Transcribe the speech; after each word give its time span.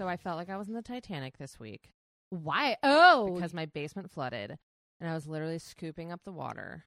So 0.00 0.08
I 0.08 0.16
felt 0.16 0.38
like 0.38 0.48
I 0.48 0.56
was 0.56 0.66
in 0.66 0.72
the 0.74 0.80
Titanic 0.80 1.36
this 1.36 1.60
week 1.60 1.92
Why? 2.30 2.78
Oh, 2.82 3.34
because 3.34 3.52
my 3.52 3.66
basement 3.66 4.10
flooded 4.10 4.56
and 4.98 5.10
I 5.10 5.12
was 5.12 5.26
literally 5.26 5.58
scooping 5.58 6.10
up 6.10 6.22
the 6.24 6.32
water 6.32 6.86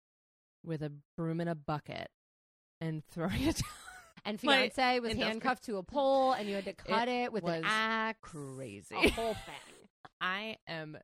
with 0.66 0.82
a 0.82 0.92
broom 1.16 1.40
and 1.40 1.48
a 1.48 1.54
bucket 1.54 2.10
and 2.82 3.04
throwing 3.12 3.44
it 3.44 3.58
down. 3.58 4.26
and 4.26 4.40
my 4.44 4.56
fiance 4.56 5.00
was 5.00 5.12
industrial- 5.12 5.28
handcuffed 5.30 5.64
to 5.66 5.78
a 5.78 5.84
pole, 5.84 6.32
and 6.32 6.50
you 6.50 6.56
had 6.56 6.66
to 6.66 6.74
cut 6.74 7.08
it, 7.08 7.32
with 7.32 7.44
an 7.44 7.62
was 7.62 7.64
axe. 7.68 8.18
crazy. 8.24 8.96
A 8.96 9.10
whole 9.10 9.36
thing. 9.36 9.76
I 10.22 10.58
am 10.68 10.98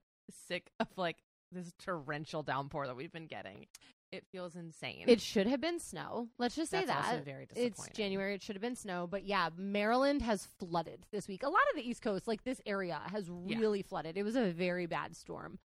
sick 0.48 0.72
of 0.80 0.88
like 0.98 1.18
this 1.52 1.72
torrential 1.78 2.42
downpour 2.42 2.88
that 2.88 2.96
we've 2.96 3.12
been 3.12 3.28
getting. 3.28 3.68
It 4.12 4.26
feels 4.32 4.56
insane. 4.56 5.06
It 5.08 5.22
should 5.22 5.46
have 5.48 5.62
been 5.62 5.80
snow. 5.80 6.30
Let's 6.40 6.56
just 6.56 6.72
say 6.72 6.84
That's 6.86 7.06
that. 7.08 7.14
also 7.14 7.24
very 7.24 7.46
disappointing. 7.46 7.74
It's 7.88 7.90
January. 7.98 8.34
It 8.34 8.42
should 8.42 8.56
have 8.56 8.62
been 8.62 8.76
snow. 8.76 9.08
But 9.10 9.24
yeah, 9.26 9.50
Maryland 9.56 10.22
has 10.24 10.48
flooded 10.58 11.06
this 11.12 11.28
week. 11.28 11.44
A 11.44 11.50
lot 11.50 11.62
of 11.72 11.76
the 11.76 11.88
East 11.88 12.02
Coast, 12.02 12.28
like 12.28 12.44
this 12.44 12.60
area, 12.66 13.00
has 13.12 13.30
Yeah. 13.46 13.60
really 13.60 13.84
flooded. 13.84 14.18
It 14.18 14.24
was 14.24 14.36
a 14.36 14.50
very 14.52 14.88
bad 14.88 15.16
storm. 15.16 15.60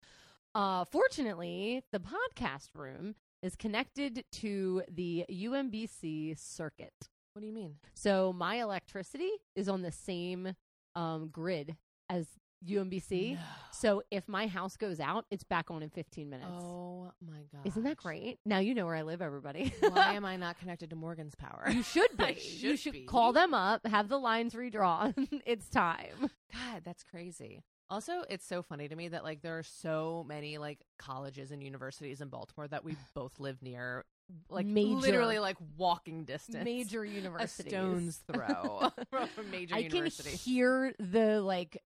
Uh, 0.55 0.85
fortunately, 0.87 1.83
the 1.93 2.01
podcast 2.01 2.71
room 2.75 3.15
is 3.43 3.57
connected 3.57 4.25
to 4.33 4.83
the 4.91 5.25
UMBC 5.29 6.35
circuit. 6.39 6.95
What 7.35 7.41
do 7.41 7.47
you 7.47 7.53
mean? 7.53 7.77
So 7.95 8.33
my 8.33 8.57
electricity 8.57 9.31
is 9.55 9.69
on 9.69 9.83
the 9.83 9.93
same 9.93 10.55
um, 10.95 11.29
grid 11.29 11.77
as 12.09 12.27
UMBC. 12.67 13.39
So 13.73 14.03
if 14.11 14.29
my 14.29 14.47
house 14.47 14.77
goes 14.77 15.01
out, 15.01 15.25
it's 15.31 15.45
back 15.45 15.71
on 15.71 15.83
in 15.83 15.91
15 15.91 16.29
minutes. 16.29 16.51
Oh 16.53 17.13
my 17.27 17.39
god! 17.53 17.67
Isn't 17.67 17.85
that 17.85 17.97
great? 17.97 18.39
Now 18.45 18.59
you 18.59 18.75
know 18.75 18.87
where 18.87 18.97
I 18.97 19.03
live, 19.03 19.23
everybody. 19.23 19.73
Why 19.81 20.15
am 20.15 20.25
I 20.25 20.37
not 20.39 20.59
connected 20.59 20.91
to 20.91 20.97
Morgan's 20.97 21.35
power? 21.35 21.67
You 21.71 21.83
should 21.83 22.17
be. 22.17 22.25
I 22.25 22.29
you 22.31 22.77
should 22.77 22.79
should 22.81 22.93
be. 22.93 23.05
call 23.05 23.33
them 23.33 23.55
up, 23.55 23.87
have 23.87 24.09
the 24.09 24.19
lines 24.19 24.55
redrawn. 24.55 25.15
it's 25.47 25.69
time. 25.69 26.31
God, 26.53 26.83
that's 26.85 27.03
crazy. 27.03 27.63
Also, 27.89 28.23
it's 28.31 28.47
so 28.47 28.63
funny 28.63 28.87
to 28.89 28.95
me 28.95 29.09
that 29.09 29.25
like 29.25 29.43
there 29.43 29.59
are 29.59 29.65
so 29.65 30.25
many 30.29 30.59
like 30.59 30.79
colleges 30.99 31.51
and 31.51 31.63
universities 31.63 32.21
in 32.21 32.29
Baltimore 32.29 32.69
that 32.69 32.85
we 32.85 32.97
both 33.15 33.41
live 33.41 33.63
near, 33.63 34.05
like 34.49 34.67
Major. 34.67 34.95
literally 34.97 35.39
like 35.39 35.57
walking 35.77 36.25
distance, 36.25 36.65
Major 36.65 37.05
a 37.39 37.49
stone's 37.49 38.23
throw 38.33 38.91
from 39.11 39.29
a 39.39 39.43
major 39.51 39.75
I 39.75 39.89
can 39.89 40.07
hear 40.07 40.95
the 41.01 41.41
like 41.41 41.83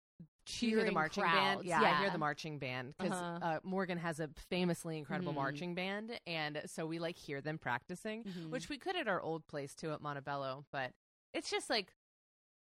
Do 0.60 0.66
you 0.66 0.76
hear 0.76 0.84
the 0.86 0.92
marching 0.92 1.22
crowds. 1.22 1.56
band? 1.56 1.64
Yeah, 1.68 1.80
I 1.82 2.00
hear 2.00 2.10
the 2.10 2.18
marching 2.18 2.58
band 2.58 2.94
because 2.98 3.12
Uh-huh. 3.12 3.38
uh, 3.42 3.60
Morgan 3.62 3.98
has 3.98 4.18
a 4.20 4.28
famously 4.48 4.96
incredible 4.98 5.32
Mhm. 5.32 5.36
marching 5.36 5.74
band, 5.74 6.18
and 6.26 6.62
so 6.66 6.86
we 6.86 6.98
like 6.98 7.16
hear 7.16 7.40
them 7.40 7.58
practicing, 7.58 8.24
Mhm. 8.24 8.50
which 8.50 8.68
we 8.68 8.78
could 8.78 8.96
at 8.96 9.08
our 9.08 9.20
old 9.20 9.46
place 9.46 9.74
too 9.74 9.92
at 9.92 10.00
Montebello, 10.00 10.64
but 10.70 10.92
it's 11.32 11.50
just 11.50 11.68
like 11.68 11.92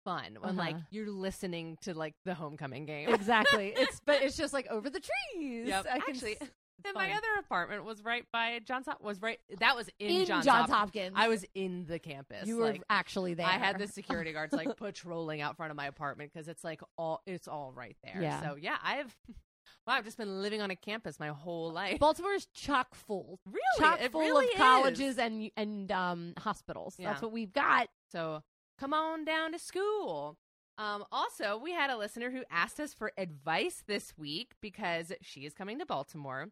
fun 0.03 0.37
when 0.41 0.55
like 0.55 0.75
Uh-huh. 0.75 0.85
you're 0.91 1.09
listening 1.09 1.77
to 1.81 1.93
like 1.93 2.15
the 2.25 2.35
homecoming 2.35 2.85
game. 2.85 3.09
exactly. 3.13 3.73
It's 3.75 3.99
but 4.05 4.21
it's 4.23 4.37
just 4.37 4.53
like 4.53 4.67
over 4.67 4.89
the 4.89 4.99
trees. 4.99 5.67
Yep. 5.67 5.85
I 5.89 5.97
Actually, 5.97 6.39
s- 6.41 6.49
it's 6.77 6.87
And 6.87 6.95
my 6.95 7.11
other 7.11 7.27
apartment 7.39 7.85
was 7.85 8.03
right 8.03 8.25
by 8.31 8.59
Johns 8.65 8.85
Hop- 8.87 9.01
was 9.01 9.21
right 9.21 9.39
that 9.59 9.75
was 9.75 9.89
in, 9.99 10.09
in 10.09 10.25
Johns, 10.25 10.45
Johns, 10.45 10.69
Hop- 10.69 10.79
Hopkins. 10.79 11.13
I 11.15 11.27
was 11.27 11.45
in 11.55 11.85
the 11.87 11.99
campus. 11.99 12.47
You 12.47 12.57
were 12.57 12.65
like, 12.65 12.83
actually 12.89 13.33
there. 13.33 13.45
I 13.45 13.53
had 13.57 13.77
the 13.79 13.87
security 13.87 14.33
guards 14.33 14.53
like 14.53 14.75
patrolling 14.77 15.41
out 15.41 15.55
front 15.57 15.71
of 15.71 15.77
my 15.77 15.87
apartment 15.87 16.31
because 16.33 16.47
it's 16.47 16.63
like 16.63 16.81
all 16.97 17.21
it's 17.25 17.47
all 17.47 17.71
right 17.73 17.95
there. 18.03 18.21
Yeah. 18.21 18.41
So 18.41 18.55
yeah, 18.55 18.77
I've 18.83 19.15
wow, 19.87 19.93
I've 19.93 20.05
just 20.05 20.17
been 20.17 20.41
living 20.41 20.61
on 20.61 20.71
a 20.71 20.75
campus 20.75 21.19
my 21.19 21.29
whole 21.29 21.71
life. 21.71 21.99
Baltimore's 21.99 22.47
chock 22.53 22.93
full. 22.95 23.39
Really, 23.45 23.59
chock 23.79 23.99
full 24.11 24.21
really 24.21 24.45
of 24.47 24.51
is. 24.51 24.57
colleges 24.57 25.17
and 25.17 25.51
and 25.55 25.91
um 25.91 26.33
hospitals. 26.37 26.95
Yeah. 26.97 27.09
That's 27.11 27.21
what 27.21 27.31
we've 27.31 27.53
got. 27.53 27.87
So 28.11 28.43
come 28.79 28.93
on 28.93 29.23
down 29.25 29.53
to 29.53 29.59
school. 29.59 30.37
Um, 30.77 31.05
also, 31.11 31.57
we 31.57 31.71
had 31.71 31.89
a 31.89 31.97
listener 31.97 32.29
who 32.31 32.43
asked 32.51 32.79
us 32.79 32.93
for 32.93 33.11
advice 33.17 33.83
this 33.87 34.13
week 34.17 34.53
because 34.61 35.11
she 35.21 35.41
is 35.45 35.53
coming 35.53 35.79
to 35.79 35.85
Baltimore. 35.85 36.47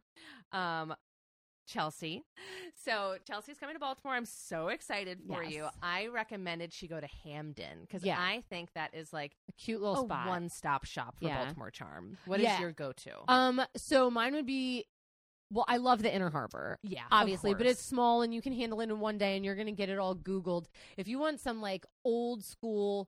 Um, 0.51 0.95
Chelsea. 1.65 2.23
So 2.75 3.15
Chelsea's 3.25 3.57
coming 3.57 3.75
to 3.75 3.79
Baltimore. 3.79 4.15
I'm 4.15 4.25
so 4.25 4.67
excited 4.67 5.19
for 5.25 5.43
you. 5.43 5.67
I 5.81 6.07
recommended 6.07 6.73
she 6.73 6.87
go 6.89 6.99
to 6.99 7.07
Hampden 7.23 7.81
because 7.81 8.03
Yeah. 8.03 8.19
I 8.19 8.43
think 8.49 8.73
that 8.73 8.93
is 8.93 9.13
like 9.13 9.37
A 9.47 9.53
cute 9.53 9.81
little 9.81 10.03
a 10.03 10.07
spot. 10.07 10.27
one-stop 10.27 10.83
shop 10.83 11.15
for 11.19 11.25
Yeah. 11.27 11.45
Baltimore 11.45 11.71
charm. 11.71 12.17
What 12.25 12.41
is 12.41 12.45
Yeah. 12.45 12.59
your 12.59 12.73
go-to? 12.73 13.13
Um, 13.31 13.61
so 13.77 14.11
mine 14.11 14.33
would 14.33 14.45
be 14.45 14.85
well, 15.49 15.65
I 15.67 15.77
love 15.77 16.01
the 16.01 16.11
Inner 16.13 16.31
Harbor. 16.31 16.79
yeah, 16.81 17.03
Obviously, 17.11 17.53
but 17.53 17.67
it's 17.67 17.79
small 17.81 18.23
and 18.23 18.33
you 18.33 18.41
can 18.41 18.53
handle 18.53 18.81
it 18.81 18.89
in 18.89 18.99
one 18.99 19.19
day 19.19 19.35
and 19.35 19.45
you're 19.45 19.53
going 19.55 19.67
to 19.67 19.71
get 19.71 19.87
it 19.87 19.99
all 19.99 20.15
Googled. 20.15 20.65
If 20.97 21.07
you 21.07 21.19
want 21.19 21.39
some 21.39 21.61
like 21.61 21.85
old 22.03 22.43
school 22.43 23.07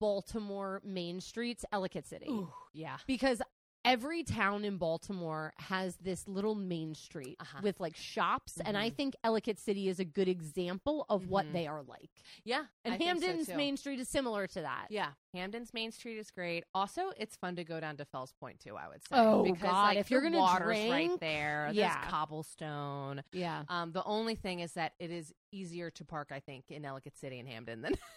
Baltimore 0.00 0.80
main 0.84 1.20
streets, 1.20 1.64
Ellicott 1.72 2.06
City. 2.06 2.26
Ooh, 2.28 2.52
yeah. 2.72 2.96
Because 3.06 3.40
every 3.84 4.24
town 4.24 4.64
in 4.64 4.78
Baltimore 4.78 5.52
has 5.58 5.94
this 5.98 6.26
little 6.26 6.56
main 6.56 6.92
street 6.92 7.36
Uh-huh. 7.38 7.60
with 7.62 7.78
like 7.78 7.94
shops. 7.94 8.58
And 8.64 8.76
I 8.76 8.90
Mhm. 8.90 8.96
think 8.96 9.14
Ellicott 9.22 9.60
City 9.60 9.88
is 9.88 10.00
a 10.00 10.04
good 10.04 10.26
example 10.26 11.06
of 11.08 11.28
what 11.28 11.46
Mhm. 11.46 11.52
they 11.52 11.66
are 11.68 11.84
like. 11.84 12.10
Yeah, 12.42 12.64
And 12.84 12.94
I 12.94 12.98
think 12.98 13.20
so, 13.20 13.26
Hampden's 13.26 13.46
too. 13.46 13.56
main 13.56 13.76
street 13.76 14.00
is 14.00 14.08
similar 14.08 14.48
to 14.48 14.62
that. 14.62 14.88
Yeah, 14.90 15.12
Hampden's 15.34 15.72
Main 15.72 15.92
Street 15.92 16.18
is 16.18 16.32
great. 16.32 16.64
Also, 16.74 17.10
it's 17.16 17.36
fun 17.36 17.54
to 17.54 17.62
go 17.64 17.78
down 17.78 17.96
to 17.98 18.04
Fells 18.04 18.32
Point 18.32 18.58
too. 18.58 18.76
I 18.76 18.88
would 18.88 19.02
say. 19.04 19.14
Oh, 19.16 19.44
because, 19.44 19.62
God, 19.62 19.82
like, 19.90 19.98
if 19.98 20.10
you're 20.10 20.20
gonna 20.22 20.38
water's 20.38 20.66
right 20.66 20.90
drink, 20.90 21.20
there. 21.20 21.70
yeah. 21.72 21.96
There's 22.00 22.10
cobblestone. 22.10 23.22
Yeah. 23.30 23.62
Um, 23.68 23.92
the 23.92 24.02
only 24.02 24.34
thing 24.34 24.58
is 24.60 24.72
that 24.72 24.94
it 24.98 25.12
is 25.12 25.32
easier 25.52 25.92
to 25.92 26.04
park, 26.04 26.32
I 26.32 26.40
think, 26.40 26.72
in 26.72 26.84
Ellicott 26.84 27.16
City 27.16 27.38
and 27.38 27.48
Hampden 27.48 27.82
than 27.82 27.92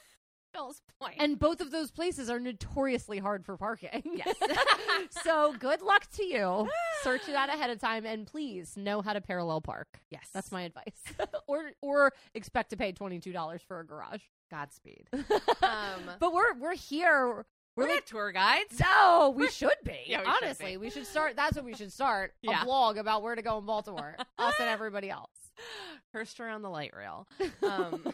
Point. 1.00 1.16
And 1.20 1.40
both 1.40 1.62
of 1.62 1.72
those 1.72 1.92
places 1.92 2.30
are 2.30 2.40
notoriously 2.40 3.20
hard 3.20 3.46
for 3.46 3.56
parking. 3.58 4.02
Yes. 4.06 4.36
so 5.24 5.54
good 5.58 5.82
luck 5.82 6.06
to 6.18 6.24
you. 6.26 6.70
Search 7.04 7.28
it 7.30 7.36
out 7.36 7.50
ahead 7.50 7.70
of 7.70 7.80
time 7.80 8.06
and 8.06 8.28
please 8.28 8.76
know 8.76 9.02
how 9.02 9.14
to 9.14 9.22
parallel 9.22 9.62
park. 9.62 9.88
yes, 10.10 10.28
That's 10.34 10.52
my 10.52 10.64
advice. 10.64 11.02
or 11.48 11.72
or 11.82 12.14
expect 12.34 12.72
to 12.72 12.78
pay 12.78 12.92
twenty 12.92 13.20
two 13.20 13.32
dollars 13.32 13.62
for 13.68 13.80
a 13.80 13.86
garage. 13.86 14.22
Godspeed. 14.52 15.08
Um, 15.62 16.10
but 16.20 16.34
we're 16.34 16.54
we're 16.58 16.74
here. 16.76 17.46
We're 17.80 17.88
We're 17.88 17.96
not 17.96 18.06
tour 18.06 18.32
guides. 18.32 18.80
no, 18.80 19.34
we 19.36 19.50
should 19.50 19.70
be. 19.84 19.92
Yeah, 20.08 20.20
we 20.20 20.26
should 20.26 20.44
Honestly, 20.44 20.72
be. 20.72 20.78
we 20.78 20.90
should 20.90 21.06
start. 21.08 21.36
That's 21.36 21.56
what 21.56 21.66
we 21.66 21.74
should 21.76 21.92
start. 21.92 22.34
Yeah. 22.42 22.62
A 22.62 22.66
blog 22.66 22.98
about 22.98 23.24
where 23.24 23.36
to 23.36 23.42
go 23.42 23.58
in 23.58 23.66
Baltimore. 23.66 24.16
us 24.38 24.54
and 24.60 24.70
everybody 24.70 25.10
else. 25.10 25.30
Hurst 26.14 26.40
around 26.40 26.62
the 26.64 26.70
light 26.70 26.94
rail. 26.96 27.28
Um, 27.64 28.02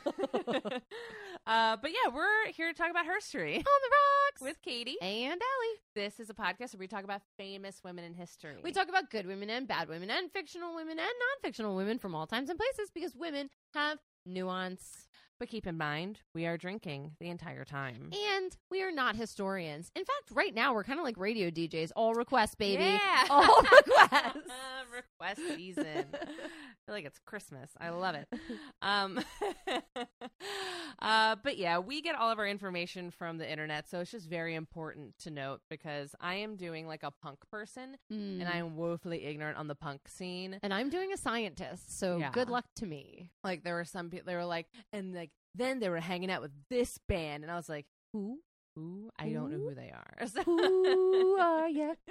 uh, 1.48 1.78
but 1.82 1.92
yeah, 1.92 2.12
we're 2.14 2.48
here 2.52 2.72
to 2.72 2.78
talk 2.78 2.90
about 2.90 3.06
herstory 3.06 3.58
On 3.58 3.64
the 3.64 3.92
rocks 3.92 4.42
with 4.42 4.62
Katie. 4.62 4.98
and 5.02 5.32
Allie. 5.42 5.80
This 5.94 6.20
is 6.20 6.30
a 6.30 6.34
podcast 6.34 6.74
where 6.74 6.80
we 6.80 6.88
talk 6.88 7.04
about 7.04 7.22
famous 7.38 7.82
women 7.84 8.04
in 8.04 8.14
history. 8.14 8.56
We 8.64 8.72
talk 8.72 8.90
about 8.90 9.10
good 9.12 9.28
women 9.28 9.50
and 9.50 9.68
bad 9.68 9.88
women 9.90 10.10
and 10.10 10.32
fictional 10.32 10.74
women 10.76 10.98
and 11.00 11.00
non-fictional 11.00 11.76
women 11.76 12.00
from 12.00 12.16
all 12.16 12.28
times 12.28 12.50
and 12.50 12.60
places 12.60 12.92
because 12.94 13.16
women 13.16 13.50
have 13.74 14.00
nuance. 14.26 15.08
But 15.38 15.50
keep 15.50 15.68
in 15.68 15.78
mind, 15.78 16.22
we 16.34 16.46
are 16.46 16.58
drinking 16.58 17.12
the 17.20 17.30
entire 17.30 17.66
time. 17.66 18.10
And 18.34 18.56
we 18.72 18.82
are 18.84 18.92
not 18.92 19.18
historians. 19.18 19.92
In 19.94 20.06
fact, 20.06 20.32
right 20.32 20.56
now 20.56 20.74
we're 20.74 20.86
kind 20.86 20.98
of 20.98 21.04
like 21.04 21.18
radio 21.18 21.50
DJs. 21.50 21.92
All 21.96 22.14
requests, 22.14 22.56
baby. 22.56 22.84
Yeah. 22.84 23.26
All 23.30 23.62
requests. 23.72 24.38
Request 25.20 25.42
season. 25.58 26.06
I 26.14 26.18
feel 26.86 26.96
like 26.96 27.04
it's 27.06 27.20
Christmas. 27.26 27.70
I 27.82 27.90
love 27.90 28.16
it. 28.16 28.30
Um, 28.82 29.20
uh, 31.02 31.36
but 31.44 31.58
yeah, 31.58 31.80
we 31.80 32.02
get 32.02 32.16
all 32.16 32.32
of 32.32 32.40
our 32.40 32.48
information 32.48 33.12
from 33.12 33.38
the 33.38 33.50
internet, 33.50 33.90
so 33.90 34.00
it's 34.00 34.12
just 34.12 34.30
very 34.30 34.56
important 34.56 35.18
to 35.20 35.32
note 35.32 35.62
because 35.70 36.16
I 36.22 36.36
am 36.36 36.56
doing 36.56 36.88
like 36.88 37.04
a 37.04 37.12
punk 37.12 37.40
person, 37.52 37.98
Mm. 38.12 38.40
and 38.42 38.48
I 38.48 38.58
am 38.58 38.76
woefully 38.78 39.26
ignorant 39.26 39.58
on 39.58 39.68
the 39.68 39.76
punk 39.76 40.02
scene. 40.08 40.60
and 40.64 40.74
I'm 40.74 40.90
doing 40.90 41.12
a 41.12 41.18
scientist, 41.18 41.98
so 42.00 42.18
Yeah. 42.18 42.32
good 42.32 42.50
luck 42.50 42.66
to 42.78 42.86
me. 42.86 43.32
Like 43.44 43.64
there 43.64 43.76
were 43.76 43.86
some 43.86 44.10
people, 44.10 44.26
they 44.28 44.36
were 44.36 44.46
like, 44.46 44.68
and 44.94 45.14
like 45.14 45.25
then 45.56 45.80
they 45.80 45.90
were 45.90 46.00
hanging 46.00 46.30
out 46.32 46.42
with 46.42 46.52
this 46.70 46.98
band, 47.08 47.44
and 47.44 47.52
I 47.52 47.56
was 47.56 47.70
like, 47.70 47.86
Who? 48.14 48.40
who? 48.76 49.10
I 49.18 49.30
don't 49.30 49.52
know 49.52 49.70
Who? 49.70 49.76
they 49.76 49.92
are. 49.92 50.28
So- 50.28 50.44
Who 50.44 51.38
are 51.40 51.70
you? 51.70 51.96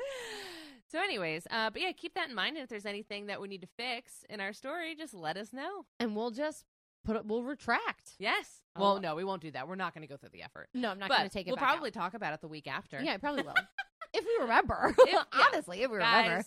So, 0.91 1.01
anyways, 1.01 1.49
uh, 1.51 1.71
but 1.71 1.83
yeah, 1.83 1.91
keep 1.91 2.15
that 2.15 2.29
in 2.29 2.37
mind. 2.37 2.57
And 2.57 2.63
if 2.63 2.69
there's 2.69 2.87
anything 2.87 3.27
that 3.27 3.41
we 3.41 3.49
need 3.49 3.63
to 3.63 3.67
fix 3.77 4.25
in 4.31 4.41
our 4.41 4.53
story, 4.53 4.95
just 4.95 5.13
let 5.13 5.37
us 5.37 5.53
know. 5.53 5.87
And 5.99 6.15
we'll 6.15 6.31
just 6.31 6.65
put 7.05 7.17
it. 7.17 7.27
We'll 7.27 7.43
retract. 7.43 8.13
Yes. 8.21 8.61
Oh. 8.77 8.81
Well, 8.81 9.01
no, 9.01 9.17
we 9.17 9.25
won't 9.25 9.43
do 9.43 9.51
that. 9.53 9.67
We're 9.67 9.75
not 9.75 9.93
going 9.93 10.03
to 10.03 10.09
go 10.09 10.17
through 10.17 10.29
the 10.33 10.43
effort. 10.43 10.69
No, 10.73 10.91
I'm 10.91 11.01
not 11.01 11.09
going 11.09 11.23
to 11.23 11.29
take 11.29 11.49
it. 11.49 11.51
we'll 11.51 11.57
probably 11.57 11.89
out. 11.89 11.95
talk 11.95 12.15
about 12.15 12.33
it 12.35 12.43
the 12.43 12.49
week 12.49 12.69
after. 12.69 13.03
Yeah, 13.03 13.15
I 13.15 13.17
probably 13.17 13.43
will. 13.43 13.55
if 14.15 14.25
we 14.25 14.37
remember. 14.43 14.95
If- 15.01 15.13
yeah. 15.13 15.23
Honestly, 15.33 15.83
if 15.83 15.91
we 15.91 15.97
remember. 15.97 16.45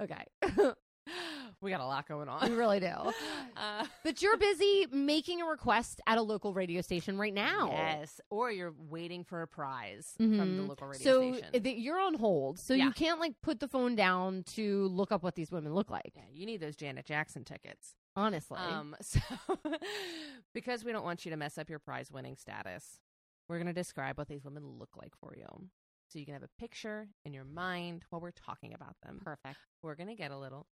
Okay. 0.00 0.24
we 1.60 1.70
got 1.70 1.80
a 1.80 1.86
lot 1.86 2.06
going 2.08 2.28
on. 2.28 2.50
we 2.50 2.56
really 2.56 2.80
do. 2.80 2.92
Uh, 3.56 3.84
But 4.04 4.22
you're 4.22 4.38
busy 4.38 4.86
making 4.90 5.42
a 5.42 5.44
request 5.44 6.00
at 6.06 6.16
a 6.16 6.22
local 6.22 6.54
radio 6.54 6.80
station 6.80 7.18
right 7.18 7.34
now. 7.34 7.68
Yes. 7.70 8.20
Or 8.30 8.50
you're 8.50 8.72
waiting 8.88 9.22
for 9.24 9.42
a 9.42 9.46
prize 9.48 10.14
from 10.16 10.30
the 10.56 10.62
Mhm. 10.62 10.68
local 10.68 10.86
radio 10.86 11.02
so 11.04 11.32
station. 11.34 11.62
th- 11.62 11.78
you're 11.78 11.98
on 12.00 12.14
hold, 12.14 12.58
so 12.58 12.72
Yeah. 12.74 12.84
you 12.86 12.92
can't 12.92 13.20
like 13.20 13.34
put 13.42 13.60
the 13.60 13.68
phone 13.68 13.96
down 13.96 14.44
to 14.54 14.86
look 14.88 15.12
up 15.12 15.22
what 15.22 15.34
these 15.34 15.50
women 15.50 15.74
look 15.74 15.90
like. 15.90 16.12
yeah, 16.14 16.22
you 16.32 16.46
need 16.46 16.60
those 16.60 16.76
Janet 16.76 17.04
Jackson 17.06 17.44
tickets. 17.44 17.94
Honestly, 18.16 18.56
Um, 18.58 18.96
so 19.02 19.20
because 20.54 20.84
we 20.84 20.92
don't 20.92 21.04
want 21.04 21.24
you 21.24 21.30
to 21.30 21.36
mess 21.36 21.58
up 21.58 21.68
your 21.68 21.78
prize 21.78 22.10
winning 22.10 22.36
status, 22.36 23.00
we're 23.48 23.56
going 23.56 23.66
to 23.66 23.72
describe 23.72 24.16
what 24.18 24.28
these 24.28 24.44
women 24.44 24.64
look 24.78 24.96
like 24.96 25.14
for 25.16 25.34
you. 25.36 25.68
So 26.10 26.18
you 26.18 26.24
can 26.26 26.34
have 26.34 26.42
a 26.42 26.60
picture 26.60 27.08
in 27.24 27.32
your 27.32 27.44
mind 27.44 28.04
while 28.10 28.20
we're 28.20 28.32
talking 28.32 28.74
about 28.74 28.96
them. 29.04 29.20
Perfect. 29.24 29.58
We're 29.82 29.94
going 29.94 30.08
to 30.08 30.14
get 30.14 30.32
a 30.32 30.38
little. 30.38 30.66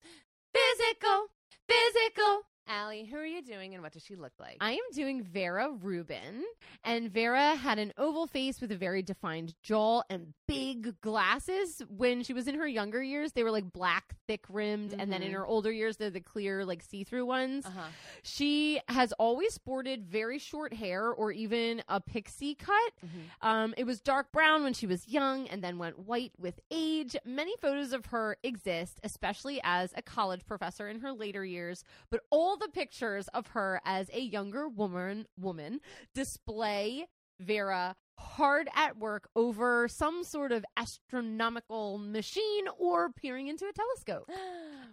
Allie, 2.69 3.05
who 3.07 3.17
are 3.17 3.25
you 3.25 3.41
doing 3.43 3.73
and 3.73 3.83
what 3.83 3.93
does 3.93 4.05
she 4.05 4.15
look 4.15 4.33
like? 4.39 4.59
I 4.61 4.73
am 4.73 4.79
doing 4.93 5.23
Vera 5.23 5.71
Rubin, 5.71 6.45
and 6.85 7.11
Vera 7.11 7.55
had 7.55 7.79
an 7.79 7.95
oval 7.97 8.27
face 8.27 8.61
with 8.61 8.71
a 8.71 8.77
very 8.77 9.03
defined 9.03 9.55
jaw 9.63 10.03
and 10.11 10.35
big 10.47 11.01
glasses. 11.01 11.83
When 11.89 12.23
she 12.23 12.35
was 12.35 12.47
in 12.47 12.57
her 12.57 12.67
younger 12.69 13.03
years, 13.03 13.33
they 13.33 13.43
were 13.43 13.51
like 13.51 13.73
black, 13.73 14.17
thick 14.27 14.45
rimmed, 14.51 14.95
and 14.99 15.11
then 15.11 15.23
in 15.23 15.31
Mhm. 15.31 15.37
her 15.37 15.47
older 15.47 15.73
years, 15.73 15.97
they're 15.97 16.11
the 16.11 16.21
clear, 16.21 16.65
like 16.65 16.83
see 16.83 17.05
through 17.05 17.25
ones. 17.27 17.65
uh-huh. 17.65 17.89
She 18.23 18.81
has 18.89 19.13
always 19.13 19.55
sported 19.55 20.05
very 20.05 20.39
short 20.39 20.75
hair 20.75 21.09
or 21.11 21.33
even 21.33 21.83
a 21.89 22.01
pixie 22.01 22.55
cut. 22.55 22.93
Um, 23.41 23.73
it 23.79 23.85
was 23.85 24.01
dark 24.01 24.31
brown 24.31 24.63
when 24.63 24.75
she 24.75 24.87
was 24.87 25.09
young 25.09 25.49
and 25.49 25.65
then 25.65 25.79
went 25.79 25.99
white 26.01 26.33
with 26.39 26.61
age. 26.71 27.17
Many 27.25 27.57
photos 27.57 27.93
of 27.95 28.07
her 28.07 28.37
exist, 28.43 29.01
especially 29.03 29.59
as 29.65 29.93
a 29.97 30.03
college 30.03 30.45
professor 30.45 30.87
in 30.89 31.01
her 31.01 31.13
later 31.13 31.45
years, 31.45 31.83
but 32.11 32.25
all 32.31 32.58
the 32.59 32.69
pictures 32.69 33.29
of 33.29 33.49
her 33.49 33.81
as 33.85 34.11
a 34.13 34.21
younger 34.21 34.69
woman 34.69 35.27
woman 35.39 35.81
display 36.15 37.07
Vera 37.41 37.95
hard 38.19 38.69
at 38.75 38.99
work 38.99 39.29
over 39.37 39.87
some 39.89 40.25
sort 40.25 40.51
of 40.51 40.65
astronomical 40.77 41.99
machine 41.99 42.65
or 42.79 43.13
peering 43.13 43.47
into 43.47 43.65
a 43.67 43.73
telescope. 43.73 44.31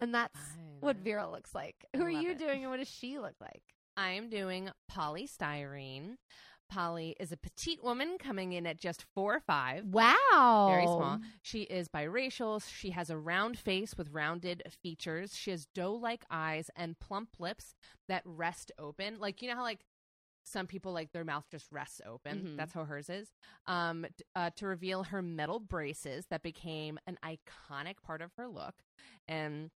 And 0.01 0.13
that's 0.13 0.38
what 0.81 0.97
Vera 0.97 1.31
looks 1.31 1.56
like. 1.56 1.73
Who 1.95 2.03
are 2.03 2.09
you 2.09 2.31
it. 2.31 2.38
doing 2.38 2.63
and 2.63 2.69
what 2.69 2.79
does 2.79 2.89
she 2.89 3.17
look 3.17 3.35
like? 3.39 3.62
I'm 3.95 4.29
doing 4.29 4.69
Poly 4.89 5.25
Styrene. 5.25 6.15
Poly 6.67 7.15
is 7.19 7.31
a 7.31 7.38
petite 7.38 7.83
woman 7.83 8.17
coming 8.19 8.53
in 8.53 8.65
at 8.65 8.77
just 8.79 9.06
four 9.13 9.35
or 9.35 9.39
five. 9.39 9.85
Wow. 9.85 10.67
Very 10.69 10.85
small. 10.85 11.19
She 11.41 11.62
is 11.62 11.88
biracial. 11.88 12.62
She 12.67 12.91
has 12.91 13.09
a 13.09 13.17
round 13.17 13.57
face 13.57 13.95
with 13.97 14.09
rounded 14.12 14.63
features. 14.81 15.35
She 15.35 15.51
has 15.51 15.67
doe 15.73 15.94
like 15.94 16.25
eyes 16.29 16.69
and 16.75 17.00
plump 17.00 17.29
lips 17.39 17.75
that 18.07 18.23
rest 18.25 18.71
open. 18.77 19.19
Like, 19.19 19.41
you 19.41 19.50
know 19.50 19.56
how, 19.56 19.63
like, 19.63 19.85
some 20.47 20.67
people, 20.67 20.91
like, 20.94 21.12
their 21.12 21.23
mouth 21.23 21.45
just 21.50 21.71
rests 21.71 22.01
open? 22.06 22.39
Mhm. 22.41 22.57
That's 22.57 22.73
how 22.73 22.85
hers 22.85 23.09
is. 23.09 23.31
Um, 23.65 24.06
uh, 24.35 24.51
to 24.57 24.67
reveal 24.67 25.03
her 25.06 25.21
metal 25.23 25.59
braces 25.59 26.27
that 26.27 26.44
became 26.44 27.00
an 27.07 27.17
iconic 27.23 27.95
part 28.03 28.21
of 28.21 28.31
her 28.38 28.47
look. 28.47 28.75
And 29.27 29.71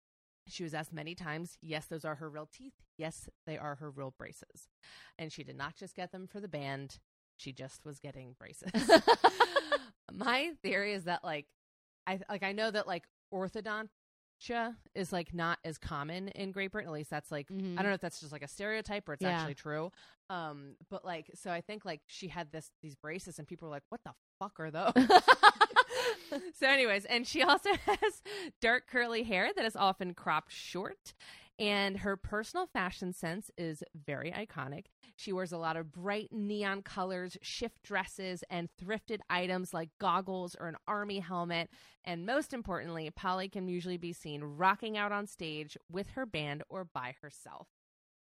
she 0.48 0.64
was 0.64 0.74
asked 0.74 0.94
many 0.94 1.16
times, 1.16 1.58
yes, 1.62 1.86
those 1.88 2.06
are 2.06 2.16
her 2.16 2.30
real 2.30 2.48
teeth. 2.52 2.74
Yes, 2.98 3.30
they 3.48 3.58
are 3.58 3.76
her 3.76 3.90
real 3.90 4.14
braces. 4.18 4.68
And 5.18 5.32
she 5.32 5.44
did 5.44 5.58
not 5.58 5.76
just 5.76 5.96
get 5.96 6.12
them 6.12 6.28
for 6.28 6.40
the 6.40 6.48
band, 6.48 7.00
she 7.38 7.52
just 7.52 7.84
was 7.86 8.00
getting 8.00 8.36
braces. 8.40 8.72
My 10.12 10.52
theory 10.62 10.94
is 10.94 11.06
that 11.06 11.24
like 11.24 11.48
I 12.08 12.20
like 12.30 12.44
I 12.44 12.52
know 12.52 12.70
that 12.72 12.88
like 12.88 13.04
orthodontia 13.34 13.90
is 14.94 15.12
like 15.12 15.34
not 15.34 15.58
as 15.66 15.78
common 15.78 16.30
in 16.30 16.52
Great 16.52 16.72
Britain. 16.72 16.90
At 16.90 16.94
least 16.94 17.10
that's 17.10 17.32
like 17.32 17.48
Mhm. 17.50 17.74
I 17.78 17.82
don't 17.82 17.90
know 17.92 17.96
if 17.96 18.02
that's 18.02 18.20
just 18.20 18.32
like 18.32 18.44
a 18.44 18.48
stereotype 18.48 19.10
or 19.10 19.14
it's 19.14 19.24
Yeah. 19.24 19.32
actually 19.40 19.56
true. 19.56 19.92
Um, 20.30 20.76
but 20.90 21.04
like 21.04 21.30
so 21.34 21.52
I 21.52 21.62
think 21.62 21.84
like 21.86 22.02
she 22.08 22.28
had 22.28 22.52
this 22.52 22.72
these 22.82 22.96
braces 22.96 23.40
and 23.40 23.48
people 23.48 23.68
were 23.68 23.74
like, 23.74 23.84
what 23.90 24.02
the 24.06 24.14
fuck 24.40 24.60
are 24.60 24.72
those? 24.72 24.94
so 26.54 26.68
anyways 26.68 27.06
and 27.06 27.28
she 27.28 27.42
also 27.44 27.70
has 27.86 28.22
dark 28.62 28.88
curly 28.88 29.24
hair 29.24 29.50
that 29.56 29.66
is 29.66 29.76
often 29.76 30.14
cropped 30.14 30.52
short 30.52 31.14
and 31.58 31.98
her 31.98 32.18
personal 32.18 32.66
fashion 32.68 33.14
sense 33.14 33.50
is 33.58 33.82
very 34.06 34.32
iconic. 34.32 34.86
She 35.16 35.32
wears 35.32 35.54
a 35.54 35.58
lot 35.58 35.78
of 35.78 35.92
bright 35.92 36.30
neon 36.32 36.82
colors 36.82 37.38
shift 37.42 37.82
dresses 37.82 38.44
and 38.50 38.68
thrifted 38.82 39.20
items 39.30 39.74
like 39.74 39.90
goggles 40.00 40.56
or 40.60 40.68
an 40.68 40.76
army 40.86 41.20
helmet. 41.20 41.70
And 42.04 42.26
most 42.26 42.54
importantly 42.54 43.10
Poly 43.16 43.48
can 43.48 43.70
usually 43.70 43.98
be 43.98 44.12
seen 44.12 44.44
rocking 44.44 44.98
out 44.98 45.14
on 45.14 45.28
stage 45.28 45.78
with 45.90 46.10
her 46.10 46.26
band 46.26 46.64
or 46.68 46.84
by 46.84 47.16
herself. 47.22 47.68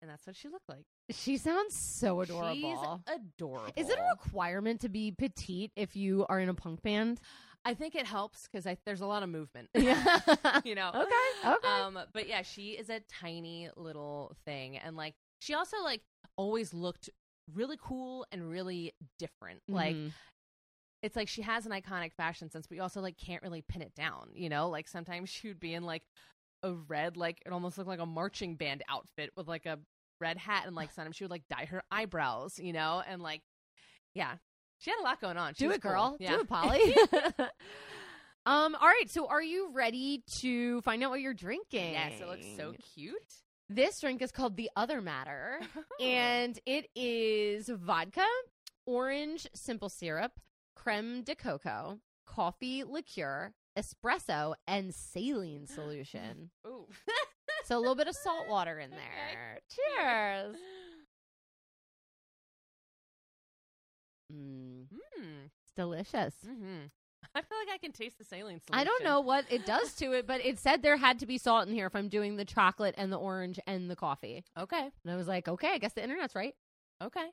And 0.03 0.11
that's 0.11 0.27
what 0.27 0.37
she 0.37 0.49
looked 0.49 0.69
like. 0.69 0.85
She 1.09 1.39
sounds 1.39 1.75
so 1.75 2.21
adorable. 2.21 3.01
she's 3.07 3.17
adorable. 3.17 3.73
Is 3.75 3.89
it 3.89 3.99
a 3.99 4.09
requirement 4.11 4.83
to 4.83 4.91
be 4.91 5.13
petite 5.13 5.73
if 5.77 5.97
you 5.97 6.27
are 6.29 6.39
in 6.39 6.51
a 6.51 6.55
punk 6.55 6.83
band? 6.83 7.21
I 7.65 7.75
think 7.75 7.95
it 7.95 8.07
helps 8.07 8.47
because 8.51 8.67
there's 8.85 9.01
a 9.01 9.07
lot 9.07 9.23
of 9.23 9.29
movement 9.29 9.69
Yeah. 9.75 10.21
you 10.65 10.75
know 10.75 10.91
Okay, 10.95 11.49
okay. 11.53 11.69
um 11.69 11.99
but 12.13 12.29
yeah 12.29 12.43
she 12.43 12.71
is 12.73 12.91
a 12.91 13.01
tiny 13.01 13.71
little 13.77 14.35
thing 14.45 14.77
and 14.77 14.97
like 14.97 15.15
she 15.41 15.55
also 15.55 15.77
like 15.83 16.03
always 16.37 16.73
looked 16.75 17.11
really 17.53 17.77
cool 17.81 18.27
and 18.33 18.49
really 18.49 18.93
different 19.19 19.61
like 19.69 19.95
Mhm. 19.97 20.13
it's 21.03 21.17
like 21.17 21.29
she 21.29 21.43
has 21.43 21.67
an 21.67 21.73
iconic 21.73 22.13
fashion 22.15 22.51
sense 22.51 22.67
but 22.67 22.77
you 22.77 22.83
also 22.83 23.01
like 23.01 23.17
can't 23.19 23.43
really 23.43 23.63
pin 23.63 23.83
it 23.83 23.95
down 23.95 24.31
you 24.35 24.49
know 24.49 24.69
like 24.71 24.89
sometimes 24.89 25.29
she 25.29 25.49
would 25.49 25.61
be 25.61 25.75
in 25.75 25.85
like 25.85 26.03
a 26.63 26.73
red 26.73 27.17
like 27.17 27.43
it 27.45 27.53
almost 27.53 27.77
looked 27.77 27.89
like 27.89 28.01
a 28.01 28.07
marching 28.07 28.57
band 28.57 28.83
outfit 28.89 29.31
with 29.37 29.47
like 29.47 29.67
a 29.67 29.79
red 30.21 30.39
hat 30.39 30.63
and 30.67 30.75
like 30.75 30.91
sometimes 30.93 31.17
she 31.17 31.25
would 31.25 31.31
like 31.31 31.47
dye 31.51 31.67
her 31.67 31.83
eyebrows 31.91 32.59
you 32.59 32.73
know 32.73 33.03
and 33.07 33.21
like 33.23 33.43
yeah 34.15 34.37
she 34.85 34.91
had 34.91 35.01
a 35.01 35.03
lot 35.03 35.21
going 35.21 35.37
on 35.39 35.55
she 35.55 35.65
do 35.65 35.69
was 35.69 35.77
it, 35.77 35.81
girl. 35.83 36.17
yeah 36.21 36.35
Do 36.37 36.41
it, 36.41 36.49
Poly. 36.49 36.95
um. 38.47 38.75
All 38.75 38.87
right. 38.89 39.09
So, 39.09 39.27
are 39.27 39.43
you 39.43 39.71
ready 39.73 40.23
to 40.41 40.81
find 40.83 41.03
out 41.03 41.11
what 41.11 41.21
you're 41.21 41.35
drinking? 41.35 41.93
yes 41.93 42.21
it 42.21 42.29
looks 42.29 42.47
so 42.57 42.75
cute 42.95 43.33
This 43.71 44.01
drink 44.01 44.21
is 44.23 44.31
called 44.31 44.57
the 44.57 44.71
Other 44.77 45.01
Matter, 45.01 45.61
and 46.01 46.59
it 46.67 46.87
is 46.95 47.69
vodka, 47.69 48.27
orange 48.87 49.47
simple 49.55 49.89
syrup, 49.89 50.33
creme 50.77 51.23
de 51.23 51.35
coco, 51.35 51.99
coffee 52.27 52.85
liqueur, 52.85 53.53
espresso, 53.79 54.55
and 54.67 54.95
saline 54.95 55.67
solution. 55.67 56.51
Ooh. 56.67 56.87
so 57.65 57.79
a 57.79 57.81
little 57.81 57.95
bit 57.95 58.09
of 58.09 58.15
salt 58.23 58.49
water 58.49 58.79
in 58.79 58.91
there. 58.91 59.61
Cheers. 59.99 60.57
Mm, 64.33 64.87
Mm, 64.93 65.51
it's 65.63 65.73
delicious. 65.77 66.35
hmm 66.45 66.85
I 67.35 67.41
feel 67.41 67.57
like 67.67 67.75
I 67.75 67.79
can 67.79 67.91
taste 67.93 68.19
the 68.19 68.25
saline 68.25 68.61
solution. 68.61 68.79
I 68.81 68.85
don't 68.85 69.03
know 69.03 69.21
what 69.21 69.47
it 69.51 69.65
does 69.65 69.95
to 69.95 70.13
it, 70.13 70.27
but 70.27 70.45
it 70.45 70.59
said 70.59 70.83
there 70.83 70.97
had 70.99 71.19
to 71.21 71.27
be 71.27 71.39
salt 71.39 71.67
in 71.67 71.75
here 71.75 71.87
if 71.87 71.97
I'm 71.97 72.09
doing 72.09 72.37
the 72.37 72.45
chocolate 72.45 72.95
and 72.99 73.11
the 73.11 73.17
orange 73.17 73.59
and 73.67 73.91
the 73.91 73.97
coffee. 73.97 74.45
Okay. 74.59 74.91
And 75.03 75.13
I 75.13 75.17
was 75.17 75.27
like, 75.27 75.49
okay, 75.49 75.71
I 75.73 75.79
guess 75.79 75.95
the 75.95 76.03
internet's 76.05 76.35
right. 76.35 76.55
Okay. 77.03 77.27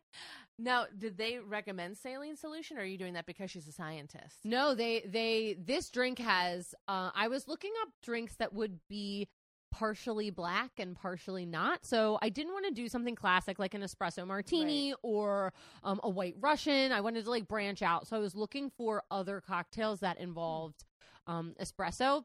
Now, 0.57 0.86
did 0.98 1.17
they 1.17 1.39
recommend 1.39 1.98
saline 1.98 2.36
solution, 2.38 2.77
or 2.77 2.81
are 2.81 2.86
you 2.86 2.98
doing 2.98 3.13
that 3.13 3.25
because 3.25 3.51
she's 3.51 3.67
a 3.67 3.71
scientist? 3.71 4.38
No, 4.43 4.74
they 4.75 5.01
they 5.01 5.55
this 5.60 5.89
drink 5.89 6.19
has 6.19 6.74
uh 6.88 7.12
I 7.13 7.27
was 7.27 7.48
looking 7.48 7.74
up 7.81 7.89
drinks 8.01 8.36
that 8.38 8.53
would 8.53 8.79
be 8.89 9.27
partially 9.71 10.29
black 10.29 10.71
and 10.77 10.95
partially 10.95 11.45
not. 11.45 11.85
So 11.85 12.19
I 12.21 12.29
didn't 12.29 12.53
want 12.53 12.65
to 12.65 12.71
do 12.71 12.87
something 12.89 13.15
classic 13.15 13.57
like 13.57 13.73
an 13.73 13.81
espresso 13.81 14.27
martini 14.27 14.93
or 15.01 15.53
um, 15.83 15.99
a 16.03 16.09
white 16.09 16.35
Russian. 16.39 16.91
I 16.91 17.01
wanted 17.01 17.23
to 17.23 17.29
like 17.29 17.47
branch 17.47 17.81
out. 17.81 18.07
So 18.07 18.15
I 18.15 18.19
was 18.19 18.35
looking 18.35 18.69
for 18.69 19.03
other 19.09 19.41
cocktails 19.41 20.01
that 20.01 20.17
involved 20.19 20.83
um 21.27 21.55
espresso. 21.61 22.23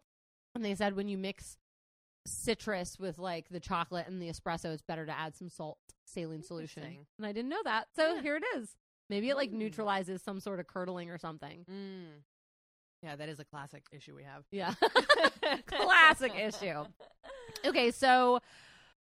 And 0.54 0.64
they 0.64 0.74
said 0.74 0.96
when 0.96 1.08
you 1.08 1.16
mix 1.18 1.56
citrus 2.26 2.98
with 2.98 3.18
like 3.18 3.48
the 3.50 3.60
chocolate 3.60 4.06
and 4.08 4.20
the 4.20 4.28
espresso, 4.28 4.66
it's 4.72 4.82
better 4.82 5.06
to 5.06 5.16
add 5.16 5.36
some 5.36 5.48
salt 5.48 5.78
saline 6.04 6.42
solution. 6.42 6.82
And 7.18 7.26
I 7.26 7.32
didn't 7.32 7.50
know 7.50 7.62
that. 7.64 7.86
So 7.94 8.14
Yeah. 8.14 8.22
here 8.22 8.36
it 8.36 8.44
is. 8.56 8.76
Maybe 9.08 9.28
it 9.30 9.36
like 9.36 9.50
Mm. 9.50 9.58
neutralizes 9.58 10.22
some 10.22 10.40
sort 10.40 10.58
of 10.58 10.66
curdling 10.66 11.10
or 11.10 11.18
something. 11.18 11.64
Mm. 11.70 12.22
Yeah, 13.02 13.14
that 13.14 13.28
is 13.28 13.38
a 13.38 13.44
classic 13.44 13.84
issue 13.92 14.16
we 14.16 14.24
have. 14.24 14.44
Yeah. 14.50 14.74
Classic 15.66 16.32
issue. 16.34 16.84
Okay, 17.64 17.90
so 17.90 18.40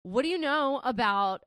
what 0.03 0.23
do 0.23 0.29
you 0.29 0.37
know 0.37 0.81
about 0.83 1.41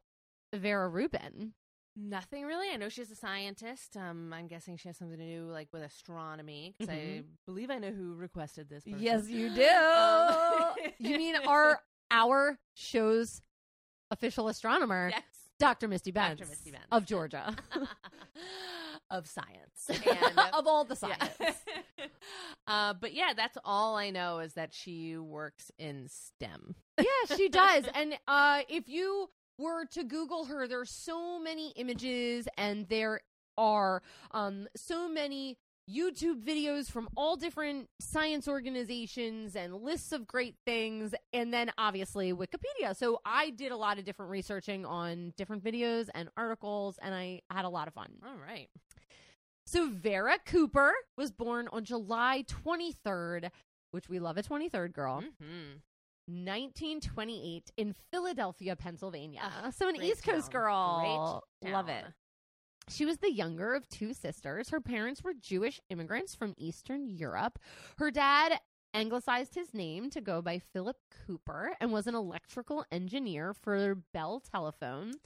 Vera 0.55 0.89
Rubin? 0.89 1.55
Nothing 1.97 2.45
really. 2.47 2.69
I 2.73 2.77
know 2.77 2.89
she's 2.89 3.11
a 3.11 3.17
scientist. 3.17 3.97
Um, 3.97 4.33
I'm 4.33 4.47
guessing 4.47 4.77
she 4.77 4.89
has 4.89 4.97
something 4.97 5.19
to 5.19 5.25
do 5.25 5.51
like 5.51 5.69
with 5.73 5.83
astronomy 5.83 6.75
because 6.79 6.93
I 6.95 6.99
Mhm. 6.99 7.25
believe 7.47 7.69
I 7.71 7.79
know 7.79 7.91
who 7.91 8.15
requested 8.15 8.69
this. 8.69 8.85
person. 8.85 9.29
you 9.29 9.51
do. 9.51 9.69
Um, 9.69 10.75
you 10.99 11.19
mean 11.19 11.35
our 11.47 11.83
our 12.11 12.59
show's 12.75 13.43
official 14.11 14.49
astronomer, 14.49 15.11
yes. 15.13 15.23
Dr. 15.59 15.89
Misty 15.89 16.11
Benz, 16.11 16.39
Dr. 16.39 16.49
Misty 16.49 16.71
Benz. 16.71 16.85
of 16.91 17.05
Georgia, 17.05 17.55
of 19.11 19.27
science 19.27 19.89
and 19.89 20.39
of 20.53 20.67
all 20.67 20.85
the 20.85 20.97
Yeah. 21.07 21.17
science. 21.29 21.57
uh, 22.67 22.95
but 22.95 23.13
yeah, 23.13 23.33
that's 23.37 23.59
all 23.65 23.97
I 23.97 24.11
know 24.11 24.39
is 24.41 24.55
that 24.55 24.73
she 24.73 25.17
works 25.17 25.71
in 25.79 26.09
STEM. 26.09 26.75
yeah, 26.99 27.37
she 27.37 27.49
does. 27.51 27.85
And 27.95 28.15
uh, 28.29 28.63
if 28.69 28.89
you 28.89 29.31
were 29.59 29.85
to 29.93 30.05
Google 30.05 30.45
her, 30.47 30.67
there's 30.69 30.91
so 30.91 31.39
many 31.39 31.71
images, 31.77 32.49
and 32.57 32.89
there 32.89 33.21
are 33.59 34.03
um, 34.31 34.69
so 34.77 35.09
many 35.09 35.59
YouTube 35.91 36.43
videos 36.45 36.89
from 36.89 37.09
all 37.17 37.35
different 37.37 37.89
science 38.01 38.47
organizations 38.47 39.57
and 39.57 39.75
lists 39.75 40.13
of 40.13 40.25
great 40.27 40.55
things, 40.65 41.15
and 41.33 41.53
then 41.53 41.71
obviously 41.77 42.33
Wikipedia. 42.33 42.95
So 42.97 43.21
I 43.25 43.51
did 43.51 43.73
a 43.73 43.77
lot 43.77 43.99
of 43.99 44.05
different 44.05 44.31
researching 44.31 44.87
on 44.87 45.33
different 45.37 45.65
videos 45.65 46.09
and 46.15 46.29
articles, 46.37 46.97
and 47.03 47.13
I 47.15 47.43
had 47.51 47.65
a 47.65 47.69
lot 47.69 47.89
of 47.89 47.95
fun. 47.95 48.13
All 48.25 48.37
right. 48.37 48.69
So 49.71 49.89
Vera 49.89 50.37
Cooper 50.45 50.93
was 51.17 51.31
born 51.31 51.69
on 51.69 51.85
July 51.85 52.45
23rd, 52.49 53.53
which 53.93 54.09
we 54.09 54.19
love 54.19 54.37
a 54.37 54.43
23rd 54.43 54.93
girl. 54.93 55.23
Mhm. 55.23 55.81
1928 56.27 57.71
in 57.77 57.93
Philadelphia, 57.93 58.75
Pennsylvania. 58.75 59.43
Ah, 59.45 59.71
so 59.71 59.89
an 59.89 59.95
East 59.95 60.25
Coast 60.25 60.51
town. 60.51 60.61
girl. 60.63 61.45
Love 61.63 61.89
it. 61.89 62.05
She 62.89 63.05
was 63.07 63.19
the 63.19 63.31
younger 63.31 63.75
of 63.77 63.89
two 63.89 64.13
sisters. 64.13 64.71
Her 64.71 64.81
parents 64.81 65.23
were 65.23 65.35
Jewish 65.35 65.81
immigrants 65.89 66.35
from 66.35 66.55
Eastern 66.57 67.07
Europe. 67.07 67.61
Her 67.99 68.11
dad 68.11 68.61
anglicized 68.93 69.55
his 69.55 69.73
name 69.73 70.11
to 70.11 70.21
go 70.21 70.43
by 70.43 70.59
Philip 70.59 70.97
Cooper 71.27 71.77
and 71.81 71.93
was 71.93 72.09
an 72.09 72.17
electrical 72.17 72.85
engineer 72.91 73.55
for 73.55 73.95
Bell 73.95 74.41
Telephone. 74.41 75.21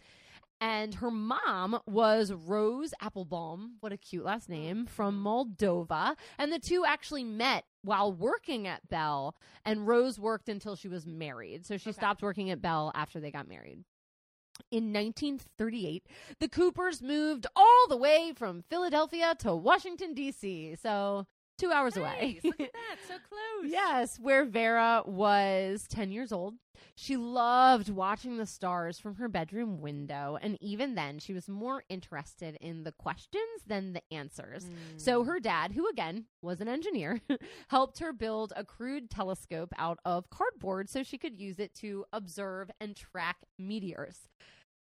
And 0.64 0.94
her 0.94 1.10
mom 1.10 1.78
was 1.86 2.32
Rose 2.32 2.94
Applebaum, 3.02 3.74
what 3.80 3.92
a 3.92 3.98
cute 3.98 4.24
last 4.24 4.48
name, 4.48 4.86
from 4.86 5.14
mm-hmm. 5.14 5.26
Moldova. 5.26 6.16
And 6.38 6.50
the 6.50 6.58
two 6.58 6.86
actually 6.86 7.22
met 7.22 7.66
while 7.82 8.10
working 8.10 8.66
at 8.66 8.88
Bell. 8.88 9.36
And 9.66 9.86
Rose 9.86 10.18
worked 10.18 10.48
until 10.48 10.74
she 10.74 10.88
was 10.88 11.06
married. 11.06 11.66
So 11.66 11.76
she 11.76 11.90
Okay. 11.90 11.98
stopped 11.98 12.22
working 12.22 12.48
at 12.48 12.62
Bell 12.62 12.90
after 12.94 13.20
they 13.20 13.30
got 13.30 13.46
married. 13.46 13.84
In 14.70 14.90
1938, 14.90 16.06
the 16.40 16.48
Coopers 16.48 17.02
moved 17.02 17.46
all 17.54 17.86
the 17.90 17.96
way 17.98 18.32
from 18.34 18.62
Philadelphia 18.62 19.34
to 19.40 19.54
Washington, 19.54 20.14
D.C. 20.14 20.76
So 20.76 21.26
two 21.58 21.70
hours 21.72 21.96
away. 21.96 22.40
Look 22.44 22.60
at 22.60 22.72
that. 22.72 22.96
So 23.08 23.14
close. 23.28 23.70
Yes, 23.70 24.18
where 24.18 24.44
Vera 24.44 25.02
was 25.06 25.86
10 25.88 26.10
years 26.12 26.32
old. 26.32 26.54
She 26.96 27.16
loved 27.16 27.88
watching 27.88 28.36
the 28.36 28.46
stars 28.46 28.98
from 28.98 29.16
her 29.16 29.28
bedroom 29.28 29.80
window, 29.80 30.38
and 30.40 30.58
even 30.60 30.94
then, 30.94 31.18
she 31.18 31.32
was 31.32 31.48
more 31.48 31.82
interested 31.88 32.56
in 32.60 32.82
the 32.84 32.92
questions 32.92 33.62
than 33.66 33.92
the 33.94 34.02
answers. 34.12 34.64
Mm. 34.64 35.00
So, 35.00 35.24
her 35.24 35.40
dad, 35.40 35.72
who 35.72 35.88
again 35.88 36.26
was 36.42 36.60
an 36.60 36.68
engineer, 36.68 37.20
helped 37.68 37.98
her 38.00 38.12
build 38.12 38.52
a 38.56 38.64
crude 38.64 39.08
telescope 39.10 39.72
out 39.78 39.98
of 40.04 40.30
cardboard 40.30 40.88
so 40.88 41.02
she 41.02 41.18
could 41.18 41.38
use 41.40 41.58
it 41.58 41.74
to 41.76 42.04
observe 42.12 42.70
and 42.80 42.94
track 42.96 43.36
meteors. 43.58 44.28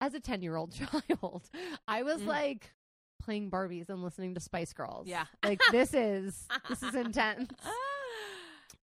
As 0.00 0.14
a 0.14 0.20
10 0.20 0.42
year 0.42 0.56
old 0.56 0.72
child, 1.10 1.48
I 1.86 2.02
was 2.02 2.20
Mm. 2.22 2.26
like, 2.26 2.72
playing 3.22 3.50
Barbies 3.50 3.88
and 3.88 4.02
listening 4.02 4.34
to 4.34 4.40
Spice 4.40 4.72
Girls. 4.72 5.06
Yeah. 5.06 5.24
Like 5.44 5.60
this 5.70 5.94
is 5.94 6.46
this 6.68 6.82
is 6.82 6.94
intense. 6.94 7.50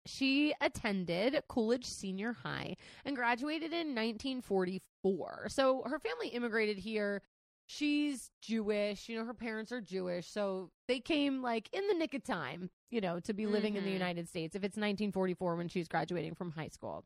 She 0.05 0.53
attended 0.61 1.41
Coolidge 1.49 1.85
Senior 1.85 2.33
High 2.33 2.77
and 3.05 3.15
graduated 3.15 3.73
in 3.73 3.93
1944. 3.95 5.47
So 5.49 5.83
her 5.85 5.99
family 5.99 6.29
immigrated 6.29 6.77
here. 6.77 7.21
She's 7.67 8.31
Jewish, 8.41 9.07
you 9.07 9.15
know, 9.19 9.25
her 9.25 9.33
parents 9.35 9.71
are 9.71 9.81
Jewish, 9.81 10.27
so 10.27 10.71
they 10.87 10.99
came 10.99 11.43
like 11.43 11.69
in 11.71 11.87
the 11.87 11.93
nick 11.93 12.15
of 12.15 12.23
time, 12.23 12.71
you 12.89 12.99
know, 13.01 13.19
to 13.19 13.33
be 13.33 13.45
living 13.45 13.75
in 13.75 13.83
the 13.83 13.89
Mhm. 13.91 13.93
United 13.93 14.27
States 14.27 14.55
if 14.55 14.63
it's 14.63 14.75
1944 14.77 15.55
when 15.55 15.67
she's 15.67 15.87
graduating 15.87 16.33
from 16.33 16.51
high 16.51 16.69
school. 16.69 17.05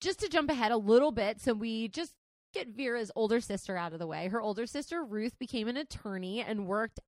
Just 0.00 0.20
to 0.20 0.28
jump 0.28 0.48
ahead 0.50 0.70
a 0.70 0.76
little 0.76 1.10
bit, 1.10 1.40
so 1.40 1.54
we 1.54 1.88
just 1.88 2.14
get 2.56 2.68
Vera's 2.76 3.10
older 3.16 3.40
sister 3.40 3.76
out 3.76 3.92
of 3.92 3.98
the 3.98 4.06
way. 4.06 4.28
Her 4.28 4.40
older 4.40 4.66
sister 4.66 5.04
Ruth 5.04 5.38
became 5.38 5.68
an 5.68 5.76
attorney 5.76 6.40
and 6.40 6.66
worked 6.66 7.00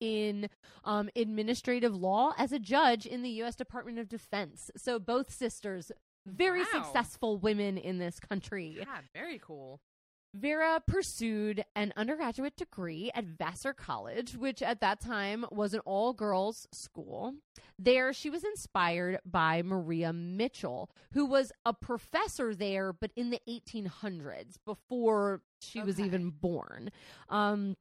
in 0.00 0.48
um, 0.84 1.08
administrative 1.16 1.94
law 1.94 2.32
as 2.38 2.52
a 2.52 2.58
judge 2.58 3.04
in 3.06 3.22
the 3.22 3.30
U.S. 3.30 3.56
Department 3.56 3.98
of 3.98 4.08
Defense. 4.08 4.70
So 4.76 4.98
both 4.98 5.30
sisters, 5.32 5.90
very 6.26 6.60
Wow. 6.60 6.66
successful 6.84 7.38
women 7.38 7.76
in 7.78 7.98
this 7.98 8.20
country. 8.20 8.76
Yeah, 8.78 9.00
very 9.14 9.38
cool. 9.38 9.80
Vera 10.34 10.82
pursued 10.86 11.64
an 11.74 11.92
undergraduate 11.96 12.56
degree 12.56 13.10
at 13.14 13.24
Vassar 13.24 13.72
College, 13.72 14.36
which 14.36 14.62
at 14.62 14.80
that 14.80 15.00
time 15.00 15.44
was 15.50 15.74
an 15.74 15.80
all 15.80 16.12
girls 16.12 16.68
school. 16.72 17.34
There, 17.78 18.12
she 18.12 18.28
was 18.28 18.44
inspired 18.44 19.20
by 19.24 19.62
Maria 19.62 20.12
Mitchell, 20.12 20.90
who 21.12 21.24
was 21.24 21.52
a 21.64 21.72
professor 21.72 22.54
there, 22.54 22.92
but 22.92 23.10
in 23.16 23.30
the 23.30 23.40
1800s, 23.48 24.56
before 24.64 25.42
she 25.60 25.80
was 25.80 25.98
even 25.98 26.30
born. 26.30 26.90
Um, 27.28 27.76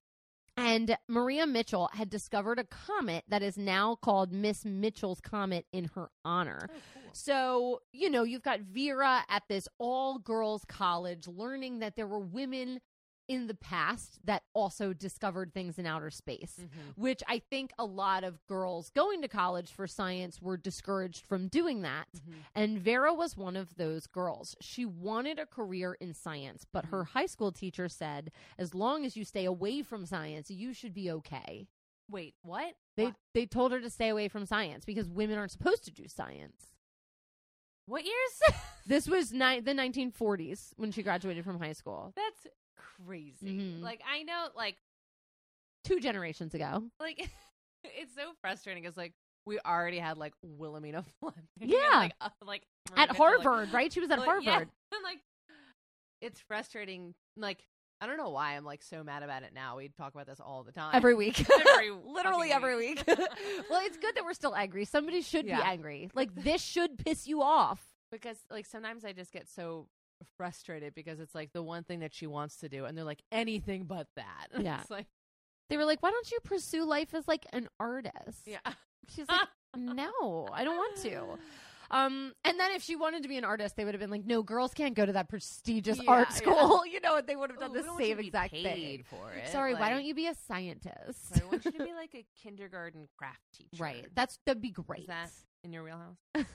and 0.55 0.97
Maria 1.07 1.45
Mitchell 1.45 1.89
had 1.93 2.09
discovered 2.09 2.57
a 2.57 2.63
comet 2.63 3.23
that 3.27 3.43
is 3.43 3.57
now 3.57 3.95
called 3.95 4.31
Miss 4.31 4.65
Mitchell's 4.65 5.21
Comet 5.21 5.67
in 5.71 5.85
her 5.95 6.09
honor. 6.25 6.67
Oh, 6.69 6.73
cool. 6.93 7.06
So, 7.17 7.81
you 7.91 8.09
know, 8.09 8.23
you've 8.23 8.43
got 8.43 8.59
Vera 8.61 9.23
at 9.27 9.43
this 9.49 9.67
all 9.79 10.19
girls 10.19 10.63
college 10.65 11.27
learning 11.27 11.79
that 11.79 11.95
there 11.95 12.07
were 12.07 12.19
women 12.19 12.79
in 13.27 13.47
the 13.47 13.55
past 13.55 14.19
that 14.23 14.43
also 14.53 14.93
discovered 14.93 15.53
things 15.53 15.77
in 15.77 15.85
outer 15.85 16.09
space, 16.09 16.59
Mhm. 16.61 16.95
which 16.95 17.21
I 17.27 17.39
think 17.39 17.73
a 17.77 17.83
lot 17.83 18.23
of 18.23 18.45
girls 18.47 18.89
going 18.91 19.21
to 19.21 19.27
college 19.27 19.69
for 19.69 19.85
science 19.85 20.41
were 20.41 20.55
discouraged 20.55 21.25
from 21.25 21.49
doing 21.49 21.81
that. 21.81 22.07
Mhm. 22.13 22.45
And 22.55 22.79
Vera 22.79 23.13
was 23.13 23.35
one 23.35 23.57
of 23.57 23.75
those 23.75 24.07
girls. 24.07 24.55
She 24.61 24.85
wanted 24.85 25.39
a 25.39 25.45
career 25.45 25.95
in 25.95 26.13
science, 26.13 26.63
but 26.71 26.85
her 26.85 27.03
high 27.03 27.25
school 27.25 27.51
teacher 27.51 27.89
said, 27.89 28.31
as 28.57 28.73
long 28.73 29.03
as 29.05 29.17
you 29.17 29.25
stay 29.25 29.43
away 29.43 29.81
from 29.81 30.05
science, 30.05 30.49
you 30.49 30.71
should 30.71 30.93
be 30.93 31.11
okay. 31.11 31.67
Wait, 32.09 32.35
what? 32.43 32.77
They 32.95 33.05
What? 33.07 33.15
they 33.33 33.45
told 33.45 33.73
her 33.73 33.81
to 33.81 33.89
stay 33.89 34.07
away 34.07 34.29
from 34.29 34.45
science 34.45 34.85
because 34.85 35.09
women 35.09 35.37
aren't 35.37 35.51
supposed 35.51 35.83
to 35.83 35.91
do 35.91 36.07
science. 36.07 36.76
What 37.87 38.03
years? 38.05 38.41
This 38.87 39.05
was 39.05 39.33
ni- 39.33 39.59
the 39.59 39.73
1940s 39.73 40.69
when 40.77 40.93
she 40.93 41.03
graduated 41.03 41.43
from 41.43 41.59
high 41.59 41.73
school. 41.73 42.13
That's 42.15 42.47
crazy. 43.05 43.45
Mhm. 43.45 43.81
Like 43.81 44.01
I 44.09 44.23
know, 44.23 44.47
like 44.55 44.77
Two 45.83 45.99
generations 45.99 46.53
ago. 46.53 46.83
like 46.99 47.17
it's 47.83 48.15
so 48.15 48.31
frustrating 48.41 48.83
because 48.83 48.95
like 48.95 49.11
we 49.45 49.59
already 49.65 49.99
had 49.99 50.17
like 50.17 50.33
Wilhelmina 50.41 51.03
Fleming. 51.19 51.47
Yeah. 51.59 51.77
like, 51.95 52.13
uh, 52.21 52.29
like 52.45 52.61
At 52.95 53.09
Mitchell, 53.09 53.25
like- 53.25 53.43
Harvard, 53.43 53.73
right? 53.73 53.91
She 53.91 53.99
was 53.99 54.09
at 54.09 54.19
like, 54.19 54.25
Harvard. 54.27 54.45
yeah. 54.45 54.59
And, 54.59 55.03
like 55.03 55.19
it's 56.21 56.39
frustrating. 56.47 57.13
Like 57.35 57.65
I 57.99 58.05
don't 58.07 58.17
know 58.17 58.29
why 58.29 58.55
I'm 58.55 58.63
like 58.63 58.83
so 58.83 59.03
mad 59.03 59.23
about 59.23 59.43
it 59.43 59.51
now. 59.55 59.77
We 59.77 59.89
talk 59.89 60.13
about 60.13 60.27
this 60.27 60.39
all 60.39 60.63
the 60.63 60.71
time. 60.71 60.91
Every 60.93 61.15
week. 61.15 61.43
Every 61.73 61.91
Literally 62.05 62.51
every 62.51 62.75
week. 62.75 63.03
well, 63.07 63.81
it's 63.85 63.97
good 63.97 64.15
that 64.15 64.23
we're 64.23 64.33
still 64.33 64.55
angry. 64.55 64.85
Somebody 64.85 65.21
should 65.21 65.45
Yeah. 65.47 65.57
be 65.57 65.63
angry. 65.63 66.09
Like, 66.13 66.33
this 66.35 66.61
should 66.61 66.97
piss 67.03 67.25
you 67.27 67.41
off. 67.41 67.81
because 68.11 68.37
like 68.51 68.65
sometimes 68.65 69.03
I 69.03 69.13
just 69.13 69.31
get 69.31 69.47
so 69.49 69.87
frustrated 70.37 70.93
because 70.95 71.19
it's 71.19 71.33
like 71.35 71.51
the 71.53 71.63
one 71.63 71.83
thing 71.83 71.99
that 72.01 72.13
she 72.13 72.27
wants 72.27 72.57
to 72.57 72.69
do, 72.69 72.85
and 72.85 72.97
they're 72.97 73.03
like 73.05 73.21
anything 73.31 73.83
but 73.85 74.07
that. 74.15 74.47
Yeah. 74.59 74.81
it's 74.81 74.91
like 74.91 75.07
They 75.69 75.77
were 75.77 75.85
like, 75.85 76.01
why 76.03 76.11
don't 76.11 76.31
you 76.31 76.39
pursue 76.43 76.83
life 76.85 77.13
as 77.15 77.27
like 77.27 77.45
an 77.51 77.67
artist? 77.79 78.41
yeah. 78.45 78.59
She's 79.15 79.27
like, 79.29 79.47
no, 79.75 80.47
I 80.51 80.63
don't 80.63 80.75
want 80.77 80.97
to. 80.97 81.23
Um, 81.91 82.33
and 82.43 82.59
then 82.59 82.71
if 82.71 82.83
she 82.83 82.95
wanted 82.95 83.23
to 83.23 83.29
be 83.29 83.37
an 83.37 83.43
artist, 83.45 83.75
they 83.75 83.85
would 83.85 83.93
have 83.93 84.01
been 84.01 84.09
like, 84.11 84.25
no, 84.25 84.43
girls 84.43 84.73
can't 84.73 84.93
go 84.95 85.05
to 85.05 85.13
that 85.13 85.29
prestigious 85.29 85.97
Yeah, 86.03 86.11
art 86.11 86.27
yeah. 86.31 86.35
school. 86.35 86.83
You 86.97 87.01
know, 87.01 87.13
what? 87.13 87.27
they 87.27 87.35
would 87.35 87.49
have 87.51 87.59
done 87.59 87.71
Ooh, 87.71 87.73
the 87.73 87.79
don't 87.81 87.87
want 87.93 88.01
you 88.03 88.07
same 88.15 88.19
exact 88.19 88.51
thing. 88.51 89.03
for 89.09 89.31
it. 89.33 89.49
Sorry, 89.51 89.73
why 89.75 89.89
don't 89.89 90.03
you 90.03 90.13
be 90.15 90.27
a 90.27 90.33
scientist? 90.47 91.19
I 91.35 91.45
want 91.45 91.63
you 91.65 91.71
to 91.71 91.83
be 91.83 91.93
like 91.93 92.13
a 92.15 92.25
kindergarten 92.41 93.07
craft 93.17 93.39
teacher. 93.57 93.83
right. 93.83 94.05
That's 94.15 94.39
that'd 94.45 94.61
be 94.61 94.71
great. 94.71 95.07
that 95.07 95.29
in 95.63 95.73
your 95.73 95.83
wheelhouse? 95.83 96.15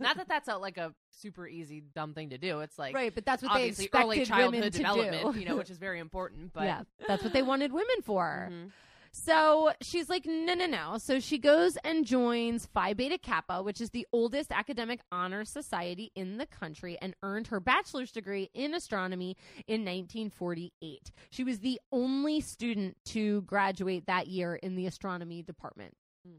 Not 0.00 0.16
that 0.16 0.28
that's 0.28 0.48
a, 0.48 0.56
like 0.56 0.78
a 0.78 0.94
super 1.10 1.46
easy 1.46 1.82
dumb 1.94 2.14
thing 2.14 2.30
to 2.30 2.38
do. 2.38 2.60
It's 2.60 2.78
like 2.78 2.94
right, 2.94 3.14
but 3.14 3.26
that's 3.26 3.42
what 3.42 3.52
they 3.54 3.66
expected 3.68 3.94
early 4.00 4.18
women 4.18 4.24
childhood 4.28 4.72
to 4.72 4.78
development, 4.78 5.34
do. 5.34 5.40
you 5.40 5.46
know, 5.46 5.56
which 5.56 5.70
is 5.70 5.78
very 5.78 5.98
important. 5.98 6.52
But 6.52 6.64
yeah, 6.64 6.82
that's 7.08 7.22
what 7.24 7.32
they 7.32 7.42
wanted 7.42 7.72
women 7.72 8.02
for. 8.02 8.48
Mhm. 8.50 8.70
So 9.12 9.72
she's 9.82 10.08
like, 10.08 10.24
no, 10.24 10.54
no, 10.54 10.66
no. 10.66 10.96
So 10.98 11.18
she 11.18 11.38
goes 11.38 11.76
and 11.82 12.06
joins 12.06 12.66
Phi 12.66 12.94
Beta 12.94 13.18
Kappa, 13.18 13.62
which 13.62 13.80
is 13.80 13.90
the 13.90 14.06
oldest 14.12 14.52
academic 14.52 15.00
honor 15.10 15.44
society 15.44 16.12
in 16.14 16.36
the 16.38 16.46
country, 16.46 16.96
and 17.02 17.14
earned 17.22 17.48
her 17.48 17.58
bachelor's 17.58 18.12
degree 18.12 18.50
in 18.54 18.72
astronomy 18.72 19.36
in 19.66 19.80
1948. 19.84 21.10
She 21.30 21.42
was 21.44 21.58
the 21.58 21.80
only 21.90 22.40
student 22.40 22.96
to 23.06 23.42
graduate 23.42 24.06
that 24.06 24.28
year 24.28 24.54
in 24.54 24.76
the 24.76 24.86
astronomy 24.86 25.42
department. 25.42 25.94
Hmm. 26.24 26.36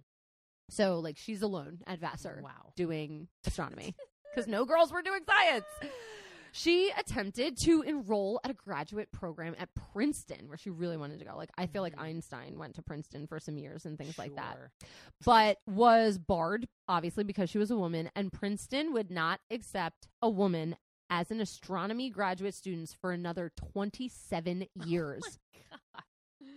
So, 0.69 0.99
like, 0.99 1.17
she's 1.17 1.41
alone 1.41 1.79
at 1.85 1.99
Vassar 1.99 2.39
Wow. 2.41 2.71
doing 2.77 3.27
astronomy 3.45 3.95
because 4.33 4.47
no 4.47 4.63
girls 4.63 4.93
were 4.93 5.01
doing 5.01 5.21
science. 5.27 5.65
She 6.53 6.91
attempted 6.97 7.57
to 7.63 7.81
enroll 7.81 8.39
at 8.43 8.51
a 8.51 8.53
graduate 8.53 9.11
program 9.11 9.55
at 9.57 9.69
Princeton, 9.93 10.47
where 10.49 10.57
she 10.57 10.69
really 10.69 10.97
wanted 10.97 11.19
to 11.19 11.25
go. 11.25 11.35
Like, 11.37 11.51
I 11.57 11.65
feel 11.67 11.81
like 11.81 11.95
Mhm. 11.95 12.01
Einstein 12.01 12.57
went 12.57 12.75
to 12.75 12.81
Princeton 12.81 13.25
for 13.27 13.39
some 13.39 13.57
years 13.57 13.85
and 13.85 13.97
things 13.97 14.17
like 14.17 14.35
that, 14.35 14.57
but 15.23 15.59
was 15.65 16.17
barred, 16.17 16.67
obviously, 16.87 17.23
because 17.23 17.49
she 17.49 17.57
was 17.57 17.71
a 17.71 17.77
woman. 17.77 18.11
And 18.15 18.31
Princeton 18.33 18.91
would 18.93 19.09
not 19.09 19.39
accept 19.49 20.09
a 20.21 20.29
woman 20.29 20.75
as 21.09 21.31
an 21.31 21.39
astronomy 21.41 22.09
graduate 22.09 22.53
student 22.55 22.95
for 22.99 23.11
another 23.11 23.51
27 23.55 24.67
years. 24.85 25.21
God. 25.69 26.03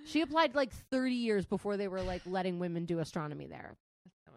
she 0.07 0.21
applied 0.23 0.55
like 0.55 0.73
30 0.73 1.15
years 1.15 1.47
before 1.47 1.77
they 1.77 1.89
were 1.89 2.03
like 2.03 2.23
letting 2.27 2.59
women 2.59 2.85
do 2.85 2.99
astronomy 2.99 3.47
there. 3.47 3.77
So. 4.27 4.33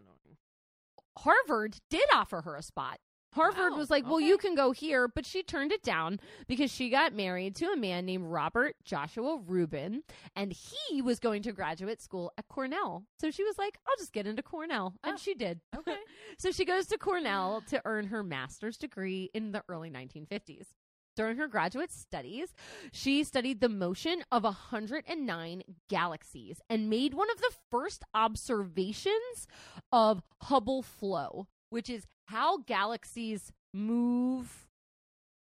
Harvard 1.20 1.78
did 1.90 2.06
offer 2.14 2.42
her 2.42 2.56
a 2.56 2.62
spot 2.62 3.00
Harvard 3.34 3.74
Wow, 3.74 3.78
was 3.78 3.90
like, 3.90 4.06
well, 4.06 4.16
okay. 4.16 4.26
you 4.26 4.38
can 4.38 4.56
go 4.56 4.72
here, 4.72 5.08
but 5.08 5.26
she 5.26 5.44
turned 5.44 5.72
it 5.72 5.84
down 5.84 6.20
because 6.48 6.72
she 6.72 6.90
got 6.90 7.14
married 7.14 7.56
to 7.58 7.66
a 7.68 7.76
man 7.78 8.06
named 8.06 8.26
Robert 8.26 8.76
Joshua 8.84 9.38
Rubin, 9.46 10.04
and 10.36 10.52
he 10.54 11.02
was 11.02 11.20
going 11.20 11.44
to 11.44 11.52
graduate 11.52 12.02
school 12.02 12.32
at 12.38 12.48
Cornell. 12.48 13.04
So 13.20 13.30
she 13.30 13.44
was 13.44 13.58
like, 13.58 13.78
I'll 13.88 13.98
just 13.98 14.14
get 14.14 14.26
into 14.28 14.42
Cornell. 14.42 14.96
And 15.04 15.16
Oh. 15.16 15.18
she 15.18 15.34
did. 15.34 15.60
Okay. 15.78 15.96
So 16.40 16.52
she 16.52 16.66
goes 16.66 16.86
to 16.88 16.98
Cornell 17.00 17.64
to 17.70 17.82
earn 17.86 18.08
her 18.08 18.22
master's 18.24 18.78
degree 18.78 19.30
in 19.34 19.52
the 19.54 19.64
early 19.68 19.90
1950s. 19.90 20.68
During 21.16 21.38
her 21.38 21.48
graduate 21.48 21.92
studies, 21.92 22.54
she 22.92 23.24
studied 23.24 23.60
the 23.60 23.70
motion 23.70 24.24
of 24.32 24.44
109 24.44 25.64
galaxies 25.90 26.62
and 26.70 26.92
made 26.92 27.16
one 27.16 27.32
of 27.32 27.38
the 27.40 27.52
first 27.72 28.04
observations 28.14 29.48
of 29.92 30.22
Hubble 30.44 30.84
flow, 30.84 31.48
which 31.72 31.90
is 31.90 32.06
how 32.28 32.60
galaxies 32.60 33.52
move 33.74 34.68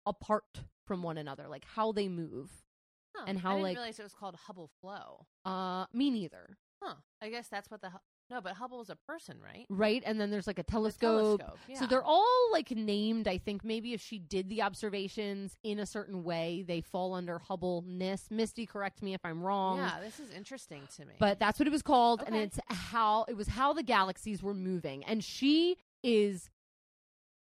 apart 0.06 0.62
from 0.86 1.02
one 1.02 1.18
another, 1.18 1.46
like 1.48 1.64
how 1.64 1.92
they 1.92 2.08
move. 2.08 2.50
Huh. 3.16 3.24
And 3.28 3.38
how, 3.38 3.50
I 3.50 3.54
didn't 3.54 3.62
like- 3.62 3.76
realize 3.76 3.98
it 4.00 4.02
was 4.02 4.14
called 4.14 4.34
Hubble 4.34 4.70
flow. 4.80 5.26
Uh, 5.44 5.86
me 5.92 6.10
neither. 6.10 6.58
Huh. 6.82 6.94
I 7.22 7.30
guess 7.30 7.48
that's 7.48 7.70
what 7.70 7.80
the 7.80 7.90
no, 8.30 8.40
but 8.40 8.54
Hubble 8.54 8.80
is 8.80 8.88
a 8.88 8.96
person, 8.96 9.36
right? 9.42 9.66
Right? 9.68 10.02
And 10.04 10.18
then 10.18 10.30
there's 10.30 10.46
like 10.46 10.58
a 10.58 10.62
telescope. 10.62 11.40
telescope. 11.40 11.58
Yeah. 11.68 11.78
So 11.78 11.86
they're 11.86 12.02
all 12.02 12.48
like 12.52 12.70
named. 12.70 13.28
I 13.28 13.36
think 13.36 13.64
maybe 13.64 13.92
if 13.92 14.00
she 14.00 14.18
did 14.18 14.48
the 14.48 14.62
observations 14.62 15.58
in 15.62 15.78
a 15.78 15.86
certain 15.86 16.24
way, 16.24 16.64
they 16.66 16.80
fall 16.80 17.12
under 17.12 17.38
Hubble-ness. 17.38 18.28
Misty, 18.30 18.64
correct 18.64 19.02
me 19.02 19.12
if 19.12 19.20
I'm 19.24 19.42
wrong. 19.42 19.76
Yeah, 19.76 20.00
this 20.02 20.18
is 20.20 20.30
interesting 20.30 20.82
to 20.96 21.04
me. 21.04 21.14
But 21.18 21.38
that's 21.38 21.58
what 21.58 21.68
it 21.68 21.70
was 21.70 21.82
called, 21.82 22.22
and 22.26 22.34
it's 22.34 22.58
how 22.68 23.26
it 23.28 23.36
was 23.36 23.48
how 23.48 23.74
the 23.74 23.82
galaxies 23.82 24.42
were 24.42 24.54
moving. 24.54 25.04
And 25.04 25.22
she 25.22 25.76
is 26.02 26.48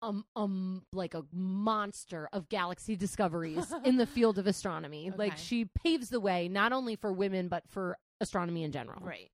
um 0.01 0.25
um 0.35 0.83
like 0.93 1.13
a 1.13 1.23
monster 1.31 2.27
of 2.33 2.49
galaxy 2.49 2.95
discoveries 2.95 3.73
in 3.85 3.97
the 3.97 4.05
field 4.05 4.37
of 4.37 4.47
astronomy. 4.47 5.11
Like 5.15 5.37
she 5.37 5.65
paves 5.83 6.09
the 6.09 6.19
way 6.19 6.47
not 6.47 6.73
only 6.73 6.95
for 6.95 7.11
women 7.13 7.47
but 7.47 7.63
for 7.69 7.97
astronomy 8.19 8.63
in 8.63 8.71
general. 8.71 9.01
right. 9.05 9.29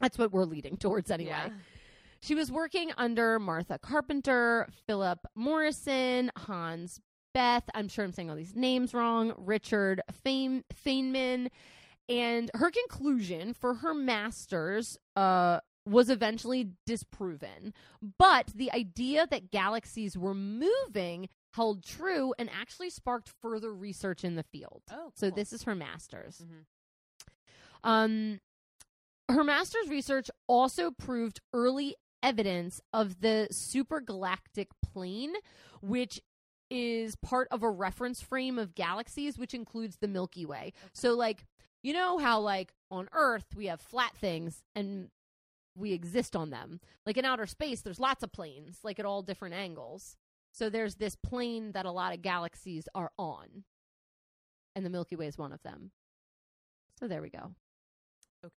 That's 0.00 0.18
what 0.18 0.30
we're 0.30 0.44
leading 0.44 0.76
towards 0.76 1.10
anyway. 1.10 1.30
Yeah. 1.30 1.48
She 2.20 2.34
was 2.34 2.50
working 2.52 2.92
under 2.98 3.38
Martha 3.38 3.78
Carpenter, 3.78 4.68
Philip 4.86 5.20
Morrison, 5.34 6.30
Hans 6.36 7.00
Bethe. 7.34 7.64
I'm 7.74 7.88
sure 7.88 8.04
I'm 8.04 8.12
saying 8.12 8.28
all 8.30 8.36
these 8.36 8.54
names 8.56 8.92
wrong. 8.92 9.32
Richard 9.38 10.02
Fein- 10.24 10.64
Feynman. 10.84 11.48
And 12.08 12.50
her 12.54 12.70
conclusion 12.70 13.52
for 13.54 13.74
her 13.74 13.92
master's 13.94 14.98
uh, 15.16 15.60
was 15.86 16.10
eventually 16.10 16.72
disproven. 16.84 17.72
But 18.18 18.48
the 18.54 18.72
idea 18.72 19.26
that 19.30 19.50
galaxies 19.50 20.16
were 20.18 20.34
moving 20.34 21.28
held 21.54 21.84
true 21.84 22.34
and 22.38 22.50
actually 22.50 22.90
sparked 22.90 23.30
further 23.40 23.72
research 23.72 24.24
in 24.24 24.34
the 24.34 24.42
field. 24.42 24.82
Oh, 24.90 25.12
So 25.14 25.30
this 25.30 25.52
is 25.52 25.62
her 25.62 25.74
master's. 25.74 26.38
Mhm. 26.44 26.66
Um, 27.84 28.40
her 29.28 29.44
master's 29.44 29.88
research 29.88 30.30
also 30.48 30.90
proved 30.90 31.40
early 31.52 31.96
evidence 32.22 32.80
of 32.92 33.20
the 33.20 33.48
supergalactic 33.52 34.66
plane, 34.82 35.34
which 35.80 36.20
is 36.68 37.14
part 37.16 37.46
of 37.50 37.62
a 37.62 37.70
reference 37.70 38.20
frame 38.20 38.58
of 38.58 38.74
galaxies, 38.74 39.38
which 39.38 39.54
includes 39.54 39.98
the 39.98 40.08
Milky 40.08 40.44
Way. 40.44 40.72
So, 40.92 41.14
like, 41.14 41.46
you 41.82 41.92
know 41.92 42.18
how, 42.18 42.40
like, 42.40 42.72
on 42.90 43.08
Earth, 43.12 43.54
we 43.54 43.66
have 43.66 43.80
flat 43.80 44.16
things 44.16 44.64
and 44.74 45.10
we 45.76 45.92
exist 45.92 46.34
on 46.34 46.50
them. 46.50 46.80
Like, 47.04 47.16
in 47.16 47.24
outer 47.24 47.46
space, 47.46 47.82
there's 47.82 48.00
lots 48.00 48.22
of 48.22 48.32
planes, 48.32 48.78
like, 48.82 48.98
at 48.98 49.04
all 49.04 49.22
different 49.22 49.54
angles. 49.54 50.16
So, 50.52 50.70
there's 50.70 50.96
this 50.96 51.16
plane 51.16 51.72
that 51.72 51.86
a 51.86 51.90
lot 51.90 52.14
of 52.14 52.22
galaxies 52.22 52.88
are 52.94 53.10
on, 53.18 53.64
and 54.74 54.84
the 54.84 54.90
Milky 54.90 55.16
Way 55.16 55.26
is 55.26 55.38
one 55.38 55.52
of 55.52 55.62
them. 55.62 55.90
So, 56.98 57.06
there 57.08 57.22
we 57.22 57.30
go. 57.30 57.54
Okay. 58.44 58.52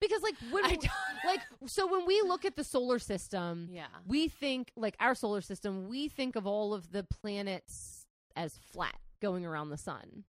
Because, 0.00 0.22
like, 0.22 0.34
when 0.50 0.64
we- 0.68 0.78
like 1.26 1.40
so 1.66 1.86
when 1.86 2.06
we 2.06 2.22
look 2.22 2.44
at 2.44 2.56
the 2.56 2.64
solar 2.64 2.98
system 2.98 3.68
yeah. 3.70 3.86
we 4.06 4.28
think 4.28 4.70
like 4.76 4.96
our 5.00 5.14
solar 5.14 5.40
system 5.40 5.88
we 5.88 6.08
think 6.08 6.36
of 6.36 6.46
all 6.46 6.72
of 6.72 6.92
the 6.92 7.02
planets 7.02 8.06
as 8.36 8.58
flat 8.58 8.98
going 9.20 9.44
around 9.44 9.70
the 9.70 9.76
sun 9.76 10.24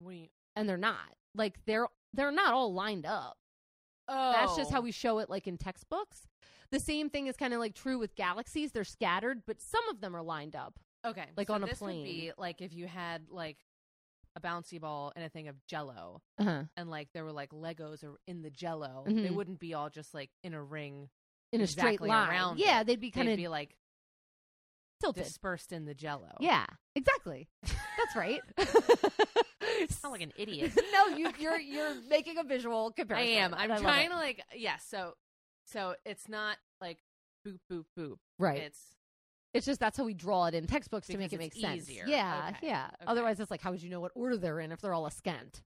We 0.00 0.30
and 0.56 0.68
they're 0.68 0.76
not 0.76 1.16
like 1.34 1.64
they're 1.64 1.88
they're 2.12 2.32
not 2.32 2.52
all 2.52 2.72
lined 2.74 3.06
up 3.06 3.38
oh, 4.08 4.32
that's 4.32 4.56
just 4.56 4.70
how 4.70 4.80
we 4.80 4.90
show 4.92 5.18
it 5.18 5.28
like 5.30 5.46
in 5.46 5.56
textbooks 5.56 6.26
the 6.70 6.80
same 6.80 7.10
thing 7.10 7.26
is 7.26 7.36
kind 7.36 7.52
of 7.54 7.60
like 7.60 7.74
true 7.74 7.98
with 7.98 8.14
galaxies 8.16 8.72
they're 8.72 8.84
scattered 8.84 9.42
but 9.46 9.60
some 9.60 9.86
of 9.90 10.00
them 10.00 10.14
are 10.16 10.22
lined 10.22 10.56
up 10.56 10.78
okay. 11.04 11.26
like 11.36 11.48
so 11.48 11.54
on 11.54 11.62
a 11.62 11.66
this 11.66 11.80
Would 11.80 11.88
be 11.88 12.02
plane. 12.02 12.32
like 12.38 12.60
if 12.62 12.72
you 12.74 12.86
had 12.86 13.22
like 13.30 13.58
a 14.34 14.40
bouncy 14.40 14.80
ball 14.80 15.12
and 15.14 15.24
a 15.26 15.28
thing 15.28 15.48
of 15.48 15.56
Jello, 15.66 16.22
uh-huh. 16.38 16.62
and 16.74 16.88
like 16.88 17.08
there 17.12 17.22
were 17.22 17.32
like 17.32 17.50
Legos 17.50 18.02
or 18.02 18.14
in 18.26 18.40
the 18.40 18.48
Jello. 18.48 19.02
They 19.06 19.12
Mhm. 19.12 19.34
wouldn't 19.34 19.60
be 19.60 19.74
all 19.74 19.90
just 19.90 20.14
like 20.14 20.30
in 20.42 20.54
a 20.54 20.62
ring. 20.62 21.10
in 21.52 21.60
a 21.60 21.66
straight 21.66 22.00
line 22.00 22.30
around 22.30 22.58
yeah 22.58 22.80
it. 22.80 22.86
they'd 22.86 22.98
be 22.98 23.10
kind 23.10 23.28
of 23.28 23.36
be 23.36 23.48
like 23.48 23.76
tilted 25.02 25.24
dispersed 25.24 25.70
in 25.70 25.84
the 25.84 25.92
Jello. 25.94 26.30
yeah 26.40 26.64
exactly 26.94 27.46
that's 27.62 28.16
right 28.16 28.40
sound 29.90 30.12
like 30.12 30.22
an 30.22 30.32
idiot. 30.36 30.72
no 30.92 31.06
you, 31.16 31.30
you're 31.38 31.58
you're 31.58 31.94
making 32.08 32.38
a 32.38 32.44
visual 32.44 32.92
I 32.96 33.00
comparison 33.00 33.34
am. 33.34 33.54
I'm 33.54 33.72
I 33.72 33.78
trying 33.78 34.10
to 34.10 34.16
like 34.16 34.42
yeah. 34.54 34.76
So 34.78 35.14
so 35.66 35.94
it's 36.04 36.28
not 36.28 36.56
like 36.80 36.98
boop 37.46 37.58
boop 37.70 37.84
boop. 37.98 38.16
right 38.38 38.58
It's 38.58 38.80
It's 39.54 39.66
just 39.66 39.80
that's 39.80 39.96
how 39.98 40.04
we 40.04 40.14
draw 40.14 40.46
it 40.46 40.54
in 40.54 40.66
textbooks 40.66 41.06
to 41.08 41.18
make 41.18 41.32
it 41.32 41.38
make 41.38 41.54
sense. 41.54 41.82
easier. 41.88 42.04
Yeah, 42.06 42.50
Okay. 42.56 42.66
yeah. 42.68 42.86
Okay. 42.94 43.04
Otherwise, 43.06 43.38
it's 43.40 43.50
like, 43.50 43.60
how 43.60 43.70
would 43.70 43.82
you 43.82 43.90
know 43.90 44.00
what 44.00 44.12
order 44.14 44.36
they're 44.36 44.60
in 44.60 44.72
if 44.72 44.80
they're 44.80 44.94
all 44.94 45.08
askant? 45.08 45.62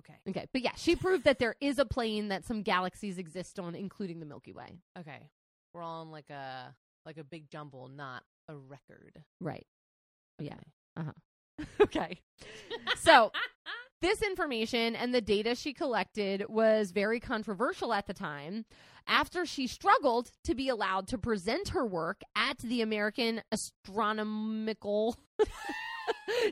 okay. 0.00 0.18
Okay, 0.28 0.46
but 0.52 0.62
yeah, 0.62 0.72
she 0.76 0.94
proved 0.96 1.24
that 1.24 1.38
there 1.38 1.56
is 1.60 1.78
a 1.78 1.84
plane 1.86 2.28
that 2.28 2.44
some 2.44 2.62
galaxies 2.62 3.16
exist 3.18 3.58
on, 3.58 3.74
including 3.74 4.20
the 4.20 4.26
Milky 4.26 4.52
Way. 4.52 4.80
Okay. 4.98 5.30
We're 5.72 5.82
on 5.82 6.10
like 6.10 6.30
a 6.30 6.74
like 7.06 7.16
a 7.18 7.24
big 7.24 7.50
jumble, 7.50 7.88
not 7.88 8.22
a 8.48 8.56
record. 8.56 9.22
Right. 9.40 9.66
Yeah. 10.38 10.52
Okay. 10.54 10.62
Uh-huh. 10.96 11.12
okay. 11.82 12.20
So 12.96 13.32
this 14.00 14.22
information 14.22 14.94
and 14.96 15.14
the 15.14 15.20
data 15.20 15.54
she 15.54 15.72
collected 15.72 16.44
was 16.48 16.90
very 16.90 17.20
controversial 17.20 17.92
at 17.92 18.06
the 18.06 18.14
time 18.14 18.64
after 19.06 19.46
she 19.46 19.66
struggled 19.66 20.30
to 20.44 20.54
be 20.54 20.68
allowed 20.68 21.08
to 21.08 21.18
present 21.18 21.70
her 21.70 21.86
work 21.86 22.22
at 22.36 22.58
the 22.58 22.82
American 22.82 23.42
Astronomical 23.52 25.16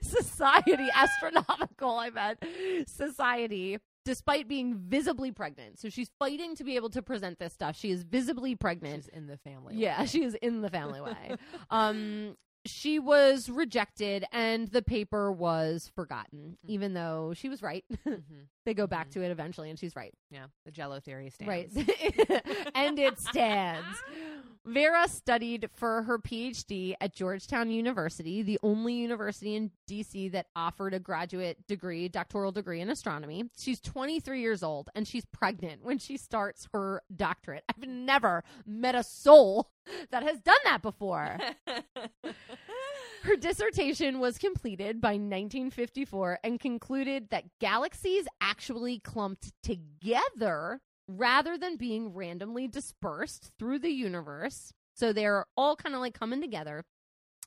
Society, 0.03 0.89
Astronomical, 0.95 1.97
I 1.99 2.11
meant, 2.11 2.45
Society, 2.89 3.79
despite 4.05 4.49
being 4.49 4.77
visibly 4.77 5.31
pregnant. 5.31 5.79
So 5.79 5.89
she's 5.89 6.11
fighting 6.19 6.57
to 6.57 6.65
be 6.65 6.77
able 6.77 6.91
to 6.91 7.03
present 7.03 7.39
this 7.39 7.53
stuff. 7.53 7.77
She 7.77 7.91
is 7.91 8.03
visibly 8.03 8.55
pregnant. 8.55 9.05
She's 9.05 9.09
in 9.09 9.27
the 9.27 9.37
family. 9.39 9.77
Yeah, 9.77 10.01
way. 10.01 10.07
she 10.07 10.25
is 10.25 10.35
in 10.41 10.63
the 10.63 10.71
family 10.71 11.01
way. 11.01 11.37
um, 11.71 12.37
she 12.65 12.99
was 12.99 13.49
rejected, 13.49 14.25
and 14.33 14.69
the 14.69 14.83
paper 14.83 15.33
was 15.33 15.91
forgotten, 15.95 16.57
Mm-hmm. 16.65 16.71
even 16.73 16.95
though 16.95 17.33
she 17.35 17.49
was 17.49 17.63
right. 17.63 17.85
Mhm. 18.07 18.47
they 18.65 18.75
go 18.75 18.87
back 18.87 19.09
Mhm. 19.09 19.13
to 19.15 19.23
it 19.23 19.31
eventually, 19.31 19.71
and 19.71 19.79
she's 19.79 19.97
right. 19.97 20.15
Yeah. 20.31 20.47
The 20.65 20.71
Jello 20.71 21.01
theory 21.01 21.31
stands. 21.31 21.49
Right, 21.77 22.71
and 22.75 22.99
it 22.99 23.19
stands. 23.19 23.87
Vera 24.65 25.09
studied 25.09 25.69
for 25.75 26.03
her 26.05 26.21
PhD 26.21 26.95
at 27.01 27.13
Georgetown 27.13 27.69
University, 27.69 28.43
the 28.43 28.61
only 28.63 28.95
university 28.95 29.57
in 29.57 29.73
DC 29.91 30.31
that 30.31 30.47
offered 30.55 30.95
a 30.95 31.01
graduate 31.01 31.67
degree, 31.67 32.09
doctoral 32.09 32.53
degree 32.53 32.81
in 32.81 32.89
astronomy. 32.89 33.51
She's 33.59 33.81
23 33.81 34.41
years 34.41 34.63
old 34.63 34.89
and 34.95 35.09
she's 35.09 35.25
pregnant 35.25 35.83
when 35.83 35.99
she 35.99 36.17
starts 36.17 36.69
her 36.73 37.03
doctorate. 37.15 37.65
I've 37.69 37.85
never 37.89 38.45
met 38.65 38.95
a 38.95 39.03
soul 39.03 39.69
that 40.11 40.23
has 40.23 40.41
done 40.41 40.57
that 40.65 40.83
before. 40.83 41.39
Her 43.23 43.37
dissertation 43.37 44.19
was 44.19 44.37
completed 44.39 45.01
by 45.01 45.13
1954 45.13 46.41
and 46.43 46.59
concluded 46.59 47.29
that 47.31 47.45
galaxies 47.61 48.27
actually 48.41 48.99
clumped 48.99 49.53
together 49.63 50.81
rather 51.07 51.57
than 51.57 51.77
being 51.77 52.15
randomly 52.15 52.67
dispersed 52.67 53.53
through 53.59 53.79
the 53.79 53.91
universe. 53.91 54.73
So 54.95 55.13
they're 55.13 55.47
all 55.57 55.77
kind 55.77 55.95
of 55.95 56.01
like 56.01 56.15
coming 56.19 56.41
together, 56.41 56.85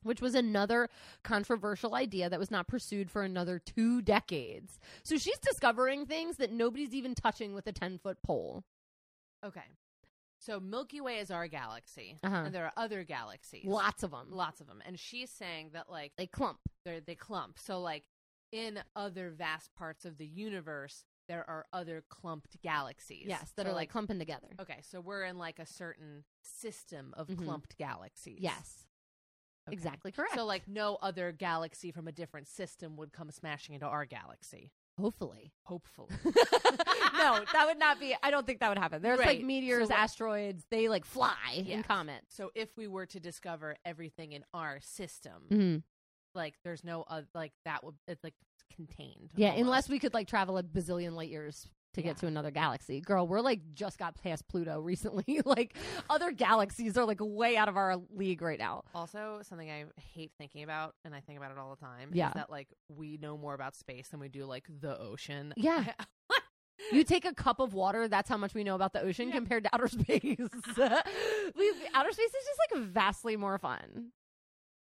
which 0.03 0.21
was 0.21 0.33
another 0.33 0.89
controversial 1.23 1.93
idea 1.93 2.29
that 2.29 2.39
was 2.39 2.51
not 2.51 2.67
pursued 2.67 3.11
for 3.11 3.23
another 3.23 3.59
two 3.59 4.01
decades. 4.01 4.79
So 5.03 5.17
she's 5.17 5.39
discovering 5.39 6.05
things 6.05 6.37
that 6.37 6.51
nobody's 6.51 6.93
even 6.93 7.15
touching 7.15 7.53
with 7.53 7.67
a 7.67 7.73
10 7.73 7.99
foot 7.99 8.17
pole. 8.23 8.63
okay. 9.45 9.61
So 10.45 10.59
Milky 10.59 11.01
Way 11.01 11.17
is 11.19 11.31
our 11.31 11.47
galaxy, 11.47 12.19
Uh-huh. 12.23 12.35
and 12.45 12.53
there 12.53 12.65
are 12.65 12.73
other 12.77 13.03
galaxies. 13.03 13.65
Lots 13.65 14.03
of 14.03 14.11
them. 14.11 14.27
lots 14.29 14.61
of 14.61 14.67
them. 14.67 14.81
And 14.85 14.99
she's 14.99 15.31
saying 15.31 15.71
that 15.73 15.89
like 15.89 16.13
They 16.17 16.27
clump. 16.27 16.59
they 16.83 16.99
they 16.99 17.15
clump. 17.15 17.57
So 17.57 17.81
like 17.81 18.03
in 18.51 18.79
other 18.95 19.31
vast 19.31 19.73
parts 19.75 20.05
of 20.05 20.17
the 20.17 20.27
universe, 20.27 21.03
there 21.27 21.49
are 21.49 21.65
other 21.73 22.03
clumped 22.09 22.61
galaxies. 22.61 23.25
Yes, 23.27 23.51
that 23.55 23.65
So, 23.65 23.71
are 23.71 23.75
like 23.75 23.89
clumping 23.89 24.19
together. 24.19 24.49
okay. 24.59 24.81
So 24.83 25.01
we're 25.01 25.23
in 25.23 25.37
like 25.39 25.57
a 25.57 25.65
certain 25.65 26.23
system 26.43 27.13
of 27.17 27.27
Mhm. 27.27 27.37
clumped 27.43 27.75
galaxies. 27.77 28.39
Yes. 28.39 28.85
Okay. 29.67 29.73
Exactly 29.73 30.11
correct. 30.11 30.35
So, 30.35 30.45
like, 30.45 30.67
no 30.67 30.97
other 30.97 31.31
galaxy 31.31 31.91
from 31.91 32.07
a 32.07 32.11
different 32.11 32.47
system 32.47 32.95
would 32.97 33.11
come 33.11 33.31
smashing 33.31 33.73
into 33.73 33.87
our 33.87 34.05
galaxy. 34.05 34.71
Hopefully. 34.99 35.51
Hopefully. 35.63 36.09
no, 36.25 37.43
that 37.53 37.63
would 37.67 37.79
not 37.79 37.99
be. 37.99 38.15
I 38.23 38.31
don't 38.31 38.45
think 38.45 38.59
that 38.59 38.69
would 38.69 38.77
happen. 38.77 39.01
There's 39.01 39.19
like 39.19 39.43
meteors, 39.43 39.87
So 39.89 39.93
asteroids. 39.93 40.63
They 40.71 40.87
like 40.89 41.05
fly 41.05 41.35
in 41.55 41.65
Yes. 41.65 41.85
comets. 41.85 42.27
so, 42.35 42.51
if 42.55 42.69
we 42.77 42.87
were 42.87 43.05
to 43.07 43.19
discover 43.19 43.75
everything 43.85 44.31
in 44.33 44.43
our 44.53 44.79
system, 44.81 45.43
hmm 45.49 45.75
like, 46.33 46.55
there's 46.65 46.83
no 46.83 47.05
other, 47.07 47.25
like, 47.33 47.53
that 47.63 47.81
would, 47.85 47.95
it's 48.09 48.21
like 48.21 48.33
contained. 48.75 49.29
Yeah, 49.37 49.51
almost. 49.51 49.61
unless 49.63 49.89
we 49.89 49.99
could 49.99 50.13
like 50.13 50.27
travel 50.27 50.57
a 50.57 50.63
bazillion 50.63 51.13
light 51.13 51.29
years 51.29 51.65
to 51.95 52.01
Yeah. 52.01 52.07
get 52.07 52.17
to 52.17 52.27
another 52.27 52.51
galaxy. 52.51 53.01
Girl, 53.01 53.27
we're 53.27 53.41
like 53.41 53.61
just 53.73 53.97
got 53.97 54.15
past 54.21 54.47
Pluto 54.47 54.79
recently. 54.91 55.41
like 55.45 55.75
other 56.09 56.31
galaxies 56.31 56.97
are 56.97 57.05
like 57.05 57.17
way 57.21 57.57
out 57.57 57.67
of 57.67 57.75
our 57.77 57.97
league 58.13 58.41
right 58.41 58.59
now. 58.59 58.83
Also, 58.93 59.39
something 59.43 59.69
I 59.69 59.85
hate 60.13 60.31
thinking 60.37 60.63
about, 60.63 60.95
and 61.03 61.13
I 61.15 61.19
think 61.21 61.37
about 61.39 61.51
it 61.51 61.57
all 61.57 61.75
the 61.75 61.83
time, 61.83 62.11
Yeah. 62.13 62.29
is 62.29 62.33
that 62.35 62.49
like 62.49 62.67
we 62.89 63.17
know 63.17 63.37
more 63.37 63.53
about 63.53 63.75
space 63.75 64.07
than 64.09 64.19
we 64.19 64.29
do 64.29 64.45
like 64.45 64.65
the 64.69 64.97
ocean. 64.99 65.53
Yeah. 65.57 65.83
You 66.91 67.03
take 67.05 67.25
a 67.25 67.33
cup 67.33 67.59
of 67.61 67.73
water, 67.73 68.07
that's 68.09 68.27
how 68.29 68.37
much 68.37 68.53
we 68.53 68.63
know 68.63 68.75
about 68.75 68.91
the 68.93 69.01
ocean 69.01 69.29
Yeah. 69.29 69.35
compared 69.35 69.63
to 69.63 69.69
outer 69.73 69.87
space. 69.87 70.37
outer 70.37 72.11
space 72.11 72.33
is 72.33 72.45
just 72.45 72.59
like 72.71 72.83
vastly 72.83 73.37
more 73.37 73.57
fun. 73.57 74.11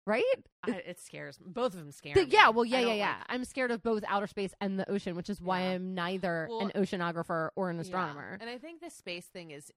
Right? 0.09 0.25
I, 0.65 0.71
it 0.87 1.01
scares 1.01 1.39
me. 1.39 1.47
Both 1.51 1.75
of 1.75 1.81
them 1.81 1.93
scare 1.93 2.15
The- 2.15 2.25
me. 2.25 2.31
yeah, 2.31 2.49
well, 2.49 2.65
yeah, 2.65 2.81
yeah, 2.81 2.95
yeah. 2.95 3.09
like- 3.19 3.27
I'm 3.29 3.45
scared 3.45 3.71
of 3.71 3.83
both 3.83 4.03
outer 4.09 4.27
space 4.27 4.53
and 4.61 4.79
the 4.81 4.91
ocean, 4.91 5.15
which 5.17 5.29
is 5.29 5.41
why 5.41 5.61
Yeah. 5.63 5.69
I'm 5.73 5.95
neither 5.95 6.47
Well, 6.51 6.61
an 6.61 6.73
oceanographer 6.75 7.51
or 7.57 7.69
an 7.69 7.77
yeah. 7.77 7.83
astronomer. 7.83 8.39
And 8.41 8.49
I 8.49 8.57
think 8.57 8.81
the 8.81 8.89
space 8.91 9.27
thing 9.27 9.51
is, 9.51 9.71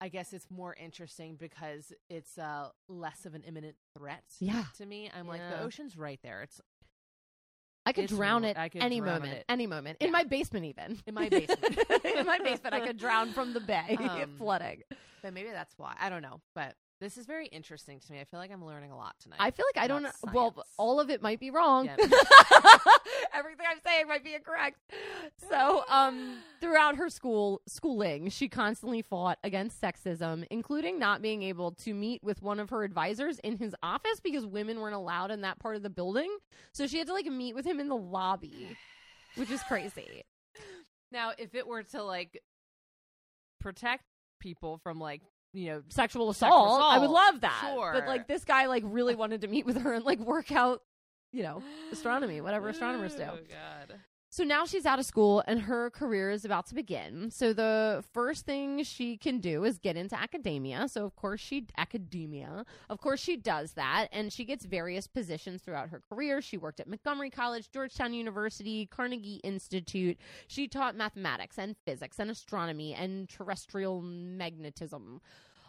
I 0.00 0.08
guess 0.08 0.32
it's 0.32 0.50
more 0.50 0.74
interesting 0.74 1.36
because 1.36 1.92
it's 2.10 2.36
uh, 2.36 2.70
less 2.88 3.26
of 3.26 3.34
an 3.34 3.42
imminent 3.44 3.76
threat. 3.96 4.24
Yeah. 4.40 4.64
To 4.78 4.84
me, 4.86 5.08
I'm 5.16 5.26
like 5.28 5.40
the 5.40 5.62
ocean's 5.62 5.96
right 5.96 6.18
there. 6.22 6.42
It's 6.42 6.60
I 7.86 7.92
could 7.92 8.04
It's 8.04 8.12
drown 8.12 8.42
ro- 8.42 8.48
it 8.48 8.72
could 8.72 8.82
any 8.82 8.98
drown 8.98 9.14
moment. 9.20 9.32
it. 9.38 9.44
Any 9.48 9.66
moment. 9.68 9.98
In 10.00 10.06
Yeah. 10.08 10.12
my 10.12 10.24
basement, 10.24 10.66
even. 10.66 10.98
in 11.06 11.14
my 11.14 11.28
basement. 11.28 11.78
in 12.04 12.26
my 12.26 12.38
basement, 12.40 12.74
I 12.74 12.80
could 12.84 12.96
drown 12.98 13.32
from 13.32 13.52
the 13.54 13.60
bay, 13.60 13.96
Um, 14.00 14.34
flooding. 14.36 14.82
but 15.22 15.32
maybe 15.32 15.50
that's 15.50 15.72
why. 15.78 15.94
I 16.00 16.08
don't 16.08 16.22
know. 16.22 16.40
But 16.54 16.74
this 17.00 17.18
is 17.18 17.26
very 17.26 17.46
interesting 17.46 18.00
to 18.00 18.12
me. 18.12 18.20
I 18.20 18.24
feel 18.24 18.40
like 18.40 18.50
I'm 18.50 18.64
learning 18.64 18.90
a 18.90 18.96
lot 18.96 19.14
tonight. 19.20 19.36
I 19.38 19.50
feel 19.50 19.66
like 19.74 19.82
I 19.82 19.86
don't 19.86 20.02
know. 20.02 20.10
Well, 20.32 20.64
all 20.78 20.98
of 20.98 21.10
it 21.10 21.20
might 21.20 21.38
be 21.38 21.50
wrong. 21.50 21.88
Everything 23.34 23.66
I'm 23.68 23.80
saying 23.84 24.08
might 24.08 24.24
be 24.24 24.34
incorrect. 24.34 24.78
So, 25.50 25.84
um, 25.88 26.38
throughout 26.60 26.96
her 26.96 27.10
school 27.10 27.60
schooling, 27.66 28.30
she 28.30 28.48
constantly 28.48 29.02
fought 29.02 29.38
against 29.44 29.80
sexism, 29.80 30.46
including 30.50 30.98
not 30.98 31.20
being 31.20 31.42
able 31.42 31.72
to 31.72 31.92
meet 31.92 32.22
with 32.24 32.40
one 32.40 32.58
of 32.58 32.70
her 32.70 32.82
advisors 32.82 33.38
in 33.40 33.58
his 33.58 33.74
office 33.82 34.20
because 34.20 34.46
women 34.46 34.80
weren't 34.80 34.94
allowed 34.94 35.30
in 35.30 35.42
that 35.42 35.58
part 35.58 35.76
of 35.76 35.82
the 35.82 35.90
building. 35.90 36.34
So 36.72 36.86
she 36.86 36.98
had 36.98 37.08
to 37.08 37.12
like 37.12 37.26
meet 37.26 37.54
with 37.54 37.66
him 37.66 37.78
in 37.78 37.88
the 37.88 37.96
lobby, 37.96 38.76
which 39.36 39.50
is 39.50 39.62
crazy. 39.64 40.22
Now, 41.12 41.30
if 41.38 41.54
it 41.54 41.68
were 41.68 41.84
to 41.84 42.02
like 42.02 42.42
protect 43.60 44.02
people 44.40 44.78
from 44.78 44.98
like 44.98 45.22
you 45.56 45.70
know 45.70 45.82
Sexual 45.88 46.30
assault, 46.30 46.52
Sexual 46.52 46.82
I 46.82 46.98
would 46.98 47.10
love 47.10 47.40
that. 47.40 47.74
But 47.92 48.06
like 48.06 48.28
this 48.28 48.44
guy, 48.44 48.66
like 48.66 48.82
really 48.86 49.14
wanted 49.22 49.40
to 49.40 49.48
meet 49.48 49.66
with 49.66 49.78
her 49.78 49.92
and 49.94 50.04
like 50.04 50.20
work 50.20 50.52
out, 50.52 50.82
you 51.32 51.42
know, 51.42 51.62
astronomy, 51.92 52.40
whatever 52.40 52.68
astronomers 52.68 53.14
do. 53.14 53.22
Oh 53.22 53.38
god. 53.48 53.98
So 54.36 54.44
now 54.44 54.66
she's 54.66 54.84
out 54.84 54.98
of 54.98 55.06
school 55.06 55.42
and 55.46 55.62
her 55.62 55.88
career 55.88 56.30
is 56.30 56.44
about 56.44 56.66
to 56.66 56.74
begin. 56.74 57.30
So 57.30 57.54
the 57.54 58.04
first 58.12 58.44
thing 58.44 58.82
she 58.82 59.16
can 59.16 59.38
do 59.38 59.64
is 59.64 59.78
get 59.78 59.96
into 59.96 60.14
academia. 60.14 60.88
So 60.88 61.06
of 61.06 61.16
course 61.16 61.40
she 61.40 61.64
academia. 61.78 62.66
Of 62.90 63.00
course 63.00 63.18
she 63.18 63.38
does 63.38 63.72
that 63.72 64.08
and 64.12 64.30
she 64.30 64.44
gets 64.44 64.66
various 64.66 65.06
positions 65.06 65.62
throughout 65.62 65.88
her 65.88 66.02
career. 66.06 66.42
She 66.42 66.58
worked 66.58 66.80
at 66.80 66.86
Montgomery 66.86 67.30
College, 67.30 67.70
Georgetown 67.70 68.12
University, 68.12 68.84
Carnegie 68.84 69.40
Institute. 69.42 70.18
She 70.48 70.68
taught 70.68 70.94
mathematics 70.94 71.56
and 71.58 71.74
physics 71.86 72.18
and 72.18 72.30
astronomy 72.30 72.92
and 72.92 73.30
terrestrial 73.30 74.02
magnetism. 74.02 75.22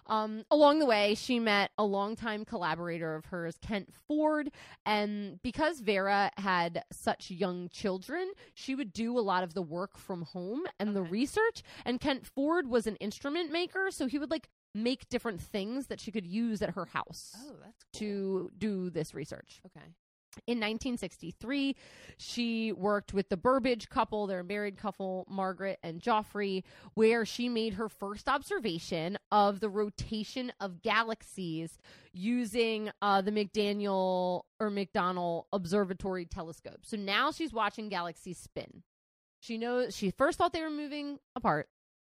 Um, 0.08 0.44
along 0.52 0.80
the 0.80 0.86
way, 0.86 1.16
she 1.16 1.40
met 1.40 1.72
a 1.78 1.84
longtime 1.84 2.46
collaborator 2.46 3.16
of 3.16 3.26
hers, 3.26 3.58
Kent 3.62 3.90
Ford, 4.08 4.50
and 4.86 5.42
because 5.44 5.80
Vera 5.82 6.32
had 6.38 6.84
such 6.92 7.30
young 7.30 7.70
children, 7.70 8.32
she 8.54 8.74
would 8.76 8.94
do 8.94 9.18
a 9.18 9.22
lot 9.22 9.44
of 9.44 9.54
the 9.54 9.62
work 9.62 9.98
from 9.98 10.22
home 10.24 10.64
and 10.80 10.96
the 10.96 11.02
research. 11.04 11.62
And 11.86 12.00
Kent 12.00 12.26
Ford 12.26 12.68
was 12.68 12.88
an 12.88 12.96
instrument 12.98 13.52
maker, 13.52 13.88
so 13.92 14.08
he 14.08 14.18
would 14.18 14.32
like 14.32 14.50
make 14.74 15.10
different 15.10 15.42
things 15.42 15.88
that 15.88 16.00
she 16.00 16.12
could 16.12 16.26
use 16.28 16.62
at 16.62 16.72
her 16.76 16.86
house 16.86 17.36
Oh, 17.40 17.56
that's 17.64 17.84
cool. 17.84 18.00
to 18.00 18.52
do 18.58 18.90
this 18.90 19.14
research. 19.14 19.62
okay. 19.66 19.86
In 20.46 20.58
1963, 20.58 21.76
she 22.18 22.72
worked 22.72 23.14
with 23.14 23.30
the 23.30 23.38
Burbidge 23.38 23.90
couple, 23.90 24.28
their 24.28 24.44
married 24.44 24.78
couple, 24.78 25.26
Margaret 25.30 25.80
and 25.84 26.02
Geoffrey, 26.02 26.64
where 26.94 27.26
she 27.26 27.50
made 27.50 27.74
her 27.76 27.90
first 27.90 28.28
observation 28.30 29.18
of 29.32 29.60
the 29.60 29.70
rotation 29.70 30.52
of 30.60 30.82
galaxies 30.82 31.78
using 32.14 32.90
uh, 33.02 33.22
the 33.22 33.32
McDaniel 33.32 34.44
or 34.60 34.70
McDonnell 34.70 35.44
Observatory 35.54 36.26
telescope. 36.26 36.80
So 36.84 36.98
now 36.98 37.32
she's 37.32 37.54
watching 37.54 37.90
galaxies 37.90 38.38
spin. 38.38 38.84
She 39.40 39.58
knows 39.58 39.96
she 39.96 40.12
first 40.12 40.38
thought 40.38 40.54
they 40.54 40.62
were 40.62 40.70
moving 40.70 41.20
apart. 41.36 41.70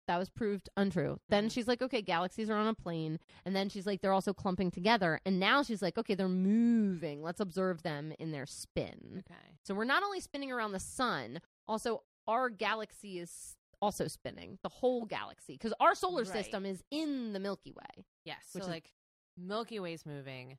That 0.09 0.17
was 0.17 0.31
proved 0.31 0.69
untrue. 0.75 1.19
Then 1.29 1.45
Mhm. 1.47 1.51
she's 1.51 1.67
like, 1.67 1.83
okay, 1.83 2.01
galaxies 2.01 2.49
are 2.49 2.55
on 2.57 2.65
a 2.65 2.73
plane. 2.73 3.19
And 3.45 3.55
then 3.55 3.69
she's 3.69 3.85
like, 3.85 4.01
they're 4.01 4.11
also 4.11 4.33
clumping 4.33 4.71
together. 4.71 5.21
And 5.23 5.39
now 5.39 5.61
she's 5.61 5.83
like, 5.83 5.99
okay, 5.99 6.15
they're 6.15 6.27
moving. 6.27 7.21
Let's 7.21 7.39
observe 7.39 7.83
them 7.83 8.11
in 8.17 8.31
their 8.31 8.47
spin. 8.47 9.23
Okay. 9.29 9.57
So 9.63 9.75
we're 9.75 9.83
not 9.83 10.01
only 10.01 10.19
spinning 10.19 10.51
around 10.51 10.71
the 10.71 10.79
sun, 10.79 11.41
also 11.67 12.01
our 12.27 12.49
galaxy 12.49 13.19
is 13.19 13.55
also 13.83 14.07
spinning, 14.07 14.57
the 14.63 14.69
whole 14.69 15.05
galaxy, 15.05 15.53
because 15.53 15.73
our 15.79 15.93
solar 15.93 16.23
Right. 16.23 16.27
system 16.43 16.65
is 16.65 16.83
in 16.89 17.33
the 17.33 17.39
Milky 17.39 17.71
Way. 17.71 18.03
Yes. 18.25 18.49
Which 18.53 18.63
so 18.63 18.67
is- 18.69 18.73
like 18.73 18.91
Milky 19.37 19.79
Way's 19.79 20.07
moving, 20.07 20.57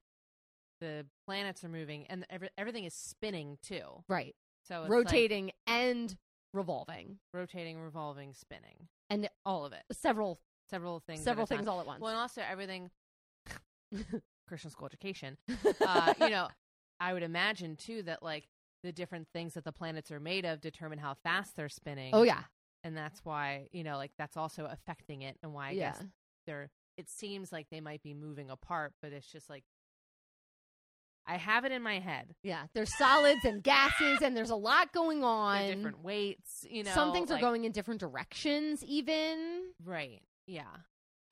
the 0.79 1.07
planets 1.27 1.65
are 1.65 1.69
moving, 1.69 2.07
and 2.07 2.25
every, 2.31 2.51
everything 2.57 2.85
is 2.85 2.95
spinning 2.95 3.59
too. 3.63 4.05
Right. 4.09 4.37
So 4.63 4.83
it's 4.85 4.91
Rotating 4.91 5.51
and 5.67 6.17
revolving. 6.53 7.19
rotating, 7.35 7.81
revolving, 7.81 8.33
spinning, 8.33 8.89
And 9.11 9.29
all 9.45 9.65
of 9.67 9.73
it. 9.73 9.83
several 9.93 10.41
Several 10.71 11.01
things. 11.01 11.23
several 11.25 11.47
things 11.47 11.67
all 11.67 11.81
at 11.81 11.87
once. 11.87 12.01
Well, 12.01 12.13
and 12.13 12.21
also 12.21 12.43
everything. 12.49 12.91
Christian 14.49 14.71
school 14.71 14.87
education. 14.87 15.37
Uh, 15.87 16.15
you 16.21 16.31
know, 16.31 16.49
I 17.01 17.13
would 17.13 17.23
imagine 17.25 17.75
too 17.77 18.03
that 18.05 18.23
like 18.23 18.47
the 18.85 18.93
different 18.93 19.27
things 19.33 19.55
that 19.55 19.65
the 19.65 19.73
planets 19.73 20.11
are 20.13 20.21
made 20.21 20.45
of 20.45 20.61
determine 20.61 20.99
how 20.99 21.15
fast 21.15 21.57
they're 21.57 21.69
spinning. 21.69 22.11
oh 22.15 22.23
yeah. 22.23 22.43
and 22.85 22.97
that's 22.97 23.25
why 23.25 23.69
you 23.73 23.83
know 23.83 23.97
like 23.97 24.13
that's 24.19 24.37
also 24.37 24.67
affecting 24.71 25.23
it 25.23 25.37
and 25.43 25.53
why 25.53 25.69
I 25.69 25.71
yeah. 25.73 25.91
guess 25.91 26.05
they're 26.47 26.71
it 26.97 27.09
seems 27.11 27.51
like 27.53 27.67
they 27.71 27.81
might 27.81 28.03
be 28.03 28.15
moving 28.15 28.49
apart 28.51 28.93
but 29.03 29.13
it's 29.13 29.27
just 29.27 29.51
like 29.51 29.65
I 31.27 31.37
have 31.37 31.65
it 31.65 31.73
in 31.73 31.83
my 31.83 31.99
head 32.01 32.35
Yeah. 32.43 32.65
There's 32.75 32.97
solids 32.99 33.45
and 33.45 33.63
gases 33.63 34.21
and 34.23 34.37
there's 34.37 34.51
a 34.51 34.57
lot 34.57 34.93
going 34.93 35.21
They're 35.21 35.29
on. 35.29 35.67
different 35.69 36.03
weights 36.03 36.67
you 36.69 36.83
know 36.83 36.93
Some 36.93 37.13
things 37.13 37.31
like- 37.31 37.39
are 37.39 37.41
going 37.47 37.65
in 37.65 37.73
different 37.73 38.01
directions 38.01 38.83
even. 38.85 39.63
right 39.85 40.23
yeah 40.47 40.65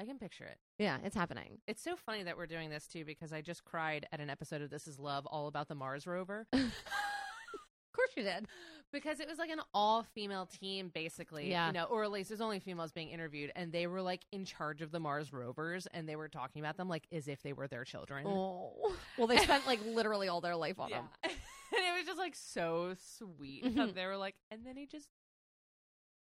I 0.01 0.05
can 0.05 0.19
picture 0.19 0.45
it 0.45 0.59
Yeah, 0.79 0.99
it's 1.03 1.17
happening. 1.17 1.59
it's 1.67 1.83
so 1.83 1.97
funny 1.97 2.23
that 2.23 2.37
we're 2.37 2.47
doing 2.47 2.71
this 2.71 2.87
too 2.87 3.05
because 3.05 3.33
I 3.33 3.41
just 3.41 3.65
cried 3.65 4.07
at 4.13 4.21
an 4.21 4.31
episode 4.31 4.63
of 4.63 4.71
This 4.71 4.87
Is 4.87 4.99
Love 4.99 5.27
all 5.27 5.49
about 5.49 5.67
the 5.69 5.75
Mars 5.75 6.07
rover 6.07 6.47
Of 6.53 7.93
course 7.93 8.11
you 8.17 8.23
did. 8.23 8.47
Because 8.93 9.21
it 9.21 9.29
was 9.29 9.39
like 9.39 9.51
an 9.51 9.61
all 9.75 10.03
female 10.15 10.47
team 10.47 10.91
basically 10.95 11.51
Yeah. 11.51 11.67
you 11.69 11.73
know 11.75 11.85
or 11.85 12.05
at 12.05 12.11
least 12.11 12.31
there's 12.31 12.41
only 12.41 12.59
females 12.61 12.91
being 12.93 13.09
interviewed 13.11 13.53
and 13.55 13.71
they 13.73 13.87
were 13.87 14.01
like 14.03 14.23
in 14.33 14.45
charge 14.45 14.81
of 14.83 14.91
the 14.91 14.99
Mars 15.01 15.33
rovers 15.33 15.87
and 15.93 16.09
they 16.09 16.17
were 16.17 16.29
talking 16.29 16.61
about 16.63 16.77
them 16.77 16.89
like 16.89 17.07
as 17.13 17.29
if 17.29 17.43
they 17.43 17.53
were 17.53 17.69
their 17.69 17.85
children 17.85 18.25
Oh. 18.27 18.93
Well, 19.17 19.27
they 19.27 19.39
spent 19.39 19.67
like 19.67 19.81
literally 19.85 20.29
all 20.29 20.41
their 20.41 20.57
life 20.57 20.79
on 20.81 20.89
yeah. 20.91 20.97
them. 20.99 21.09
and 21.25 21.33
it 21.73 21.99
was 21.99 22.07
just 22.07 22.19
like 22.19 22.35
so 22.35 22.95
sweet 23.17 23.65
how 23.77 23.87
they 23.87 24.07
were 24.07 24.17
like 24.17 24.35
and 24.51 24.65
then 24.67 24.77
he 24.77 24.87
just 24.87 25.09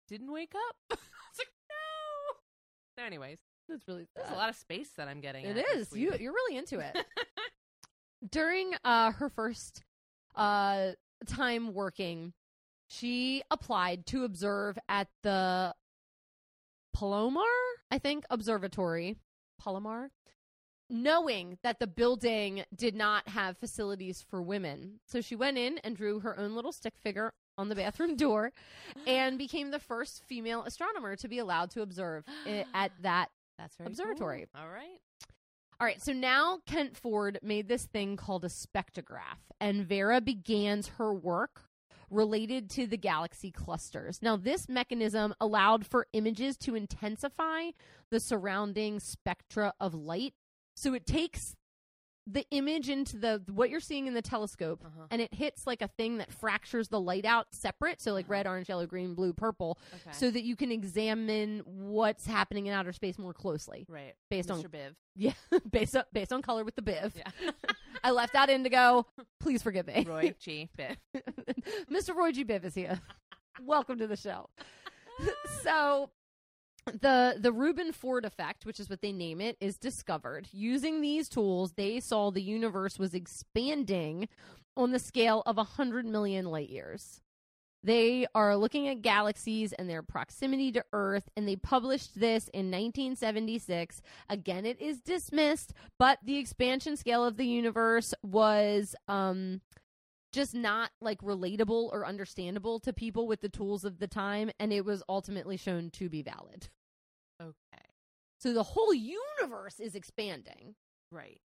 didn't 0.08 0.32
wake 0.32 0.54
up 0.56 0.76
I 0.92 0.96
was 0.96 1.38
like 1.38 1.48
no 1.70 2.38
so 2.98 3.06
anyways 3.06 3.38
That's 3.70 3.88
really 3.88 4.08
there's 4.16 4.30
a 4.32 4.36
lot 4.36 4.50
of 4.50 4.56
space 4.56 4.90
that 4.98 5.08
I'm 5.08 5.22
getting 5.22 5.46
It 5.46 5.58
is. 5.76 5.92
You 5.94 6.14
you're 6.20 6.34
really 6.34 6.58
into 6.58 6.80
it. 6.80 6.98
During 8.32 8.74
uh 8.84 9.12
her 9.12 9.30
first 9.30 9.84
uh 10.36 10.92
time 11.28 11.74
working, 11.74 12.34
she 12.88 13.44
applied 13.52 14.06
to 14.08 14.24
observe 14.24 14.78
at 14.88 15.08
the 15.24 15.74
Palomar, 16.94 17.44
I 17.92 17.98
think, 18.00 18.26
observatory. 18.30 19.16
Palomar. 19.62 20.12
Knowing 20.90 21.58
that 21.64 21.80
the 21.80 21.88
building 21.88 22.64
did 22.74 22.96
not 22.96 23.28
have 23.28 23.58
facilities 23.58 24.22
for 24.22 24.42
women. 24.42 25.00
So 25.06 25.20
she 25.20 25.36
went 25.36 25.58
in 25.58 25.80
and 25.80 25.98
drew 25.98 26.22
her 26.22 26.40
own 26.40 26.56
little 26.56 26.72
stick 26.72 26.94
figure 26.98 27.34
on 27.58 27.68
the 27.70 27.76
bathroom 27.76 28.16
door 28.18 28.54
and 29.06 29.38
became 29.38 29.72
the 29.72 29.80
first 29.80 30.24
female 30.26 30.64
astronomer 30.64 31.16
to 31.18 31.28
be 31.28 31.40
allowed 31.40 31.72
to 31.72 31.82
observe 31.82 32.24
at 32.74 32.92
that 33.02 33.30
that's 33.58 33.76
very 33.76 33.88
observatory. 33.88 34.48
cool. 34.54 34.62
all 34.62 34.70
right 34.70 35.00
All 35.80 35.86
right, 35.88 36.02
so 36.02 36.14
now 36.14 36.60
Kent 36.66 36.96
Ford 36.96 37.40
made 37.44 37.68
this 37.68 37.86
thing 37.86 38.16
called 38.16 38.46
a 38.46 38.50
spectrograph, 38.50 39.42
and 39.60 39.86
Vera 39.86 40.22
begins 40.22 40.88
her 41.00 41.14
work 41.14 41.64
related 42.10 42.70
to 42.72 42.88
the 42.88 42.98
galaxy 42.98 43.52
clusters. 43.52 44.22
Now, 44.22 44.38
this 44.38 44.70
mechanism 44.70 45.34
allowed 45.40 45.86
for 45.86 46.08
images 46.14 46.58
to 46.58 46.76
intensify 46.76 47.72
the 48.10 48.20
surrounding 48.20 49.00
spectra 49.00 49.74
of 49.80 49.94
light. 49.94 50.34
So 50.76 50.94
it 50.94 51.06
takes 51.06 51.56
the 52.30 52.46
image 52.52 52.90
into 52.90 53.18
the 53.18 53.42
what 53.54 53.70
you're 53.70 53.80
seeing 53.80 54.06
in 54.06 54.14
the 54.14 54.22
telescope 54.22 54.82
Uh-huh. 54.86 55.06
and 55.12 55.22
it 55.22 55.34
hits 55.34 55.66
like 55.66 55.82
a 55.82 55.88
thing 55.88 56.18
that 56.18 56.32
fractures 56.32 56.90
the 56.90 57.00
light 57.00 57.24
out 57.24 57.48
separate 57.52 58.02
so 58.02 58.12
like 58.12 58.26
Uh-huh. 58.26 58.34
red 58.34 58.48
orange 58.48 58.68
yellow 58.68 58.86
green 58.86 59.16
blue 59.16 59.32
purple 59.32 59.78
Okay. 59.96 60.12
so 60.18 60.30
that 60.30 60.44
you 60.44 60.56
can 60.58 60.72
examine 60.72 61.60
what's 61.66 62.26
happening 62.26 62.66
in 62.66 62.74
outer 62.74 62.92
space 62.92 63.18
more 63.18 63.34
closely 63.34 63.86
right. 63.88 64.14
based 64.30 64.52
on 64.52 64.62
Mr. 64.62 64.68
Biv. 64.70 64.94
yeah 65.16 65.32
based 65.72 65.96
on 65.96 66.04
based 66.12 66.34
on 66.34 66.42
color 66.42 66.64
with 66.66 66.76
the 66.76 66.82
biv 66.82 67.14
Yeah. 67.16 67.52
i 68.04 68.12
left 68.12 68.36
out 68.36 68.50
indigo 68.50 69.06
please 69.40 69.64
forgive 69.64 69.88
me 69.88 70.04
Roy 70.08 70.36
G. 70.40 70.70
Biv. 70.78 70.98
mr 71.90 72.14
roy 72.14 72.32
g 72.34 72.44
biv 72.44 72.66
is 72.66 72.76
here 72.76 73.00
welcome 73.64 73.98
to 74.00 74.06
the 74.08 74.18
show 74.18 74.50
so 75.64 76.10
the 76.88 77.38
the 77.40 77.52
Rubin 77.52 77.92
Ford 77.92 78.26
effect, 78.26 78.66
which 78.66 78.80
is 78.80 78.90
what 78.90 79.02
they 79.02 79.12
name 79.12 79.42
it, 79.42 79.58
is 79.60 79.78
discovered. 79.78 80.48
Using 80.52 81.02
these 81.02 81.30
tools, 81.30 81.74
they 81.74 82.00
saw 82.00 82.32
the 82.32 82.42
universe 82.42 82.98
was 82.98 83.14
expanding 83.14 84.28
on 84.76 84.92
the 84.92 85.00
scale 85.00 85.44
of 85.46 85.58
100 85.58 86.06
million 86.06 86.46
light 86.46 86.70
years. 86.70 87.22
They 87.84 88.26
are 88.34 88.58
looking 88.58 88.88
at 88.88 89.02
galaxies 89.02 89.72
and 89.72 89.90
their 89.90 90.02
proximity 90.02 90.72
to 90.74 90.84
Earth, 90.94 91.30
and 91.38 91.48
they 91.48 91.56
published 91.56 92.20
this 92.20 92.50
in 92.50 92.72
1976. 92.72 94.02
Again, 94.30 94.66
it 94.66 94.82
is 94.82 95.00
dismissed, 95.00 95.74
but 95.98 96.20
the 96.24 96.38
expansion 96.38 96.98
scale 96.98 97.24
of 97.24 97.38
the 97.38 97.46
universe 97.46 98.14
was 98.24 98.96
um, 99.08 99.62
just 100.34 100.54
not 100.54 100.92
like 101.02 101.22
relatable 101.22 101.90
or 101.92 102.06
understandable 102.06 102.80
to 102.80 102.94
people 102.94 103.28
with 103.28 103.42
the 103.42 103.50
tools 103.50 103.86
of 103.86 104.00
the 104.00 104.08
time, 104.08 104.52
and 104.60 104.74
it 104.74 104.84
was 104.84 105.04
ultimately 105.08 105.56
shown 105.56 105.90
to 105.92 106.10
be 106.10 106.22
valid. 106.22 106.70
So 108.48 108.54
the 108.54 108.64
whole 108.64 108.94
universe 108.94 109.80
is 109.80 109.94
expanding. 109.94 110.76
Right. 111.12 111.42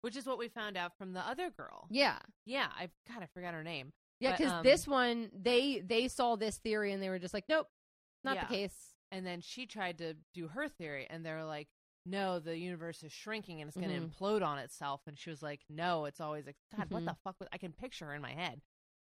Which 0.00 0.16
is 0.16 0.24
what 0.26 0.38
we 0.38 0.48
found 0.48 0.76
out 0.76 0.96
from 0.96 1.12
the 1.12 1.20
other 1.20 1.50
girl. 1.50 1.86
Yeah. 1.90 2.18
Yeah. 2.46 2.68
I've 2.78 2.92
God, 3.08 3.22
I 3.22 3.26
forgot 3.26 3.52
her 3.54 3.62
name. 3.62 3.92
Yeah, 4.20 4.34
because 4.36 4.52
um, 4.52 4.62
this 4.62 4.86
one 4.88 5.30
they 5.38 5.80
they 5.86 6.08
saw 6.08 6.36
this 6.36 6.56
theory 6.58 6.92
and 6.92 7.02
they 7.02 7.10
were 7.10 7.18
just 7.18 7.34
like, 7.34 7.44
nope, 7.48 7.68
not 8.24 8.36
Yeah. 8.36 8.46
the 8.46 8.54
case. 8.54 8.74
And 9.12 9.26
then 9.26 9.40
she 9.42 9.66
tried 9.66 9.98
to 9.98 10.14
do 10.34 10.48
her 10.48 10.68
theory, 10.68 11.06
and 11.08 11.24
they're 11.24 11.44
like, 11.44 11.68
"No, 12.06 12.38
the 12.40 12.56
universe 12.58 13.02
is 13.04 13.12
shrinking 13.12 13.60
and 13.60 13.68
it's 13.68 13.76
going 13.76 13.90
to 13.90 14.00
Mhm. 14.00 14.10
implode 14.10 14.42
on 14.42 14.58
itself." 14.58 15.02
And 15.06 15.16
she 15.18 15.30
was 15.30 15.42
like, 15.42 15.60
"No, 15.68 16.06
it's 16.06 16.20
always 16.20 16.44
like, 16.46 16.56
God, 16.76 16.90
what 16.90 17.02
Mhm. 17.02 17.06
the 17.06 17.14
fuck?" 17.22 17.36
Was, 17.38 17.48
I 17.52 17.58
can 17.58 17.72
picture 17.72 18.06
her 18.06 18.14
in 18.14 18.22
my 18.22 18.32
head, 18.32 18.62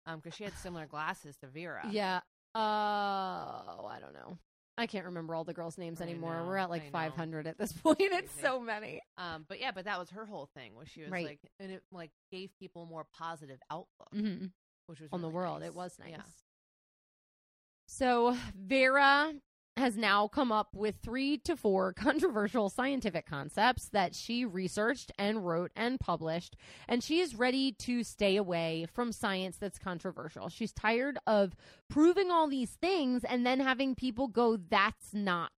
um, 0.05 0.19
because 0.19 0.35
she 0.35 0.43
had 0.43 0.53
similar 0.53 0.85
glasses 0.85 1.37
to 1.37 1.47
Vera. 1.47 1.87
Yeah. 1.89 2.19
Oh, 2.53 2.59
I 3.89 3.97
don't 3.99 4.13
know. 4.13 4.37
I 4.79 4.87
can't 4.87 5.05
remember 5.05 5.35
all 5.35 5.43
the 5.43 5.53
girls' 5.53 5.77
names 5.77 5.99
I 6.01 6.05
anymore. 6.05 6.37
know, 6.41 6.47
We're 6.47 6.57
at 6.57 6.67
I 6.67 6.71
like 6.71 6.83
know. 6.85 6.89
500 6.91 7.47
at 7.47 7.57
this 7.57 7.71
point. 7.83 7.97
It's 7.99 8.31
Crazy. 8.33 8.41
so 8.47 8.59
many. 8.59 9.01
Um, 9.17 9.45
but 9.47 9.59
yeah, 9.59 9.71
but 9.71 9.85
that 9.85 9.99
was 9.99 10.09
her 10.11 10.25
whole 10.25 10.49
thing, 10.55 10.73
was 10.75 10.87
she 10.87 11.01
was 11.01 11.11
Right. 11.11 11.25
like, 11.25 11.39
and 11.59 11.71
it 11.71 11.83
like 11.91 12.11
gave 12.31 12.49
people 12.59 12.85
more 12.85 13.05
positive 13.17 13.59
outlook, 13.69 13.87
hmm 14.13 14.45
which 14.87 14.99
was 15.01 15.09
On 15.11 15.21
the 15.21 15.27
really 15.27 15.35
world. 15.35 15.59
nice. 15.61 15.67
It 15.69 15.75
was 15.75 15.99
nice. 15.99 16.09
Yeah. 16.11 16.21
So 17.87 18.35
Vera 18.55 19.33
has 19.79 19.97
now 19.97 20.27
come 20.27 20.51
up 20.51 20.75
with 20.75 20.95
three 21.01 21.37
to 21.39 21.55
four 21.55 21.93
controversial 21.97 22.69
scientific 22.69 23.25
concepts 23.25 23.89
that 23.89 24.13
she 24.13 24.45
researched 24.45 25.11
and 25.17 25.45
wrote 25.45 25.71
and 25.75 25.99
published. 25.99 26.55
And 26.87 27.03
she 27.03 27.19
is 27.19 27.35
ready 27.35 27.71
to 27.73 28.03
stay 28.03 28.35
away 28.35 28.85
from 28.93 29.11
science 29.11 29.57
that's 29.57 29.79
controversial. 29.79 30.49
She's 30.49 30.71
tired 30.71 31.17
of 31.25 31.55
proving 31.89 32.29
all 32.31 32.47
these 32.47 32.71
things 32.71 33.23
and 33.23 33.45
then 33.45 33.59
having 33.59 33.95
people 33.95 34.27
go, 34.27 34.57
that's 34.57 35.13
not 35.13 35.51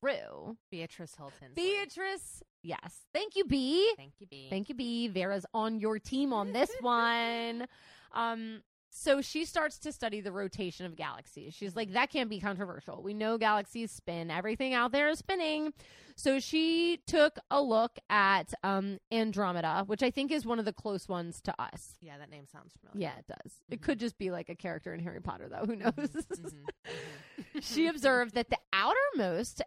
true. 0.00 0.56
Beatrice 0.70 1.14
Hilton. 1.16 1.48
Beatrice, 1.54 2.42
yes. 2.62 3.02
Thank 3.12 3.36
you, 3.36 3.44
B. 3.44 3.92
Thank 3.96 4.14
you, 4.18 4.26
B. 4.26 4.46
Thank 4.50 4.68
you, 4.68 4.74
B. 4.74 5.08
Vera's 5.08 5.46
on 5.54 5.78
your 5.80 5.98
team 5.98 6.32
on 6.32 6.52
this 6.52 6.70
one. 6.80 7.66
Um, 8.12 8.62
so 8.98 9.20
she 9.20 9.44
starts 9.44 9.78
to 9.80 9.92
study 9.92 10.22
the 10.22 10.32
rotation 10.32 10.86
of 10.86 10.96
galaxies. 10.96 11.52
She's 11.52 11.76
like, 11.76 11.92
that 11.92 12.08
can't 12.10 12.30
be 12.30 12.40
controversial. 12.40 13.02
We 13.02 13.12
know 13.12 13.36
galaxies 13.36 13.90
spin. 13.90 14.30
Everything 14.30 14.72
out 14.72 14.90
there 14.90 15.10
is 15.10 15.18
spinning. 15.18 15.74
So 16.16 16.38
she 16.40 17.00
took 17.06 17.38
a 17.50 17.60
look 17.60 17.98
at 18.08 18.54
um, 18.64 18.96
Andromeda, 19.12 19.84
which 19.86 20.02
I 20.02 20.10
think 20.10 20.32
is 20.32 20.46
one 20.46 20.58
of 20.58 20.64
the 20.64 20.72
close 20.72 21.08
ones 21.08 21.42
to 21.42 21.54
us. 21.60 21.96
Yeah, 22.00 22.16
that 22.16 22.30
name 22.30 22.46
sounds 22.46 22.72
familiar. 22.80 23.10
Yeah, 23.12 23.18
it 23.18 23.26
does. 23.26 23.52
It 23.68 23.80
Mhm. 23.80 23.82
could 23.84 24.00
just 24.00 24.16
be 24.16 24.30
like 24.30 24.48
a 24.48 24.54
character 24.56 24.94
in 24.94 25.00
Harry 25.00 25.20
Potter, 25.20 25.48
though. 25.50 25.66
Who 25.66 25.76
knows? 25.76 25.92
Mhm, 25.92 26.64
mhm. 26.86 27.02
she 27.62 27.88
observed 27.88 28.34
that 28.34 28.48
the 28.48 28.58
outermost 28.72 29.60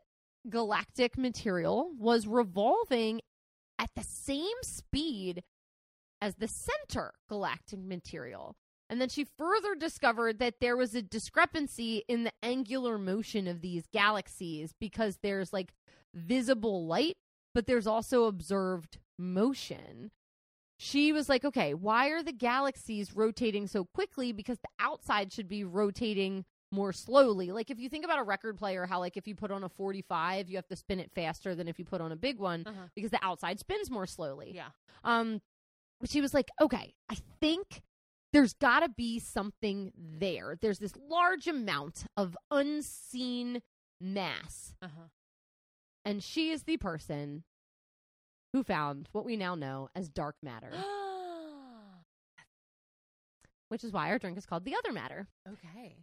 galactic 0.50 1.20
material 1.20 1.92
was 2.00 2.26
revolving 2.26 3.22
at 3.78 3.92
the 3.96 4.04
same 4.04 4.58
speed 4.64 5.44
as 6.20 6.34
the 6.36 6.48
center 6.48 7.14
galactic 7.28 7.80
material. 7.80 8.56
And 8.90 9.00
then 9.00 9.10
she 9.10 9.26
further 9.38 9.76
discovered 9.76 10.40
that 10.40 10.56
there 10.62 10.76
was 10.76 10.96
a 10.96 11.02
discrepancy 11.02 12.04
in 12.08 12.24
the 12.24 12.32
angular 12.42 12.98
motion 12.98 13.48
of 13.48 13.62
these 13.62 13.84
galaxies 13.94 14.74
because 14.80 15.20
there's 15.22 15.54
like 15.54 15.74
visible 16.16 16.86
light, 16.88 17.18
but 17.54 17.68
there's 17.68 17.86
also 17.88 18.26
observed 18.26 18.98
motion. 19.18 20.10
She 20.80 21.12
was 21.12 21.28
like, 21.30 21.44
okay, 21.46 21.74
why 21.74 22.08
are 22.10 22.24
the 22.24 22.32
galaxies 22.32 23.14
rotating 23.16 23.68
so 23.68 23.86
quickly? 23.86 24.32
Because 24.32 24.58
the 24.60 24.70
outside 24.84 25.32
should 25.34 25.50
be 25.50 25.64
rotating 25.64 26.46
more 26.72 26.94
slowly. 26.94 27.52
Like 27.52 27.70
if 27.70 27.80
you 27.80 27.90
think 27.90 28.06
about 28.06 28.20
a 28.20 28.24
record 28.24 28.58
player, 28.58 28.86
how 28.86 29.00
like 29.00 29.18
if 29.18 29.28
you 29.28 29.36
put 29.36 29.52
on 29.52 29.64
a 29.64 29.70
45, 29.70 30.50
you 30.50 30.56
have 30.56 30.68
to 30.68 30.76
spin 30.76 31.00
it 31.00 31.12
faster 31.14 31.54
than 31.54 31.68
if 31.68 31.78
you 31.80 31.86
put 31.86 32.00
on 32.02 32.12
a 32.12 32.16
big 32.16 32.40
one 32.40 32.64
Uh-huh. 32.66 32.84
because 32.96 33.12
the 33.12 33.20
outside 33.24 33.60
spins 33.60 33.92
more 33.92 34.06
slowly. 34.08 34.54
Yeah. 34.56 34.70
Um, 35.04 35.42
she 36.06 36.22
was 36.22 36.34
like, 36.34 36.50
okay, 36.62 36.94
I 37.10 37.18
think 37.42 37.82
there's 38.34 38.54
got 38.54 38.82
to 38.82 38.90
be 38.90 39.20
something 39.20 39.92
there. 39.98 40.56
There's 40.62 40.80
this 40.80 40.94
large 41.10 41.48
amount 41.48 42.06
of 42.16 42.38
unseen 42.52 43.62
mass, 44.02 44.74
Uh-huh. 44.82 45.08
and 46.06 46.24
she 46.24 46.52
is 46.52 46.64
the 46.64 46.78
person 46.78 47.44
who 48.54 48.64
found 48.64 49.10
what 49.12 49.26
we 49.26 49.36
now 49.38 49.56
know 49.56 49.90
as 49.96 50.10
dark 50.10 50.36
matter, 50.42 50.72
which 53.70 53.84
is 53.84 53.92
why 53.92 54.10
our 54.10 54.18
drink 54.20 54.38
is 54.38 54.46
called 54.46 54.66
the 54.66 54.76
other 54.76 54.92
matter. 54.92 55.28
okay. 55.48 55.98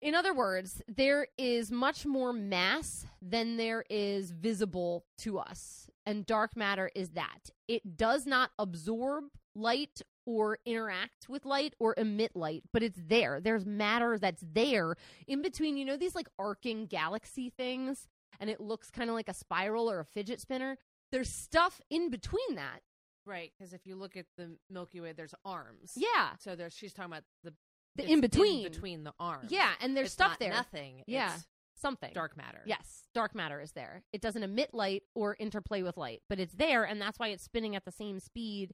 In 0.00 0.16
other 0.16 0.34
words, 0.34 0.82
there 0.88 1.28
is 1.38 1.70
much 1.70 2.04
more 2.04 2.32
mass 2.32 3.06
than 3.22 3.56
there 3.56 3.84
is 3.88 4.32
visible 4.32 5.04
to 5.18 5.38
us. 5.38 5.88
And 6.04 6.26
dark 6.26 6.56
matter 6.56 6.90
is 6.96 7.10
that. 7.10 7.50
It 7.68 7.96
does 7.96 8.26
not 8.26 8.50
absorb 8.58 9.26
light 9.54 10.02
or 10.26 10.58
interact 10.64 11.28
with 11.28 11.44
light 11.44 11.74
or 11.78 11.94
emit 11.96 12.32
light, 12.34 12.62
but 12.72 12.82
it's 12.82 12.98
there. 13.08 13.40
There's 13.40 13.64
matter 13.66 14.18
that's 14.18 14.44
there 14.52 14.94
in 15.26 15.42
between, 15.42 15.76
you 15.76 15.84
know, 15.84 15.96
these 15.96 16.14
like 16.14 16.28
arcing 16.38 16.86
galaxy 16.86 17.50
things, 17.50 18.06
and 18.40 18.48
it 18.50 18.60
looks 18.60 18.90
kind 18.90 19.10
of 19.10 19.14
like 19.14 19.28
a 19.28 19.34
spiral 19.34 19.90
or 19.90 20.00
a 20.00 20.04
fidget 20.04 20.40
spinner. 20.40 20.78
There's 21.10 21.28
stuff 21.30 21.80
in 21.90 22.10
between 22.10 22.54
that. 22.56 22.80
Right, 23.26 23.52
because 23.56 23.72
if 23.72 23.86
you 23.86 23.94
look 23.96 24.16
at 24.16 24.26
the 24.36 24.56
Milky 24.70 25.00
Way, 25.00 25.12
there's 25.12 25.34
arms. 25.44 25.92
Yeah. 25.96 26.30
So 26.40 26.56
there's 26.56 26.74
she's 26.74 26.92
talking 26.92 27.12
about 27.12 27.24
the 27.44 27.52
The 27.96 28.10
in 28.10 28.20
between. 28.20 28.64
between 28.64 29.04
the 29.04 29.12
arms. 29.20 29.52
Yeah. 29.52 29.70
And 29.80 29.96
there's 29.96 30.06
It's 30.06 30.14
stuff 30.14 30.30
not 30.32 30.38
there. 30.40 30.50
Nothing. 30.50 31.02
Yeah. 31.06 31.34
It's 31.34 31.46
Something. 31.76 32.12
dark 32.14 32.36
matter. 32.36 32.60
Yes, 32.64 33.08
dark 33.14 33.34
matter 33.34 33.60
is 33.60 33.72
there. 33.72 34.02
It 34.12 34.20
doesn't 34.20 34.42
emit 34.42 34.72
light 34.72 35.02
or 35.14 35.36
interplay 35.40 35.82
with 35.82 35.96
light, 35.96 36.22
but 36.28 36.38
it's 36.38 36.54
there, 36.54 36.84
and 36.84 37.00
that's 37.00 37.18
why 37.18 37.28
it's 37.28 37.42
spinning 37.42 37.74
at 37.74 37.84
the 37.84 37.90
same 37.90 38.20
speed 38.20 38.72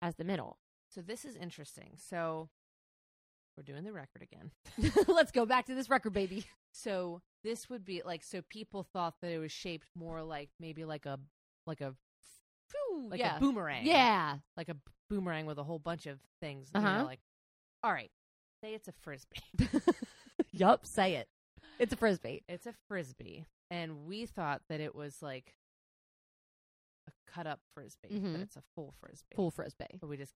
as 0.00 0.14
the 0.16 0.24
middle. 0.24 0.56
So 0.92 1.00
this 1.00 1.24
is 1.24 1.36
interesting. 1.36 1.92
So 1.96 2.48
we're 3.56 3.62
doing 3.62 3.84
the 3.84 3.92
record 3.92 4.22
again. 4.22 4.50
Let's 5.08 5.30
go 5.30 5.46
back 5.46 5.66
to 5.66 5.74
this 5.74 5.88
record, 5.88 6.12
baby. 6.12 6.44
So 6.72 7.22
this 7.44 7.70
would 7.70 7.84
be 7.84 8.02
like 8.04 8.22
so 8.22 8.42
people 8.48 8.82
thought 8.82 9.14
that 9.22 9.30
it 9.30 9.38
was 9.38 9.52
shaped 9.52 9.88
more 9.96 10.22
like 10.22 10.50
maybe 10.58 10.84
like 10.84 11.06
a 11.06 11.18
like 11.66 11.80
a 11.80 11.94
like 13.08 13.20
yeah. 13.20 13.36
a 13.36 13.40
boomerang. 13.40 13.86
yeah. 13.86 14.36
Like 14.56 14.68
a 14.68 14.76
boomerang 15.08 15.46
with 15.46 15.58
a 15.58 15.64
whole 15.64 15.78
bunch 15.78 16.06
of 16.06 16.18
things. 16.40 16.70
Uh-huh. 16.74 16.98
know, 16.98 17.04
like 17.04 17.20
all 17.82 17.92
right. 17.92 18.10
Say 18.62 18.74
it's 18.74 18.88
a 18.88 18.92
frisbee. 18.92 19.40
yup, 20.52 20.86
say 20.86 21.14
it. 21.14 21.28
It's 21.78 21.92
a 21.92 21.96
frisbee. 21.96 22.42
it's 22.48 22.66
a 22.66 22.74
frisbee. 22.88 23.46
And 23.70 24.06
we 24.06 24.26
thought 24.26 24.62
that 24.68 24.80
it 24.80 24.94
was 24.94 25.22
like 25.22 25.54
a 27.08 27.12
cut 27.32 27.46
up 27.46 27.60
frisbee, 27.74 28.08
Mhm. 28.20 28.32
but 28.32 28.40
it's 28.40 28.56
a 28.56 28.62
full 28.74 28.92
frisbee. 29.00 29.36
Full 29.36 29.50
frisbee. 29.50 29.98
But 30.00 30.08
we 30.08 30.16
just 30.16 30.34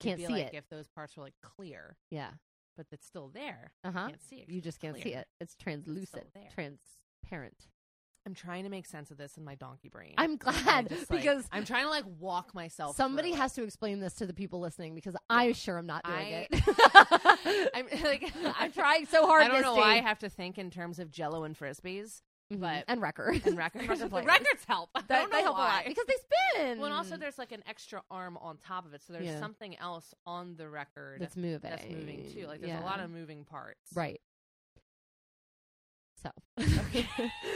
Can't 0.00 0.18
be 0.18 0.26
see 0.26 0.32
like 0.32 0.46
it. 0.48 0.54
if 0.54 0.68
those 0.68 0.86
parts 0.88 1.16
were 1.16 1.22
like 1.24 1.34
clear, 1.42 1.96
Yeah. 2.10 2.30
but 2.76 2.86
it's 2.92 3.06
still 3.06 3.28
there. 3.28 3.72
Uh 3.84 3.90
huh. 3.90 4.06
Can't 4.08 4.22
see 4.22 4.36
it. 4.36 4.48
You 4.50 4.60
just 4.60 4.80
can't 4.80 4.96
see 5.02 5.14
it. 5.14 5.26
It's 5.40 5.54
translucent, 5.56 6.26
there. 6.34 6.48
transparent. 6.54 7.66
I'm 8.26 8.34
trying 8.34 8.64
to 8.64 8.68
make 8.70 8.84
sense 8.84 9.10
of 9.10 9.16
this 9.16 9.38
in 9.38 9.44
my 9.44 9.54
donkey 9.54 9.88
brain. 9.88 10.12
I'm 10.18 10.36
glad 10.36 10.90
just, 10.90 11.10
like- 11.10 11.20
because 11.20 11.46
I'm 11.50 11.64
trying 11.64 11.84
to 11.84 11.90
like 11.90 12.04
walk 12.18 12.54
myself. 12.54 12.94
somebody 12.94 13.32
has 13.32 13.54
to 13.54 13.62
explain 13.62 14.00
this 14.00 14.14
to 14.14 14.26
the 14.26 14.34
people 14.34 14.60
listening 14.60 14.94
because 14.94 15.16
I 15.30 15.52
sure 15.52 15.78
am 15.78 15.86
not 15.86 16.04
doing 16.04 16.16
I- 16.18 16.46
it. 16.50 17.70
I'm 17.74 17.86
like 18.02 18.30
I'm 18.60 18.70
trying 18.72 19.06
so 19.06 19.26
hard. 19.26 19.44
I 19.44 19.48
don't 19.48 19.62
know 19.62 19.74
Misty. 19.76 19.80
why 19.80 19.94
I 19.96 20.00
have 20.02 20.18
to 20.20 20.28
think 20.28 20.58
in 20.58 20.70
terms 20.70 20.98
of 20.98 21.10
Jello 21.10 21.44
and 21.44 21.58
frisbees 21.58 22.20
Mhm. 22.52 22.60
but- 22.60 22.84
and 22.88 23.02
records 23.02 23.46
and 23.46 23.58
records. 23.58 23.86
Record 24.00 24.24
records 24.26 24.64
help. 24.66 24.90
I 24.94 25.02
They, 25.02 25.14
don't 25.16 25.30
know 25.30 25.36
they 25.36 25.42
help 25.42 25.56
a 25.56 25.60
why. 25.60 25.68
lot 25.76 25.84
because 25.86 26.06
they 26.06 26.14
spin. 26.14 26.78
Well, 26.78 26.86
and 26.86 26.94
also 26.94 27.16
there's 27.16 27.38
like 27.38 27.52
an 27.52 27.62
extra 27.68 28.02
arm 28.10 28.36
on 28.38 28.56
top 28.58 28.86
of 28.86 28.94
it, 28.94 29.02
so 29.06 29.12
there's 29.12 29.26
Yeah. 29.26 29.38
something 29.38 29.76
else 29.78 30.14
on 30.26 30.56
the 30.56 30.68
record 30.68 31.20
that's 31.20 31.36
moving. 31.36 31.70
that's 31.70 31.84
moving 31.84 32.30
too. 32.32 32.46
Like 32.46 32.60
there's 32.60 32.70
Yeah. 32.70 32.82
a 32.82 32.86
lot 32.86 33.00
of 33.00 33.10
moving 33.10 33.44
parts. 33.44 33.92
Right. 33.94 34.20
So, 36.22 36.30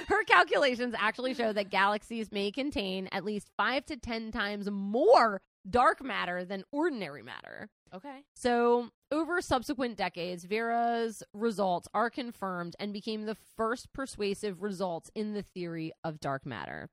her 0.08 0.24
calculations 0.24 0.94
actually 0.96 1.34
show 1.34 1.52
that 1.52 1.70
galaxies 1.70 2.30
may 2.30 2.52
contain 2.52 3.08
at 3.10 3.24
least 3.24 3.48
five 3.56 3.84
to 3.86 3.96
ten 3.96 4.30
times 4.30 4.70
more 4.70 5.40
dark 5.68 6.00
matter 6.02 6.44
than 6.44 6.62
ordinary 6.70 7.22
matter. 7.24 7.70
Okay. 7.94 8.24
So, 8.34 8.88
over 9.10 9.42
subsequent 9.42 9.96
decades, 9.96 10.44
Vera's 10.44 11.22
results 11.34 11.88
are 11.92 12.08
confirmed 12.08 12.74
and 12.80 12.92
became 12.92 13.26
the 13.26 13.36
first 13.56 13.92
persuasive 13.92 14.62
results 14.62 15.10
in 15.14 15.34
the 15.34 15.42
theory 15.42 15.92
of 16.02 16.20
dark 16.20 16.46
matter. 16.46 16.88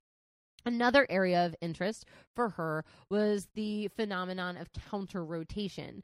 Another 0.65 1.07
area 1.09 1.45
of 1.45 1.55
interest 1.61 2.05
for 2.35 2.49
her 2.49 2.83
was 3.09 3.47
the 3.53 3.87
phenomenon 3.95 4.57
of 4.57 4.73
counter 4.73 5.23
rotation. 5.23 6.03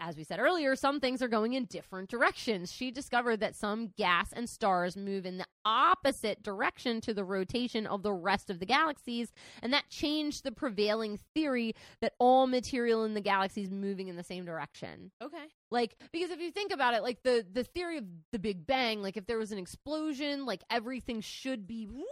As 0.00 0.16
we 0.16 0.24
said 0.24 0.38
earlier, 0.40 0.74
some 0.76 0.98
things 1.00 1.22
are 1.22 1.28
going 1.28 1.52
in 1.54 1.64
different 1.66 2.10
directions. 2.10 2.72
She 2.72 2.90
discovered 2.90 3.38
that 3.40 3.54
some 3.54 3.92
gas 3.96 4.32
and 4.32 4.48
stars 4.48 4.96
move 4.96 5.24
in 5.24 5.38
the 5.38 5.46
opposite 5.64 6.42
direction 6.42 7.00
to 7.02 7.14
the 7.14 7.24
rotation 7.24 7.86
of 7.86 8.02
the 8.02 8.12
rest 8.12 8.50
of 8.50 8.58
the 8.58 8.66
galaxies, 8.66 9.32
and 9.62 9.72
that 9.72 9.88
changed 9.88 10.42
the 10.44 10.52
prevailing 10.52 11.18
theory 11.34 11.74
that 12.02 12.14
all 12.18 12.46
material 12.46 13.04
in 13.04 13.14
the 13.14 13.20
galaxy 13.20 13.62
is 13.62 13.70
moving 13.70 14.08
in 14.08 14.16
the 14.16 14.24
same 14.24 14.44
direction 14.44 15.10
Okay. 15.22 15.44
like 15.70 15.96
because 16.12 16.30
if 16.30 16.40
you 16.40 16.50
think 16.50 16.72
about 16.72 16.94
it 16.94 17.02
like 17.02 17.22
the 17.22 17.46
the 17.52 17.64
theory 17.64 17.98
of 17.98 18.04
the 18.32 18.38
big 18.38 18.66
bang 18.66 19.00
like 19.02 19.16
if 19.16 19.26
there 19.26 19.38
was 19.38 19.52
an 19.52 19.58
explosion 19.58 20.44
like 20.44 20.62
everything 20.70 21.20
should 21.20 21.66
be 21.66 21.86
whoop, 21.86 22.06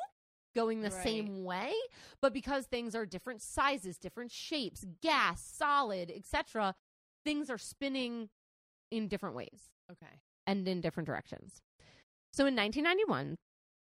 going 0.55 0.81
the 0.83 0.91
Right. 0.91 1.03
same 1.03 1.45
way 1.45 1.73
but 2.21 2.33
because 2.33 2.67
things 2.67 2.95
are 2.95 3.05
different 3.07 3.43
sizes 3.43 3.99
different 3.99 4.31
shapes 4.31 4.85
gas 5.03 5.43
solid 5.43 6.11
etc 6.15 6.75
things 7.25 7.51
are 7.51 7.59
spinning 7.59 8.29
in 8.91 9.09
different 9.09 9.35
ways 9.37 9.71
Okay. 9.91 10.13
and 10.47 10.67
in 10.69 10.81
different 10.81 11.07
directions 11.07 11.61
so 12.33 12.47
in 12.47 12.55
1991 12.57 13.37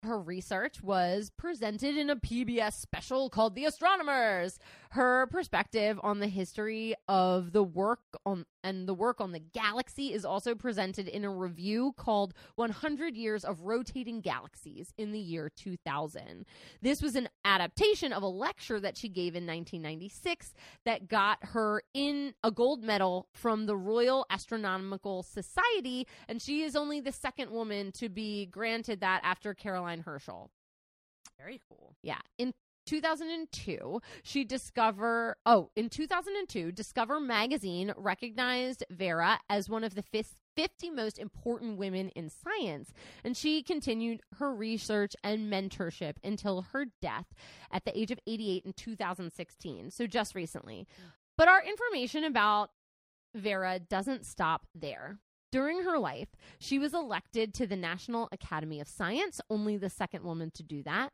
her 0.04 0.18
research 0.20 0.80
was 0.80 1.30
presented 1.36 1.96
in 1.96 2.08
a 2.08 2.14
PBS 2.14 2.74
special 2.74 3.28
called 3.28 3.56
The 3.56 3.64
Astronomers. 3.64 4.60
Her 4.90 5.26
perspective 5.26 6.00
on 6.02 6.20
the 6.20 6.28
history 6.28 6.94
of 7.08 7.52
the 7.52 7.62
work 7.62 8.00
on 8.24 8.46
and 8.64 8.88
the 8.88 8.94
work 8.94 9.20
on 9.20 9.32
the 9.32 9.38
galaxy 9.38 10.12
is 10.12 10.24
also 10.24 10.54
presented 10.54 11.08
in 11.08 11.24
a 11.24 11.30
review 11.30 11.94
called 11.96 12.34
100 12.56 13.16
Years 13.16 13.44
of 13.44 13.62
Rotating 13.62 14.20
Galaxies 14.20 14.92
in 14.96 15.12
the 15.12 15.18
year 15.18 15.50
2000. 15.54 16.44
This 16.80 17.02
was 17.02 17.16
an 17.16 17.28
adaptation 17.44 18.12
of 18.12 18.22
a 18.22 18.28
lecture 18.28 18.80
that 18.80 18.96
she 18.96 19.08
gave 19.08 19.34
in 19.34 19.46
1996 19.46 20.54
that 20.84 21.08
got 21.08 21.38
her 21.42 21.82
in 21.92 22.34
a 22.42 22.50
gold 22.50 22.82
medal 22.82 23.28
from 23.32 23.66
the 23.66 23.76
Royal 23.76 24.26
Astronomical 24.30 25.22
Society 25.22 26.06
and 26.28 26.40
she 26.40 26.62
is 26.62 26.74
only 26.74 27.00
the 27.00 27.12
second 27.12 27.50
woman 27.50 27.92
to 27.92 28.08
be 28.08 28.46
granted 28.46 29.00
that 29.00 29.20
after 29.22 29.54
Caroline 29.54 30.00
Herschel. 30.00 30.50
Very 31.38 31.60
cool. 31.68 31.94
Yeah. 32.02 32.18
In 32.36 32.52
2002, 32.88 34.00
she 34.22 34.44
discover 34.44 35.36
oh, 35.44 35.70
in 35.76 35.90
2002, 35.90 36.72
Discover 36.72 37.20
magazine 37.20 37.92
recognized 37.98 38.82
Vera 38.88 39.38
as 39.50 39.68
one 39.68 39.84
of 39.84 39.94
the 39.94 40.02
50 40.56 40.90
most 40.90 41.18
important 41.18 41.76
women 41.76 42.08
in 42.10 42.30
science, 42.30 42.94
and 43.22 43.36
she 43.36 43.62
continued 43.62 44.22
her 44.38 44.54
research 44.54 45.14
and 45.22 45.52
mentorship 45.52 46.14
until 46.24 46.62
her 46.72 46.86
death 47.02 47.26
at 47.70 47.84
the 47.84 47.96
age 47.98 48.10
of 48.10 48.18
88 48.26 48.64
in 48.64 48.72
2016, 48.72 49.90
so 49.90 50.06
just 50.06 50.34
recently. 50.34 50.86
But 51.36 51.48
our 51.48 51.62
information 51.62 52.24
about 52.24 52.70
Vera 53.34 53.78
doesn't 53.78 54.24
stop 54.24 54.66
there. 54.74 55.18
During 55.52 55.82
her 55.82 55.98
life, 55.98 56.28
she 56.58 56.78
was 56.78 56.94
elected 56.94 57.52
to 57.54 57.66
the 57.66 57.76
National 57.76 58.30
Academy 58.32 58.80
of 58.80 58.88
Science, 58.88 59.42
only 59.50 59.76
the 59.76 59.90
second 59.90 60.24
woman 60.24 60.50
to 60.52 60.62
do 60.62 60.82
that. 60.84 61.10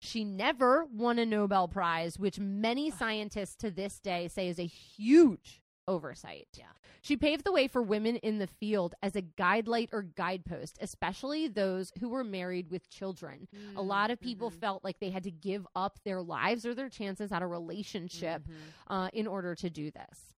She 0.00 0.24
never 0.24 0.84
won 0.84 1.18
a 1.18 1.26
Nobel 1.26 1.68
Prize, 1.68 2.18
which 2.18 2.38
many 2.38 2.90
scientists 2.90 3.56
to 3.56 3.70
this 3.70 3.98
day 3.98 4.28
say 4.28 4.48
is 4.48 4.58
a 4.58 4.66
huge 4.66 5.60
oversight. 5.86 6.48
Yeah. 6.54 6.66
She 7.00 7.16
paved 7.16 7.44
the 7.44 7.52
way 7.52 7.66
for 7.66 7.80
women 7.80 8.16
in 8.16 8.38
the 8.38 8.46
field 8.46 8.94
as 9.02 9.16
a 9.16 9.22
guidelight 9.22 9.88
or 9.92 10.02
guidepost, 10.02 10.76
especially 10.82 11.48
those 11.48 11.92
who 12.00 12.10
were 12.10 12.24
married 12.24 12.70
with 12.70 12.90
children. 12.90 13.48
A 13.74 13.80
lot 13.82 14.10
of 14.10 14.20
people 14.20 14.50
Mhm. 14.50 14.60
felt 14.60 14.84
like 14.84 14.98
they 14.98 15.08
had 15.10 15.22
to 15.22 15.30
give 15.30 15.66
up 15.74 15.98
their 16.04 16.20
lives 16.20 16.66
or 16.66 16.74
their 16.74 16.90
chances 16.90 17.32
at 17.32 17.40
a 17.40 17.46
relationship 17.46 18.42
Mhm. 18.46 18.52
uh, 18.88 19.10
in 19.14 19.26
order 19.26 19.54
to 19.54 19.70
do 19.70 19.90
this. 19.90 20.34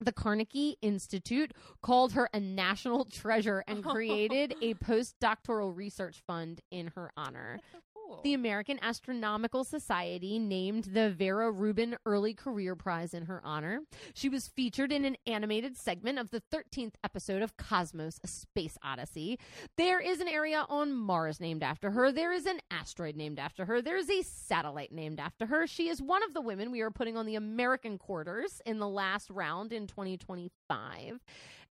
The 0.00 0.12
Carnegie 0.12 0.76
Institute 0.82 1.52
called 1.80 2.12
her 2.12 2.28
a 2.34 2.40
national 2.40 3.06
treasure 3.06 3.64
and 3.66 3.82
created 3.84 4.54
a 4.60 4.74
postdoctoral 4.74 5.74
research 5.74 6.20
fund 6.26 6.60
in 6.70 6.88
her 6.88 7.10
honor. 7.16 7.58
That's 8.04 8.10
so 8.10 8.14
cool. 8.14 8.22
The 8.22 8.34
American 8.34 8.78
Astronomical 8.82 9.64
Society 9.64 10.38
named 10.38 10.84
the 10.84 11.10
Vera 11.10 11.50
Rubin 11.50 11.96
Early 12.06 12.34
Career 12.34 12.74
Prize 12.74 13.14
in 13.14 13.26
her 13.26 13.40
honor. 13.44 13.80
She 14.14 14.28
was 14.28 14.48
featured 14.48 14.92
in 14.92 15.04
an 15.04 15.16
animated 15.26 15.76
segment 15.76 16.18
of 16.18 16.30
the 16.30 16.42
13th 16.52 16.94
episode 17.02 17.42
of 17.42 17.56
Cosmos 17.56 18.18
A 18.22 18.26
Space 18.26 18.78
Odyssey. 18.82 19.38
There 19.76 20.00
is 20.00 20.20
an 20.20 20.28
area 20.28 20.64
on 20.68 20.92
Mars 20.92 21.40
named 21.40 21.62
after 21.62 21.90
her. 21.90 22.12
There 22.12 22.32
is 22.32 22.46
an 22.46 22.60
asteroid 22.70 23.16
named 23.16 23.38
after 23.38 23.64
her. 23.64 23.82
There 23.82 23.96
is 23.96 24.10
a 24.10 24.22
satellite 24.22 24.92
named 24.92 25.20
after 25.20 25.46
her. 25.46 25.66
She 25.66 25.88
is 25.88 26.00
one 26.00 26.22
of 26.22 26.34
the 26.34 26.40
women 26.40 26.70
we 26.70 26.80
are 26.80 26.90
putting 26.90 27.16
on 27.16 27.26
the 27.26 27.36
American 27.36 27.98
quarters 27.98 28.60
in 28.66 28.78
the 28.78 28.88
last 28.88 29.30
round 29.30 29.72
in 29.72 29.86
2025. 29.86 31.20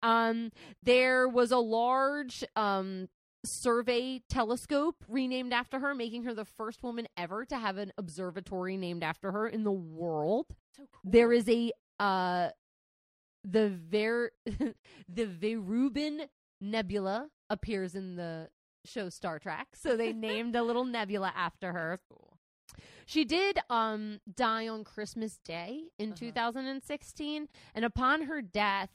Um, 0.02 0.50
there 0.82 1.28
was 1.28 1.52
a 1.52 1.58
large 1.58 2.44
um, 2.56 3.08
survey 3.44 4.20
telescope 4.28 5.04
renamed 5.08 5.52
after 5.52 5.78
her, 5.80 5.94
making 5.94 6.24
her 6.24 6.34
the 6.34 6.44
first 6.44 6.82
woman 6.82 7.06
ever 7.16 7.44
to 7.46 7.58
have 7.58 7.76
an 7.76 7.92
observatory 7.98 8.76
named 8.76 9.02
after 9.02 9.32
her 9.32 9.48
in 9.48 9.64
the 9.64 9.72
world. 9.72 10.46
so 10.76 10.82
cool. 10.92 11.10
There 11.12 11.32
is 11.32 11.48
a 11.48 11.72
uh 11.98 12.50
the 13.44 13.68
Ver 13.70 14.30
the 15.08 15.26
Vera 15.26 15.60
Rubin 15.60 16.22
Nebula 16.60 17.28
appears 17.50 17.94
in 17.94 18.14
the 18.16 18.48
show 18.84 19.08
Star 19.08 19.38
Trek. 19.38 19.68
So 19.74 19.96
they 19.96 20.12
named 20.30 20.54
a 20.56 20.62
little 20.62 20.84
nebula 20.84 21.32
after 21.36 21.72
her. 21.72 22.00
Cool. 22.08 22.38
She 23.06 23.24
did 23.24 23.58
um 23.68 24.20
die 24.32 24.68
on 24.68 24.84
Christmas 24.84 25.38
Day 25.44 25.84
in 25.98 26.10
Uh-huh. 26.10 26.18
2016 26.18 27.48
and 27.74 27.84
upon 27.84 28.22
her 28.22 28.40
death 28.40 28.90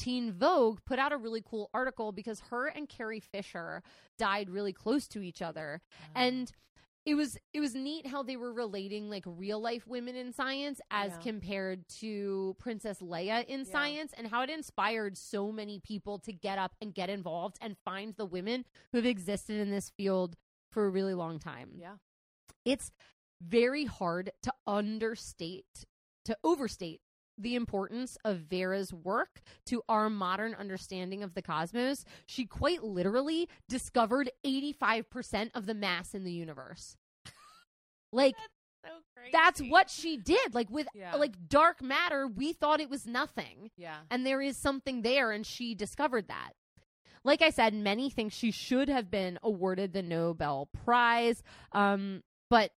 Teen 0.00 0.32
Vogue 0.32 0.78
put 0.86 0.98
out 0.98 1.12
a 1.12 1.16
really 1.18 1.42
cool 1.44 1.68
article 1.74 2.10
because 2.10 2.40
her 2.50 2.66
and 2.68 2.88
Carrie 2.88 3.20
Fisher 3.20 3.82
died 4.18 4.48
really 4.48 4.72
close 4.72 5.06
to 5.08 5.20
each 5.20 5.42
other 5.42 5.82
and 6.14 6.50
it 7.06 7.14
was 7.14 7.36
it 7.52 7.60
was 7.60 7.74
neat 7.74 8.06
how 8.06 8.22
they 8.22 8.36
were 8.36 8.52
relating 8.52 9.08
like 9.10 9.24
real 9.26 9.60
life 9.60 9.86
women 9.86 10.16
in 10.16 10.32
science 10.32 10.80
as 10.90 11.12
Yeah. 11.12 11.18
compared 11.18 11.88
to 12.00 12.56
Princess 12.58 13.00
Leia 13.00 13.44
in 13.46 13.60
Yeah. 13.60 13.72
science 13.72 14.12
and 14.16 14.26
how 14.28 14.42
it 14.42 14.50
inspired 14.50 15.16
so 15.18 15.52
many 15.52 15.80
people 15.80 16.18
to 16.20 16.32
get 16.32 16.58
up 16.58 16.72
and 16.80 16.94
get 16.94 17.10
involved 17.10 17.56
and 17.60 17.76
find 17.84 18.14
the 18.16 18.26
women 18.26 18.64
who 18.92 18.98
have 18.98 19.06
existed 19.06 19.58
in 19.60 19.70
this 19.70 19.90
field 19.90 20.36
for 20.72 20.86
a 20.86 20.90
really 20.90 21.14
long 21.14 21.38
time 21.38 21.72
yeah. 21.74 21.96
it's 22.64 22.90
very 23.42 23.84
hard 23.86 24.30
to 24.42 24.52
understate 24.66 25.84
to 26.24 26.36
overstate 26.44 27.00
the 27.42 27.54
importance 27.54 28.16
of 28.24 28.38
Vera's 28.38 28.92
work 28.92 29.40
to 29.66 29.82
our 29.88 30.08
modern 30.10 30.54
understanding 30.54 31.22
of 31.22 31.34
the 31.34 31.42
cosmos. 31.42 32.04
She 32.26 32.46
quite 32.46 32.82
literally 32.84 33.48
discovered 33.68 34.30
85% 34.44 35.50
of 35.54 35.66
the 35.66 35.74
mass 35.74 36.14
in 36.14 36.24
the 36.24 36.32
universe. 36.32 36.96
like 38.12 38.34
So 38.84 38.90
that's 39.32 39.60
what 39.60 39.90
she 39.90 40.16
did. 40.16 40.54
Like 40.54 40.70
with 40.70 40.88
Yeah. 40.94 41.14
like 41.16 41.48
dark 41.48 41.82
matter, 41.82 42.26
we 42.26 42.52
thought 42.52 42.80
it 42.80 42.90
was 42.90 43.06
nothing 43.06 43.70
Yeah. 43.76 43.98
and 44.10 44.26
there 44.26 44.40
is 44.40 44.56
something 44.56 45.02
there 45.02 45.30
and 45.30 45.44
she 45.46 45.74
discovered 45.74 46.28
that 46.28 46.52
like 47.22 47.42
i 47.42 47.50
said 47.50 47.74
many 47.74 48.08
think 48.08 48.32
she 48.32 48.50
should 48.50 48.88
have 48.88 49.10
been 49.10 49.38
awarded 49.42 49.92
the 49.92 50.00
nobel 50.02 50.70
prize 50.84 51.42
um, 51.72 52.22
but 52.48 52.70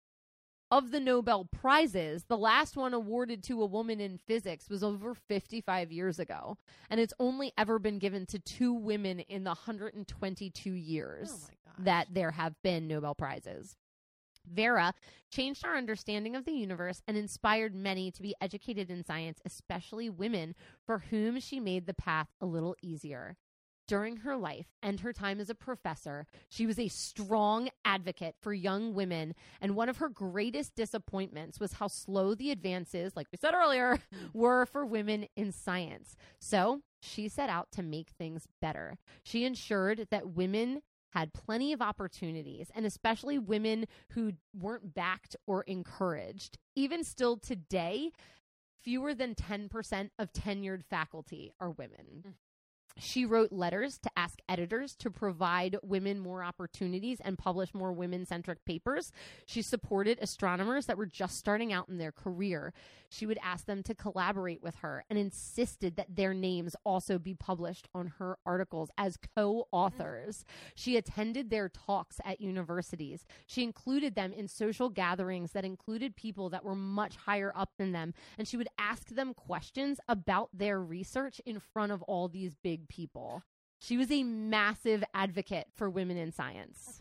of 0.72 0.90
the 0.90 1.00
Nobel 1.00 1.44
Prizes, 1.44 2.24
the 2.24 2.38
last 2.38 2.78
one 2.78 2.94
awarded 2.94 3.42
to 3.44 3.62
a 3.62 3.66
woman 3.66 4.00
in 4.00 4.16
physics 4.16 4.70
was 4.70 4.82
over 4.82 5.14
55 5.14 5.92
years 5.92 6.18
ago. 6.18 6.56
And 6.88 6.98
it's 6.98 7.12
only 7.20 7.52
ever 7.58 7.78
been 7.78 7.98
given 7.98 8.24
to 8.26 8.38
two 8.38 8.72
women 8.72 9.20
in 9.20 9.44
the 9.44 9.50
122 9.50 10.70
years 10.72 11.30
Oh 11.44 11.56
that 11.78 12.08
there 12.12 12.30
have 12.30 12.54
been 12.62 12.88
Nobel 12.88 13.14
Prizes. 13.14 13.76
Vera 14.50 14.94
changed 15.30 15.64
our 15.64 15.76
understanding 15.76 16.34
of 16.34 16.44
the 16.44 16.52
universe 16.52 17.02
and 17.06 17.16
inspired 17.16 17.74
many 17.74 18.10
to 18.10 18.22
be 18.22 18.34
educated 18.40 18.90
in 18.90 19.04
science, 19.04 19.40
especially 19.44 20.08
women 20.08 20.54
for 20.86 20.98
whom 21.10 21.38
she 21.38 21.60
made 21.60 21.86
the 21.86 21.94
path 21.94 22.28
a 22.40 22.46
little 22.46 22.76
easier. 22.82 23.36
During 23.92 24.16
her 24.16 24.38
life 24.38 24.68
and 24.82 25.00
her 25.00 25.12
time 25.12 25.38
as 25.38 25.50
a 25.50 25.54
professor, 25.54 26.26
she 26.48 26.64
was 26.64 26.78
a 26.78 26.88
strong 26.88 27.68
advocate 27.84 28.36
for 28.40 28.54
young 28.54 28.94
women, 28.94 29.34
and 29.60 29.76
one 29.76 29.90
of 29.90 29.98
her 29.98 30.08
greatest 30.08 30.74
disappointments 30.74 31.60
was 31.60 31.74
how 31.74 31.88
slow 31.88 32.34
the 32.34 32.50
advances, 32.50 33.14
like 33.14 33.26
we 33.30 33.36
said 33.36 33.52
earlier, 33.52 33.98
were 34.32 34.64
for 34.64 34.86
women 34.86 35.26
in 35.36 35.52
science. 35.52 36.16
So 36.38 36.80
she 37.02 37.28
set 37.28 37.50
out 37.50 37.70
to 37.72 37.82
make 37.82 38.08
things 38.08 38.48
better. 38.62 38.96
She 39.24 39.44
ensured 39.44 40.06
that 40.10 40.30
women 40.30 40.80
had 41.10 41.34
plenty 41.34 41.74
of 41.74 41.82
opportunities, 41.82 42.70
and 42.74 42.86
especially 42.86 43.38
women 43.38 43.84
who 44.12 44.32
weren't 44.58 44.94
backed 44.94 45.36
or 45.46 45.64
encouraged. 45.64 46.56
Even 46.74 47.04
still 47.04 47.36
today, 47.36 48.10
fewer 48.82 49.12
than 49.12 49.34
10% 49.34 50.08
of 50.18 50.32
tenured 50.32 50.82
faculty 50.82 51.52
are 51.60 51.72
women. 51.72 52.24
Mm. 52.26 52.32
She 52.98 53.24
wrote 53.24 53.52
letters 53.52 53.98
to 53.98 54.10
ask 54.16 54.38
editors 54.48 54.94
to 54.96 55.10
provide 55.10 55.76
women 55.82 56.18
more 56.18 56.42
opportunities 56.42 57.20
and 57.20 57.38
publish 57.38 57.74
more 57.74 57.92
women 57.92 58.26
centric 58.26 58.64
papers. 58.64 59.12
She 59.46 59.62
supported 59.62 60.18
astronomers 60.20 60.86
that 60.86 60.98
were 60.98 61.06
just 61.06 61.38
starting 61.38 61.72
out 61.72 61.88
in 61.88 61.98
their 61.98 62.12
career. 62.12 62.72
She 63.08 63.26
would 63.26 63.38
ask 63.42 63.66
them 63.66 63.82
to 63.82 63.94
collaborate 63.94 64.62
with 64.62 64.76
her 64.76 65.04
and 65.10 65.18
insisted 65.18 65.96
that 65.96 66.16
their 66.16 66.32
names 66.32 66.74
also 66.84 67.18
be 67.18 67.34
published 67.34 67.88
on 67.94 68.14
her 68.18 68.38
articles 68.46 68.90
as 68.96 69.18
co 69.36 69.68
authors. 69.70 70.46
She 70.74 70.96
attended 70.96 71.50
their 71.50 71.68
talks 71.68 72.20
at 72.24 72.40
universities. 72.40 73.26
She 73.46 73.62
included 73.62 74.14
them 74.14 74.32
in 74.32 74.48
social 74.48 74.88
gatherings 74.88 75.52
that 75.52 75.64
included 75.64 76.16
people 76.16 76.48
that 76.50 76.64
were 76.64 76.74
much 76.74 77.16
higher 77.16 77.52
up 77.54 77.72
than 77.76 77.92
them. 77.92 78.14
And 78.38 78.48
she 78.48 78.56
would 78.56 78.68
ask 78.78 79.08
them 79.08 79.34
questions 79.34 80.00
about 80.08 80.48
their 80.54 80.80
research 80.80 81.40
in 81.44 81.60
front 81.60 81.92
of 81.92 82.02
all 82.02 82.28
these 82.28 82.54
big 82.54 82.81
people. 82.88 83.42
She 83.80 83.96
was 83.96 84.10
a 84.10 84.22
massive 84.22 85.02
advocate 85.12 85.66
for 85.74 85.90
women 85.90 86.16
in 86.16 86.32
science. 86.32 87.00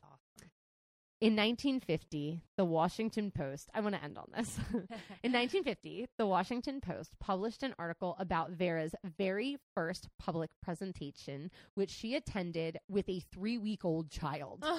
In 1.22 1.36
1950, 1.36 2.42
the 2.58 2.66
Washington 2.66 3.30
Post, 3.30 3.70
I 3.76 3.82
want 3.82 3.94
to 3.94 4.04
end 4.04 4.18
on 4.18 4.26
this. 4.36 4.58
In 5.22 5.32
1950, 5.32 6.08
the 6.18 6.26
Washington 6.26 6.82
Post 6.82 7.12
published 7.20 7.62
an 7.62 7.76
article 7.78 8.16
about 8.18 8.50
Vera's 8.50 8.96
very 9.20 9.58
first 9.76 10.10
public 10.18 10.50
presentation, 10.64 11.52
which 11.76 11.92
she 11.92 12.16
attended 12.16 12.80
with 12.90 13.08
a 13.08 13.20
three 13.20 13.60
week 13.60 13.86
old 13.86 14.10
child. 14.10 14.66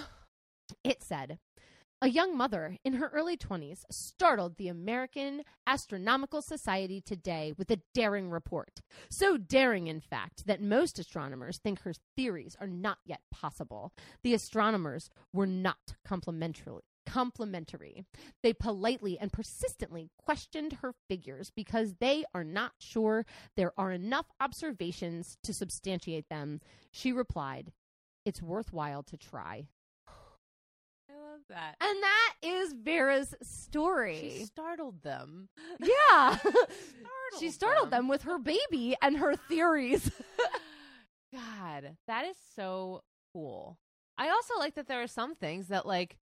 It 0.85 1.03
said, 1.03 1.39
a 2.03 2.09
young 2.09 2.37
mother 2.37 2.77
in 2.85 2.95
her 2.95 3.09
early 3.15 3.37
20s 3.37 3.85
startled 3.89 4.57
the 4.57 4.67
American 4.67 5.43
Astronomical 5.69 6.43
Society 6.43 7.01
today 7.01 7.55
with 7.57 7.71
a 7.71 7.81
daring 7.95 8.29
report. 8.29 8.81
So 9.09 9.37
daring, 9.37 9.87
in 9.87 10.01
fact, 10.01 10.47
that 10.47 10.61
most 10.61 10.99
astronomers 10.99 11.59
think 11.59 11.83
her 11.83 11.95
theories 12.17 12.57
are 12.61 12.67
not 12.67 12.99
yet 13.07 13.21
possible. 13.31 13.93
The 14.25 14.35
astronomers 14.35 15.11
were 15.33 15.47
not 15.47 15.95
complimentary. 16.05 16.83
Complimentary. 17.07 18.05
They 18.43 18.53
politely 18.53 19.17
and 19.17 19.33
persistently 19.33 20.11
questioned 20.19 20.79
her 20.83 20.95
figures 21.09 21.53
because 21.55 21.95
they 22.01 22.25
are 22.35 22.45
not 22.45 22.73
sure 22.79 23.25
there 23.57 23.73
are 23.79 23.93
enough 23.93 24.27
observations 24.41 25.39
to 25.45 25.55
substantiate 25.55 26.29
them. 26.29 26.61
She 26.91 27.13
replied, 27.13 27.71
It's 28.25 28.43
worthwhile 28.43 29.05
to 29.05 29.17
try. 29.17 29.69
Love 31.33 31.41
that. 31.49 31.77
And 31.81 32.03
that 32.03 32.35
is 32.43 32.75
Vera's 32.75 33.35
story. 33.43 34.35
She 34.39 34.45
startled 34.45 35.03
them. 35.03 35.49
yeah. 35.81 36.37
Startled 36.37 37.41
she 37.41 37.51
startled 37.51 37.91
them. 37.91 38.07
with 38.09 38.23
her 38.23 38.39
baby 38.39 38.95
and 39.01 39.17
her 39.17 39.35
theories. 39.49 40.11
God, 41.35 41.97
that 42.07 42.27
is 42.27 42.37
so 42.55 43.03
cool. 43.33 43.79
I 44.19 44.29
also 44.29 44.59
like 44.59 44.75
that 44.75 44.89
there 44.89 45.03
are 45.03 45.07
some 45.07 45.35
things 45.35 45.69
that, 45.69 45.87
like, 45.87 46.19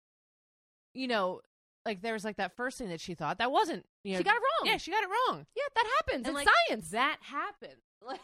you 0.94 1.08
know, 1.08 1.42
like 1.86 2.02
there 2.02 2.14
was 2.14 2.24
like 2.24 2.38
that 2.38 2.56
first 2.56 2.78
thing 2.78 2.90
that 2.90 3.02
she 3.02 3.16
thought 3.16 3.40
that 3.40 3.52
wasn't, 3.52 3.86
you 4.04 4.14
know, 4.14 4.20
she 4.20 4.24
got 4.24 4.36
it 4.36 4.42
wrong. 4.42 4.72
yeah, 4.72 4.78
she 4.78 4.92
got 4.92 5.04
it 5.04 5.10
wrong. 5.10 5.46
Yeah, 5.56 5.64
that 5.76 5.86
happens. 5.98 6.28
And, 6.28 6.36
like, 6.36 6.48
science. 6.68 6.92
That 6.92 7.18
happened. 7.22 7.74
Like, 8.06 8.22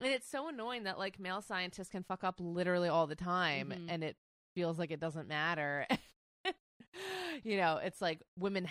and 0.00 0.12
it's 0.12 0.30
so 0.30 0.48
annoying 0.48 0.84
that 0.84 0.96
like 0.98 1.18
male 1.18 1.42
scientists 1.42 1.88
can 1.90 2.04
fuck 2.04 2.22
up 2.24 2.36
literally 2.38 2.88
all 2.88 3.06
the 3.08 3.16
time, 3.16 3.70
Mhm. 3.76 3.86
and 3.88 4.04
it 4.04 4.16
feels 4.58 4.78
like 4.78 4.90
it 4.90 4.98
doesn't 5.00 5.28
matter. 5.28 5.86
you 7.44 7.56
know, 7.56 7.78
it's 7.82 8.00
like 8.00 8.20
women 8.38 8.66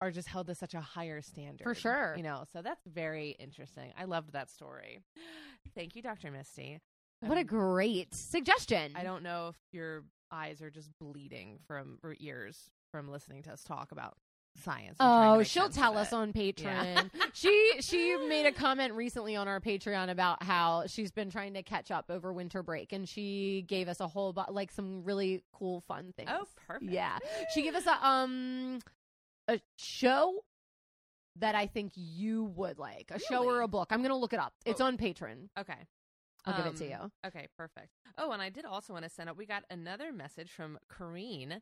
are 0.00 0.10
just 0.10 0.28
held 0.28 0.46
to 0.46 0.54
such 0.54 0.74
a 0.74 0.80
higher 0.80 1.20
standard, 1.22 1.64
For 1.64 1.74
sure. 1.74 2.14
You 2.16 2.22
know, 2.22 2.44
so 2.52 2.62
that's 2.62 2.80
very 2.86 3.30
interesting. 3.38 3.92
I 3.98 4.04
loved 4.04 4.32
that 4.32 4.50
story. 4.50 5.00
Thank 5.74 5.96
you, 5.96 6.02
Dr. 6.02 6.30
Misty. 6.30 6.80
What 7.20 7.36
a 7.38 7.40
Um, 7.42 7.46
great 7.46 8.14
suggestion. 8.14 8.92
I 8.94 9.02
don't 9.04 9.22
know 9.22 9.48
if 9.48 9.56
your 9.72 10.04
eyes 10.30 10.60
are 10.62 10.70
just 10.70 10.90
bleeding 11.00 11.58
from 11.66 11.98
or 12.02 12.14
ears 12.20 12.70
from 12.92 13.10
listening 13.10 13.42
to 13.44 13.52
us 13.52 13.62
talk 13.62 13.92
about 13.92 14.16
science. 14.58 14.96
and 14.98 15.08
trying 15.08 15.34
to 15.34 15.40
Oh, 15.40 15.42
she'll 15.42 15.68
tell 15.68 15.96
us 15.98 16.08
it. 16.12 16.14
on 16.14 16.32
Patreon. 16.32 16.64
Yeah. 16.64 17.02
she 17.32 17.72
she 17.80 18.16
made 18.16 18.46
a 18.46 18.52
comment 18.52 18.94
recently 18.94 19.36
on 19.36 19.48
our 19.48 19.60
Patreon 19.60 20.10
about 20.10 20.42
how 20.42 20.84
she's 20.86 21.10
been 21.12 21.30
trying 21.30 21.54
to 21.54 21.62
catch 21.62 21.90
up 21.90 22.10
over 22.10 22.32
winter 22.32 22.62
break, 22.62 22.92
and 22.92 23.08
she 23.08 23.64
gave 23.68 23.88
us 23.88 24.00
a 24.00 24.06
whole 24.08 24.34
like 24.50 24.70
some 24.72 25.04
really 25.04 25.42
cool 25.52 25.80
fun 25.82 26.12
things. 26.16 26.30
Oh, 26.32 26.44
perfect. 26.66 26.90
yeah. 26.90 27.18
She 27.54 27.62
gave 27.62 27.74
us 27.74 27.86
a 27.86 28.06
um 28.06 28.80
a 29.48 29.60
show 29.76 30.40
that 31.36 31.54
I 31.54 31.66
think 31.66 31.92
you 31.94 32.44
would 32.56 32.78
like 32.78 33.10
a 33.10 33.18
show 33.18 33.44
or 33.44 33.60
a 33.60 33.68
book. 33.68 33.88
I'm 33.90 34.02
gonna 34.02 34.16
look 34.16 34.32
it 34.32 34.40
up. 34.40 34.54
It's 34.64 34.80
Oh. 34.80 34.86
on 34.86 34.96
Patreon. 34.96 35.48
Okay. 35.58 35.74
I'll 36.46 36.56
give 36.56 36.66
it 36.66 36.76
to 36.76 36.84
Um, 36.94 37.10
you. 37.24 37.28
Okay, 37.28 37.48
perfect. 37.58 37.88
Oh, 38.16 38.30
and 38.30 38.40
I 38.40 38.50
did 38.50 38.64
also 38.64 38.92
want 38.92 39.02
to 39.04 39.08
send 39.10 39.28
out. 39.28 39.36
We 39.36 39.46
got 39.46 39.64
another 39.68 40.12
message 40.12 40.48
from 40.52 40.78
Corrine, 40.88 41.60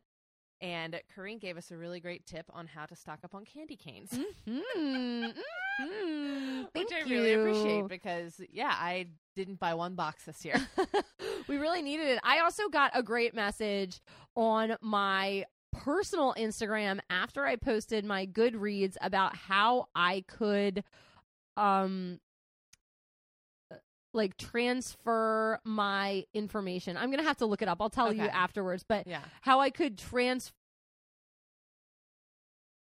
and 0.61 0.99
Corrine 1.15 1.39
gave 1.39 1.57
us 1.57 1.71
a 1.71 1.77
really 1.77 1.99
great 1.99 2.25
tip 2.25 2.45
on 2.53 2.67
how 2.67 2.85
to 2.85 2.95
stock 2.95 3.19
up 3.23 3.35
on 3.35 3.45
candy 3.45 3.75
canes, 3.75 4.11
Mm, 4.47 5.33
mm, 5.81 6.67
which 6.73 6.91
I 6.93 7.01
really 7.09 7.33
appreciate 7.33 7.87
because 7.87 8.39
yeah, 8.51 8.73
I 8.73 9.07
didn't 9.35 9.59
buy 9.59 9.73
one 9.73 9.95
box 9.95 10.23
this 10.25 10.45
year. 10.45 10.55
we 11.47 11.57
really 11.57 11.81
needed 11.81 12.07
it. 12.07 12.19
I 12.23 12.39
also 12.39 12.69
got 12.69 12.91
a 12.93 13.03
great 13.03 13.33
message 13.35 13.99
on 14.35 14.75
my 14.81 15.45
personal 15.73 16.33
Instagram 16.37 16.99
after 17.09 17.45
I 17.45 17.57
posted 17.57 18.05
my 18.05 18.25
Goodreads 18.25 18.95
about 19.01 19.35
how 19.35 19.87
I 19.93 20.23
could 20.27 20.83
um 21.57 22.19
like 24.15 24.37
transfer 24.37 25.59
my 25.63 26.25
information. 26.33 26.97
I'm 26.97 27.09
going 27.09 27.19
to 27.19 27.27
have 27.27 27.37
to 27.37 27.45
look 27.45 27.61
it 27.61 27.67
up. 27.67 27.81
I'll 27.81 27.89
tell 27.89 28.11
you 28.11 28.23
afterwards, 28.23 28.83
but 28.87 29.05
yeah. 29.05 29.19
how 29.41 29.59
I 29.59 29.69
could 29.69 29.97
transfer 29.97 30.53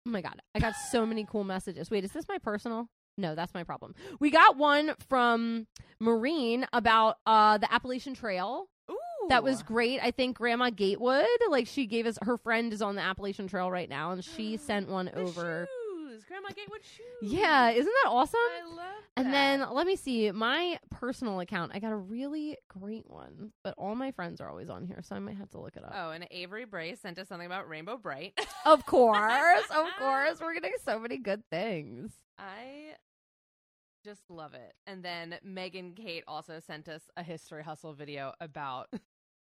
Oh 0.06 0.10
my 0.10 0.22
god, 0.22 0.40
I 0.54 0.58
got 0.58 0.74
so 0.90 1.04
many 1.04 1.26
cool 1.30 1.44
messages. 1.44 1.90
Wait, 1.90 2.02
is 2.02 2.12
this 2.12 2.26
my 2.28 2.38
personal? 2.38 2.88
No, 3.18 3.34
that's 3.34 3.52
my 3.52 3.62
problem. 3.62 3.94
We 4.20 4.30
got 4.30 4.56
one 4.56 4.94
from 5.10 5.66
Marine 6.00 6.66
about 6.72 7.16
uh 7.26 7.58
the 7.58 7.70
Appalachian 7.70 8.14
Trail. 8.14 8.70
Ooh, 8.90 8.96
That 9.28 9.44
was 9.44 9.62
great. 9.62 10.00
I 10.02 10.10
think 10.12 10.38
Grandma 10.38 10.70
Gatewood, 10.70 11.26
like 11.50 11.66
she 11.66 11.84
gave 11.84 12.06
us 12.06 12.16
her 12.22 12.38
friend 12.38 12.72
is 12.72 12.80
on 12.80 12.94
the 12.94 13.02
Appalachian 13.02 13.48
Trail 13.48 13.70
right 13.70 13.88
now 13.88 14.12
and 14.12 14.24
she 14.24 14.56
sent 14.56 14.88
one 14.88 15.10
over. 15.14 15.68
Shoes, 16.08 16.24
Grandma 16.24 16.48
Gatewood 16.54 16.80
shoes. 16.84 17.32
Yeah, 17.32 17.70
isn't 17.70 17.92
that 18.04 18.10
awesome? 18.10 18.38
I 18.40 18.66
love. 18.74 19.02
And 19.16 19.32
then 19.32 19.64
let 19.72 19.86
me 19.86 19.96
see 19.96 20.30
my 20.30 20.78
personal 20.90 21.40
account. 21.40 21.72
I 21.74 21.80
got 21.80 21.92
a 21.92 21.96
really 21.96 22.56
great 22.68 23.08
one, 23.08 23.52
but 23.64 23.74
all 23.76 23.94
my 23.94 24.10
friends 24.12 24.40
are 24.40 24.48
always 24.48 24.70
on 24.70 24.84
here, 24.86 25.00
so 25.02 25.16
I 25.16 25.18
might 25.18 25.36
have 25.36 25.50
to 25.50 25.60
look 25.60 25.76
it 25.76 25.84
up. 25.84 25.92
oh, 25.94 26.10
and 26.10 26.26
Avery 26.30 26.64
Bray 26.64 26.94
sent 26.94 27.18
us 27.18 27.28
something 27.28 27.46
about 27.46 27.68
Rainbow 27.68 27.96
Brite. 27.96 28.38
Of 28.66 28.84
course, 28.84 29.64
of 29.74 29.86
course, 29.98 30.40
we're 30.40 30.52
getting 30.52 30.74
so 30.84 30.98
many 30.98 31.16
good 31.16 31.42
things. 31.50 32.12
I 32.38 32.96
just 34.04 34.20
love 34.28 34.52
it. 34.52 34.74
And 34.86 35.02
then 35.02 35.36
Megan 35.42 35.94
Kate 35.94 36.24
also 36.28 36.60
sent 36.66 36.86
us 36.86 37.02
a 37.16 37.22
history 37.22 37.62
hustle 37.62 37.94
video 37.94 38.34
about 38.40 38.88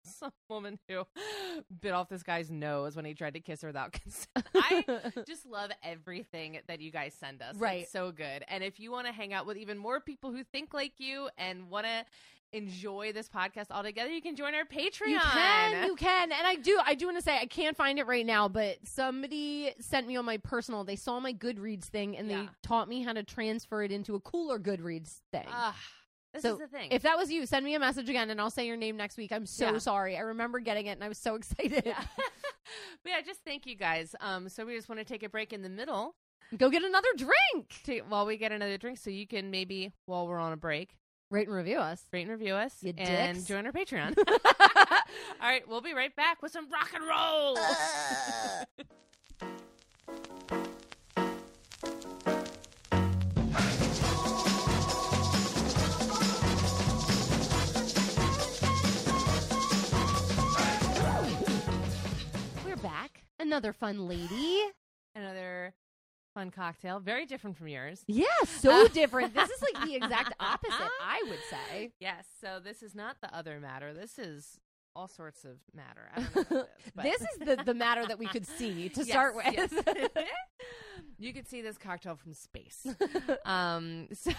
some 0.18 0.32
woman 0.48 0.78
who 0.88 1.04
bit 1.80 1.92
off 1.92 2.08
this 2.08 2.22
guy's 2.22 2.50
nose 2.50 2.96
when 2.96 3.04
he 3.04 3.14
tried 3.14 3.34
to 3.34 3.40
kiss 3.40 3.62
her 3.62 3.68
without 3.68 3.92
consent. 4.02 4.46
I 4.54 4.84
just 5.26 5.46
love 5.46 5.70
everything 5.82 6.58
that 6.68 6.80
you 6.80 6.90
guys 6.90 7.14
send 7.14 7.42
us. 7.42 7.56
Right. 7.56 7.82
It's 7.82 7.92
so 7.92 8.12
good. 8.12 8.44
And 8.48 8.62
if 8.64 8.80
you 8.80 8.90
want 8.90 9.06
to 9.06 9.12
hang 9.12 9.32
out 9.32 9.46
with 9.46 9.56
even 9.56 9.78
more 9.78 10.00
people 10.00 10.32
who 10.32 10.44
think 10.44 10.74
like 10.74 10.94
you 10.98 11.28
and 11.38 11.68
want 11.70 11.86
to 11.86 12.04
enjoy 12.54 13.12
this 13.12 13.30
podcast 13.30 13.66
all 13.70 13.82
together, 13.82 14.10
you 14.10 14.20
can 14.20 14.36
join 14.36 14.54
our 14.54 14.64
Patreon. 14.64 15.08
You 15.08 15.18
can, 15.20 15.86
you 15.86 15.96
can, 15.96 16.32
and 16.32 16.46
I 16.46 16.56
do. 16.56 16.78
I 16.84 16.94
do 16.94 17.06
want 17.06 17.16
to 17.16 17.22
say 17.22 17.38
I 17.38 17.46
can't 17.46 17.74
find 17.76 17.98
it 17.98 18.06
right 18.06 18.26
now, 18.26 18.46
but 18.46 18.76
somebody 18.84 19.72
sent 19.80 20.06
me 20.06 20.16
on 20.16 20.26
my 20.26 20.36
personal. 20.36 20.84
They 20.84 20.96
saw 20.96 21.18
my 21.18 21.32
Goodreads 21.32 21.84
thing, 21.86 22.14
and 22.18 22.28
Yeah. 22.28 22.42
they 22.42 22.48
taught 22.62 22.90
me 22.90 23.02
how 23.02 23.14
to 23.14 23.22
transfer 23.22 23.82
it 23.82 23.90
into 23.90 24.14
a 24.16 24.20
cooler 24.20 24.58
Goodreads 24.58 25.20
thing. 25.32 25.46
Ah, 25.48 25.74
this 26.32 26.42
So, 26.42 26.52
is 26.54 26.58
the 26.58 26.66
thing. 26.68 26.88
if 26.90 27.02
that 27.02 27.16
was 27.18 27.30
you, 27.30 27.44
send 27.46 27.64
me 27.64 27.74
a 27.74 27.78
message 27.80 28.08
again, 28.08 28.30
and 28.30 28.40
I'll 28.40 28.50
say 28.50 28.66
your 28.66 28.76
name 28.76 28.96
next 28.96 29.16
week. 29.16 29.32
I'm 29.32 29.46
so 29.46 29.72
Yeah. 29.72 29.78
sorry. 29.78 30.16
I 30.16 30.20
remember 30.20 30.58
getting 30.60 30.86
it, 30.86 30.92
and 30.92 31.04
I 31.04 31.08
was 31.08 31.18
so 31.18 31.34
excited. 31.36 31.82
yeah. 31.86 32.02
but 32.16 33.10
yeah, 33.10 33.20
just 33.24 33.40
thank 33.44 33.66
you 33.66 33.74
guys. 33.74 34.14
Um, 34.20 34.48
so 34.48 34.64
we 34.66 34.74
just 34.76 34.88
want 34.88 34.98
to 35.00 35.04
take 35.04 35.22
a 35.22 35.28
break 35.28 35.52
in 35.52 35.62
the 35.62 35.68
middle 35.68 36.14
Go 36.56 36.68
get 36.68 36.82
another 36.84 37.08
drink. 37.16 37.80
to, 37.84 38.00
while 38.08 38.26
we 38.26 38.36
get 38.36 38.52
another 38.52 38.76
drink, 38.76 38.98
so 38.98 39.08
you 39.10 39.26
can 39.26 39.50
maybe 39.50 39.92
while 40.06 40.26
we're 40.28 40.38
on 40.38 40.52
a 40.52 40.56
break, 40.56 40.96
Rate 41.30 41.46
and 41.48 41.56
review 41.56 41.78
us. 41.78 42.04
rate 42.12 42.22
and 42.22 42.30
review 42.30 42.54
us 42.54 42.76
You 42.82 42.92
and 42.98 43.36
dicks. 43.36 43.48
join 43.48 43.64
our 43.64 43.72
Patreon. 43.72 44.14
all 44.60 45.48
right, 45.48 45.66
we'll 45.66 45.80
be 45.80 45.94
right 45.94 46.14
back 46.14 46.42
with 46.42 46.52
some 46.52 46.68
rock 46.70 46.90
and 46.94 47.02
roll. 47.06 47.54
We're 47.54 48.84
Another 63.42 63.72
fun 63.72 64.06
lady. 64.08 64.62
another 65.16 65.74
fun 66.34 66.50
cocktail, 66.50 67.00
very 67.00 67.26
different 67.26 67.56
from 67.56 67.68
yours. 67.68 68.02
Yeah, 68.06 68.24
so 68.46 68.86
different. 68.94 69.34
This 69.34 69.50
is 69.50 69.62
like 69.62 69.84
the 69.84 69.96
exact 69.96 70.32
opposite, 70.40 70.90
I 71.02 71.22
would 71.28 71.40
say. 71.50 71.90
Yes, 72.00 72.26
so 72.40 72.60
this 72.62 72.82
is 72.82 72.94
not 72.94 73.16
the 73.20 73.34
other 73.36 73.58
matter. 73.60 73.92
This 73.92 74.18
is 74.18 74.58
all 74.94 75.08
sorts 75.08 75.44
of 75.44 75.56
matter. 75.74 76.08
I 76.14 76.20
don't 76.22 76.50
know 76.50 76.56
what 76.94 77.04
it 77.06 77.08
is, 77.08 77.18
This 77.18 77.28
is 77.32 77.38
the, 77.56 77.64
the 77.64 77.74
matter 77.74 78.06
that 78.06 78.18
we 78.18 78.26
could 78.26 78.46
see 78.46 78.88
to 78.90 79.00
Yes, 79.00 79.08
start 79.08 79.34
with. 79.34 79.46
yes. 79.52 79.72
you 81.18 81.32
could 81.32 81.48
see 81.48 81.62
this 81.62 81.78
cocktail 81.78 82.14
from 82.14 82.34
space. 82.34 82.86
um, 83.44 84.08
so 84.12 84.30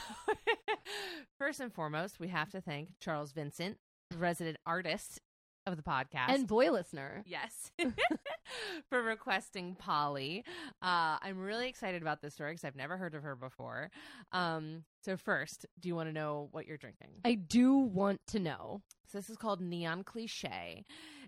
first 1.37 1.59
and 1.59 1.73
foremost, 1.73 2.19
we 2.19 2.29
have 2.29 2.51
to 2.51 2.61
thank 2.61 2.89
Charles 2.99 3.31
Vincent, 3.33 3.77
resident 4.17 4.57
artist 4.65 5.19
of 5.65 5.77
the 5.77 5.83
podcast, 5.83 6.29
and 6.29 6.47
boy 6.47 6.71
listener. 6.71 7.23
Yes. 7.25 7.71
For 8.89 9.01
requesting 9.01 9.75
Poly. 9.75 10.43
Uh, 10.81 11.17
I'm 11.21 11.39
really 11.39 11.67
excited 11.67 12.01
about 12.01 12.21
this 12.21 12.33
story 12.33 12.51
because 12.51 12.65
I've 12.65 12.75
never 12.75 12.97
heard 12.97 13.15
of 13.15 13.23
her 13.23 13.35
before. 13.35 13.89
Um, 14.31 14.83
so, 15.03 15.17
first, 15.17 15.65
do 15.79 15.87
you 15.87 15.95
want 15.95 16.09
to 16.09 16.13
know 16.13 16.49
what 16.51 16.67
you're 16.67 16.77
drinking? 16.77 17.09
I 17.25 17.35
do 17.35 17.77
want 17.77 18.21
to 18.27 18.39
know. 18.39 18.81
So, 19.11 19.17
this 19.17 19.29
is 19.29 19.37
called 19.37 19.61
Neon 19.61 20.03
Cliche, 20.03 20.85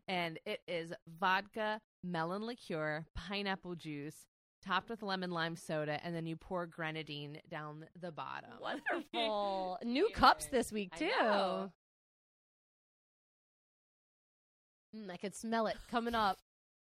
and 0.07 0.39
it 0.45 0.61
is 0.67 0.93
vodka, 1.19 1.79
melon 2.03 2.45
liqueur, 2.45 3.05
pineapple 3.15 3.75
juice. 3.75 4.15
Topped 4.65 4.89
with 4.89 5.03
lemon 5.03 5.29
lime 5.29 5.55
soda, 5.55 5.99
and 6.03 6.15
then 6.15 6.25
you 6.25 6.35
pour 6.35 6.65
grenadine 6.65 7.37
down 7.51 7.85
the 8.01 8.11
bottom. 8.11 8.49
Wonderful. 8.59 9.77
New 9.83 10.09
cups 10.11 10.47
this 10.47 10.71
week, 10.71 10.95
too. 10.97 11.69
Mm, 14.95 15.11
I 15.11 15.17
could 15.17 15.35
smell 15.35 15.67
it 15.67 15.77
coming 15.89 16.15
up. 16.15 16.37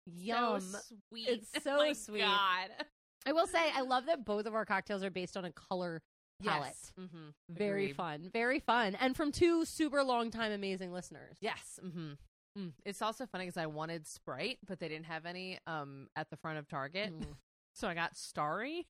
Yum. 0.06 0.60
So 0.72 0.78
sweet. 1.10 1.28
It's 1.28 1.64
so 1.64 1.76
My 1.78 1.92
sweet. 1.92 2.20
God. 2.20 2.68
I 3.26 3.32
will 3.32 3.46
say, 3.46 3.58
I 3.74 3.80
love 3.82 4.06
that 4.06 4.24
both 4.24 4.46
of 4.46 4.54
our 4.54 4.64
cocktails 4.64 5.02
are 5.02 5.10
based 5.10 5.36
on 5.36 5.44
a 5.44 5.50
color 5.52 6.00
palette. 6.44 6.68
Yes. 6.74 6.92
Mm-hmm. 7.00 7.28
Very 7.50 7.84
Agreed. 7.86 7.96
fun. 7.96 8.30
Very 8.32 8.60
fun. 8.60 8.94
And 9.00 9.16
from 9.16 9.32
two 9.32 9.64
super 9.64 10.02
long 10.04 10.30
time 10.30 10.52
amazing 10.52 10.92
listeners. 10.92 11.36
Yes. 11.40 11.80
Mm-hmm. 11.84 12.12
Mm. 12.60 12.72
It's 12.84 13.02
also 13.02 13.26
funny 13.26 13.44
because 13.46 13.56
I 13.56 13.66
wanted 13.66 14.06
Sprite, 14.06 14.58
but 14.66 14.78
they 14.78 14.88
didn't 14.88 15.06
have 15.06 15.26
any 15.26 15.58
um 15.66 16.06
at 16.14 16.30
the 16.30 16.36
front 16.36 16.58
of 16.58 16.68
Target, 16.68 17.12
Mm. 17.18 17.26
so 17.74 17.88
I 17.88 17.94
got 17.94 18.16
Starry. 18.16 18.86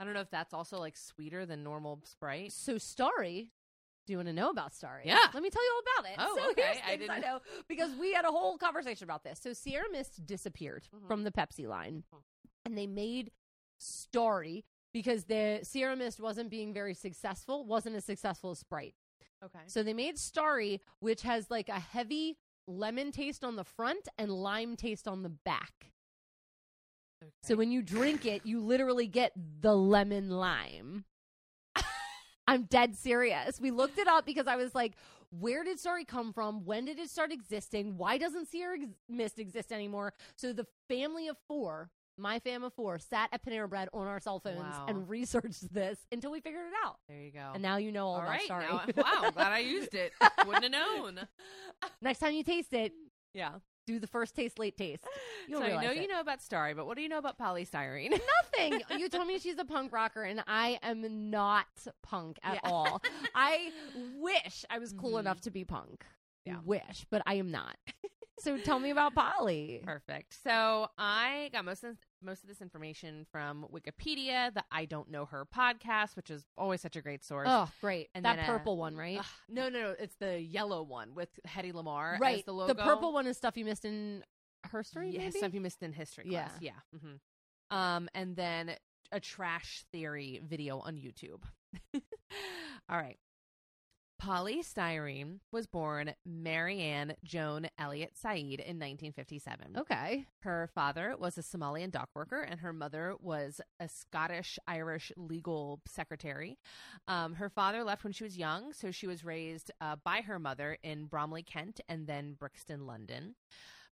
I 0.00 0.04
don't 0.04 0.14
know 0.14 0.20
if 0.20 0.30
that's 0.30 0.52
also 0.54 0.78
like 0.78 0.96
sweeter 0.96 1.44
than 1.46 1.62
normal 1.62 2.00
Sprite. 2.04 2.52
So 2.52 2.78
Starry, 2.78 3.50
do 4.06 4.12
you 4.12 4.18
want 4.18 4.28
to 4.28 4.32
know 4.34 4.50
about 4.50 4.74
Starry? 4.74 5.02
Yeah. 5.06 5.18
Let 5.32 5.42
me 5.42 5.50
tell 5.50 5.62
you 5.64 5.72
all 5.74 5.82
about 6.00 6.10
it. 6.12 6.16
Oh, 6.18 6.38
so 6.44 6.50
okay. 6.50 6.62
here's 6.62 6.76
I 6.78 6.96
things 6.98 7.10
I, 7.10 7.14
didn't- 7.14 7.22
know 7.22 7.40
because 7.68 7.94
we 7.96 8.12
had 8.12 8.24
a 8.24 8.30
whole 8.30 8.58
conversation 8.58 9.04
about 9.04 9.24
this. 9.24 9.40
So 9.40 9.52
Sierra 9.52 9.90
Mist 9.90 10.26
disappeared 10.26 10.86
Mhm. 10.94 11.06
from 11.08 11.24
the 11.24 11.30
Pepsi 11.30 11.66
line, 11.66 12.04
Mhm. 12.14 12.22
and 12.66 12.76
they 12.78 12.86
made 12.86 13.32
Starry 13.78 14.64
because 14.92 15.24
the 15.24 15.60
Sierra 15.62 15.96
Mist 15.96 16.20
wasn't 16.20 16.50
being 16.50 16.72
very 16.72 16.94
successful, 16.94 17.64
wasn't 17.64 17.96
as 17.96 18.04
successful 18.04 18.50
as 18.50 18.58
Sprite. 18.60 18.94
Okay. 19.42 19.60
So 19.66 19.82
they 19.82 19.94
made 19.94 20.18
Starry, 20.18 20.80
which 21.00 21.22
has 21.22 21.50
like 21.50 21.68
a 21.68 21.80
heavy 21.80 22.38
lemon 22.66 23.10
taste 23.12 23.44
on 23.44 23.56
the 23.56 23.64
front 23.64 24.08
and 24.16 24.30
lime 24.30 24.76
taste 24.76 25.06
on 25.08 25.22
the 25.22 25.28
back. 25.28 25.92
So 27.42 27.56
when 27.56 27.70
you 27.72 27.80
drink 27.80 28.26
it, 28.26 28.44
you 28.44 28.60
literally 28.60 29.06
get 29.06 29.32
the 29.36 29.74
lemon 29.74 30.28
lime. 30.30 31.06
I'm 32.46 32.64
dead 32.64 32.94
serious. 32.96 33.60
We 33.60 33.70
looked 33.70 33.98
it 33.98 34.06
up 34.08 34.26
because 34.26 34.46
I 34.46 34.56
was 34.56 34.74
like, 34.74 34.92
where 35.40 35.64
did 35.64 35.80
Starry 35.80 36.04
come 36.04 36.32
from? 36.32 36.64
When 36.64 36.84
did 36.84 36.98
it 36.98 37.10
start 37.10 37.32
existing? 37.32 37.96
Why 37.96 38.18
doesn't 38.18 38.46
Sierra 38.48 38.76
ex- 38.80 38.90
Mist 39.08 39.38
exist 39.38 39.72
anymore? 39.72 40.12
So 40.36 40.52
the 40.52 40.66
family 40.88 41.28
of 41.28 41.36
four, 41.48 41.90
my 42.16 42.38
fam 42.38 42.62
of 42.62 42.72
four, 42.74 42.98
sat 43.00 43.30
at 43.32 43.44
Panera 43.44 43.68
Bread 43.68 43.88
on 43.92 44.06
our 44.06 44.20
cell 44.20 44.38
phones 44.38 44.58
Wow. 44.60 44.86
and 44.88 45.08
researched 45.08 45.72
this 45.74 45.98
until 46.12 46.30
we 46.30 46.40
figured 46.40 46.66
it 46.68 46.74
out. 46.86 46.98
there 47.08 47.18
you 47.20 47.32
go. 47.32 47.50
And 47.54 47.62
now 47.62 47.78
you 47.78 47.90
know 47.90 48.06
all, 48.06 48.14
all 48.14 48.20
about 48.20 48.30
right. 48.30 48.48
Now, 48.96 49.02
wow. 49.24 49.30
Glad 49.30 49.52
I 49.52 49.58
used 49.58 49.94
it. 49.94 50.12
Wouldn't 50.46 50.62
have 50.64 50.70
known. 50.72 51.20
Next 52.02 52.18
time 52.20 52.32
you 52.34 52.44
taste 52.44 52.72
it, 52.72 52.92
Yeah. 53.32 53.54
Do 53.86 53.98
the 53.98 54.06
first 54.06 54.34
taste, 54.34 54.58
late 54.58 54.76
taste. 54.78 55.04
You'll 55.46 55.60
so 55.60 55.66
I 55.66 55.70
know 55.70 55.78
realize 55.80 55.96
you 55.98 56.08
know 56.08 56.20
about 56.20 56.40
Starry, 56.42 56.72
but 56.72 56.86
what 56.86 56.96
do 56.96 57.02
you 57.02 57.08
know 57.08 57.18
about 57.18 57.36
Poly 57.36 57.66
Styrene? 57.66 58.10
Nothing. 58.58 58.80
You 58.98 59.08
told 59.08 59.26
me 59.26 59.38
she's 59.38 59.58
a 59.58 59.64
punk 59.64 59.92
rocker, 59.92 60.22
and 60.22 60.42
I 60.46 60.78
am 60.82 61.30
not 61.30 61.66
punk 62.02 62.38
at 62.42 62.54
Yeah. 62.54 62.70
all. 62.70 63.02
I 63.34 63.72
wish 63.94 64.64
I 64.70 64.78
was 64.78 64.92
cool 64.92 65.14
Mhm. 65.14 65.20
enough 65.20 65.40
to 65.42 65.50
be 65.50 65.64
punk. 65.64 66.04
Yeah. 66.46 66.60
Wish, 66.64 67.04
but 67.10 67.22
I 67.26 67.34
am 67.34 67.50
not. 67.50 67.76
so 68.38 68.56
tell 68.58 68.78
me 68.78 68.90
about 68.90 69.14
Poly. 69.14 69.80
Perfect. 69.84 70.36
So 70.42 70.88
I 70.96 71.50
got 71.52 71.64
most 71.64 71.84
of 71.84 71.96
most 72.24 72.42
of 72.42 72.48
this 72.48 72.60
information 72.60 73.26
from 73.30 73.66
Wikipedia, 73.72 74.52
the 74.54 74.64
I 74.70 74.84
Don't 74.86 75.10
Know 75.10 75.26
Her 75.26 75.46
podcast, 75.54 76.16
which 76.16 76.30
is 76.30 76.44
always 76.56 76.80
such 76.80 76.96
a 76.96 77.02
great 77.02 77.24
source. 77.24 77.48
Oh, 77.50 77.68
great. 77.80 78.08
And 78.14 78.24
that 78.24 78.36
then, 78.36 78.44
uh, 78.44 78.48
purple 78.48 78.76
one, 78.76 78.96
right? 78.96 79.18
Ugh, 79.18 79.24
no, 79.48 79.68
no, 79.68 79.82
no. 79.82 79.94
It's 79.98 80.16
the 80.16 80.40
yellow 80.40 80.82
one 80.82 81.14
with 81.14 81.28
Hedy 81.46 81.72
Lamarr 81.72 82.18
right. 82.18 82.38
as 82.38 82.44
the 82.44 82.52
logo. 82.52 82.72
The 82.74 82.82
purple 82.82 83.12
one 83.12 83.26
is 83.26 83.36
stuff 83.36 83.56
you 83.56 83.64
missed 83.64 83.84
in 83.84 84.24
her 84.70 84.82
story, 84.82 85.10
Yeah, 85.10 85.18
maybe? 85.18 85.38
stuff 85.38 85.54
you 85.54 85.60
missed 85.60 85.82
in 85.82 85.92
history 85.92 86.24
Yeah. 86.26 86.44
class. 86.48 86.58
Yeah. 86.60 86.72
hmm 86.98 87.76
Um, 87.76 88.08
and 88.14 88.34
then 88.36 88.76
a 89.12 89.20
trash 89.20 89.84
theory 89.92 90.40
video 90.44 90.78
on 90.80 90.96
YouTube. 90.96 91.42
All 92.88 92.96
right. 92.98 93.18
Poly 94.24 94.62
Styrene 94.62 95.40
was 95.52 95.66
born 95.66 96.14
Marianne 96.24 97.14
Joan 97.24 97.68
Elliott 97.78 98.16
Said 98.16 98.36
in 98.38 98.78
1957. 98.78 99.76
Okay. 99.76 100.24
Her 100.40 100.70
father 100.74 101.14
was 101.18 101.36
a 101.36 101.42
Somalian 101.42 101.90
dock 101.90 102.08
worker, 102.14 102.40
and 102.40 102.60
her 102.60 102.72
mother 102.72 103.16
was 103.20 103.60
a 103.80 103.86
Scottish 103.86 104.58
Irish 104.66 105.12
legal 105.18 105.82
secretary. 105.86 106.56
Um, 107.06 107.34
her 107.34 107.50
father 107.50 107.84
left 107.84 108.02
when 108.02 108.14
she 108.14 108.24
was 108.24 108.38
young, 108.38 108.72
so 108.72 108.90
she 108.90 109.06
was 109.06 109.26
raised 109.26 109.70
uh, 109.82 109.96
by 110.02 110.22
her 110.22 110.38
mother 110.38 110.78
in 110.82 111.04
Bromley, 111.04 111.42
Kent, 111.42 111.82
and 111.86 112.06
then 112.06 112.32
Brixton, 112.32 112.86
London. 112.86 113.34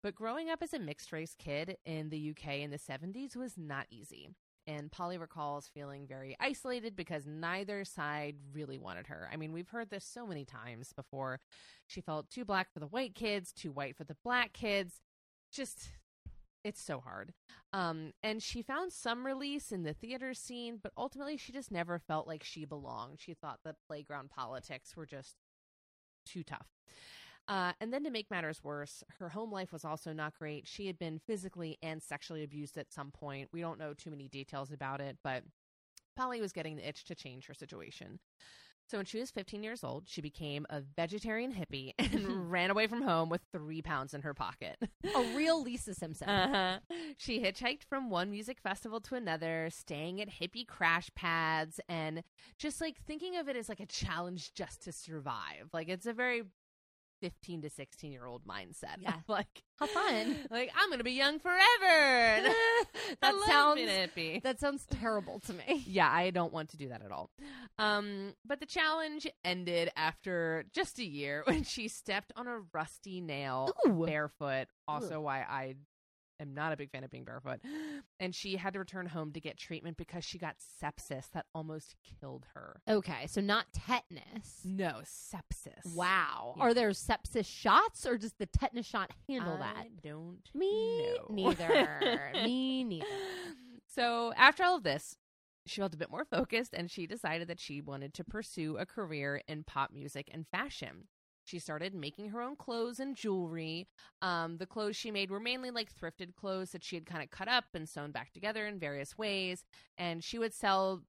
But 0.04 0.14
growing 0.14 0.52
up 0.52 0.62
as 0.62 0.76
a 0.76 0.80
mixed 0.80 1.12
race 1.12 1.36
kid 1.40 1.78
in 1.86 2.10
the 2.10 2.30
UK 2.30 2.60
in 2.60 2.70
the 2.70 2.78
70s 2.78 3.36
was 3.36 3.58
not 3.58 3.88
easy. 3.90 4.30
And 4.70 4.92
Poly 4.92 5.18
recalls 5.18 5.68
feeling 5.68 6.06
very 6.06 6.38
isolated 6.40 6.96
because 6.96 7.26
neither 7.26 7.84
side 7.84 8.36
really 8.54 8.78
wanted 8.78 9.08
her. 9.08 9.28
I 9.34 9.36
mean, 9.36 9.52
we've 9.52 9.70
heard 9.70 9.90
this 9.90 10.06
so 10.06 10.28
many 10.28 10.46
times 10.46 10.94
before. 10.94 11.40
She 11.88 12.02
felt 12.02 12.30
too 12.30 12.46
black 12.46 12.72
for 12.72 12.80
the 12.80 12.86
white 12.86 13.16
kids, 13.16 13.52
too 13.52 13.72
white 13.72 13.98
for 13.98 14.04
the 14.04 14.16
black 14.24 14.54
kids. 14.54 15.02
Just, 15.52 15.90
it's 16.64 16.80
so 16.80 17.00
hard. 17.00 17.34
Um, 17.74 18.14
and 18.22 18.44
she 18.44 18.62
found 18.62 18.94
some 18.94 19.26
release 19.26 19.72
in 19.72 19.82
the 19.82 19.94
theater 19.94 20.36
scene, 20.36 20.78
but 20.82 20.92
ultimately 20.96 21.36
she 21.36 21.52
just 21.52 21.72
never 21.72 21.98
felt 21.98 22.28
like 22.28 22.44
she 22.44 22.64
belonged. 22.64 23.20
She 23.20 23.34
thought 23.34 23.62
the 23.64 23.76
playground 23.88 24.30
politics 24.30 24.96
were 24.96 25.08
just 25.08 25.34
too 26.28 26.44
tough. 26.44 26.68
Uh, 27.50 27.74
and 27.82 27.92
then 27.92 28.04
to 28.04 28.12
make 28.12 28.30
matters 28.30 28.64
worse, 28.64 29.04
her 29.18 29.30
home 29.30 29.52
life 29.52 29.74
was 29.74 29.84
also 29.84 30.14
not 30.14 30.38
great. 30.38 30.68
She 30.68 30.86
had 30.86 31.00
been 31.00 31.20
physically 31.26 31.80
and 31.82 32.02
sexually 32.02 32.44
abused 32.44 32.78
at 32.78 32.94
some 32.94 33.10
point. 33.10 33.50
We 33.52 33.60
don't 33.60 33.80
know 33.80 33.96
too 33.96 34.12
many 34.12 34.28
details 34.28 34.72
about 34.72 35.02
it, 35.02 35.18
but 35.24 35.44
Poly 36.16 36.42
was 36.42 36.54
getting 36.54 36.76
the 36.76 36.88
itch 36.88 37.06
to 37.06 37.16
change 37.16 37.48
her 37.48 37.56
situation. 37.56 38.20
So 38.90 38.98
when 38.98 39.06
she 39.06 39.20
was 39.20 39.30
15 39.30 39.62
years 39.62 39.84
old, 39.84 40.06
she 40.08 40.20
became 40.20 40.66
a 40.70 40.82
vegetarian 40.82 41.54
hippie 41.54 41.94
and 42.00 42.52
ran 42.52 42.72
away 42.72 42.88
from 42.88 43.02
home 43.02 43.30
with 43.30 43.42
three 43.52 43.82
pounds 43.82 44.14
in 44.14 44.22
her 44.22 44.34
pocket. 44.34 44.78
A 45.04 45.22
real 45.36 45.62
Lisa 45.62 45.94
Simpson. 45.94 46.30
Uh-huh. 46.40 46.80
She 47.18 47.42
hitchhiked 47.42 47.84
from 47.84 48.10
one 48.10 48.32
music 48.32 48.60
festival 48.60 49.00
to 49.02 49.16
another, 49.16 49.70
staying 49.72 50.22
at 50.22 50.30
hippie 50.30 50.68
crash 50.68 51.10
pads 51.16 51.80
and 51.90 52.24
just 52.58 52.80
like 52.82 52.98
thinking 53.06 53.36
of 53.38 53.48
it 53.50 53.56
as 53.56 53.70
like 53.70 53.80
a 53.80 53.86
challenge 53.86 54.54
just 54.54 54.84
to 54.84 54.92
survive. 54.92 55.70
Like 55.74 55.90
it's 55.90 56.06
a 56.06 56.14
very 56.14 56.44
15 57.22 57.64
to 57.64 57.70
16 57.70 58.12
year 58.12 58.26
old 58.26 58.46
mindset. 58.46 58.98
Yeah. 59.00 59.14
like 59.28 59.64
How 59.80 59.88
fun. 59.88 60.36
like 60.52 60.72
I'm 60.76 60.90
going 60.90 61.00
to 61.00 61.04
be 61.04 61.12
young 61.12 61.40
forever. 61.40 61.60
that 63.22 63.36
sounds 63.48 63.82
that 64.44 64.60
sounds 64.60 64.86
terrible 64.86 65.40
to 65.42 65.54
me. 65.54 65.84
Yeah, 65.86 66.10
I 66.12 66.30
don't 66.32 66.54
want 66.54 66.70
to 66.70 66.78
do 66.78 66.90
that 66.90 67.04
at 67.04 67.12
all. 67.12 67.30
Um, 67.78 68.34
but 68.46 68.60
the 68.60 68.66
challenge 68.66 69.28
ended 69.44 69.92
after 69.96 70.66
just 70.74 71.00
a 71.00 71.06
year 71.06 71.44
when 71.46 71.64
she 71.64 71.88
stepped 71.88 72.34
on 72.36 72.48
a 72.48 72.60
rusty 72.74 73.22
nail 73.22 73.72
Ooh. 73.88 74.06
barefoot. 74.06 74.68
Also, 74.88 75.22
why 75.22 75.40
I 75.42 75.76
am 76.40 76.54
not 76.54 76.72
a 76.74 76.78
big 76.78 76.92
fan 76.92 77.04
of 77.04 77.10
being 77.12 77.26
barefoot. 77.26 77.60
And 78.22 78.36
she 78.36 78.58
had 78.58 78.74
to 78.74 78.80
return 78.80 79.06
home 79.06 79.32
to 79.32 79.40
get 79.40 79.58
treatment 79.58 79.96
because 79.96 80.26
she 80.26 80.38
got 80.38 80.56
sepsis 80.58 81.32
that 81.32 81.46
almost 81.56 81.96
killed 82.20 82.46
her. 82.54 82.82
Okay, 82.86 83.28
so 83.28 83.40
not 83.40 83.68
tetanus. 83.74 84.60
No, 84.66 85.02
sepsis. 85.06 85.96
Wow. 85.96 86.56
Yeah. 86.58 86.64
Are 86.64 86.74
there 86.74 86.90
sepsis 86.90 87.46
shots 87.46 88.06
or 88.06 88.18
does 88.18 88.34
the 88.34 88.46
tetanus 88.46 88.86
shot 88.86 89.12
handle 89.30 89.54
I 89.54 89.58
that? 89.60 90.02
don't 90.04 90.42
Me 90.54 91.14
know. 91.16 91.28
neither. 91.34 92.32
Me 92.44 92.84
neither. 92.84 93.06
So 93.88 94.34
after 94.36 94.64
all 94.64 94.76
of 94.76 94.84
this, 94.84 95.16
she 95.66 95.80
felt 95.82 95.94
a 95.94 95.98
bit 95.98 96.12
more 96.12 96.26
focused 96.26 96.74
and 96.74 96.90
she 96.92 97.08
decided 97.08 97.48
that 97.48 97.60
she 97.60 97.80
wanted 97.80 98.14
to 98.16 98.24
pursue 98.26 98.78
a 98.78 98.86
career 98.86 99.42
in 99.48 99.64
pop 99.64 99.92
music 99.94 100.30
and 100.34 100.46
fashion. 100.48 101.08
She 101.50 101.58
started 101.58 101.96
making 101.96 102.30
her 102.30 102.42
own 102.42 102.56
clothes 102.56 103.00
and 103.00 103.16
jewelry. 103.16 103.88
Um, 104.22 104.58
the 104.58 104.68
clothes 104.68 104.96
she 104.96 105.10
made 105.10 105.32
were 105.32 105.40
mainly 105.40 105.72
like 105.72 105.90
thrifted 105.92 106.36
clothes 106.36 106.72
that 106.72 106.84
she 106.84 106.96
had 106.96 107.08
kind 107.08 107.24
of 107.24 107.32
cut 107.32 107.48
up 107.48 107.66
and 107.74 107.90
sewn 107.90 108.12
back 108.12 108.32
together 108.32 108.68
in 108.68 108.78
various 108.78 109.18
ways. 109.18 109.66
And 109.98 110.24
she 110.24 110.38
would 110.38 110.54
sell 110.54 111.02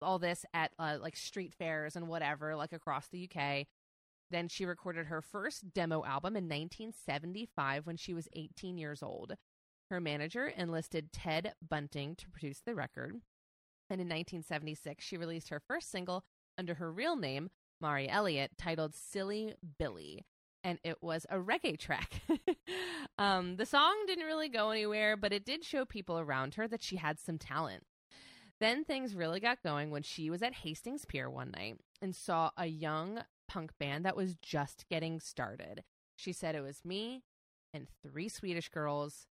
all 0.00 0.20
this 0.20 0.44
at 0.54 0.70
uh, 0.78 0.98
like 1.02 1.16
street 1.16 1.52
fairs 1.52 1.96
and 1.96 2.06
whatever, 2.06 2.54
like 2.54 2.72
across 2.72 3.08
the 3.08 3.28
UK. 3.28 3.66
Then 4.30 4.46
she 4.46 4.64
recorded 4.64 5.06
her 5.06 5.20
first 5.20 5.72
demo 5.74 6.04
album 6.04 6.36
in 6.36 6.44
1975 6.44 7.84
when 7.84 7.96
she 7.96 8.14
was 8.14 8.28
18 8.34 8.78
years 8.78 9.02
old. 9.02 9.34
Her 9.90 10.00
manager 10.00 10.46
enlisted 10.46 11.12
Ted 11.12 11.54
Bunting 11.66 12.14
to 12.16 12.30
produce 12.30 12.60
the 12.64 12.74
record. 12.74 13.16
And 13.90 14.00
in 14.00 14.06
1976, 14.06 15.02
she 15.02 15.16
released 15.16 15.48
her 15.48 15.62
first 15.66 15.90
single 15.90 16.24
under 16.58 16.74
her 16.74 16.92
real 16.92 17.16
name, 17.16 17.50
Mari 17.80 18.08
Elliott, 18.08 18.52
titled 18.58 18.94
Silly 18.94 19.54
Billy. 19.78 20.24
And 20.64 20.78
it 20.82 21.02
was 21.02 21.24
a 21.30 21.38
reggae 21.38 21.78
track. 21.78 22.20
um, 23.18 23.56
the 23.56 23.66
song 23.66 23.94
didn't 24.06 24.26
really 24.26 24.48
go 24.48 24.70
anywhere, 24.70 25.16
but 25.16 25.32
it 25.32 25.44
did 25.44 25.64
show 25.64 25.84
people 25.84 26.18
around 26.18 26.54
her 26.54 26.66
that 26.68 26.82
she 26.82 26.96
had 26.96 27.18
some 27.18 27.38
talent. 27.38 27.84
Then 28.60 28.84
things 28.84 29.14
really 29.14 29.38
got 29.38 29.62
going 29.62 29.90
when 29.90 30.02
she 30.02 30.30
was 30.30 30.42
at 30.42 30.54
Hastings 30.54 31.04
Pier 31.04 31.30
one 31.30 31.52
night 31.52 31.76
and 32.02 32.14
saw 32.14 32.50
a 32.56 32.66
young 32.66 33.20
punk 33.46 33.70
band 33.78 34.04
that 34.04 34.16
was 34.16 34.34
just 34.42 34.84
getting 34.88 35.20
started. 35.20 35.84
She 36.16 36.32
said 36.32 36.54
it 36.54 36.62
was 36.62 36.84
me 36.84 37.22
and 37.72 37.86
three 38.02 38.28
Swedish 38.28 38.68
girls 38.68 39.26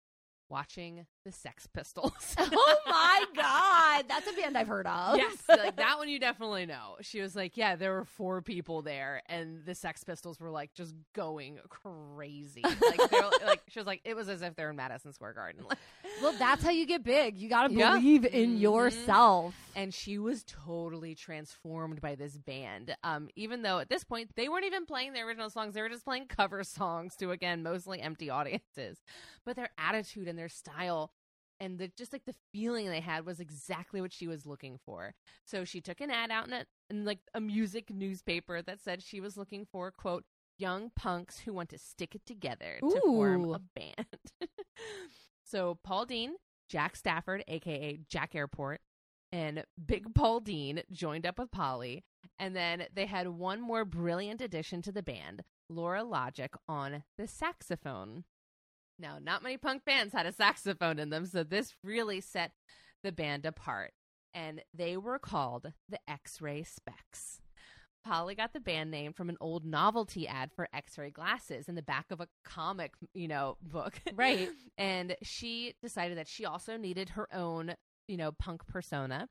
watching 0.53 1.07
the 1.24 1.32
Sex 1.32 1.66
Pistols. 1.72 2.36
oh 2.38 2.76
my 2.86 3.24
god, 3.34 4.05
that's 4.07 4.30
a 4.30 4.40
band 4.40 4.57
I've 4.57 4.68
heard 4.68 4.86
of. 4.86 5.16
yes, 5.16 5.36
like 5.48 5.76
that 5.76 5.98
one 5.98 6.09
you 6.09 6.20
definitely 6.20 6.66
know. 6.66 6.96
She 7.00 7.20
was 7.20 7.34
like, 7.34 7.57
yeah, 7.57 7.74
there 7.74 7.92
were 7.92 8.05
four 8.05 8.42
people 8.42 8.82
there, 8.82 9.22
and 9.26 9.64
the 9.64 9.74
Sex 9.74 10.05
Pistols 10.05 10.38
were 10.38 10.50
like 10.50 10.74
just 10.74 10.94
going 11.14 11.59
crazy. 11.68 12.62
Like, 12.62 13.12
like 13.44 13.62
she 13.68 13.80
was 13.80 13.86
like, 13.86 14.03
it 14.05 14.14
was 14.14 14.28
as 14.28 14.42
if 14.42 14.55
they're 14.55 14.70
in 14.70 14.76
Madison 14.76 15.12
Square 15.12 15.32
Garden. 15.32 15.64
Like, 15.68 15.78
Well, 16.20 16.34
that's 16.38 16.62
how 16.62 16.70
you 16.70 16.86
get 16.86 17.02
big. 17.02 17.38
You 17.38 17.48
got 17.48 17.68
to 17.68 17.72
Yeah. 17.74 17.94
believe 17.94 18.24
in 18.24 18.56
Mhm. 18.56 18.60
yourself. 18.60 19.54
and 19.74 19.94
she 19.94 20.18
was 20.18 20.44
totally 20.44 21.14
transformed 21.14 22.00
by 22.02 22.14
this 22.14 22.36
band. 22.36 22.94
Um, 23.02 23.30
even 23.36 23.62
though 23.62 23.78
at 23.78 23.88
this 23.88 24.04
point 24.04 24.30
they 24.36 24.48
weren't 24.48 24.66
even 24.66 24.84
playing 24.84 25.14
the 25.14 25.20
original 25.20 25.48
songs, 25.48 25.72
they 25.74 25.80
were 25.80 25.88
just 25.88 26.04
playing 26.04 26.26
cover 26.26 26.62
songs 26.64 27.16
to 27.16 27.30
again 27.30 27.62
mostly 27.62 28.00
empty 28.02 28.28
audiences. 28.28 29.02
But 29.46 29.56
their 29.56 29.70
attitude 29.78 30.28
and 30.28 30.38
their 30.38 30.50
style 30.50 31.12
and 31.58 31.78
the 31.78 31.88
just 31.96 32.12
like 32.12 32.24
the 32.26 32.34
feeling 32.52 32.88
they 32.90 33.00
had 33.00 33.24
was 33.24 33.40
exactly 33.40 34.00
what 34.02 34.12
she 34.12 34.28
was 34.28 34.44
looking 34.44 34.78
for. 34.84 35.14
So 35.46 35.64
she 35.64 35.80
took 35.80 36.00
an 36.02 36.10
ad 36.10 36.30
out 36.30 36.46
in, 36.48 36.52
a, 36.52 36.66
in 36.90 37.04
like 37.06 37.20
a 37.32 37.40
music 37.40 37.88
newspaper 37.90 38.60
that 38.62 38.80
said 38.80 39.02
she 39.02 39.20
was 39.20 39.36
looking 39.38 39.64
for 39.64 39.90
quote 39.90 40.24
young 40.58 40.90
punks 40.94 41.38
who 41.40 41.52
want 41.54 41.70
to 41.70 41.78
stick 41.78 42.14
it 42.14 42.26
together 42.26 42.78
to 42.80 43.00
form 43.00 43.44
a 43.54 43.58
band. 43.58 44.06
so 45.53 45.78
Paul 45.84 46.07
Dean, 46.07 46.32
Jack 46.70 46.96
Stafford, 46.96 47.44
aka 47.46 48.00
Jak 48.09 48.34
Airport, 48.34 48.80
and 49.30 49.64
Big 49.84 50.14
Paul 50.14 50.40
Dean 50.40 50.82
joined 50.90 51.26
up 51.26 51.38
with 51.38 51.53
Poly, 51.53 52.05
and 52.38 52.57
then 52.57 52.86
they 52.94 53.05
had 53.05 53.28
one 53.28 53.61
more 53.61 53.84
brilliant 53.84 54.40
addition 54.40 54.80
to 54.82 54.92
the 54.92 55.03
band, 55.03 55.44
Lora 55.68 56.05
Logic 56.05 56.53
on 56.66 57.03
the 57.18 57.28
saxophone. 57.28 58.24
Now, 58.98 59.18
not 59.22 59.42
many 59.42 59.59
punk 59.59 59.84
bands 59.84 60.14
had 60.14 60.26
a 60.26 60.32
saxophone 60.32 60.98
in 60.98 61.11
them, 61.11 61.26
so 61.26 61.44
this 61.44 61.74
really 61.84 62.22
set 62.22 62.53
the 63.03 63.12
band 63.12 63.44
apart. 63.44 63.92
And 64.32 64.62
they 64.72 64.96
were 64.96 65.18
called 65.18 65.72
the 65.88 65.98
X 66.09 66.40
Ray 66.40 66.62
Spex. 66.62 67.41
Poly 68.05 68.34
got 68.34 68.53
the 68.53 68.61
band 68.61 68.90
name 68.90 69.12
from 69.12 69.28
an 69.28 69.36
old 69.40 69.64
novelty 69.64 70.26
ad 70.26 70.50
for 70.55 70.68
X 70.72 70.98
ray 70.98 71.11
glasses 71.11 71.68
in 71.68 71.74
the 71.74 71.82
back 71.82 72.11
of 72.11 72.20
a 72.20 72.28
comic, 72.44 72.92
you 73.14 73.28
know, 73.28 73.57
book. 73.62 74.00
Right. 74.14 74.50
and 74.76 75.16
she 75.22 75.74
decided 75.82 76.18
that 76.18 76.28
she 76.28 76.44
also 76.44 76.76
needed 76.76 77.11
her 77.11 77.32
own, 77.34 77.74
you 78.09 78.16
know, 78.16 78.32
punk 78.32 78.66
persona. 78.66 79.28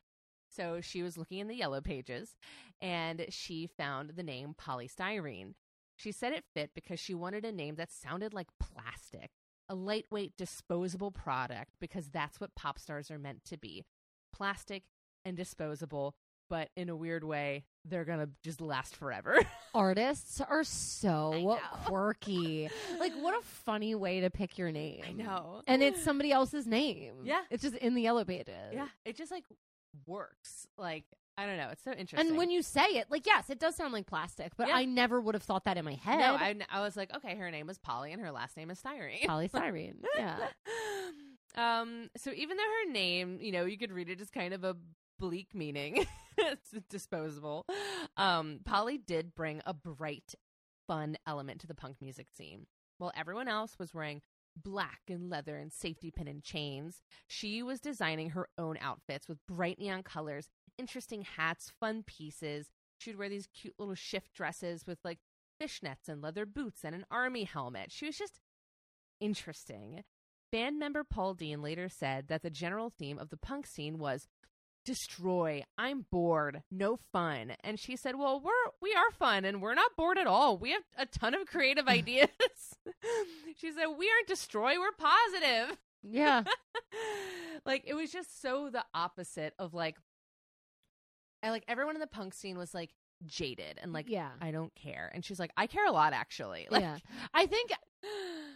So 0.49 0.81
she 0.81 1.03
was 1.03 1.17
looking 1.17 1.39
in 1.39 1.47
the 1.47 1.55
yellow 1.55 1.81
pages 1.81 2.35
and 2.81 3.25
she 3.29 3.67
found 3.67 4.11
the 4.15 4.23
name 4.23 4.53
polystyrene. 4.59 5.53
She 5.95 6.11
said 6.11 6.33
it 6.33 6.45
fit 6.53 6.71
because 6.73 6.99
she 6.99 7.13
wanted 7.13 7.45
a 7.45 7.51
name 7.51 7.75
that 7.75 7.91
sounded 7.91 8.33
like 8.33 8.47
plastic, 8.59 9.31
a 9.69 9.75
lightweight, 9.75 10.35
disposable 10.37 11.11
product, 11.11 11.71
because 11.79 12.09
that's 12.09 12.39
what 12.39 12.55
pop 12.55 12.79
stars 12.79 13.11
are 13.11 13.19
meant 13.19 13.45
to 13.45 13.57
be 13.57 13.85
plastic 14.33 14.83
and 15.23 15.37
disposable, 15.37 16.15
but 16.51 16.69
in 16.75 16.89
a 16.89 16.95
weird 16.95 17.23
way, 17.23 17.63
they're 17.85 18.03
going 18.03 18.19
to 18.19 18.29
just 18.43 18.59
last 18.59 18.93
forever. 18.97 19.39
Artists 19.73 20.41
are 20.41 20.65
so 20.65 21.57
quirky. 21.85 22.69
like, 22.99 23.13
what 23.13 23.39
a 23.39 23.41
funny 23.41 23.95
way 23.95 24.19
to 24.19 24.29
pick 24.29 24.57
your 24.57 24.69
name. 24.69 25.01
I 25.07 25.13
know. 25.13 25.61
And 25.65 25.81
it's 25.81 26.03
somebody 26.03 26.29
else's 26.33 26.67
name. 26.67 27.13
Yeah. 27.23 27.39
It's 27.49 27.63
just 27.63 27.75
in 27.77 27.95
the 27.95 28.01
yellow 28.01 28.25
pages. 28.25 28.53
Yeah, 28.73 28.89
it 29.05 29.15
just 29.15 29.31
like 29.31 29.45
works. 30.05 30.67
Like, 30.77 31.05
I 31.37 31.45
don't 31.45 31.55
know. 31.55 31.69
It's 31.71 31.83
so 31.85 31.91
interesting. 31.91 32.19
And 32.31 32.37
when 32.37 32.51
you 32.51 32.61
say 32.61 32.83
it, 32.83 33.05
like, 33.09 33.25
yes, 33.25 33.49
it 33.49 33.57
does 33.57 33.77
sound 33.77 33.93
like 33.93 34.07
plastic, 34.07 34.51
but 34.57 34.67
Yeah. 34.67 34.75
I 34.75 34.83
never 34.83 35.21
would 35.21 35.35
have 35.35 35.43
thought 35.43 35.63
that 35.63 35.77
in 35.77 35.85
my 35.85 35.95
head. 35.95 36.19
No, 36.19 36.35
I, 36.35 36.53
I 36.69 36.81
was 36.81 36.97
like, 36.97 37.15
okay, 37.15 37.37
her 37.37 37.49
name 37.49 37.69
is 37.69 37.77
Poly 37.77 38.11
and 38.11 38.21
her 38.21 38.31
last 38.31 38.57
name 38.57 38.69
is 38.71 38.81
Styrene. 38.81 39.21
polystyrene. 39.25 40.03
yeah. 40.17 40.35
Um, 41.55 42.09
so 42.17 42.31
even 42.35 42.57
though 42.57 42.63
her 42.63 42.91
name, 42.91 43.37
you 43.39 43.53
know, 43.53 43.63
you 43.63 43.77
could 43.77 43.93
read 43.93 44.09
it 44.09 44.19
as 44.19 44.29
kind 44.29 44.53
of 44.53 44.65
a 44.65 44.75
bleak 45.21 45.53
meaning, 45.53 46.07
disposable. 46.89 47.67
Um, 48.17 48.59
Poly 48.65 48.97
did 48.97 49.35
bring 49.35 49.61
a 49.67 49.73
bright, 49.73 50.33
fun 50.87 51.15
element 51.27 51.61
to 51.61 51.67
the 51.67 51.75
punk 51.75 51.97
music 52.01 52.27
scene. 52.35 52.65
While 52.97 53.11
everyone 53.15 53.47
else 53.47 53.77
was 53.79 53.93
wearing 53.93 54.21
black 54.55 55.01
and 55.07 55.29
leather 55.29 55.57
and 55.57 55.71
safety 55.71 56.09
pin 56.09 56.27
and 56.27 56.43
chains, 56.43 57.03
she 57.27 57.61
was 57.61 57.79
designing 57.79 58.31
her 58.31 58.49
own 58.57 58.77
outfits 58.81 59.29
with 59.29 59.45
bright 59.47 59.77
neon 59.77 60.01
colors, 60.01 60.49
interesting 60.79 61.21
hats, 61.21 61.71
fun 61.79 62.03
pieces. 62.05 62.71
She'd 62.97 63.17
wear 63.17 63.29
these 63.29 63.47
cute 63.47 63.75
little 63.77 63.95
shift 63.95 64.33
dresses 64.33 64.87
with 64.87 64.97
like 65.03 65.19
fishnets 65.61 66.09
and 66.09 66.21
leather 66.21 66.47
boots 66.47 66.83
and 66.83 66.95
an 66.95 67.05
army 67.11 67.43
helmet. 67.43 67.91
She 67.91 68.07
was 68.07 68.17
just 68.17 68.39
interesting. 69.19 70.03
Band 70.51 70.79
member 70.79 71.03
Paul 71.03 71.35
Dean 71.35 71.61
later 71.61 71.89
said 71.89 72.27
that 72.27 72.41
the 72.41 72.49
general 72.49 72.89
theme 72.89 73.19
of 73.19 73.29
the 73.29 73.37
punk 73.37 73.67
scene 73.67 73.99
was 73.99 74.27
destroy, 74.85 75.63
I'm 75.77 76.05
bored, 76.11 76.63
no 76.71 76.97
fun. 77.11 77.53
And 77.63 77.79
she 77.79 77.95
said, 77.95 78.15
"Well, 78.17 78.39
we're 78.39 78.51
we 78.81 78.93
are 78.93 79.11
fun 79.11 79.45
and 79.45 79.61
we're 79.61 79.75
not 79.75 79.95
bored 79.97 80.17
at 80.17 80.27
all. 80.27 80.57
We 80.57 80.71
have 80.71 80.83
a 80.97 81.05
ton 81.05 81.33
of 81.33 81.47
creative 81.47 81.87
ideas." 81.87 82.29
she 83.57 83.71
said, 83.71 83.87
"We 83.97 84.09
aren't 84.09 84.27
destroy, 84.27 84.77
we're 84.79 84.91
positive." 84.91 85.77
Yeah. 86.03 86.43
like 87.65 87.83
it 87.85 87.93
was 87.93 88.11
just 88.11 88.41
so 88.41 88.69
the 88.71 88.83
opposite 88.93 89.53
of 89.59 89.73
like 89.73 89.97
I 91.43 91.49
like 91.49 91.63
everyone 91.67 91.95
in 91.95 92.01
the 92.01 92.07
punk 92.07 92.33
scene 92.33 92.57
was 92.57 92.73
like 92.73 92.91
jaded 93.25 93.79
and 93.81 93.93
like 93.93 94.09
yeah. 94.09 94.31
I 94.41 94.51
don't 94.51 94.73
care. 94.75 95.11
And 95.13 95.23
she's 95.23 95.39
like, 95.39 95.51
I 95.57 95.67
care 95.67 95.85
a 95.85 95.91
lot 95.91 96.13
actually. 96.13 96.67
Like 96.69 96.81
yeah. 96.81 96.97
I 97.33 97.45
think 97.45 97.71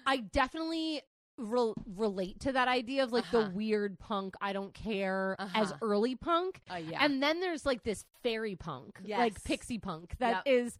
I 0.06 0.18
definitely 0.18 1.02
rel 1.38 1.74
relate 1.86 2.40
to 2.42 2.52
that 2.54 2.68
idea 2.68 3.04
of 3.04 3.12
like 3.12 3.26
Uh-huh. 3.34 3.44
the 3.46 3.50
weird 3.52 4.00
punk, 4.00 4.36
I 4.42 4.54
don't 4.54 4.74
care 4.74 5.36
as 5.40 5.72
Uh-huh. 5.72 5.78
early 5.82 6.16
punk. 6.16 6.62
Uh, 6.70 6.76
yeah. 6.76 7.04
And 7.04 7.22
then 7.22 7.40
there's 7.42 7.66
like 7.66 7.84
this 7.84 8.06
fairy 8.24 8.56
punk, 8.56 9.00
like 9.08 9.44
pixie 9.44 9.80
punk 9.80 10.16
that 10.20 10.44
Yep. 10.46 10.54
is 10.56 10.78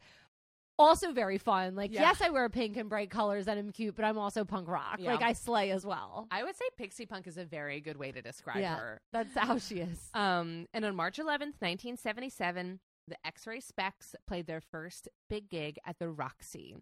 also 0.78 1.14
very 1.14 1.38
fun. 1.38 1.76
Like, 1.76 1.94
Yeah. 1.94 2.02
yes, 2.02 2.22
I 2.22 2.30
wear 2.32 2.50
pink 2.50 2.76
and 2.76 2.90
bright 2.90 3.10
colors 3.10 3.48
and 3.48 3.58
I'm 3.58 3.72
cute, 3.72 3.96
but 3.96 4.04
I'm 4.04 4.18
also 4.18 4.44
punk 4.44 4.68
rock. 4.68 4.98
Yeah. 5.00 5.14
Like, 5.14 5.22
I 5.22 5.32
slay 5.34 5.72
as 5.72 5.86
well. 5.86 6.28
I 6.32 6.44
would 6.44 6.56
say 6.58 6.66
pixie 6.78 7.06
punk 7.06 7.28
is 7.28 7.38
a 7.38 7.46
very 7.46 7.80
good 7.80 7.96
way 7.96 8.12
to 8.12 8.22
describe 8.22 8.58
Yeah. 8.58 8.76
her. 8.76 9.02
That's 9.14 9.34
how 9.36 9.58
she 9.58 9.76
is. 9.80 10.10
Um, 10.14 10.68
and 10.74 10.84
on 10.84 10.96
March 10.96 11.18
11th, 11.18 11.62
1977, 11.62 12.80
the 13.08 13.16
X-Ray 13.26 13.60
Spex 13.62 14.16
played 14.28 14.48
their 14.48 14.60
first 14.62 15.08
big 15.30 15.50
gig 15.50 15.80
at 15.86 15.98
the 16.00 16.10
Roxy. 16.10 16.76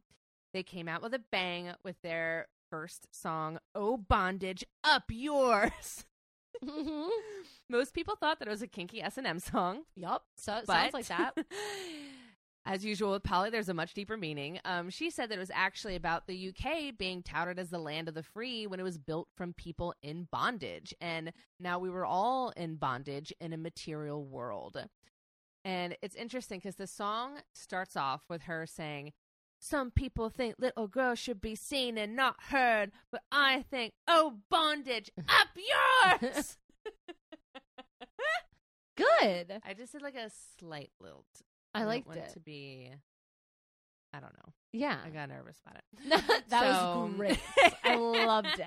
They 0.53 0.63
came 0.63 0.87
out 0.87 1.01
with 1.01 1.13
a 1.13 1.19
bang 1.19 1.73
with 1.83 2.01
their 2.01 2.47
first 2.73 3.05
song, 3.13 3.59
"Oh 3.75 3.97
Bondage, 3.97 4.65
Up 4.83 5.03
Yours." 5.11 6.05
mm-hmm. 6.65 7.07
Most 7.69 7.93
people 7.93 8.15
thought 8.15 8.39
that 8.39 8.47
it 8.47 8.51
was 8.51 8.63
a 8.63 8.67
kinky 8.67 8.99
S&M 8.99 9.37
song, 9.37 9.83
Yup. 9.95 10.23
So, 10.37 10.59
but 10.65 10.73
sounds 10.73 10.93
like 10.95 11.05
that. 11.05 11.37
As 12.65 12.83
usual 12.83 13.11
with 13.11 13.21
Poly, 13.21 13.51
there's 13.51 13.69
a 13.69 13.75
much 13.75 13.93
deeper 13.93 14.17
meaning. 14.17 14.59
Um, 14.65 14.89
she 14.89 15.11
said 15.11 15.29
that 15.29 15.35
it 15.35 15.39
was 15.39 15.51
actually 15.53 15.95
about 15.95 16.25
the 16.25 16.49
UK 16.49 16.97
being 16.97 17.21
touted 17.21 17.59
as 17.59 17.69
the 17.69 17.77
land 17.77 18.07
of 18.07 18.15
the 18.15 18.23
free 18.23 18.65
when 18.65 18.79
it 18.79 18.83
was 18.83 18.97
built 18.97 19.27
from 19.37 19.53
people 19.53 19.93
in 20.01 20.27
bondage. 20.31 20.95
And 20.99 21.31
now 21.59 21.77
we 21.77 21.91
were 21.91 22.05
all 22.05 22.53
in 22.57 22.77
bondage 22.77 23.31
in 23.39 23.53
a 23.53 23.57
material 23.57 24.25
world. 24.25 24.83
And 25.63 25.95
it's 26.01 26.15
interesting 26.15 26.57
because 26.59 26.77
the 26.77 26.87
song 26.87 27.41
starts 27.53 27.95
off 27.95 28.23
with 28.29 28.43
her 28.43 28.65
saying, 28.65 29.11
Some 29.65 29.91
people 29.91 30.29
think 30.29 30.55
little 30.59 30.87
girls 30.87 31.19
should 31.19 31.39
be 31.39 31.55
seen 31.55 31.97
and 31.97 32.17
not 32.17 32.35
heard, 32.49 32.91
but 33.13 33.21
I 33.31 33.61
think, 33.71 33.93
oh, 34.09 34.39
bondage, 34.49 35.09
up 35.29 35.47
yours! 35.55 36.57
Good. 38.97 39.59
I 39.65 39.73
just 39.73 39.93
did 39.93 40.01
like 40.01 40.15
a 40.15 40.29
slight 40.59 40.91
lilt. 40.99 41.25
I 41.73 41.79
don't 41.79 41.87
liked 41.87 42.07
want 42.07 42.19
it. 42.19 42.29
to 42.33 42.39
be. 42.39 42.91
I 44.13 44.19
don't 44.19 44.33
know. 44.33 44.53
Yeah. 44.73 44.97
I 45.03 45.09
got 45.09 45.29
nervous 45.29 45.57
about 45.65 45.77
it. 45.77 46.43
that 46.49 46.61
So- 46.63 47.05
was 47.05 47.15
great. 47.15 47.39
I 47.83 47.95
loved 47.95 48.47
it. 48.59 48.65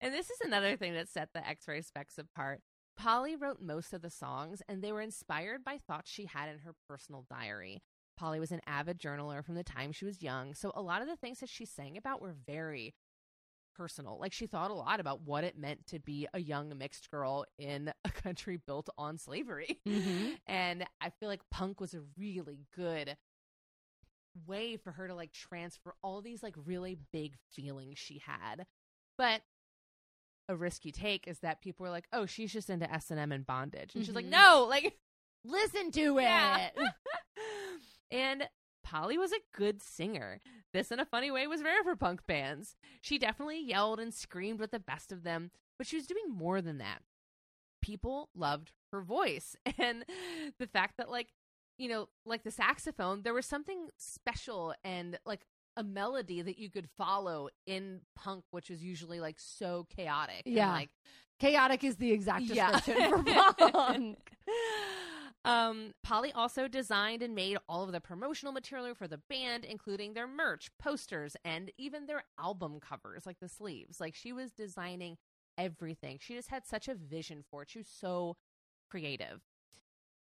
And 0.00 0.12
this 0.12 0.26
is 0.30 0.38
another 0.44 0.76
thing 0.76 0.94
that 0.94 1.08
set 1.08 1.30
the 1.32 1.46
X 1.48 1.66
ray 1.66 1.80
Spex 1.80 2.18
apart. 2.18 2.60
Poly 2.96 3.36
wrote 3.36 3.60
most 3.62 3.92
of 3.94 4.02
the 4.02 4.10
songs, 4.10 4.60
and 4.68 4.82
they 4.82 4.92
were 4.92 5.00
inspired 5.00 5.64
by 5.64 5.78
thoughts 5.78 6.10
she 6.10 6.26
had 6.26 6.48
in 6.50 6.58
her 6.58 6.74
personal 6.88 7.24
diary. 7.30 7.82
Poly 8.22 8.38
was 8.38 8.52
an 8.52 8.60
avid 8.68 9.00
journaler 9.00 9.44
from 9.44 9.56
the 9.56 9.64
time 9.64 9.90
she 9.90 10.04
was 10.04 10.22
young, 10.22 10.54
so 10.54 10.70
a 10.76 10.80
lot 10.82 11.02
of 11.02 11.08
the 11.08 11.16
things 11.16 11.40
that 11.40 11.48
she 11.48 11.64
sang 11.64 11.96
about 11.96 12.20
were 12.22 12.36
very 12.46 12.94
personal. 13.74 14.16
Like 14.20 14.32
she 14.32 14.46
thought 14.46 14.70
a 14.70 14.74
lot 14.74 15.00
about 15.00 15.22
what 15.22 15.42
it 15.42 15.58
meant 15.58 15.86
to 15.88 15.98
be 15.98 16.28
a 16.32 16.38
young 16.38 16.76
mixed 16.78 17.10
girl 17.10 17.46
in 17.58 17.92
a 18.04 18.10
country 18.12 18.58
built 18.64 18.88
on 18.96 19.18
slavery. 19.18 19.80
Mhm. 19.88 20.38
And 20.46 20.84
I 21.00 21.10
feel 21.10 21.28
like 21.28 21.40
punk 21.50 21.80
was 21.80 21.94
a 21.94 22.02
really 22.16 22.60
good 22.76 23.16
way 24.46 24.76
for 24.76 24.92
her 24.92 25.08
to 25.08 25.14
like 25.14 25.32
transfer 25.32 25.94
all 26.02 26.20
these 26.22 26.42
like 26.42 26.54
really 26.64 26.98
big 27.12 27.34
feelings 27.50 27.98
she 27.98 28.18
had. 28.24 28.66
But 29.18 29.42
a 30.48 30.54
risky 30.56 30.92
take 30.92 31.26
is 31.26 31.38
that 31.40 31.60
people 31.60 31.84
were 31.84 31.90
like, 31.90 32.06
"Oh, 32.12 32.26
she's 32.26 32.52
just 32.52 32.70
into 32.70 32.90
S&M 32.92 33.32
and 33.32 33.46
bondage." 33.46 33.94
And 33.94 34.04
she's 34.04 34.14
like, 34.14 34.26
Mhm. 34.26 34.30
"No, 34.30 34.66
like 34.68 34.96
Listen 35.44 35.90
to 35.92 36.18
it. 36.18 36.22
yeah. 36.22 36.70
and 38.12 38.48
Poly 38.84 39.16
was 39.18 39.32
a 39.32 39.40
good 39.56 39.82
singer. 39.82 40.40
This, 40.72 40.90
in 40.92 41.00
a 41.00 41.04
funny 41.04 41.30
way, 41.30 41.46
was 41.46 41.62
rare 41.62 41.82
for 41.82 41.96
punk 41.96 42.26
bands. 42.26 42.76
She 43.00 43.18
definitely 43.18 43.60
yelled 43.64 43.98
and 44.00 44.12
screamed 44.14 44.60
with 44.60 44.70
the 44.70 44.78
best 44.80 45.10
of 45.12 45.22
them, 45.24 45.50
but 45.78 45.86
she 45.86 45.96
was 45.96 46.06
doing 46.06 46.24
more 46.28 46.60
than 46.60 46.78
that. 46.78 47.00
People 47.80 48.28
loved 48.34 48.72
her 48.92 49.00
voice 49.02 49.56
and 49.78 50.04
the 50.58 50.66
fact 50.66 50.94
that, 50.98 51.10
like, 51.10 51.28
you 51.78 51.88
know, 51.88 52.08
like 52.24 52.42
the 52.44 52.50
saxophone, 52.50 53.22
there 53.22 53.34
was 53.34 53.46
something 53.46 53.88
special 53.96 54.74
and 54.84 55.18
like 55.26 55.40
a 55.76 55.82
melody 55.82 56.42
that 56.42 56.58
you 56.58 56.70
could 56.70 56.88
follow 56.98 57.48
in 57.66 58.00
punk, 58.14 58.44
which 58.50 58.68
was 58.68 58.82
usually 58.82 59.20
like 59.20 59.36
so 59.40 59.86
chaotic. 59.96 60.42
and, 60.44 60.54
Yeah. 60.54 60.70
like 60.72 60.90
Chaotic 61.40 61.82
is 61.82 61.96
the 61.96 62.12
exact 62.12 62.44
Yeah. 62.44 62.72
description 62.72 63.08
for 63.10 63.22
punk. 63.72 64.18
Um, 65.44 65.92
Poly 66.04 66.30
also 66.32 66.68
designed 66.68 67.22
and 67.22 67.34
made 67.34 67.58
all 67.68 67.82
of 67.82 67.92
the 67.92 68.00
promotional 68.00 68.52
material 68.52 68.94
for 68.94 69.08
the 69.08 69.18
band, 69.18 69.64
including 69.64 70.14
their 70.14 70.28
merch, 70.28 70.70
posters, 70.78 71.36
and 71.44 71.72
even 71.76 72.06
their 72.06 72.24
album 72.38 72.78
covers, 72.80 73.26
like 73.26 73.40
the 73.40 73.48
sleeves. 73.48 74.00
Like 74.00 74.14
she 74.14 74.32
was 74.32 74.52
designing 74.52 75.16
everything. 75.58 76.18
She 76.20 76.34
just 76.34 76.50
had 76.50 76.64
such 76.64 76.86
a 76.86 76.94
vision 76.94 77.42
for 77.50 77.62
it. 77.62 77.70
She 77.70 77.78
was 77.78 77.88
so 77.88 78.36
creative. 78.90 79.40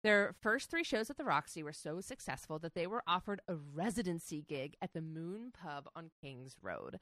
Their 0.03 0.33
first 0.41 0.69
three 0.69 0.85
shows 0.85 1.09
at 1.09 1.17
the 1.17 1.25
Roxy 1.25 1.61
were 1.61 1.73
so 1.73 1.99
successful 1.99 2.57
that 2.59 2.73
they 2.73 2.87
were 2.87 3.03
offered 3.05 3.41
a 3.49 3.55
residency 3.55 4.45
gig 4.47 4.75
at 4.81 4.93
the 4.93 5.01
Moon 5.01 5.51
Pub 5.51 5.89
on 5.95 6.11
Kings 6.21 6.55
Road. 6.61 6.99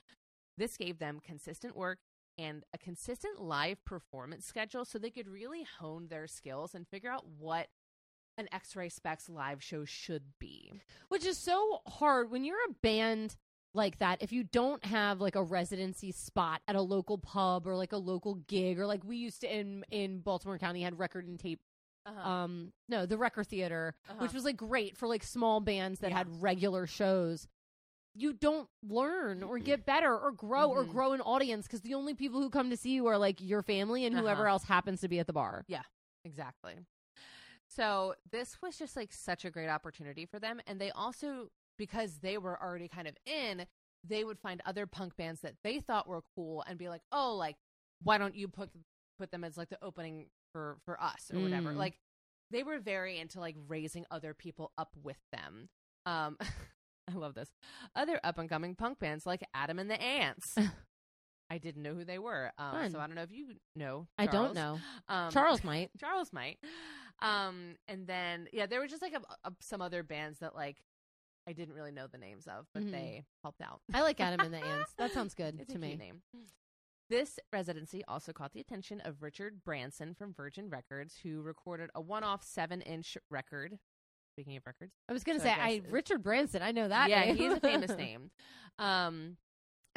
This 0.58 0.78
gave 0.78 0.98
them 0.98 1.20
consistent 1.24 1.76
work 1.76 2.00
and 2.40 2.64
a 2.74 2.78
consistent 2.80 3.40
live 3.40 3.84
performance 3.86 4.46
schedule 4.46 4.86
so 4.86 4.98
they 4.98 5.12
could 5.12 5.28
really 5.28 5.66
hone 5.80 6.08
their 6.08 6.26
skills 6.26 6.74
and 6.74 6.88
figure 6.88 7.12
out 7.12 7.26
what 7.38 7.68
an 8.38 8.48
X-Ray 8.52 8.90
Spex 8.90 9.30
live 9.30 9.64
show 9.64 9.86
should 9.86 10.24
be. 10.40 10.72
Which 11.10 11.26
is 11.26 11.38
so 11.38 11.82
hard 11.88 12.30
when 12.32 12.44
you're 12.46 12.58
a 12.70 12.74
band 12.82 13.36
like 13.74 13.98
that. 14.00 14.22
If 14.22 14.32
you 14.32 14.44
don't 14.44 14.84
have 14.86 15.20
like 15.22 15.36
a 15.36 15.44
residency 15.44 16.12
spot 16.12 16.62
at 16.68 16.76
a 16.76 16.82
local 16.82 17.18
pub 17.18 17.68
or 17.68 17.76
like 17.76 17.92
a 17.94 17.98
local 17.98 18.36
gig, 18.36 18.80
or 18.80 18.86
like 18.88 19.04
we 19.04 19.18
used 19.18 19.42
to 19.42 19.54
in 19.56 19.84
in 19.92 20.20
Baltimore 20.20 20.58
County 20.58 20.82
had 20.84 20.98
record 21.00 21.28
and 21.28 21.40
tape. 21.40 21.60
Uh-huh. 22.06 22.30
Um, 22.30 22.72
no, 22.88 23.06
the 23.06 23.18
record 23.18 23.48
theater, 23.48 23.94
Uh-huh. 24.10 24.20
which 24.20 24.34
was 24.34 24.46
like 24.46 24.56
great 24.56 24.96
for 24.98 25.08
like 25.08 25.24
small 25.24 25.60
bands 25.60 26.00
that 26.00 26.12
Yeah. 26.12 26.18
had 26.20 26.42
regular 26.42 26.88
shows. 26.88 27.48
You 28.16 28.34
don't 28.34 28.68
learn 28.82 29.44
or 29.44 29.60
get 29.60 29.86
better 29.86 30.18
or 30.18 30.32
grow 30.32 30.70
or 30.72 30.86
Mhm. 30.86 30.90
grow 30.92 31.12
an 31.14 31.22
audience 31.22 31.68
because 31.68 31.82
the 31.82 31.94
only 31.94 32.16
people 32.16 32.42
who 32.42 32.50
come 32.50 32.70
to 32.72 32.78
see 32.78 32.92
you 32.94 33.06
are 33.08 33.18
like 33.18 33.42
your 33.42 33.62
family 33.62 34.06
and 34.06 34.16
whoever 34.18 34.44
Uh-huh. 34.44 34.54
else 34.54 34.64
happens 34.64 35.02
to 35.02 35.08
be 35.08 35.20
at 35.20 35.28
the 35.28 35.34
bar. 35.34 35.66
Yeah 35.68 35.84
exactly. 36.24 36.76
So 37.78 38.16
this 38.32 38.58
was 38.62 38.78
just 38.78 38.96
like 38.96 39.14
such 39.14 39.46
a 39.46 39.52
great 39.52 39.70
opportunity 39.70 40.26
for 40.26 40.40
them. 40.40 40.60
And 40.66 40.82
they 40.82 40.90
also, 40.92 41.50
because 41.78 42.18
they 42.18 42.38
were 42.38 42.62
already 42.62 42.88
kind 42.88 43.08
of 43.08 43.16
in, 43.26 43.68
they 44.04 44.24
would 44.24 44.40
find 44.40 44.62
other 44.66 44.88
punk 44.88 45.16
bands 45.16 45.42
that 45.42 45.56
they 45.64 45.80
thought 45.80 46.08
were 46.08 46.24
cool 46.36 46.64
and 46.68 46.80
be 46.80 46.90
like, 46.90 47.04
oh, 47.12 47.36
like, 47.36 47.56
why 48.02 48.18
don't 48.18 48.36
you 48.36 48.48
put 48.48 48.70
put 49.20 49.32
them 49.32 49.44
as 49.44 49.58
like 49.58 49.70
the 49.70 49.84
opening 49.84 50.28
for 50.54 50.78
for 50.86 51.02
us 51.02 51.32
or 51.34 51.40
whatever? 51.40 51.72
Mm. 51.72 51.78
Like 51.78 52.00
they 52.52 52.64
were 52.64 52.80
very 52.80 53.20
into 53.20 53.40
like 53.40 53.56
raising 53.68 54.06
other 54.12 54.34
people 54.34 54.72
up 54.78 54.96
with 55.02 55.18
them. 55.32 55.70
Um 56.06 56.38
I 57.10 57.14
love 57.14 57.36
this. 57.36 57.50
Other 57.96 58.20
up 58.24 58.38
and 58.38 58.50
coming 58.50 58.76
punk 58.76 59.00
bands 59.00 59.26
like 59.26 59.44
Adam 59.54 59.80
and 59.80 59.90
the 59.90 60.02
Ants. 60.02 60.56
I 61.50 61.58
didn't 61.60 61.84
know 61.84 61.94
who 61.94 62.04
they 62.04 62.20
were. 62.20 62.52
Um, 62.58 62.90
so 62.92 63.00
I 63.00 63.08
don't 63.08 63.16
know 63.16 63.22
if 63.24 63.32
you 63.32 63.56
know. 63.76 64.08
I 64.18 64.26
don't 64.28 64.54
know. 64.54 64.80
Um, 65.08 65.32
Charles 65.32 65.64
might. 65.64 65.90
Charles 66.00 66.34
might. 66.34 66.58
Um, 67.22 67.76
and 67.88 68.06
then 68.06 68.48
yeah, 68.54 68.66
there 68.66 68.80
were 68.80 68.88
just 68.88 69.02
like 69.02 69.14
a, 69.14 69.22
a, 69.48 69.52
some 69.62 69.82
other 69.82 70.04
bands 70.04 70.40
that 70.40 70.56
like 70.56 70.78
I 71.48 71.54
didn't 71.54 71.74
really 71.76 71.92
know 71.92 72.08
the 72.12 72.18
names 72.18 72.46
of, 72.48 72.66
but 72.74 72.84
Mhm. 72.84 72.92
they 72.92 73.26
helped 73.44 73.62
out. 73.62 73.80
I 73.94 74.02
like 74.02 74.20
Adam 74.20 74.42
and 74.42 74.54
the 74.54 74.58
Ants. 74.66 74.94
That 74.98 75.14
sounds 75.14 75.34
good 75.34 75.60
It's 75.62 75.72
to 75.74 75.80
me. 75.80 75.96
name. 75.96 76.22
This 77.10 77.40
residency 77.54 78.04
also 78.06 78.34
caught 78.34 78.52
the 78.52 78.60
attention 78.60 79.00
of 79.00 79.22
Richard 79.24 79.64
Branson 79.64 80.14
from 80.14 80.34
Virgin 80.34 80.70
Records, 80.70 81.16
who 81.24 81.42
recorded 81.42 81.90
a 81.96 82.02
one-off 82.02 82.44
seven-inch 82.44 83.18
record. 83.32 83.80
Speaking 84.36 84.58
of 84.58 84.64
records, 84.66 84.92
I 85.08 85.14
was 85.14 85.24
gonna 85.24 85.40
So 85.40 85.46
say 85.46 85.52
I 85.52 85.68
I 85.70 85.82
Richard 85.90 86.22
Branson. 86.22 86.62
I 86.62 86.74
know 86.74 86.90
that. 86.90 87.10
yeah, 87.10 87.22
name. 87.22 87.38
he's 87.38 87.54
a 87.54 87.60
famous 87.62 87.92
name. 87.98 88.30
Um, 88.78 89.38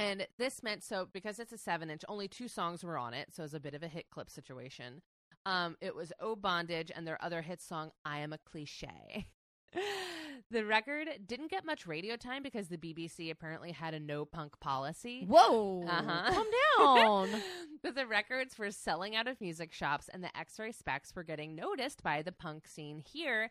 and 0.00 0.26
this 0.38 0.62
meant 0.62 0.82
so 0.82 1.08
because 1.12 1.38
it's 1.38 1.52
a 1.52 1.58
seven-inch, 1.58 2.02
only 2.08 2.28
two 2.28 2.48
songs 2.48 2.82
were 2.82 2.98
on 2.98 3.14
it, 3.14 3.28
so 3.32 3.44
it's 3.44 3.54
a 3.54 3.60
bit 3.60 3.74
of 3.74 3.82
a 3.82 3.88
hit 3.88 4.10
clip 4.10 4.30
situation. 4.30 5.02
Um, 5.46 5.76
it 5.80 5.94
was 5.94 6.12
"Oh 6.20 6.36
Bondage" 6.36 6.90
and 6.94 7.06
their 7.06 7.22
other 7.22 7.42
hit 7.42 7.60
song 7.62 7.90
"I 8.04 8.18
Am 8.18 8.32
a 8.32 8.38
Cliche." 8.38 9.26
the 10.50 10.64
record 10.64 11.08
didn't 11.26 11.50
get 11.50 11.64
much 11.64 11.86
radio 11.86 12.16
time 12.16 12.42
because 12.42 12.68
the 12.68 12.76
BBC 12.76 13.30
apparently 13.30 13.72
had 13.72 13.94
a 13.94 14.00
no 14.00 14.24
punk 14.24 14.58
policy. 14.60 15.24
Whoa! 15.28 15.84
Uh-huh. 15.86 16.32
Calm 16.32 17.28
down. 17.30 17.42
but 17.82 17.94
the 17.94 18.06
records 18.06 18.58
were 18.58 18.70
selling 18.70 19.16
out 19.16 19.28
of 19.28 19.40
music 19.40 19.72
shops, 19.72 20.08
and 20.12 20.22
the 20.22 20.36
X-ray 20.36 20.72
Spex 20.72 21.14
were 21.14 21.22
getting 21.22 21.54
noticed 21.54 22.02
by 22.02 22.22
the 22.22 22.32
punk 22.32 22.66
scene 22.66 22.98
here 23.00 23.50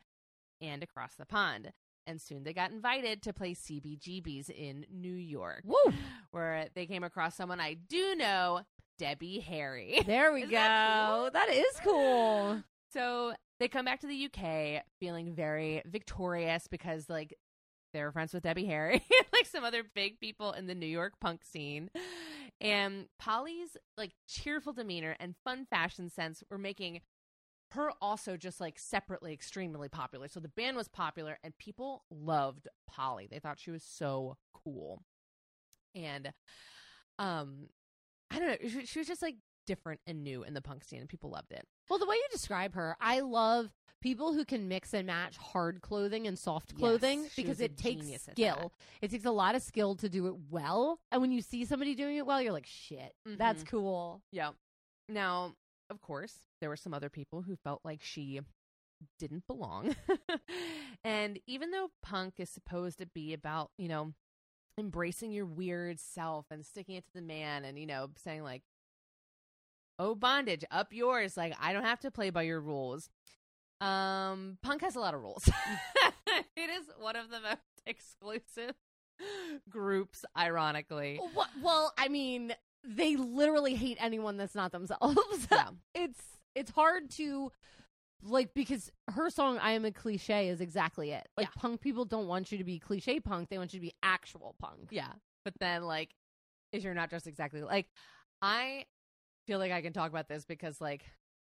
and 0.61 0.83
across 0.83 1.15
the 1.15 1.25
pond. 1.25 1.71
And 2.09 2.19
soon 2.19 2.43
they 2.43 2.53
got 2.53 2.71
invited 2.71 3.21
to 3.21 3.33
play 3.33 3.53
CBGBs 3.53 4.49
in 4.49 4.83
New 4.91 5.13
York, 5.13 5.61
Woo! 5.63 5.93
where 6.31 6.65
they 6.73 6.87
came 6.87 7.03
across 7.03 7.35
someone 7.35 7.59
I 7.59 7.75
do 7.75 8.15
know, 8.15 8.61
Debbie 8.97 9.39
Harry. 9.39 10.01
There 10.07 10.33
we 10.33 10.41
go. 10.41 10.49
that 10.49 11.33
that 11.33 11.49
is 11.49 11.79
cool. 11.83 12.63
So 12.91 13.33
they 13.59 13.67
come 13.67 13.85
back 13.85 13.99
to 13.99 14.07
the 14.07 14.25
UK 14.25 14.81
feeling 14.99 15.35
very 15.35 15.83
victorious 15.85 16.65
because, 16.65 17.07
like, 17.07 17.35
they 17.93 18.01
were 18.01 18.11
friends 18.11 18.33
with 18.33 18.41
Debbie 18.41 18.65
Harry, 18.65 19.05
like 19.31 19.45
some 19.45 19.63
other 19.63 19.83
big 19.93 20.19
people 20.19 20.53
in 20.53 20.65
the 20.65 20.73
New 20.73 20.87
York 20.87 21.13
punk 21.21 21.43
scene. 21.43 21.91
And 22.59 23.05
Poly's 23.19 23.77
like 23.95 24.13
cheerful 24.27 24.73
demeanor 24.73 25.15
and 25.19 25.35
fun 25.43 25.67
fashion 25.69 26.09
sense 26.09 26.43
were 26.49 26.57
making 26.57 27.01
her 27.73 27.91
also 28.01 28.35
just 28.37 28.59
like 28.59 28.79
separately 28.79 29.33
extremely 29.33 29.89
popular. 29.89 30.27
So 30.27 30.39
the 30.39 30.49
band 30.49 30.77
was 30.77 30.87
popular 30.87 31.37
and 31.43 31.57
people 31.57 32.03
loved 32.09 32.67
Poly. 32.87 33.27
They 33.29 33.39
thought 33.39 33.59
she 33.59 33.71
was 33.71 33.83
so 33.83 34.37
cool. 34.53 35.03
And 35.95 36.33
um 37.17 37.67
I 38.31 38.39
don't 38.39 38.47
know, 38.49 38.69
she, 38.69 38.85
she 38.85 38.99
was 38.99 39.07
just 39.07 39.21
like 39.21 39.35
different 39.65 40.01
and 40.07 40.23
new 40.23 40.43
in 40.43 40.53
the 40.53 40.61
punk 40.61 40.83
scene 40.83 40.99
and 40.99 41.09
people 41.09 41.29
loved 41.29 41.51
it. 41.51 41.65
Well, 41.89 41.99
the 41.99 42.05
way 42.07 42.15
you 42.15 42.25
describe 42.31 42.73
her, 42.75 42.95
I 42.99 43.19
love 43.19 43.69
people 44.01 44.33
who 44.33 44.45
can 44.45 44.67
mix 44.67 44.93
and 44.93 45.05
match 45.07 45.37
hard 45.37 45.81
clothing 45.81 46.25
and 46.25 46.37
soft 46.39 46.75
clothing 46.75 47.27
she 47.33 47.41
because 47.43 47.59
it 47.59 47.75
takes 47.77 48.05
skill. 48.31 48.71
It 49.01 49.11
takes 49.11 49.25
a 49.25 49.31
lot 49.31 49.55
of 49.55 49.61
skill 49.61 49.95
to 49.95 50.09
do 50.09 50.27
it 50.27 50.35
well. 50.49 50.99
And 51.11 51.21
when 51.21 51.31
you 51.31 51.41
see 51.41 51.65
somebody 51.65 51.95
doing 51.95 52.17
it 52.17 52.25
well, 52.25 52.41
you're 52.41 52.53
like, 52.53 52.65
shit, 52.65 53.13
that's 53.25 53.63
Mhm. 53.63 53.67
cool. 53.67 54.21
Yeah. 54.31 54.51
Now, 55.07 55.55
of 55.89 56.01
course, 56.01 56.35
there 56.59 56.69
were 56.69 56.75
some 56.77 56.93
other 56.93 57.09
people 57.09 57.41
who 57.43 57.55
felt 57.55 57.81
like 57.83 58.01
she 58.03 58.39
didn't 59.17 59.47
belong. 59.47 59.95
and 61.03 61.39
even 61.47 61.71
though 61.71 61.89
punk 62.01 62.35
is 62.37 62.49
supposed 62.49 62.99
to 62.99 63.05
be 63.05 63.33
about, 63.33 63.71
you 63.77 63.87
know, 63.87 64.13
embracing 64.77 65.31
your 65.31 65.45
weird 65.45 65.99
self 65.99 66.45
and 66.51 66.65
sticking 66.65 66.95
it 66.95 67.05
to 67.05 67.13
the 67.13 67.21
man 67.21 67.65
and, 67.65 67.77
you 67.79 67.85
know, 67.85 68.09
saying 68.17 68.43
like, 68.43 68.61
oh, 69.97 70.15
bondage, 70.15 70.63
up 70.71 70.93
yours. 70.93 71.35
Like, 71.37 71.53
I 71.59 71.73
don't 71.73 71.83
have 71.83 71.99
to 72.01 72.11
play 72.11 72.29
by 72.29 72.43
your 72.43 72.61
rules. 72.61 73.09
Um, 73.81 74.57
punk 74.61 74.81
has 74.81 74.95
a 74.95 74.99
lot 74.99 75.13
of 75.13 75.21
rules. 75.21 75.47
it 76.55 76.69
is 76.69 76.85
one 76.99 77.15
of 77.15 77.29
the 77.29 77.39
most 77.41 77.57
exclusive 77.85 78.75
groups, 79.69 80.25
ironically. 80.37 81.19
Wha- 81.35 81.45
Well, 81.61 81.93
I 81.97 82.07
mean, 82.09 82.53
they 82.83 83.15
literally 83.15 83.75
hate 83.75 83.97
anyone 83.99 84.37
that's 84.37 84.55
not 84.55 84.71
themselves. 84.71 85.47
Yeah. 85.51 85.69
it's 85.93 86.21
it's 86.55 86.71
hard 86.71 87.09
to 87.11 87.51
like 88.21 88.53
because 88.53 88.91
her 89.09 89.29
song 89.29 89.57
"I 89.59 89.71
Am 89.71 89.85
a 89.85 89.91
Cliche" 89.91 90.49
is 90.49 90.61
exactly 90.61 91.11
it. 91.11 91.27
Like 91.37 91.47
Yeah. 91.47 91.61
punk 91.61 91.81
people 91.81 92.05
don't 92.05 92.27
want 92.27 92.51
you 92.51 92.57
to 92.57 92.63
be 92.63 92.79
cliche 92.79 93.19
punk; 93.19 93.49
they 93.49 93.57
want 93.57 93.73
you 93.73 93.79
to 93.79 93.85
be 93.85 93.93
actual 94.03 94.55
punk. 94.59 94.89
Yeah. 94.91 95.11
But 95.45 95.53
then 95.59 95.83
like 95.83 96.09
if 96.71 96.83
you're 96.83 96.93
not 96.93 97.09
dressed 97.09 97.27
exactly 97.27 97.61
like 97.63 97.87
I 98.41 98.85
feel 99.47 99.57
like 99.59 99.71
I 99.71 99.81
can 99.81 99.93
talk 99.93 100.09
about 100.09 100.27
this 100.27 100.45
because 100.45 100.79
like 100.81 101.03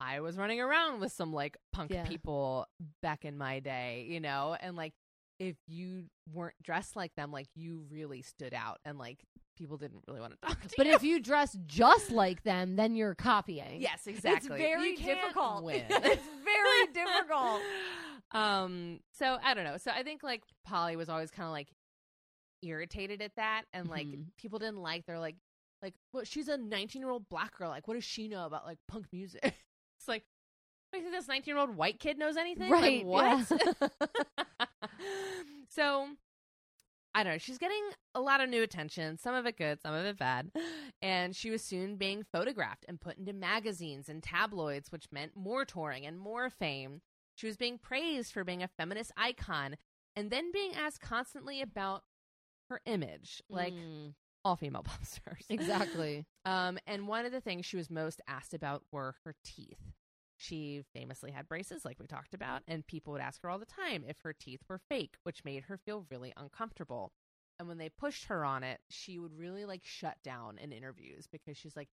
I 0.01 0.19
was 0.19 0.37
running 0.37 0.59
around 0.59 0.99
with 0.99 1.11
some 1.13 1.31
like 1.31 1.55
punk 1.71 1.91
Yeah. 1.91 2.03
people 2.05 2.67
back 3.01 3.23
in 3.25 3.37
my 3.37 3.59
day, 3.59 4.05
you 4.09 4.19
know, 4.19 4.57
and 4.59 4.75
like 4.75 4.93
if 5.39 5.55
you 5.67 6.05
weren't 6.33 6.55
dressed 6.63 6.95
like 6.95 7.13
them, 7.15 7.31
like 7.31 7.47
you 7.55 7.83
really 7.89 8.21
stood 8.21 8.53
out 8.53 8.79
and 8.85 8.97
like 8.97 9.19
people 9.57 9.77
didn't 9.77 10.01
really 10.07 10.19
want 10.19 10.33
to 10.33 10.37
talk 10.47 10.61
to 10.61 10.69
But 10.77 10.87
you. 10.87 10.93
if 10.93 11.03
you 11.03 11.19
dress 11.21 11.57
just 11.65 12.11
like 12.11 12.43
them, 12.43 12.75
then 12.75 12.95
you're 12.95 13.15
copying. 13.15 13.81
Yes, 13.81 14.07
exactly. 14.07 14.49
It's 14.55 14.57
very 14.61 14.91
You 14.91 14.97
difficult. 14.97 15.63
it's 15.71 16.27
very 16.43 16.87
difficult. 16.93 17.61
Um, 18.31 18.99
so 19.17 19.37
I 19.43 19.53
don't 19.53 19.63
know. 19.63 19.77
So 19.77 19.91
I 19.91 20.03
think 20.03 20.23
like 20.23 20.43
Poly 20.65 20.95
was 20.95 21.09
always 21.09 21.31
kind 21.31 21.45
of 21.47 21.51
like 21.51 21.69
irritated 22.61 23.21
at 23.21 23.35
that, 23.35 23.63
and 23.73 23.87
like 23.89 24.07
Mhm. 24.07 24.25
people 24.37 24.59
didn't 24.59 24.81
like. 24.81 25.05
They're 25.05 25.19
like, 25.19 25.35
like, 25.81 25.93
well, 26.13 26.23
she's 26.23 26.47
a 26.47 26.57
19 26.57 27.01
year 27.01 27.11
old 27.11 27.29
black 27.29 27.55
girl. 27.57 27.69
Like, 27.69 27.87
what 27.87 27.93
does 27.95 28.03
she 28.03 28.27
know 28.27 28.45
about 28.45 28.65
like 28.65 28.79
punk 28.87 29.05
music? 29.11 29.41
it's 29.99 30.07
like, 30.07 30.23
you 30.95 31.01
think 31.03 31.13
this 31.13 31.27
19 31.27 31.51
year 31.53 31.59
old 31.59 31.75
white 31.75 31.99
kid 31.99 32.17
knows 32.17 32.37
anything? 32.37 32.69
Like, 32.71 32.81
Right, 32.81 33.05
what? 33.05 33.51
yeah. 33.81 33.87
so 35.69 36.07
I 37.13 37.23
don't 37.23 37.33
know. 37.33 37.37
She's 37.37 37.57
getting 37.57 37.81
a 38.13 38.19
lot 38.19 38.41
of 38.41 38.49
new 38.49 38.61
attention, 38.61 39.17
some 39.17 39.35
of 39.35 39.45
it 39.45 39.57
good, 39.57 39.81
some 39.81 39.93
of 39.93 40.05
it 40.05 40.17
bad. 40.17 40.51
And 41.01 41.33
she 41.35 41.49
was 41.49 41.63
soon 41.63 41.95
being 41.95 42.23
photographed 42.31 42.83
and 42.89 42.99
put 42.99 43.17
into 43.17 43.31
magazines 43.31 44.09
and 44.09 44.21
tabloids, 44.21 44.91
which 44.91 45.05
meant 45.11 45.31
more 45.35 45.63
touring 45.65 46.05
and 46.05 46.19
more 46.19 46.49
fame. 46.49 47.01
She 47.35 47.47
was 47.47 47.55
being 47.57 47.77
praised 47.77 48.33
for 48.33 48.43
being 48.43 48.63
a 48.63 48.67
feminist 48.67 49.11
icon 49.17 49.75
and 50.15 50.29
then 50.29 50.51
being 50.51 50.73
asked 50.75 51.01
constantly 51.01 51.61
about 51.61 52.03
her 52.69 52.81
image, 52.85 53.41
like 53.49 53.73
Mm, 53.73 54.13
all 54.43 54.55
female 54.57 54.83
pop 54.85 55.05
stars. 55.05 55.45
exactly. 55.49 56.25
Um, 56.45 56.77
and 56.87 57.07
one 57.07 57.25
of 57.25 57.31
the 57.31 57.41
things 57.41 57.65
she 57.65 57.77
was 57.77 57.89
most 57.89 58.21
asked 58.27 58.53
about 58.53 58.83
were 58.91 59.15
her 59.23 59.35
teeth. 59.45 59.79
She 60.37 60.83
famously 60.93 61.31
had 61.31 61.47
braces, 61.47 61.85
like 61.85 61.97
we 61.99 62.07
talked 62.07 62.33
about, 62.33 62.61
and 62.67 62.85
people 62.85 63.13
would 63.13 63.21
ask 63.21 63.41
her 63.41 63.49
all 63.49 63.59
the 63.59 63.65
time 63.65 64.03
if 64.07 64.17
her 64.23 64.33
teeth 64.33 64.61
were 64.69 64.79
fake, 64.89 65.15
which 65.23 65.45
made 65.45 65.63
her 65.65 65.77
feel 65.77 66.05
really 66.11 66.33
uncomfortable. 66.35 67.13
And 67.57 67.67
when 67.69 67.77
they 67.77 67.87
pushed 67.89 68.25
her 68.25 68.43
on 68.43 68.63
it, 68.63 68.81
she 68.89 69.17
would 69.17 69.37
really 69.37 69.63
like 69.65 69.81
shut 69.85 70.17
down 70.23 70.57
in 70.57 70.71
interviews 70.73 71.25
because 71.31 71.55
she's 71.57 71.75
like, 71.77 71.87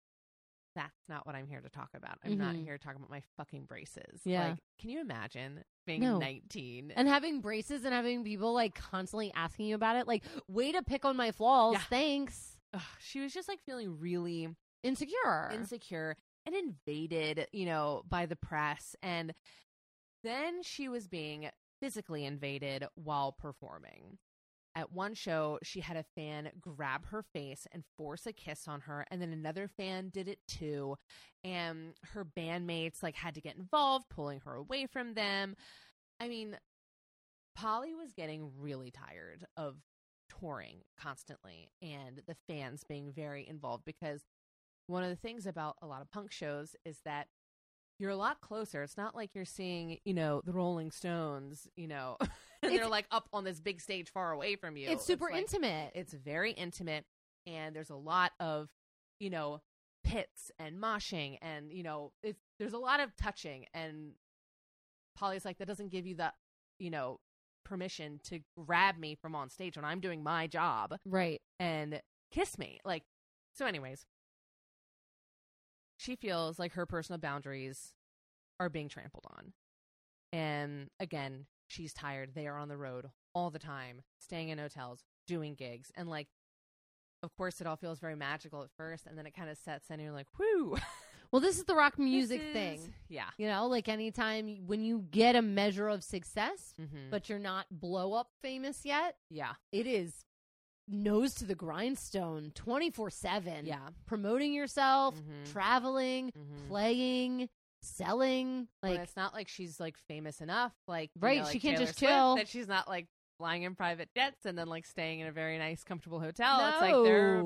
that's 0.75 1.05
not 1.09 1.27
what 1.27 1.35
I'm 1.37 1.47
here 1.47 1.61
to 1.61 1.69
talk 1.69 1.91
about. 1.95 2.19
I'm 2.25 2.39
not 2.39 2.55
Mhm. 2.55 2.65
here 2.65 2.79
to 2.79 2.83
talk 2.85 2.97
about 2.97 3.11
my 3.11 3.21
fucking 3.37 3.67
braces. 3.67 4.23
Yeah. 4.25 4.49
Like, 4.49 4.59
can 4.79 4.89
you 4.91 5.01
imagine 5.01 5.63
being 5.87 6.01
No. 6.01 6.19
19? 6.19 6.93
And 6.93 7.07
having 7.07 7.43
braces 7.43 7.85
and 7.85 7.93
having 7.95 8.25
people 8.25 8.55
like 8.55 8.75
constantly 8.75 9.31
asking 9.35 9.67
you 9.67 9.75
about 9.75 9.97
it, 9.97 10.09
like, 10.09 10.25
way 10.49 10.73
to 10.73 10.83
pick 10.83 11.05
on 11.05 11.15
my 11.17 11.31
flaws. 11.31 11.75
Yeah. 11.75 11.83
Thanks. 11.91 12.59
Ugh, 12.73 12.81
she 13.01 13.21
was 13.21 13.35
just 13.35 13.49
like 13.49 13.61
feeling 13.61 13.99
really 14.01 14.49
Insecure. 14.83 15.51
insecure 15.53 16.17
and 16.47 16.55
invaded, 16.55 17.47
you 17.53 17.67
know, 17.67 18.03
by 18.09 18.27
the 18.27 18.37
press. 18.37 18.95
And 19.03 19.33
then 20.25 20.63
she 20.63 20.89
was 20.89 21.09
being 21.09 21.49
physically 21.81 22.25
invaded 22.25 22.87
while 22.95 23.33
performing. 23.33 24.19
At 24.75 24.93
one 24.93 25.15
show, 25.15 25.59
she 25.63 25.81
had 25.81 25.99
a 25.99 26.05
fan 26.15 26.51
grab 26.59 27.07
her 27.07 27.23
face 27.35 27.67
and 27.73 27.85
force 27.99 28.27
a 28.27 28.33
kiss 28.33 28.67
on 28.67 28.81
her, 28.83 29.05
and 29.11 29.21
then 29.21 29.31
another 29.31 29.69
fan 29.69 30.09
did 30.09 30.29
it 30.29 30.39
too. 30.49 30.97
And 31.45 31.93
her 32.15 32.25
bandmates 32.25 33.03
like 33.03 33.17
had 33.17 33.35
to 33.35 33.43
get 33.43 33.57
involved, 33.57 34.07
pulling 34.09 34.41
her 34.41 34.55
away 34.55 34.87
from 34.87 35.13
them. 35.13 35.57
I 36.21 36.29
mean, 36.29 36.57
Poly 37.55 37.95
was 37.95 38.13
getting 38.15 38.51
really 38.59 38.91
tired 38.91 39.45
of 39.59 39.77
touring 40.41 40.79
constantly 40.99 41.71
and 41.83 42.23
the 42.27 42.37
fans 42.49 42.85
being 42.85 43.13
very 43.13 43.47
involved 43.47 43.85
because 43.85 44.23
one 44.87 45.03
of 45.03 45.11
the 45.11 45.17
things 45.17 45.47
about 45.47 45.77
a 45.83 45.87
lot 45.87 46.03
of 46.03 46.11
punk 46.11 46.33
shows 46.33 46.77
is 46.85 46.99
that 47.05 47.29
you're 47.99 48.11
a 48.11 48.17
lot 48.17 48.41
closer. 48.41 48.83
It's 48.83 48.97
not 48.97 49.15
like 49.15 49.31
you're 49.35 49.45
seeing, 49.45 49.99
you 50.05 50.15
know, 50.15 50.43
the 50.45 50.53
Rolling 50.53 50.91
Stones, 50.91 51.69
you 51.77 51.87
know, 51.87 52.17
and 52.63 52.73
they're 52.73 52.89
like 52.89 53.07
up 53.11 53.29
on 53.33 53.45
this 53.45 53.61
big 53.61 53.81
stage 53.81 54.11
far 54.11 54.33
away 54.33 54.57
from 54.57 54.77
you. 54.77 54.89
it's 54.89 55.07
super 55.07 55.27
like- 55.31 55.41
intimate. 55.41 55.93
It's 55.95 56.13
very 56.13 56.53
intimate, 56.53 57.05
and 57.47 57.75
there's 57.77 57.91
a 57.91 57.97
lot 57.97 58.33
of, 58.41 58.71
you 59.21 59.31
know, 59.31 59.61
pits 60.05 60.51
and 60.59 60.83
moshing, 60.83 61.39
and 61.43 61.73
you 61.73 61.83
know, 61.83 62.13
it's 62.23 62.43
there's 62.59 62.73
a 62.73 62.79
lot 62.79 63.01
of 63.01 63.15
touching. 63.17 63.67
And 63.73 64.13
Poly's 65.17 65.45
like, 65.45 65.59
that 65.59 65.69
doesn't 65.69 65.93
give 65.93 66.07
you 66.07 66.17
the, 66.17 66.33
you 66.79 66.91
know, 66.91 67.21
permission 67.65 68.21
to 68.25 68.41
grab 68.67 68.99
me 68.99 69.15
from 69.15 69.35
on 69.35 69.49
stage 69.49 69.77
when 69.77 69.85
I'm 69.85 70.01
doing 70.01 70.23
my 70.23 70.47
job 70.47 70.97
right. 71.07 71.41
and 71.61 72.01
kiss 72.33 72.59
me. 72.59 72.81
Like, 72.85 73.05
so, 73.55 73.67
anyways, 73.67 74.07
she 76.03 76.17
feels 76.17 76.59
like 76.59 76.73
her 76.73 76.85
personal 76.87 77.19
boundaries 77.19 77.95
are 78.59 78.69
being 78.69 78.89
trampled 78.89 79.25
on. 79.37 79.53
And 80.33 80.89
again, 80.99 81.47
she's 81.69 81.93
tired. 81.93 82.31
They 82.35 82.47
are 82.47 82.59
on 82.59 82.69
the 82.69 82.77
road 82.77 83.07
all 83.35 83.51
the 83.51 83.59
time, 83.59 84.03
staying 84.19 84.49
in 84.49 84.59
hotels, 84.59 85.05
doing 85.27 85.55
gigs. 85.55 85.91
And 85.97 86.09
like, 86.09 86.29
of 87.23 87.35
course, 87.37 87.61
it 87.61 87.67
all 87.67 87.77
feels 87.77 88.01
very 88.01 88.17
magical 88.17 88.63
at 88.63 88.71
first. 88.77 89.07
And 89.07 89.17
then 89.17 89.27
it 89.27 89.35
kind 89.35 89.49
of 89.51 89.57
sets 89.59 89.89
in, 89.91 89.95
and 89.95 90.03
you're 90.03 90.13
like, 90.13 90.29
whoo. 90.39 90.77
Well, 91.31 91.41
this 91.41 91.57
is 91.57 91.65
the 91.65 91.75
rock 91.75 91.99
music 91.99 92.43
is- 92.43 92.53
thing. 92.53 92.95
Yeah. 93.09 93.31
You 93.39 93.49
know, 93.49 93.67
like 93.67 93.89
anytime 93.89 94.67
when 94.67 94.83
you 94.85 95.07
get 95.11 95.35
a 95.35 95.41
measure 95.41 95.89
of 95.89 96.05
success, 96.05 96.75
hmm 96.77 97.09
but 97.11 97.31
you're 97.31 97.39
not 97.39 97.65
blow 97.71 98.13
up 98.13 98.29
famous 98.43 98.85
yet, 98.85 99.17
yeah. 99.31 99.53
it 99.73 99.87
is 99.87 100.27
nose 100.89 101.35
to 101.35 101.45
the 101.45 101.55
grindstone 101.55 102.53
24 102.55 103.11
7. 103.11 103.67
Yeah. 103.67 103.89
Promoting 104.07 104.53
yourself, 104.53 105.15
Mhm. 105.17 105.53
traveling, 105.53 106.33
Mhm. 106.33 106.69
playing, 106.69 107.49
selling. 107.83 108.69
Like, 108.83 108.93
Like, 108.99 109.01
it's 109.01 109.17
not 109.17 109.35
like 109.35 109.49
she's 109.49 109.81
like 109.81 109.97
famous 109.97 110.41
enough, 110.41 110.73
like 110.87 111.11
you 111.15 111.21
Right, 111.21 111.39
know, 111.43 111.45
she 111.49 111.61
can't 111.61 111.77
Taylor 111.77 111.87
just 111.87 111.99
Swift, 111.99 112.13
chill. 112.13 112.37
That 112.37 112.49
she's 112.49 112.69
not 112.69 112.89
like 112.89 113.09
flying 113.39 113.63
in 113.65 113.75
private 113.75 114.09
jets 114.15 114.45
and 114.45 114.57
then 114.57 114.69
like 114.69 114.87
staying 114.87 115.21
in 115.21 115.27
a 115.27 115.33
very 115.33 115.59
nice, 115.59 115.83
comfortable 115.83 116.21
hotel. 116.21 116.69
It's 116.69 116.81
like 116.81 117.05
they're 117.05 117.43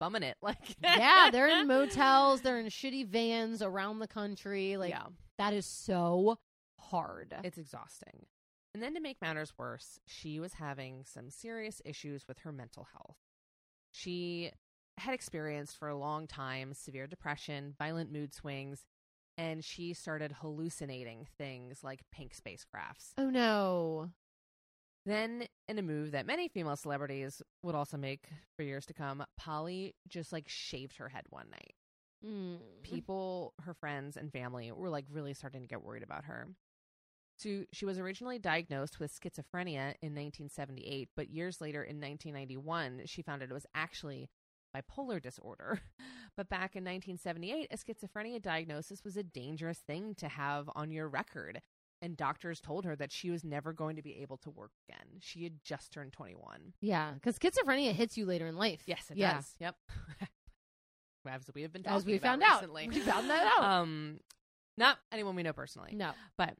bumming 0.00 0.22
it. 0.24 0.36
Like 0.42 0.76
yeah, 0.82 1.30
they're 1.30 1.48
in 1.48 1.66
motels, 1.66 2.40
they're 2.42 2.58
in 2.58 2.66
shitty 2.66 3.06
vans 3.06 3.62
around 3.62 4.00
the 4.00 4.08
country. 4.08 4.76
Like, 4.76 4.90
yeah, 4.90 5.06
that 5.38 5.54
is 5.54 5.64
so 5.66 6.38
hard. 6.78 7.34
it's 7.44 7.56
exhausting. 7.58 8.26
And 8.74 8.82
then 8.82 8.94
to 8.94 9.00
make 9.00 9.20
matters 9.20 9.52
worse, 9.58 10.00
she 10.06 10.40
was 10.40 10.54
having 10.54 11.04
some 11.04 11.28
serious 11.28 11.82
issues 11.84 12.26
with 12.26 12.38
her 12.40 12.52
mental 12.52 12.88
health. 12.92 13.18
She 13.90 14.50
had 14.98 15.14
experienced 15.14 15.76
for 15.76 15.88
a 15.88 15.96
long 15.96 16.26
time 16.26 16.72
severe 16.72 17.06
depression, 17.06 17.74
violent 17.78 18.10
mood 18.10 18.32
swings, 18.32 18.86
and 19.36 19.64
she 19.64 19.92
started 19.92 20.32
hallucinating 20.40 21.26
things 21.38 21.82
like 21.82 22.00
pink 22.10 22.34
spacecrafts. 22.34 23.12
oh 23.18 23.30
no. 23.30 24.10
Then, 25.04 25.48
in 25.68 25.78
a 25.78 25.82
move 25.82 26.12
that 26.12 26.26
many 26.26 26.46
female 26.46 26.76
celebrities 26.76 27.42
would 27.64 27.74
also 27.74 27.96
make 27.96 28.28
for 28.56 28.62
years 28.62 28.86
to 28.86 28.94
come, 28.94 29.24
Poly 29.36 29.96
just 30.08 30.32
like 30.32 30.48
shaved 30.48 30.98
her 30.98 31.08
head 31.08 31.24
one 31.28 31.50
night. 31.50 31.74
Mm. 32.24 32.58
People, 32.84 33.54
her 33.64 33.74
friends 33.74 34.16
and 34.16 34.30
family 34.30 34.70
were 34.70 34.90
like 34.90 35.06
really 35.10 35.34
starting 35.34 35.62
to 35.62 35.66
get 35.66 35.82
worried 35.82 36.04
about 36.04 36.26
her. 36.26 36.46
So 37.42 37.64
she 37.72 37.84
was 37.84 37.98
originally 37.98 38.38
diagnosed 38.38 39.00
with 39.00 39.12
schizophrenia 39.12 39.94
in 40.00 40.14
1978, 40.14 41.10
but 41.16 41.30
years 41.30 41.60
later 41.60 41.82
in 41.82 42.00
1991, 42.00 43.02
she 43.06 43.22
found 43.22 43.42
out 43.42 43.50
it 43.50 43.54
was 43.54 43.66
actually 43.74 44.28
bipolar 44.76 45.20
disorder. 45.20 45.80
But 46.34 46.48
back 46.48 46.76
in 46.76 46.82
1978, 46.82 47.68
a 47.70 47.76
schizophrenia 47.76 48.40
diagnosis 48.40 49.04
was 49.04 49.18
a 49.18 49.22
dangerous 49.22 49.80
thing 49.80 50.14
to 50.14 50.28
have 50.28 50.70
on 50.74 50.90
your 50.90 51.06
record. 51.06 51.60
And 52.00 52.16
doctors 52.16 52.58
told 52.58 52.86
her 52.86 52.96
that 52.96 53.12
she 53.12 53.30
was 53.30 53.44
never 53.44 53.74
going 53.74 53.96
to 53.96 54.02
be 54.02 54.22
able 54.22 54.38
to 54.38 54.48
work 54.48 54.70
again. 54.88 55.18
She 55.20 55.44
had 55.44 55.62
just 55.62 55.92
turned 55.92 56.14
21. 56.14 56.72
Yeah, 56.80 57.12
because 57.12 57.38
schizophrenia 57.38 57.92
hits 57.92 58.16
you 58.16 58.24
later 58.24 58.46
in 58.46 58.56
life. 58.56 58.80
Yes, 58.86 59.10
it 59.10 59.18
yeah. 59.18 59.34
does. 59.34 59.54
Yep. 59.60 59.76
As 61.28 61.42
we 61.54 61.60
have 61.62 61.72
been 61.74 61.82
talking 61.82 61.98
As 61.98 62.06
we 62.06 62.16
about 62.16 62.40
found 62.40 62.42
out. 62.42 62.62
recently. 62.62 62.88
We 62.88 63.00
found 63.00 63.28
that 63.28 63.52
out. 63.58 63.62
Um, 63.82 64.20
not 64.78 64.96
anyone 65.12 65.36
we 65.36 65.42
know 65.42 65.52
personally. 65.52 65.92
no. 65.94 66.12
But 66.38 66.56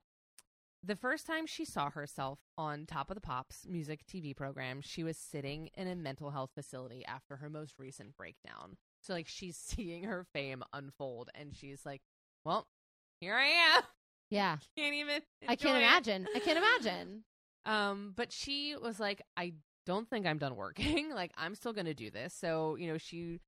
the 0.84 0.96
first 0.96 1.26
time 1.26 1.46
she 1.46 1.64
saw 1.64 1.90
herself 1.90 2.38
on 2.58 2.86
Top 2.86 3.10
of 3.10 3.14
the 3.14 3.20
Pops 3.20 3.66
music 3.68 4.00
TV 4.06 4.34
program, 4.36 4.80
she 4.82 5.04
was 5.04 5.16
sitting 5.16 5.68
in 5.74 5.86
a 5.88 5.94
mental 5.94 6.30
health 6.30 6.50
facility 6.54 7.04
after 7.06 7.36
her 7.36 7.48
most 7.48 7.78
recent 7.78 8.16
breakdown. 8.16 8.76
So 9.00 9.12
like 9.12 9.28
she's 9.28 9.56
seeing 9.56 10.04
her 10.04 10.26
fame 10.32 10.62
unfold 10.72 11.30
and 11.34 11.54
she's 11.54 11.84
like, 11.86 12.02
Well, 12.44 12.66
here 13.20 13.34
I 13.36 13.76
am. 13.76 13.82
Yeah. 14.30 14.56
Can't 14.76 14.94
even 14.94 15.20
I 15.48 15.56
can't 15.56 15.76
it." 15.76 15.82
imagine. 15.82 16.26
I 16.34 16.38
can't 16.40 16.58
imagine. 16.58 17.24
Um, 17.64 18.12
but 18.16 18.32
she 18.32 18.74
was 18.74 18.98
like, 18.98 19.22
I 19.36 19.52
don't 19.86 20.10
think 20.10 20.26
I'm 20.26 20.38
done 20.38 20.56
working. 20.56 21.10
like, 21.14 21.30
I'm 21.36 21.54
still 21.54 21.72
going 21.72 21.86
to 21.86 21.94
do 21.94 22.10
this. 22.10 22.34
So, 22.34 22.74
you 22.74 22.88
know, 22.88 22.98
she 22.98 23.38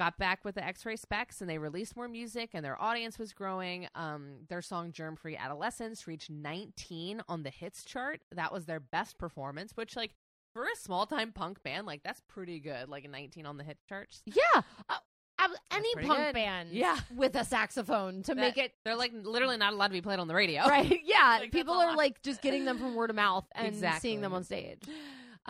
got 0.00 0.16
back 0.16 0.46
with 0.46 0.54
the 0.54 0.64
X-Ray 0.64 0.96
Spex 0.96 1.42
and 1.42 1.50
they 1.50 1.58
released 1.58 1.94
more 1.94 2.08
music 2.08 2.50
and 2.54 2.64
their 2.64 2.80
audience 2.80 3.18
was 3.18 3.34
growing. 3.34 3.86
Um, 3.94 4.36
their 4.48 4.62
song 4.62 4.92
Germfree 4.92 5.36
Adolescents 5.38 6.06
reached 6.06 6.30
19 6.30 7.20
on 7.28 7.42
the 7.42 7.50
hits 7.50 7.84
chart. 7.84 8.22
That 8.32 8.50
was 8.50 8.64
their 8.64 8.80
best 8.80 9.18
performance, 9.18 9.72
which, 9.74 9.96
like, 9.96 10.12
for 10.54 10.62
a 10.64 10.74
small 10.74 11.04
time 11.04 11.32
punk 11.32 11.62
band, 11.62 11.86
like, 11.86 12.02
that's 12.02 12.22
pretty 12.28 12.60
good. 12.60 12.88
Like, 12.88 13.04
a 13.04 13.08
19 13.08 13.44
on 13.44 13.58
the 13.58 13.62
hit 13.64 13.76
charts. 13.86 14.22
Yeah. 14.24 14.62
Uh, 14.88 14.94
uh, 15.38 15.48
any 15.70 15.94
punk 15.96 16.18
good. 16.18 16.34
band 16.34 16.70
Yeah. 16.72 16.96
with 17.14 17.36
a 17.36 17.44
saxophone 17.44 18.22
to 18.22 18.34
That- 18.34 18.40
make 18.40 18.56
it 18.56 18.72
They're, 18.86 18.96
like, 18.96 19.12
literally 19.14 19.58
not 19.58 19.74
allowed 19.74 19.88
to 19.88 19.92
be 19.92 20.00
played 20.00 20.18
on 20.18 20.28
the 20.28 20.34
radio. 20.34 20.66
right. 20.66 20.98
Yeah. 21.04 21.38
Like, 21.40 21.52
People 21.52 21.74
are 21.74 21.94
like 21.94 22.22
just 22.22 22.40
getting 22.40 22.64
them 22.64 22.78
from 22.78 22.94
word 22.94 23.10
of 23.10 23.16
mouth 23.16 23.44
and 23.54 23.66
Exactly. 23.66 24.00
seeing 24.00 24.22
them 24.22 24.32
on 24.32 24.44
stage. 24.44 24.80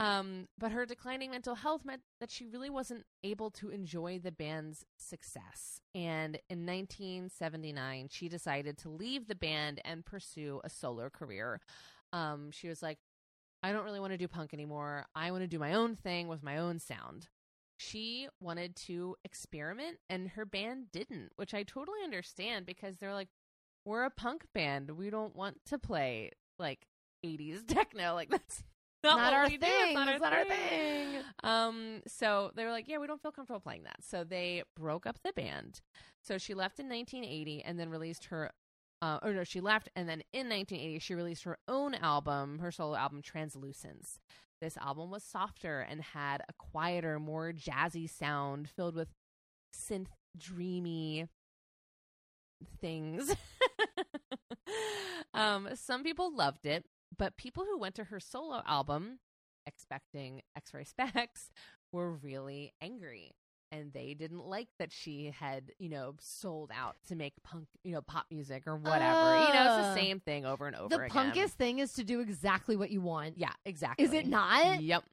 Um, 0.00 0.48
but 0.56 0.72
her 0.72 0.86
declining 0.86 1.30
mental 1.30 1.54
health 1.54 1.84
meant 1.84 2.00
that 2.20 2.30
she 2.30 2.46
really 2.46 2.70
wasn't 2.70 3.04
able 3.22 3.50
to 3.50 3.68
enjoy 3.68 4.18
the 4.18 4.32
band's 4.32 4.86
success. 4.96 5.82
And 5.94 6.36
in 6.48 6.64
1979, 6.64 8.08
she 8.10 8.30
decided 8.30 8.78
to 8.78 8.88
leave 8.88 9.28
the 9.28 9.34
band 9.34 9.82
and 9.84 10.06
pursue 10.06 10.62
a 10.64 10.70
solo 10.70 11.10
career. 11.10 11.60
Um, 12.14 12.50
she 12.50 12.66
was 12.66 12.82
like, 12.82 12.96
I 13.62 13.72
don't 13.72 13.84
really 13.84 14.00
want 14.00 14.12
to 14.12 14.18
do 14.18 14.26
punk 14.26 14.54
anymore. 14.54 15.04
I 15.14 15.32
want 15.32 15.42
to 15.42 15.46
do 15.46 15.58
my 15.58 15.74
own 15.74 15.96
thing 15.96 16.28
with 16.28 16.42
my 16.42 16.56
own 16.56 16.78
sound. 16.78 17.28
She 17.76 18.26
wanted 18.40 18.76
to 18.86 19.16
experiment, 19.22 19.98
and 20.08 20.30
her 20.30 20.46
band 20.46 20.92
didn't, 20.92 21.32
which 21.36 21.52
I 21.52 21.62
totally 21.62 21.98
understand 22.02 22.64
because 22.64 22.96
they're 22.96 23.12
like, 23.12 23.28
we're 23.84 24.04
a 24.04 24.10
punk 24.10 24.46
band. 24.54 24.92
We 24.92 25.10
don't 25.10 25.36
want 25.36 25.58
to 25.66 25.78
play 25.78 26.30
like 26.58 26.86
80s 27.24 27.66
techno. 27.66 28.14
Like, 28.14 28.30
that's 28.30 28.62
not, 29.02 29.16
Not 29.16 29.32
our 29.32 29.44
we 29.44 29.56
do. 29.56 29.66
It's 29.66 29.66
thing. 29.66 29.94
not 29.94 30.06
That's 30.06 30.22
our 30.22 30.30
not 30.30 30.38
our 30.38 30.44
thing. 30.44 30.58
thing. 30.68 31.22
Um, 31.42 32.02
so 32.06 32.50
they 32.54 32.64
were 32.64 32.70
like, 32.70 32.88
yeah, 32.88 32.98
we 32.98 33.06
don't 33.06 33.20
feel 33.20 33.32
comfortable 33.32 33.60
playing 33.60 33.84
that. 33.84 34.02
So 34.02 34.24
they 34.24 34.62
broke 34.76 35.06
up 35.06 35.18
the 35.24 35.32
band. 35.32 35.80
So 36.22 36.38
she 36.38 36.54
left 36.54 36.78
in 36.78 36.88
1980 36.88 37.62
and 37.64 37.78
then 37.78 37.88
released 37.88 38.26
her, 38.26 38.50
uh, 39.00 39.18
or 39.22 39.32
no, 39.32 39.44
she 39.44 39.60
left 39.60 39.88
and 39.96 40.08
then 40.08 40.22
in 40.32 40.48
1980 40.48 40.98
she 40.98 41.14
released 41.14 41.44
her 41.44 41.58
own 41.68 41.94
album, 41.94 42.58
her 42.58 42.70
solo 42.70 42.94
album, 42.96 43.22
Translucence. 43.22 44.18
This 44.60 44.76
album 44.76 45.10
was 45.10 45.24
softer 45.24 45.80
and 45.80 46.02
had 46.02 46.42
a 46.48 46.52
quieter, 46.58 47.18
more 47.18 47.52
jazzy 47.52 48.08
sound 48.08 48.68
filled 48.68 48.94
with 48.94 49.08
synth 49.74 50.08
dreamy 50.36 51.28
things. 52.80 53.34
um, 55.34 55.68
some 55.74 56.02
people 56.02 56.34
loved 56.34 56.66
it, 56.66 56.84
but 57.16 57.36
people 57.36 57.64
who 57.64 57.78
went 57.78 57.94
to 57.96 58.04
her 58.04 58.20
solo 58.20 58.62
album 58.66 59.18
expecting 59.66 60.42
X-Ray 60.56 60.84
Spex 60.84 61.50
were 61.92 62.12
really 62.12 62.72
angry. 62.80 63.32
And 63.72 63.92
they 63.92 64.14
didn't 64.14 64.44
like 64.44 64.66
that 64.80 64.90
she 64.90 65.30
had, 65.38 65.70
you 65.78 65.88
know, 65.88 66.14
sold 66.18 66.72
out 66.76 66.96
to 67.06 67.14
make 67.14 67.34
punk, 67.44 67.68
you 67.84 67.92
know, 67.92 68.00
pop 68.02 68.26
music 68.28 68.64
or 68.66 68.74
whatever. 68.74 69.46
you 69.46 69.54
know, 69.54 69.78
it's 69.78 69.88
the 69.88 69.94
same 69.94 70.18
thing 70.18 70.44
over 70.44 70.66
and 70.66 70.74
over 70.74 70.88
The 70.96 71.04
again. 71.04 71.32
punkest 71.32 71.50
thing 71.50 71.78
is 71.78 71.92
to 71.92 72.02
do 72.02 72.18
exactly 72.18 72.74
what 72.74 72.90
you 72.90 73.00
want. 73.00 73.38
Yeah, 73.38 73.52
exactly. 73.64 74.04
Is 74.04 74.12
it 74.12 74.26
not? 74.26 74.82
Yep. 74.82 75.04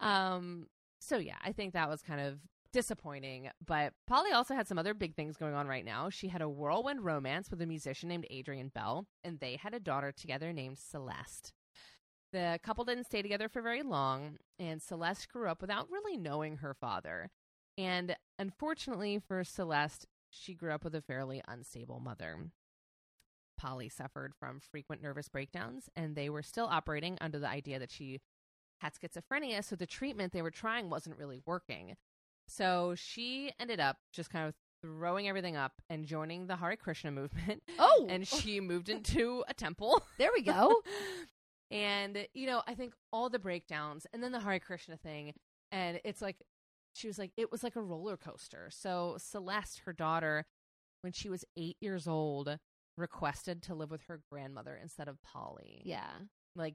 Um. 0.00 0.66
So 1.00 1.16
yeah, 1.18 1.36
I 1.42 1.52
think 1.52 1.72
that 1.74 1.88
was 1.88 2.02
kind 2.02 2.20
of 2.20 2.38
disappointing. 2.74 3.48
But 3.64 3.94
Poly 4.06 4.32
also 4.32 4.54
had 4.54 4.66
some 4.66 4.78
other 4.78 4.92
big 4.92 5.14
things 5.14 5.36
going 5.36 5.54
on 5.54 5.68
right 5.68 5.84
now. 5.84 6.10
She 6.10 6.28
had 6.28 6.42
a 6.42 6.48
whirlwind 6.48 7.04
romance 7.04 7.50
with 7.50 7.62
a 7.62 7.66
musician 7.66 8.08
named 8.08 8.26
Adrian 8.28 8.68
Bell, 8.74 9.06
and 9.22 9.38
they 9.38 9.56
had 9.56 9.72
a 9.72 9.80
daughter 9.80 10.12
together 10.12 10.52
named 10.52 10.78
Celeste. 10.78 11.52
The 12.32 12.58
couple 12.64 12.84
didn't 12.84 13.06
stay 13.06 13.22
together 13.22 13.48
for 13.48 13.62
very 13.62 13.84
long, 13.84 14.38
and 14.58 14.82
Celeste 14.82 15.28
grew 15.28 15.48
up 15.48 15.60
without 15.60 15.88
really 15.88 16.16
knowing 16.16 16.56
her 16.56 16.74
father. 16.74 17.30
And 17.78 18.16
unfortunately 18.40 19.20
for 19.20 19.44
Celeste, 19.44 20.06
she 20.30 20.52
grew 20.52 20.72
up 20.72 20.82
with 20.82 20.96
a 20.96 21.00
fairly 21.00 21.40
unstable 21.46 22.00
mother. 22.00 22.50
Poly 23.56 23.88
suffered 23.88 24.34
from 24.34 24.58
frequent 24.58 25.00
nervous 25.00 25.28
breakdowns, 25.28 25.88
and 25.94 26.16
they 26.16 26.28
were 26.28 26.42
still 26.42 26.66
operating 26.66 27.16
under 27.20 27.38
the 27.38 27.48
idea 27.48 27.78
that 27.78 27.92
she 27.92 28.20
had 28.80 28.94
schizophrenia, 28.94 29.62
so 29.62 29.76
the 29.76 29.86
treatment 29.86 30.32
they 30.32 30.42
were 30.42 30.50
trying 30.50 30.90
wasn't 30.90 31.16
really 31.16 31.38
working. 31.46 31.94
So 32.48 32.94
she 32.96 33.52
ended 33.58 33.80
up 33.80 33.96
just 34.12 34.30
kind 34.30 34.48
of 34.48 34.54
throwing 34.82 35.28
everything 35.28 35.56
up 35.56 35.72
and 35.88 36.04
joining 36.04 36.46
the 36.46 36.56
Hare 36.56 36.76
Krishna 36.76 37.10
movement. 37.10 37.62
Oh, 37.78 38.06
And 38.08 38.26
she 38.28 38.60
moved 38.60 38.88
into 38.88 39.44
a 39.48 39.54
temple. 39.54 40.02
there 40.18 40.30
we 40.34 40.42
go. 40.42 40.82
and, 41.70 42.26
you 42.34 42.46
know, 42.46 42.62
I 42.66 42.74
think 42.74 42.94
all 43.12 43.30
the 43.30 43.38
breakdowns 43.38 44.06
and 44.12 44.22
then 44.22 44.32
the 44.32 44.40
Hare 44.40 44.60
Krishna 44.60 44.96
thing, 44.96 45.34
and 45.72 46.00
it's 46.04 46.22
like, 46.22 46.36
she 46.94 47.08
was 47.08 47.18
like, 47.18 47.32
it 47.36 47.50
was 47.50 47.64
like 47.64 47.76
a 47.76 47.82
roller 47.82 48.16
coaster. 48.16 48.68
So 48.70 49.16
Celeste, 49.18 49.80
her 49.86 49.92
daughter, 49.92 50.46
when 51.00 51.12
she 51.12 51.28
was 51.28 51.44
eight 51.56 51.76
years 51.80 52.06
old, 52.06 52.58
requested 52.96 53.62
to 53.62 53.74
live 53.74 53.90
with 53.90 54.02
her 54.08 54.20
grandmother 54.30 54.78
instead 54.80 55.08
of 55.08 55.20
Poly 55.22 55.82
yeah. 55.84 56.10
like 56.54 56.74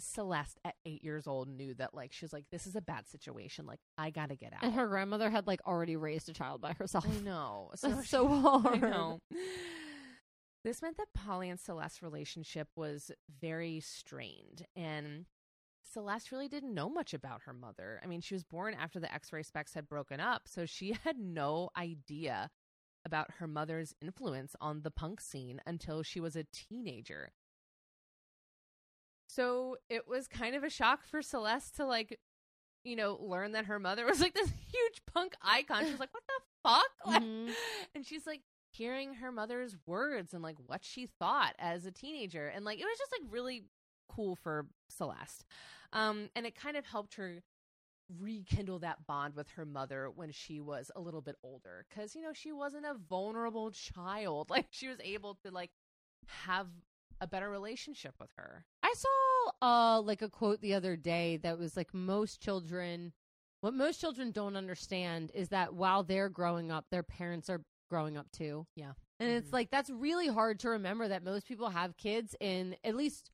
Celeste 0.00 0.58
at 0.64 0.74
eight 0.86 1.02
years 1.02 1.26
old 1.26 1.48
knew 1.48 1.74
that 1.74 1.94
like 1.94 2.12
she 2.12 2.24
was 2.24 2.32
like 2.32 2.44
this 2.52 2.66
is 2.66 2.76
a 2.76 2.80
bad 2.80 3.08
situation 3.08 3.66
like 3.66 3.80
I 3.96 4.10
gotta 4.10 4.36
get 4.36 4.52
out. 4.52 4.62
And 4.62 4.74
her 4.74 4.86
grandmother 4.86 5.30
had 5.30 5.46
like 5.46 5.60
already 5.66 5.96
raised 5.96 6.28
a 6.28 6.32
child 6.32 6.60
by 6.60 6.72
herself. 6.72 7.06
I 7.06 7.20
know 7.24 7.70
That's 7.82 8.08
so 8.08 8.28
hard. 8.28 8.84
I 8.84 8.90
know. 8.90 9.20
This 10.64 10.82
meant 10.82 10.96
that 10.96 11.14
Poly 11.14 11.48
and 11.48 11.58
Celeste's 11.58 12.02
relationship 12.02 12.68
was 12.76 13.10
very 13.40 13.80
strained, 13.80 14.66
and 14.74 15.24
Celeste 15.92 16.32
really 16.32 16.48
didn't 16.48 16.74
know 16.74 16.90
much 16.90 17.14
about 17.14 17.42
her 17.42 17.52
mother. 17.52 18.00
I 18.02 18.06
mean, 18.06 18.20
she 18.20 18.34
was 18.34 18.44
born 18.44 18.74
after 18.74 19.00
the 19.00 19.12
X-Ray 19.12 19.42
Spex 19.42 19.74
had 19.74 19.88
broken 19.88 20.20
up, 20.20 20.42
so 20.46 20.66
she 20.66 20.96
had 21.04 21.18
no 21.18 21.70
idea 21.76 22.50
about 23.04 23.30
her 23.38 23.46
mother's 23.46 23.94
influence 24.02 24.54
on 24.60 24.82
the 24.82 24.90
punk 24.90 25.20
scene 25.20 25.60
until 25.66 26.02
she 26.02 26.20
was 26.20 26.36
a 26.36 26.44
teenager. 26.52 27.30
So 29.38 29.76
it 29.88 30.08
was 30.08 30.26
kind 30.26 30.54
of 30.56 30.64
a 30.64 30.70
shock 30.70 31.04
for 31.04 31.22
Celeste 31.22 31.76
to 31.76 31.86
like, 31.86 32.18
you 32.84 32.96
know, 32.96 33.16
learn 33.20 33.52
that 33.52 33.66
her 33.66 33.78
mother 33.78 34.04
was 34.12 34.20
like 34.20 34.34
this 34.34 34.50
huge 34.72 35.00
punk 35.14 35.34
icon. 35.42 35.84
She 35.84 35.90
was 35.92 36.00
like, 36.00 36.12
"What 36.12 36.24
the 36.26 36.68
fuck?" 36.68 36.90
Like, 37.06 37.22
Mhm. 37.22 37.50
and 37.94 38.04
she's 38.06 38.26
like 38.26 38.42
hearing 38.72 39.14
her 39.14 39.30
mother's 39.32 39.76
words 39.86 40.34
and 40.34 40.42
like 40.42 40.56
what 40.66 40.84
she 40.84 41.06
thought 41.06 41.54
as 41.58 41.86
a 41.86 41.90
teenager 41.90 42.48
and 42.48 42.64
like 42.64 42.78
it 42.78 42.84
was 42.84 42.98
just 42.98 43.12
like 43.12 43.32
really 43.32 43.64
cool 44.10 44.36
for 44.36 44.66
celeste 44.90 45.44
um 45.94 46.28
and 46.36 46.44
it 46.46 46.54
kind 46.54 46.76
of 46.76 46.84
helped 46.84 47.14
her 47.14 47.42
rekindle 48.20 48.78
that 48.80 49.06
bond 49.06 49.34
with 49.34 49.48
her 49.50 49.64
mother 49.64 50.10
when 50.14 50.30
she 50.30 50.60
was 50.60 50.90
a 50.96 51.00
little 51.00 51.20
bit 51.22 51.36
older 51.42 51.86
because 51.88 52.14
you 52.14 52.20
know 52.22 52.32
she 52.34 52.52
wasn't 52.52 52.84
a 52.84 52.94
vulnerable 53.08 53.70
child 53.70 54.50
like 54.50 54.66
she 54.70 54.86
was 54.88 54.98
able 55.02 55.34
to 55.44 55.50
like 55.50 55.70
have 56.26 56.66
a 57.20 57.26
better 57.26 57.48
relationship 57.50 58.14
with 58.20 58.30
her 58.36 58.64
I 58.82 58.92
saw 58.96 59.08
uh 59.62 60.00
like 60.00 60.22
a 60.22 60.28
quote 60.28 60.60
the 60.60 60.74
other 60.74 60.96
day 60.96 61.36
that 61.38 61.58
was 61.58 61.76
like 61.76 61.92
most 61.94 62.40
children 62.40 63.12
what 63.60 63.74
most 63.74 64.00
children 64.00 64.30
don't 64.30 64.56
understand 64.56 65.32
is 65.34 65.48
that 65.48 65.74
while 65.74 66.04
they're 66.04 66.28
growing 66.28 66.70
up, 66.70 66.86
their 66.92 67.02
parents 67.02 67.50
are 67.50 67.60
growing 67.90 68.16
up 68.16 68.30
too. 68.30 68.66
Yeah. 68.76 68.92
And 69.18 69.30
it's 69.32 69.48
Mhm. 69.48 69.52
like 69.52 69.70
that's 69.70 69.90
really 69.90 70.28
hard 70.28 70.60
to 70.60 70.68
remember 70.70 71.08
that 71.08 71.24
most 71.24 71.48
people 71.48 71.68
have 71.70 71.96
kids 71.96 72.36
in 72.38 72.76
at 72.84 72.94
least 72.94 73.32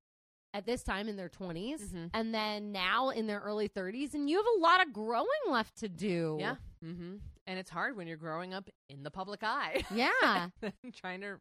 at 0.54 0.64
this 0.64 0.82
time 0.82 1.08
in 1.08 1.16
their 1.16 1.28
20s 1.28 1.82
Mhm. 1.92 2.08
and 2.14 2.32
then 2.34 2.72
now 2.72 3.10
in 3.10 3.26
their 3.26 3.40
early 3.40 3.68
30s 3.68 4.14
and 4.14 4.30
you 4.30 4.38
have 4.38 4.46
a 4.56 4.60
lot 4.62 4.86
of 4.86 4.94
growing 4.94 5.26
left 5.48 5.76
to 5.80 5.88
do. 5.90 6.38
Yeah. 6.40 6.56
Mm-hmm. 6.82 7.16
And 7.46 7.58
it's 7.58 7.68
hard 7.70 7.94
when 7.94 8.06
you're 8.06 8.16
growing 8.16 8.54
up 8.54 8.70
in 8.88 9.02
the 9.02 9.10
public 9.10 9.42
eye. 9.42 9.84
Yeah. 9.90 10.48
trying 10.94 11.20
to 11.20 11.38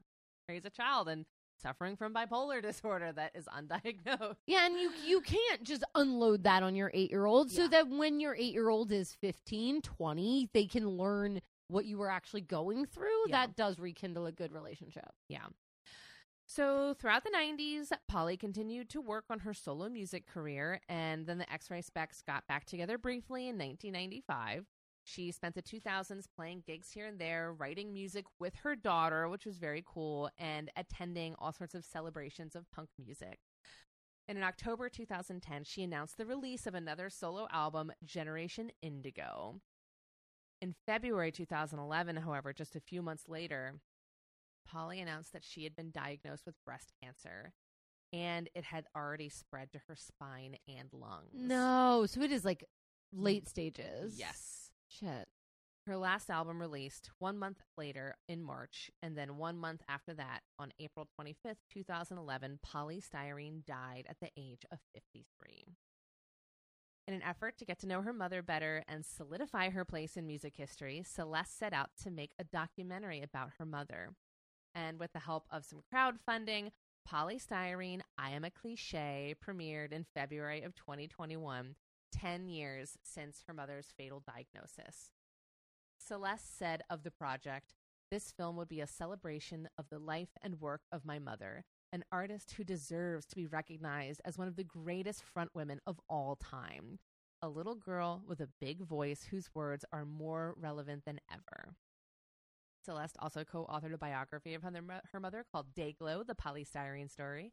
raise 0.49 0.65
a 0.65 0.69
child 0.69 1.07
and 1.07 1.25
suffering 1.63 1.95
from 1.95 2.13
bipolar 2.13 2.61
disorder 2.61 3.11
that 3.13 3.31
is 3.33 3.45
undiagnosed. 3.45 4.35
Yeah, 4.45 4.67
and 4.67 4.79
you 4.79 4.91
you 5.05 5.21
can't 5.21 5.63
just 5.63 5.83
unload 5.95 6.43
that 6.43 6.61
on 6.61 6.75
your 6.75 6.91
8-year-old 6.91 7.49
so 7.51 7.67
that 7.69 7.89
when 7.89 8.19
your 8.19 8.35
8-year-old 8.35 8.91
is 8.91 9.15
15, 9.21 9.81
20, 9.81 10.49
they 10.53 10.65
can 10.65 10.87
learn 10.87 11.41
what 11.69 11.85
you 11.85 11.97
were 11.97 12.09
actually 12.09 12.41
going 12.41 12.85
through. 12.85 13.07
Yeah. 13.27 13.47
That 13.47 13.55
does 13.55 13.79
rekindle 13.79 14.27
a 14.27 14.31
good 14.31 14.51
relationship. 14.51 15.09
Yeah. 15.27 15.45
So 16.45 16.93
throughout 16.99 17.23
the 17.23 17.31
90s, 17.31 17.91
Poly 18.07 18.37
continued 18.37 18.89
to 18.89 19.01
work 19.01 19.25
on 19.29 19.39
her 19.39 19.53
solo 19.53 19.89
music 19.89 20.27
career, 20.27 20.81
and 20.89 21.25
then 21.25 21.37
the 21.37 21.51
X 21.51 21.71
Ray 21.71 21.81
Spex 21.81 22.23
got 22.25 22.45
back 22.47 22.65
together 22.65 22.97
briefly 22.97 23.47
in 23.47 23.57
1995. 23.57 24.65
She 25.03 25.31
spent 25.31 25.55
the 25.55 25.61
2000s 25.61 26.25
playing 26.35 26.63
gigs 26.65 26.91
here 26.91 27.05
and 27.05 27.19
there, 27.19 27.53
writing 27.53 27.93
music 27.93 28.25
with 28.39 28.55
her 28.63 28.75
daughter, 28.75 29.27
which 29.27 29.45
was 29.45 29.57
very 29.57 29.83
cool, 29.85 30.29
and 30.37 30.71
attending 30.77 31.35
all 31.39 31.51
sorts 31.51 31.75
of 31.75 31.83
celebrations 31.83 32.55
of 32.55 32.71
punk 32.71 32.89
music. 32.97 33.39
And 34.27 34.37
in 34.37 34.43
October 34.43 34.87
2010, 34.87 35.65
she 35.65 35.83
announced 35.83 36.17
the 36.17 36.25
release 36.25 36.65
of 36.65 36.73
another 36.73 37.09
solo 37.09 37.47
album, 37.51 37.91
Generation 38.05 38.71
Indigo. 38.81 39.59
In 40.61 40.73
February 40.85 41.31
2011, 41.31 42.15
however, 42.15 42.53
just 42.53 42.77
a 42.77 42.79
few 42.79 43.01
months 43.01 43.27
later, 43.27 43.73
Poly 44.65 45.01
announced 45.01 45.33
that 45.33 45.43
she 45.43 45.65
had 45.65 45.75
been 45.75 45.91
diagnosed 45.91 46.45
with 46.45 46.55
breast 46.65 46.93
cancer 47.03 47.53
and 48.13 48.47
it 48.53 48.63
had 48.63 48.85
already 48.95 49.27
spread 49.27 49.71
to 49.73 49.79
her 49.87 49.95
spine 49.95 50.55
and 50.67 50.87
lungs. 50.93 51.31
No, 51.33 52.05
so 52.07 52.21
it 52.21 52.31
is 52.31 52.45
like 52.45 52.63
late 53.11 53.49
stages. 53.49 54.17
Yes. 54.17 54.62
Shit. 54.99 55.27
Her 55.87 55.97
last 55.97 56.29
album 56.29 56.61
released 56.61 57.09
one 57.19 57.37
month 57.37 57.61
later 57.77 58.15
in 58.29 58.41
March, 58.41 58.91
and 59.01 59.17
then 59.17 59.37
one 59.37 59.57
month 59.57 59.81
after 59.89 60.13
that, 60.13 60.41
on 60.59 60.71
April 60.79 61.07
25th, 61.19 61.57
2011, 61.73 62.59
Poly 62.61 63.01
Styrene 63.01 63.65
died 63.65 64.05
at 64.07 64.17
the 64.21 64.29
age 64.37 64.65
of 64.71 64.79
53. 64.93 65.65
In 67.05 67.13
an 67.13 67.23
effort 67.23 67.57
to 67.57 67.65
get 67.65 67.79
to 67.79 67.87
know 67.87 68.01
her 68.01 68.13
mother 68.13 68.41
better 68.41 68.83
and 68.87 69.05
solidify 69.05 69.71
her 69.71 69.83
place 69.83 70.15
in 70.15 70.25
music 70.25 70.53
history, 70.55 71.03
Celeste 71.05 71.57
set 71.57 71.73
out 71.73 71.89
to 72.03 72.11
make 72.11 72.31
a 72.39 72.45
documentary 72.45 73.21
about 73.21 73.51
her 73.57 73.65
mother. 73.65 74.11
And 74.73 74.99
with 74.99 75.11
the 75.11 75.19
help 75.19 75.47
of 75.51 75.65
some 75.65 75.81
crowdfunding, 75.93 76.69
Poly 77.05 77.39
Styrene 77.39 78.01
I 78.17 78.29
Am 78.29 78.45
a 78.45 78.49
Cliche 78.49 79.35
premiered 79.45 79.91
in 79.91 80.05
February 80.13 80.61
of 80.61 80.75
2021, 80.75 81.75
10 82.13 82.47
years 82.47 82.97
since 83.03 83.43
her 83.47 83.53
mother's 83.53 83.91
fatal 83.97 84.21
diagnosis. 84.25 85.11
Celeste 85.97 86.57
said 86.57 86.81
of 86.89 87.03
the 87.03 87.11
project, 87.11 87.73
This 88.11 88.31
film 88.31 88.55
would 88.57 88.69
be 88.69 88.81
a 88.81 88.87
celebration 88.87 89.67
of 89.77 89.89
the 89.89 89.99
life 89.99 90.37
and 90.41 90.61
work 90.61 90.81
of 90.91 91.05
my 91.05 91.19
mother, 91.19 91.63
an 91.91 92.03
artist 92.11 92.53
who 92.53 92.63
deserves 92.63 93.25
to 93.27 93.35
be 93.35 93.47
recognized 93.47 94.21
as 94.25 94.37
one 94.37 94.47
of 94.47 94.55
the 94.55 94.63
greatest 94.63 95.23
front 95.23 95.49
women 95.55 95.79
of 95.87 95.99
all 96.09 96.35
time. 96.35 96.99
A 97.41 97.49
little 97.49 97.75
girl 97.75 98.23
with 98.27 98.39
a 98.39 98.49
big 98.61 98.81
voice 98.81 99.23
whose 99.29 99.53
words 99.53 99.83
are 99.91 100.05
more 100.05 100.55
relevant 100.57 101.03
than 101.05 101.19
ever. 101.31 101.75
Celeste 102.85 103.17
also 103.19 103.43
co 103.43 103.65
authored 103.65 103.93
a 103.93 103.97
biography 103.97 104.53
of 104.53 104.61
her, 104.61 104.71
her 105.11 105.19
mother 105.19 105.45
called 105.51 105.73
Dayglo, 105.73 106.25
the 106.25 106.35
Poly 106.35 106.65
Styrene 106.65 107.09
story. 107.09 107.51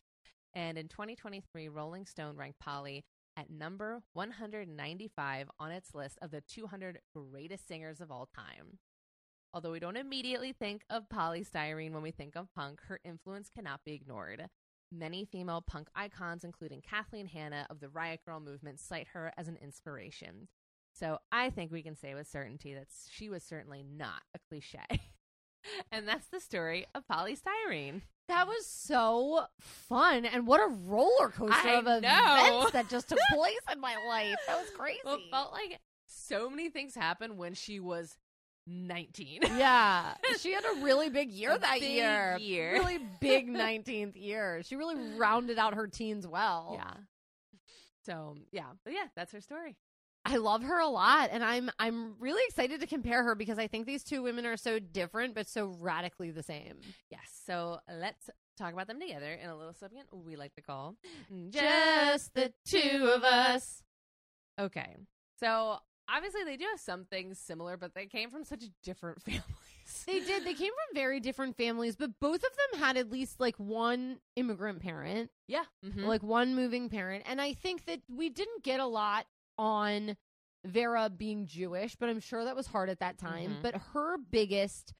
And 0.54 0.76
in 0.76 0.88
2023, 0.88 1.68
Rolling 1.68 2.06
Stone 2.06 2.36
ranked 2.36 2.58
Poly 2.58 3.04
at 3.40 3.50
number 3.50 4.02
195 4.12 5.50
on 5.58 5.70
its 5.70 5.94
list 5.94 6.18
of 6.20 6.30
the 6.30 6.42
200 6.42 6.98
greatest 7.14 7.66
singers 7.66 8.00
of 8.00 8.10
all 8.10 8.28
time. 8.34 8.78
Although 9.54 9.72
we 9.72 9.80
don't 9.80 9.96
immediately 9.96 10.52
think 10.52 10.82
of 10.90 11.08
Poly 11.08 11.42
Styrene 11.42 11.92
when 11.92 12.02
we 12.02 12.10
think 12.10 12.36
of 12.36 12.52
punk, 12.54 12.80
her 12.86 13.00
influence 13.04 13.48
cannot 13.48 13.80
be 13.84 13.94
ignored. 13.94 14.46
Many 14.92 15.24
female 15.24 15.64
punk 15.66 15.88
icons, 15.94 16.44
including 16.44 16.82
Kathleen 16.82 17.26
Hanna 17.26 17.66
of 17.70 17.80
the 17.80 17.88
Riot 17.88 18.20
Grrrl 18.28 18.44
movement, 18.44 18.78
cite 18.78 19.08
her 19.12 19.32
as 19.38 19.48
an 19.48 19.56
inspiration. 19.62 20.48
So 20.92 21.18
I 21.32 21.50
think 21.50 21.72
we 21.72 21.82
can 21.82 21.96
say 21.96 22.14
with 22.14 22.28
certainty 22.28 22.74
that 22.74 22.88
she 23.10 23.30
was 23.30 23.42
certainly 23.42 23.82
not 23.82 24.22
a 24.34 24.38
cliche. 24.38 24.84
and 25.92 26.06
that's 26.08 26.26
the 26.28 26.40
story 26.40 26.86
of 26.94 27.06
Poly 27.08 27.36
Styrene. 27.36 28.02
That 28.28 28.46
was 28.46 28.64
so 28.66 29.46
fun, 29.60 30.24
and 30.24 30.46
what 30.46 30.60
a 30.60 30.72
roller 30.86 31.30
coaster 31.30 31.68
I 31.68 31.74
of 31.78 31.84
know. 31.84 31.98
events 31.98 32.72
that 32.72 32.88
just 32.88 33.08
took 33.08 33.18
place 33.32 33.58
in 33.72 33.80
my 33.80 33.96
life. 34.06 34.36
That 34.46 34.58
was 34.58 34.70
crazy. 34.76 35.00
Well, 35.04 35.16
it 35.16 35.22
felt 35.30 35.52
like 35.52 35.80
so 36.06 36.48
many 36.48 36.70
things 36.70 36.94
happened 36.94 37.36
when 37.38 37.54
she 37.54 37.80
was 37.80 38.16
19. 38.66 39.40
yeah, 39.56 40.14
she 40.38 40.52
had 40.52 40.64
a 40.64 40.80
really 40.84 41.08
big 41.10 41.30
year 41.32 41.58
that 41.58 41.80
big 41.80 41.90
year. 41.90 42.36
year. 42.38 42.72
really 42.74 43.00
big 43.20 43.48
nineteenth 43.48 44.16
year. 44.16 44.62
She 44.64 44.76
really 44.76 45.16
rounded 45.16 45.58
out 45.58 45.74
her 45.74 45.88
teens 45.88 46.26
well. 46.26 46.74
Yeah. 46.78 46.92
So, 48.06 48.36
yeah. 48.52 48.66
But 48.84 48.92
yeah, 48.94 49.06
that's 49.16 49.32
her 49.32 49.40
story. 49.40 49.76
I 50.30 50.36
love 50.36 50.62
her 50.62 50.78
a 50.78 50.86
lot, 50.86 51.30
and 51.32 51.42
I'm 51.42 51.70
I'm 51.78 52.14
really 52.20 52.42
excited 52.46 52.80
to 52.80 52.86
compare 52.86 53.24
her 53.24 53.34
because 53.34 53.58
I 53.58 53.66
think 53.66 53.86
these 53.86 54.04
two 54.04 54.22
women 54.22 54.46
are 54.46 54.56
so 54.56 54.78
different 54.78 55.34
but 55.34 55.48
so 55.48 55.74
radically 55.80 56.30
the 56.30 56.42
same. 56.44 56.76
Yes. 57.10 57.42
So 57.46 57.80
let's 57.92 58.30
talk 58.56 58.72
about 58.72 58.86
them 58.86 59.00
together 59.00 59.32
in 59.32 59.48
a 59.48 59.56
little 59.56 59.72
segment 59.74 60.06
we 60.12 60.36
like 60.36 60.54
to 60.54 60.62
call 60.62 60.94
Just 61.50 62.34
the 62.34 62.52
two 62.64 63.10
of 63.14 63.24
us. 63.24 63.82
Okay. 64.60 64.96
So 65.40 65.78
obviously 66.08 66.44
they 66.44 66.56
do 66.56 66.66
have 66.70 66.78
some 66.80 67.06
things 67.06 67.38
similar, 67.38 67.76
but 67.76 67.94
they 67.94 68.06
came 68.06 68.30
from 68.30 68.44
such 68.44 68.62
different 68.84 69.20
families. 69.22 69.44
They 70.06 70.20
did. 70.20 70.44
They 70.44 70.54
came 70.54 70.68
from 70.70 70.94
very 70.94 71.18
different 71.18 71.56
families, 71.56 71.96
but 71.96 72.10
both 72.20 72.44
of 72.44 72.50
them 72.72 72.80
had 72.80 72.96
at 72.96 73.10
least 73.10 73.40
like 73.40 73.56
one 73.56 74.18
immigrant 74.36 74.80
parent, 74.80 75.30
yeah. 75.48 75.64
Mhm. 75.84 76.04
like 76.04 76.22
one 76.22 76.54
moving 76.54 76.88
parent. 76.88 77.24
And 77.26 77.40
I 77.40 77.54
think 77.54 77.86
that 77.86 78.00
we 78.08 78.28
didn't 78.28 78.62
get 78.62 78.78
a 78.78 78.86
lot 78.86 79.26
on 79.60 80.16
Vera 80.64 81.08
being 81.10 81.46
Jewish, 81.46 81.94
but 81.96 82.08
I'm 82.08 82.18
sure 82.20 82.44
that 82.44 82.56
was 82.56 82.66
hard 82.68 82.88
at 82.88 82.98
that 83.00 83.18
time. 83.18 83.56
Mhm. 83.56 83.62
But 83.62 83.74
her 83.92 84.16
biggest 84.18 84.92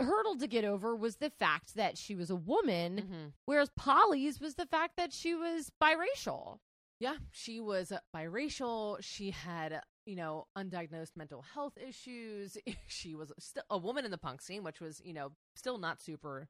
hurdle 0.00 0.36
to 0.38 0.46
get 0.46 0.64
over 0.64 0.94
was 0.96 1.16
the 1.16 1.30
fact 1.30 1.74
that 1.74 1.98
she 1.98 2.14
was 2.14 2.30
a 2.30 2.36
woman, 2.36 2.96
Mhm. 3.02 3.32
whereas 3.44 3.70
Poly's 3.76 4.40
was 4.40 4.54
the 4.54 4.66
fact 4.66 4.96
that 4.96 5.12
she 5.12 5.34
was 5.34 5.70
biracial. 5.82 6.60
Yeah, 7.00 7.18
she 7.30 7.60
was 7.60 7.92
biracial. 8.14 9.02
She 9.02 9.30
had, 9.30 9.82
you 10.06 10.16
know, 10.16 10.46
undiagnosed 10.56 11.16
mental 11.16 11.42
health 11.42 11.76
issues. 11.78 12.56
she 12.88 13.14
was 13.14 13.32
still 13.38 13.62
a 13.70 13.78
woman 13.78 14.04
in 14.04 14.10
the 14.10 14.18
punk 14.18 14.40
scene, 14.40 14.62
which 14.64 14.80
was, 14.80 15.00
you 15.04 15.12
know, 15.12 15.32
still 15.54 15.78
not 15.78 16.00
super 16.00 16.48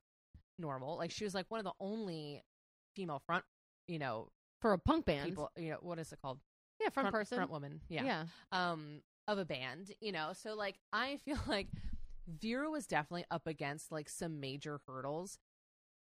normal. 0.58 0.96
Like 0.96 1.10
she 1.10 1.24
was 1.24 1.34
like 1.34 1.50
one 1.50 1.58
of 1.60 1.64
the 1.64 1.74
only 1.80 2.42
female 2.94 3.18
front, 3.20 3.44
you 3.86 3.98
know, 3.98 4.30
For 4.60 4.72
a 4.72 4.78
punk 4.78 5.04
band. 5.06 5.28
people, 5.28 5.50
you 5.56 5.70
know, 5.70 5.78
what 5.80 5.98
is 5.98 6.12
it 6.12 6.20
called? 6.20 6.40
Yeah, 6.80 6.90
front, 6.90 7.10
person. 7.12 7.36
front 7.36 7.50
woman. 7.50 7.80
Yeah. 7.88 8.04
yeah. 8.04 8.24
Um 8.52 9.00
of 9.26 9.38
a 9.38 9.44
band, 9.44 9.92
you 10.00 10.12
know. 10.12 10.30
So 10.32 10.54
like 10.54 10.76
I 10.92 11.16
feel 11.24 11.38
like 11.46 11.68
Vera 12.26 12.70
was 12.70 12.86
definitely 12.86 13.24
up 13.30 13.46
against 13.46 13.90
like 13.92 14.08
some 14.08 14.40
major 14.40 14.80
hurdles 14.86 15.38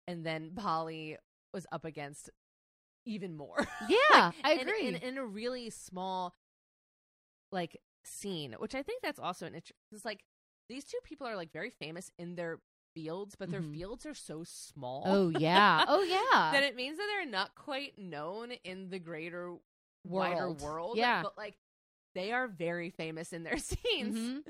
and 0.08 0.26
then 0.26 0.52
Poly 0.56 1.18
was 1.54 1.66
up 1.72 1.86
against 1.86 2.30
even 3.06 3.36
more. 3.36 3.58
Yeah, 3.90 4.32
I 4.44 4.54
in- 4.54 4.60
agree. 4.62 4.88
In, 4.88 4.96
in, 4.96 5.18
a 5.18 5.26
really 5.26 5.70
small, 5.72 6.36
like, 7.52 7.78
scene, 8.04 8.56
which 8.60 8.76
I 8.76 8.84
think 8.84 9.02
that's 9.02 9.20
also 9.20 9.46
an 9.46 9.54
interest. 9.56 9.74
It's 9.92 10.06
like 10.06 10.24
these 10.70 10.84
two 10.86 10.98
people 11.04 11.28
are 11.28 11.36
like 11.36 11.52
very 11.52 11.70
famous 11.70 12.12
in 12.18 12.36
their 12.36 12.60
fields, 12.96 13.36
but 13.38 13.50
their 13.52 13.62
Mhm. 13.62 13.74
fields 13.74 14.06
are 14.06 14.14
so 14.14 14.44
small. 14.44 15.04
oh 15.06 15.30
yeah. 15.30 15.86
Oh 15.88 16.02
yeah. 16.34 16.52
that 16.52 16.64
it 16.64 16.76
means 16.76 16.98
that 16.98 17.08
they're 17.08 17.30
not 17.30 17.56
quite 17.56 17.98
known 17.98 18.52
in 18.64 18.90
the 18.90 19.00
greater, 19.00 19.56
wider 20.04 20.48
World. 20.48 20.62
world. 20.62 20.98
Yeah. 20.98 21.24
but 21.24 21.38
like 21.38 21.56
they 22.16 22.32
are 22.32 22.48
very 22.48 22.90
famous 22.90 23.32
in 23.34 23.44
their 23.44 23.58
scenes. 23.70 24.18
Mhm. 24.18 24.42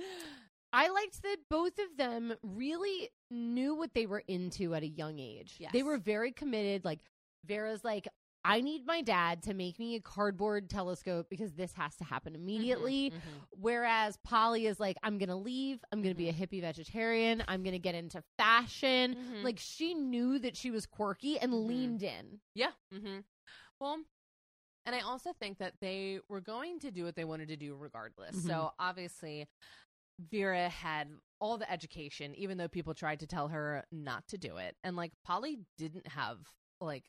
I 0.73 0.87
liked 0.89 1.21
that 1.23 1.37
both 1.49 1.77
of 1.79 1.97
them 1.97 2.33
really 2.43 3.09
knew 3.29 3.75
what 3.75 3.93
they 3.93 4.05
were 4.05 4.23
into 4.27 4.73
at 4.73 4.83
a 4.83 4.87
young 4.87 5.19
age. 5.19 5.61
They 5.73 5.83
were 5.83 5.97
very 5.97 6.31
committed. 6.31 6.85
Like 6.85 6.99
Vera's 7.45 7.83
like, 7.83 8.07
I 8.43 8.61
need 8.61 8.85
my 8.87 9.01
dad 9.01 9.43
to 9.43 9.53
make 9.53 9.77
me 9.77 9.95
a 9.95 9.99
cardboard 9.99 10.69
telescope 10.69 11.27
because 11.29 11.51
this 11.53 11.73
has 11.73 11.95
to 11.97 12.03
happen 12.05 12.33
immediately. 12.33 13.11
Mhm, 13.11 13.13
mhm. 13.15 13.19
Whereas 13.51 14.17
Poly 14.23 14.65
is 14.65 14.79
like, 14.79 14.97
I'm 15.03 15.17
gonna 15.19 15.35
leave. 15.37 15.83
I'm 15.91 16.01
gonna 16.01 16.15
be 16.15 16.29
a 16.29 16.33
hippie 16.33 16.61
vegetarian. 16.61 17.43
I'm 17.47 17.61
gonna 17.63 17.77
get 17.77 17.93
into 17.93 18.23
fashion. 18.39 19.15
Mhm. 19.15 19.43
Like 19.43 19.59
she 19.59 19.93
knew 19.93 20.39
that 20.39 20.55
she 20.57 20.71
was 20.71 20.85
quirky 20.87 21.37
and 21.37 21.53
leaned 21.67 22.01
in. 22.01 22.39
Yeah. 22.55 22.71
Well, 23.79 23.97
and 24.85 24.95
I 24.95 25.01
also 25.01 25.31
think 25.39 25.59
that 25.59 25.73
they 25.81 26.19
were 26.29 26.41
going 26.41 26.79
to 26.79 26.91
do 26.91 27.03
what 27.03 27.15
they 27.15 27.25
wanted 27.25 27.49
to 27.49 27.57
do 27.57 27.75
regardless. 27.75 28.43
So 28.43 28.71
obviously, 28.79 29.47
Vera 30.29 30.69
had 30.69 31.07
all 31.39 31.57
the 31.57 31.71
education, 31.71 32.35
even 32.35 32.57
though 32.57 32.67
people 32.67 32.93
tried 32.93 33.19
to 33.21 33.27
tell 33.27 33.47
her 33.47 33.83
not 33.91 34.27
to 34.27 34.37
do 34.37 34.57
it. 34.57 34.75
And 34.83 34.95
like 34.95 35.11
Poly 35.25 35.59
didn't 35.77 36.07
have 36.07 36.37
like 36.79 37.05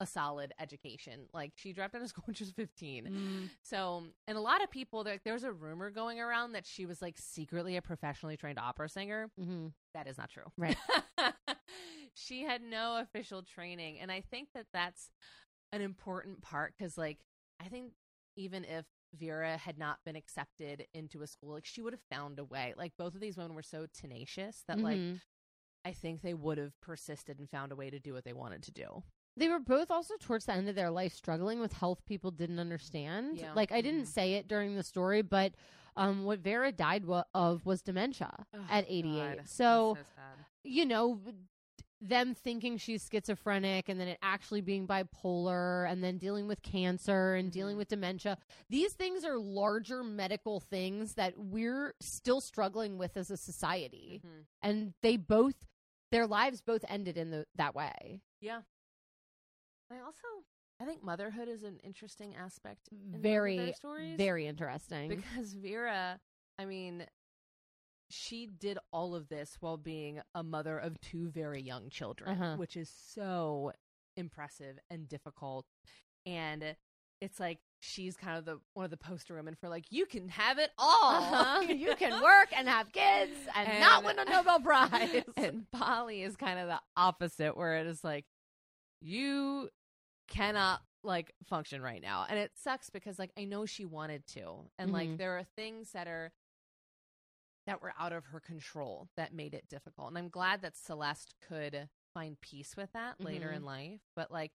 a 0.00 0.06
solid 0.06 0.52
education. 0.58 1.26
Like 1.32 1.52
she 1.56 1.72
dropped 1.72 1.94
out 1.94 2.02
of 2.02 2.08
school 2.10 2.24
when 2.26 2.34
she 2.34 2.44
was 2.44 2.52
15. 2.52 3.04
Mm. 3.04 3.50
So, 3.62 4.04
and 4.26 4.36
a 4.36 4.40
lot 4.40 4.62
of 4.62 4.70
people, 4.70 5.04
there, 5.04 5.18
there's 5.24 5.44
a 5.44 5.52
rumor 5.52 5.90
going 5.90 6.20
around 6.20 6.52
that 6.52 6.66
she 6.66 6.86
was 6.86 7.00
like 7.02 7.16
secretly 7.18 7.76
a 7.76 7.82
professionally 7.82 8.36
trained 8.36 8.58
opera 8.58 8.88
singer. 8.88 9.30
hmm 9.38 9.68
That 9.94 10.06
is 10.06 10.18
not 10.18 10.30
true. 10.30 10.44
Right. 10.56 10.76
she 12.14 12.42
had 12.42 12.62
no 12.62 12.98
official 13.00 13.42
training. 13.42 13.98
And 14.00 14.10
I 14.10 14.22
think 14.30 14.48
that 14.54 14.66
that's 14.72 15.10
an 15.74 15.82
important 15.82 16.40
part 16.42 16.74
because, 16.76 16.96
like, 16.98 17.18
I 17.60 17.68
think 17.68 17.92
even 18.36 18.64
if 18.64 18.84
Vera 19.14 19.56
had 19.56 19.78
not 19.78 19.98
been 20.04 20.16
accepted 20.16 20.86
into 20.92 21.22
a 21.22 21.26
school, 21.26 21.52
like, 21.54 21.64
she 21.66 21.82
would 21.82 21.92
have 21.92 22.02
found 22.10 22.38
a 22.38 22.44
way. 22.44 22.74
Like, 22.76 22.92
both 22.96 23.14
of 23.14 23.20
these 23.20 23.36
women 23.36 23.54
were 23.54 23.62
so 23.62 23.86
tenacious 23.92 24.64
that, 24.66 24.78
like, 24.80 24.98
Mhm. 24.98 25.20
I 25.84 25.92
think 25.92 26.22
they 26.22 26.34
would 26.34 26.58
have 26.58 26.80
persisted 26.80 27.38
and 27.38 27.48
found 27.50 27.70
a 27.70 27.76
way 27.76 27.90
to 27.90 28.00
do 28.00 28.12
what 28.14 28.24
they 28.24 28.32
wanted 28.32 28.62
to 28.64 28.72
do. 28.72 29.02
They 29.36 29.48
were 29.48 29.58
both 29.60 29.90
also 29.90 30.14
towards 30.18 30.46
the 30.46 30.52
end 30.54 30.68
of 30.68 30.74
their 30.76 30.90
life 30.90 31.12
struggling 31.12 31.60
with 31.60 31.72
health 31.74 32.04
people 32.06 32.30
didn't 32.30 32.58
understand. 32.60 33.38
Yeah. 33.38 33.52
Like 33.52 33.70
I 33.72 33.80
didn't 33.80 34.04
Mhm. 34.04 34.06
say 34.06 34.34
it 34.34 34.48
during 34.48 34.76
the 34.76 34.82
story, 34.84 35.22
but 35.22 35.54
um, 35.96 36.24
what 36.24 36.38
Vera 36.40 36.72
died 36.72 37.04
wa- 37.04 37.24
of 37.34 37.66
was 37.66 37.80
dementia 37.82 38.46
Oh, 38.54 38.66
at 38.70 38.84
88. 38.88 39.36
God. 39.38 39.48
So, 39.48 39.96
so 39.96 40.04
you 40.64 40.86
know, 40.86 41.20
them 42.00 42.34
thinking 42.34 42.76
she's 42.76 43.08
schizophrenic 43.10 43.88
and 43.88 43.98
then 43.98 44.08
it 44.08 44.18
actually 44.20 44.60
being 44.60 44.86
bipolar 44.86 45.90
and 45.90 46.02
then 46.04 46.18
dealing 46.18 46.46
with 46.46 46.60
cancer 46.62 47.34
and 47.34 47.50
dealing 47.50 47.76
Mhm. 47.76 47.78
with 47.78 47.88
dementia. 47.88 48.36
These 48.68 48.92
things 48.94 49.24
are 49.24 49.38
larger 49.38 50.04
medical 50.04 50.60
things 50.60 51.14
that 51.14 51.38
we're 51.38 51.94
still 52.00 52.40
struggling 52.42 52.98
with 52.98 53.16
as 53.16 53.30
a 53.30 53.36
society. 53.36 54.20
Mhm. 54.24 54.46
And 54.62 54.94
they 55.02 55.16
both 55.16 55.66
their 56.10 56.26
lives 56.26 56.60
both 56.60 56.84
ended 56.88 57.16
in 57.16 57.30
the 57.30 57.46
that 57.56 57.74
way. 57.74 58.20
Yeah. 58.40 58.62
I 59.90 59.98
also, 60.00 60.26
I 60.80 60.84
think 60.84 61.02
motherhood 61.02 61.48
is 61.48 61.62
an 61.62 61.78
interesting 61.80 62.34
aspect. 62.34 62.88
in 62.92 63.20
Very 63.20 63.72
stories. 63.72 64.16
very 64.16 64.46
interesting. 64.46 65.08
because 65.08 65.54
Vera, 65.54 66.20
I 66.58 66.64
mean, 66.66 67.06
she 68.14 68.46
did 68.46 68.78
all 68.92 69.14
of 69.14 69.28
this 69.28 69.56
while 69.60 69.76
being 69.76 70.20
a 70.34 70.42
mother 70.42 70.78
of 70.78 71.00
two 71.00 71.28
very 71.30 71.60
young 71.60 71.88
children, 71.90 72.30
Uh-huh. 72.40 72.56
which 72.56 72.76
is 72.76 72.88
so 72.88 73.72
impressive 74.16 74.78
and 74.90 75.08
difficult. 75.08 75.66
And 76.24 76.76
it's 77.20 77.40
like 77.40 77.58
she's 77.80 78.16
kind 78.16 78.38
of 78.38 78.44
the 78.44 78.58
one 78.74 78.84
of 78.84 78.90
the 78.90 78.96
poster 78.96 79.34
women 79.34 79.54
for 79.54 79.68
like 79.68 79.84
you 79.90 80.06
can 80.06 80.28
have 80.28 80.58
it 80.58 80.70
all. 80.78 81.14
Uh-huh. 81.14 81.60
You 81.68 81.94
can 81.96 82.22
work 82.22 82.48
and 82.56 82.68
have 82.68 82.92
kids 82.92 83.32
and, 83.54 83.80
not 83.80 84.04
win 84.04 84.18
a 84.18 84.24
Nobel 84.24 84.60
Prize. 84.60 85.22
and 85.36 85.66
Poly 85.70 86.22
is 86.22 86.36
kind 86.36 86.58
of 86.58 86.68
the 86.68 86.80
opposite, 86.96 87.56
where 87.56 87.76
it 87.78 87.86
is 87.86 88.02
like 88.04 88.24
you 89.00 89.68
cannot 90.28 90.80
like 91.02 91.34
function 91.44 91.82
right 91.82 92.00
now, 92.00 92.24
and 92.28 92.38
it 92.38 92.52
sucks 92.56 92.88
because 92.90 93.18
like 93.18 93.30
I 93.38 93.44
know 93.44 93.66
she 93.66 93.84
wanted 93.84 94.26
to, 94.28 94.70
and 94.78 94.92
like 94.92 95.08
Mhm. 95.10 95.18
there 95.18 95.36
are 95.38 95.44
things 95.44 95.90
that 95.92 96.06
are 96.06 96.32
that 97.66 97.80
were 97.82 97.92
out 97.98 98.12
of 98.12 98.26
her 98.26 98.40
control 98.40 99.08
that 99.16 99.32
made 99.34 99.54
it 99.54 99.68
difficult, 99.68 100.08
and 100.08 100.18
I'm 100.18 100.28
glad 100.28 100.62
that 100.62 100.76
Celeste 100.76 101.34
could 101.48 101.88
find 102.12 102.40
peace 102.40 102.76
with 102.76 102.92
that 102.92 103.20
later 103.20 103.48
Mhm. 103.48 103.56
in 103.56 103.64
life, 103.64 104.00
but 104.14 104.30
like. 104.30 104.52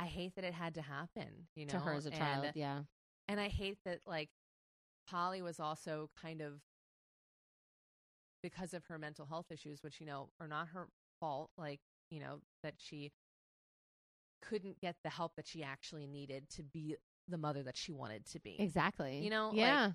I 0.00 0.06
hate 0.06 0.36
that 0.36 0.44
it 0.44 0.54
had 0.54 0.74
to 0.76 0.82
happen, 0.82 1.48
you 1.56 1.66
know, 1.66 1.72
to 1.72 1.80
her 1.80 1.92
as 1.94 2.06
a 2.06 2.10
and- 2.10 2.18
child, 2.18 2.52
yeah. 2.54 2.84
and 3.26 3.40
I 3.40 3.48
hate 3.48 3.82
that 3.84 4.06
like 4.06 4.30
Poly 5.08 5.42
was 5.42 5.58
also 5.58 6.08
kind 6.14 6.40
of 6.40 6.62
because 8.42 8.74
of 8.74 8.84
her 8.86 8.96
mental 8.98 9.26
health 9.26 9.50
issues, 9.50 9.82
which 9.82 9.98
you 10.00 10.06
know 10.06 10.30
are 10.38 10.46
not 10.46 10.68
her 10.68 10.88
fault, 11.18 11.50
like, 11.56 11.80
you 12.10 12.20
know, 12.20 12.42
that 12.62 12.74
she 12.78 13.10
couldn't 14.40 14.78
get 14.80 14.94
the 15.02 15.10
help 15.10 15.34
that 15.34 15.48
she 15.48 15.64
actually 15.64 16.06
needed 16.06 16.48
to 16.50 16.62
be 16.62 16.96
the 17.26 17.38
mother 17.38 17.64
that 17.64 17.76
she 17.76 17.92
wanted 17.92 18.24
to 18.26 18.38
be. 18.38 18.54
Exactly. 18.60 19.18
You 19.18 19.30
know, 19.30 19.48
like, 19.48 19.56
yeah. 19.58 19.92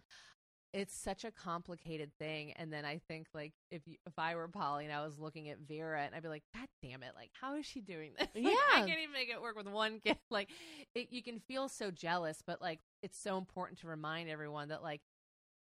It's 0.74 0.95
such 0.95 1.24
a 1.24 1.32
complicated 1.32 2.12
thing. 2.18 2.54
And 2.54 2.74
then 2.74 2.84
I 2.84 3.00
think 3.08 3.28
like 3.34 3.54
if 3.70 3.88
you, 3.88 3.95
if 4.08 4.18
I 4.18 4.36
were 4.36 4.48
Poly 4.48 4.86
and 4.86 4.94
I 4.94 5.04
was 5.06 5.20
looking 5.20 5.50
at 5.50 5.60
Vera 5.60 6.02
and 6.04 6.16
I'd 6.16 6.24
be 6.24 6.30
like, 6.30 6.44
God 6.56 6.68
damn 6.82 7.04
it, 7.04 7.12
like 7.16 7.30
how 7.40 7.56
is 7.56 7.66
she 7.66 7.80
doing 7.82 8.12
this? 8.18 8.28
Like, 8.36 8.45
I 8.76 8.80
can't 8.80 9.00
even 9.00 9.14
make 9.14 9.30
it 9.30 9.41
work 9.41 9.56
with 9.56 9.68
one 9.68 10.00
kid. 10.00 10.18
Like 10.30 10.50
it, 10.95 11.10
you 11.12 11.22
can 11.22 11.40
feel 11.40 11.70
so 11.70 11.91
jealous, 11.91 12.40
but 12.45 12.60
like 12.62 12.80
it's 13.04 13.18
so 13.20 13.38
important 13.38 13.80
to 13.82 13.88
remind 13.88 14.30
everyone 14.30 14.70
that 14.70 14.82
like 14.82 15.02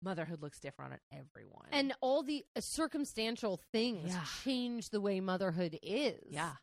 motherhood 0.03 0.41
looks 0.41 0.59
different 0.59 0.93
on 0.93 0.99
everyone. 1.11 1.67
and 1.71 1.93
all 2.01 2.23
the 2.23 2.45
uh, 2.55 2.61
circumstantial 2.61 3.59
things 3.71 4.09
Yeah. 4.11 4.23
change 4.43 4.89
the 4.89 5.01
way 5.01 5.19
motherhood 5.19 5.77
is. 5.84 6.23
yeah, 6.30 6.53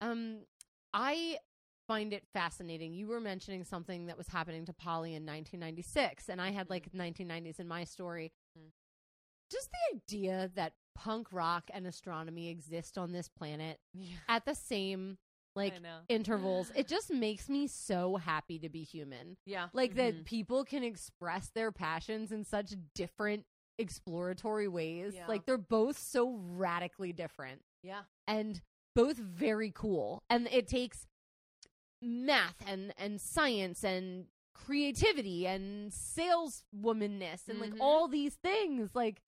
Um, 0.00 0.40
I 0.92 1.38
find 1.88 2.12
it 2.12 2.22
fascinating. 2.32 2.92
You 2.94 3.08
were 3.08 3.18
mentioning 3.20 3.64
something 3.64 4.06
that 4.06 4.16
was 4.18 4.28
happening 4.28 4.66
to 4.66 4.72
Poly 4.72 5.14
in 5.14 5.24
1996, 5.26 6.28
and 6.28 6.40
I 6.40 6.50
had 6.50 6.70
like 6.70 6.92
1990s 6.92 7.58
in 7.58 7.66
my 7.66 7.82
story. 7.84 8.30
Mm. 8.56 8.70
Just 9.50 9.70
the 9.72 9.96
idea 9.96 10.50
that 10.54 10.74
punk 10.94 11.28
rock 11.32 11.64
and 11.72 11.86
astronomy 11.86 12.48
exist 12.50 12.98
on 12.98 13.12
this 13.12 13.28
planet 13.28 13.78
yeah. 13.94 14.16
at 14.28 14.44
the 14.44 14.54
same 14.54 15.16
like 15.56 15.72
intervals, 16.08 16.70
it 16.76 16.86
just 16.94 17.10
makes 17.12 17.48
me 17.48 17.66
so 17.66 18.16
happy 18.16 18.58
to 18.60 18.68
be 18.68 18.84
human. 18.84 19.36
yeah, 19.46 19.68
Like 19.72 19.92
Mhm. 19.92 19.96
that 19.96 20.24
people 20.24 20.64
can 20.64 20.84
express 20.84 21.48
their 21.50 21.72
passions 21.72 22.30
in 22.30 22.44
such 22.44 22.74
different 22.94 23.44
exploratory 23.78 24.68
ways. 24.68 25.14
Yeah. 25.16 25.26
Like 25.26 25.46
they're 25.46 25.56
both 25.56 25.98
so 25.98 26.32
radically 26.36 27.12
different 27.12 27.62
Yeah, 27.82 28.02
and 28.26 28.60
both 28.94 29.16
very 29.16 29.70
cool. 29.70 30.22
And 30.28 30.46
it 30.52 30.68
takes 30.68 31.06
math 32.00 32.56
and 32.66 32.92
and 32.98 33.20
science 33.20 33.84
and 33.84 34.26
creativity 34.54 35.46
and 35.46 35.90
saleswomanness 35.92 37.48
and 37.48 37.60
like 37.60 37.72
Mhm. 37.74 37.80
all 37.80 38.08
these 38.08 38.34
things 38.36 38.94
like 38.94 39.22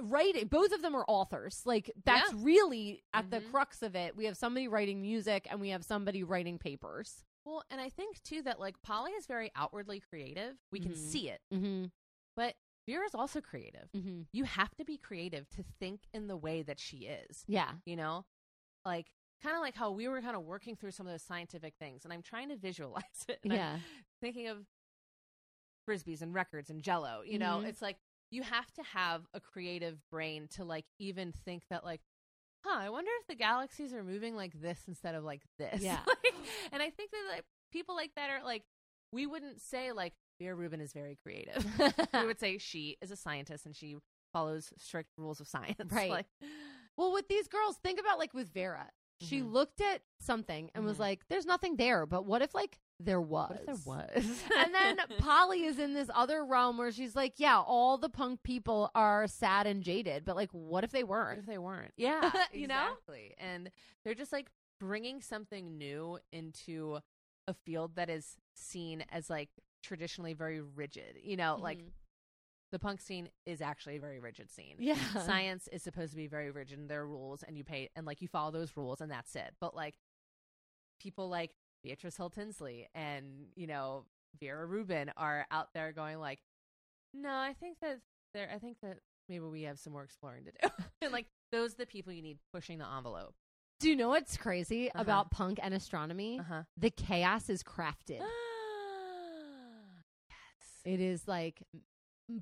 writing 0.00 0.46
both 0.46 0.72
of 0.72 0.82
them 0.82 0.94
are 0.94 1.04
authors 1.08 1.62
like 1.66 1.90
that's 2.04 2.32
Yeah. 2.32 2.38
really 2.42 3.04
at 3.12 3.30
the 3.30 3.40
Mhm. 3.40 3.50
crux 3.50 3.82
of 3.82 3.96
it 3.96 4.14
we 4.16 4.26
have 4.26 4.36
somebody 4.36 4.68
writing 4.68 5.00
music 5.02 5.46
and 5.50 5.60
we 5.60 5.70
have 5.70 5.84
somebody 5.84 6.22
writing 6.22 6.58
papers 6.58 7.24
Well, 7.44 7.64
and 7.70 7.80
I 7.80 7.88
think 7.88 8.22
too 8.22 8.42
that 8.42 8.60
like 8.60 8.80
Poly 8.82 9.12
is 9.12 9.26
very 9.26 9.50
outwardly 9.54 10.00
creative. 10.00 10.58
We 10.70 10.80
can 10.80 10.92
Mhm. 10.92 10.96
see 10.96 11.30
it, 11.30 11.40
mm-hmm. 11.50 11.86
but 12.36 12.56
Vera's 12.86 13.14
also 13.14 13.40
creative. 13.40 13.90
Mm-hmm. 13.92 14.22
You 14.32 14.44
have 14.44 14.74
to 14.76 14.84
be 14.84 14.98
creative 14.98 15.48
to 15.50 15.62
think 15.62 16.02
in 16.12 16.26
the 16.26 16.36
way 16.36 16.62
that 16.62 16.78
she 16.78 17.06
is. 17.06 17.44
yeah 17.48 17.78
You 17.86 17.96
know, 17.96 18.26
like 18.84 19.14
kind 19.42 19.54
of 19.56 19.60
like 19.62 19.74
how 19.76 19.90
we 19.90 20.08
were 20.08 20.20
kind 20.20 20.36
of 20.36 20.42
working 20.42 20.76
through 20.76 20.90
some 20.92 21.06
of 21.06 21.12
those 21.12 21.22
scientific 21.22 21.74
things, 21.78 22.04
and 22.04 22.12
I'm 22.12 22.22
trying 22.22 22.48
to 22.50 22.56
visualize 22.56 23.02
it. 23.28 23.38
and 23.44 23.52
I'm 23.52 23.58
yeah 23.58 23.78
thinking 24.20 24.48
of 24.48 24.58
frisbees 25.88 26.22
and 26.22 26.34
records 26.34 26.70
and 26.70 26.82
Jello. 26.82 27.22
You 27.24 27.38
know, 27.38 27.60
Mhm. 27.62 27.66
it's 27.68 27.82
like 27.82 27.98
you 28.30 28.42
have 28.42 28.70
to 28.74 28.82
have 28.82 29.26
a 29.32 29.40
creative 29.40 29.98
brain 30.10 30.48
to 30.48 30.64
like 30.64 30.86
even 30.98 31.32
think 31.32 31.64
that 31.70 31.84
like. 31.84 32.00
Huh, 32.66 32.76
I 32.80 32.90
wonder 32.90 33.10
if 33.20 33.26
the 33.28 33.36
galaxies 33.36 33.94
are 33.94 34.02
moving 34.02 34.34
like 34.34 34.52
this 34.60 34.80
instead 34.88 35.14
of 35.14 35.22
like 35.24 35.42
this. 35.58 35.80
Yeah. 35.80 36.00
Like, 36.06 36.34
and 36.72 36.82
I 36.82 36.90
think 36.90 37.12
that 37.12 37.22
like 37.32 37.44
people 37.72 37.94
like 37.94 38.10
that 38.16 38.30
are 38.30 38.42
like 38.44 38.64
we 39.12 39.26
wouldn't 39.26 39.60
say 39.60 39.92
like 39.92 40.12
Vera 40.40 40.54
Rubin 40.56 40.80
is 40.80 40.92
very 40.92 41.16
creative. 41.22 41.64
we 42.14 42.26
would 42.26 42.40
say 42.40 42.58
she 42.58 42.96
is 43.00 43.10
a 43.12 43.16
scientist 43.16 43.64
and 43.64 43.74
she 43.76 43.96
follows 44.32 44.72
strict 44.76 45.10
rules 45.16 45.40
of 45.40 45.46
science. 45.48 45.76
Right. 45.90 46.10
Like, 46.10 46.26
well 46.96 47.12
with 47.12 47.28
these 47.28 47.46
girls 47.48 47.76
think 47.82 48.00
about 48.00 48.18
like 48.18 48.34
with 48.34 48.52
vera 48.52 48.88
she 49.20 49.40
Mhm. 49.40 49.52
looked 49.52 49.80
at 49.80 50.02
something 50.20 50.70
and 50.74 50.84
was 50.84 50.96
Mhm. 50.96 51.00
like 51.00 51.28
there's 51.28 51.46
nothing 51.46 51.76
there 51.76 52.06
but 52.06 52.24
what 52.24 52.42
if 52.42 52.54
like 52.54 52.78
there 53.00 53.20
was 53.20 53.50
what 53.50 53.60
if 53.60 53.66
there 53.66 53.74
was? 53.84 54.42
and 54.56 54.74
then 54.74 54.98
Poly 55.18 55.64
is 55.64 55.78
in 55.78 55.94
this 55.94 56.10
other 56.14 56.44
realm 56.44 56.76
where 56.78 56.90
she's 56.90 57.14
like, 57.14 57.34
yeah, 57.38 57.60
all 57.60 57.96
the 57.96 58.08
punk 58.08 58.42
people 58.42 58.90
are 58.94 59.28
sad 59.28 59.66
and 59.68 59.84
jaded, 59.84 60.24
but 60.24 60.34
like, 60.34 60.50
what 60.50 60.82
if 60.82 60.90
they 60.90 61.04
weren't? 61.04 61.38
if 61.38 61.46
they 61.46 61.58
weren't? 61.58 61.92
Yeah, 61.96 62.30
You 62.52 62.66
know? 62.66 62.82
exactly. 62.92 63.34
And 63.38 63.70
they're 64.04 64.14
just 64.16 64.32
like 64.32 64.50
bringing 64.80 65.20
something 65.20 65.78
new 65.78 66.18
into 66.32 66.98
a 67.46 67.54
field 67.54 67.94
that 67.96 68.10
is 68.10 68.36
seen 68.54 69.04
as 69.10 69.30
like 69.30 69.48
traditionally 69.82 70.32
very 70.34 70.60
rigid. 70.60 71.18
You 71.22 71.36
know, 71.36 71.56
like 71.60 71.78
Mhm. 71.78 71.90
The 72.70 72.78
punk 72.78 73.00
scene 73.00 73.28
is 73.46 73.60
actually 73.62 73.96
a 73.96 74.00
very 74.00 74.18
rigid 74.20 74.50
scene. 74.50 74.76
yeah, 74.78 74.96
Science 75.24 75.68
is 75.72 75.82
supposed 75.82 76.10
to 76.12 76.16
be 76.16 76.26
very 76.26 76.50
rigid. 76.50 76.88
There 76.88 77.00
are 77.02 77.06
rules, 77.06 77.42
and 77.42 77.56
you 77.56 77.64
pay, 77.64 77.88
and 77.96 78.04
like 78.06 78.20
you 78.22 78.28
follow 78.28 78.50
those 78.50 78.76
rules, 78.76 79.00
and 79.00 79.10
that's 79.10 79.34
it. 79.36 79.54
But 79.60 79.74
like 79.74 79.94
people 81.00 81.28
like 81.28 81.52
Beatrice 81.82 82.16
Hill 82.16 82.30
Tinsley 82.30 82.88
and 82.94 83.46
you 83.54 83.66
know 83.66 84.04
Vera 84.40 84.66
Rubin 84.66 85.10
are 85.16 85.46
out 85.50 85.68
there 85.74 85.92
going 85.92 86.18
like, 86.18 86.40
no, 87.14 87.30
I 87.30 87.54
think 87.58 87.78
that 87.80 88.00
there, 88.34 88.50
I 88.54 88.58
think 88.58 88.78
that 88.82 88.98
maybe 89.28 89.44
we 89.44 89.62
have 89.62 89.78
some 89.78 89.92
more 89.92 90.02
exploring 90.04 90.44
to 90.44 90.50
do. 90.50 90.68
and 91.02 91.12
like 91.12 91.26
those 91.52 91.72
are 91.74 91.78
the 91.78 91.86
people 91.86 92.12
you 92.12 92.20
need 92.22 92.38
pushing 92.52 92.78
the 92.78 92.86
envelope. 92.86 93.34
Do 93.80 93.88
you 93.88 93.94
know 93.96 94.08
what's 94.08 94.36
crazy 94.36 94.90
Uh-huh. 94.90 95.00
about 95.00 95.30
punk 95.30 95.58
and 95.62 95.72
astronomy? 95.72 96.40
Uh 96.40 96.42
huh. 96.42 96.62
The 96.76 96.90
chaos 96.90 97.48
is 97.48 97.62
crafted. 97.62 98.20
yes. 100.28 100.80
it 100.84 101.00
is 101.00 101.26
like 101.28 101.62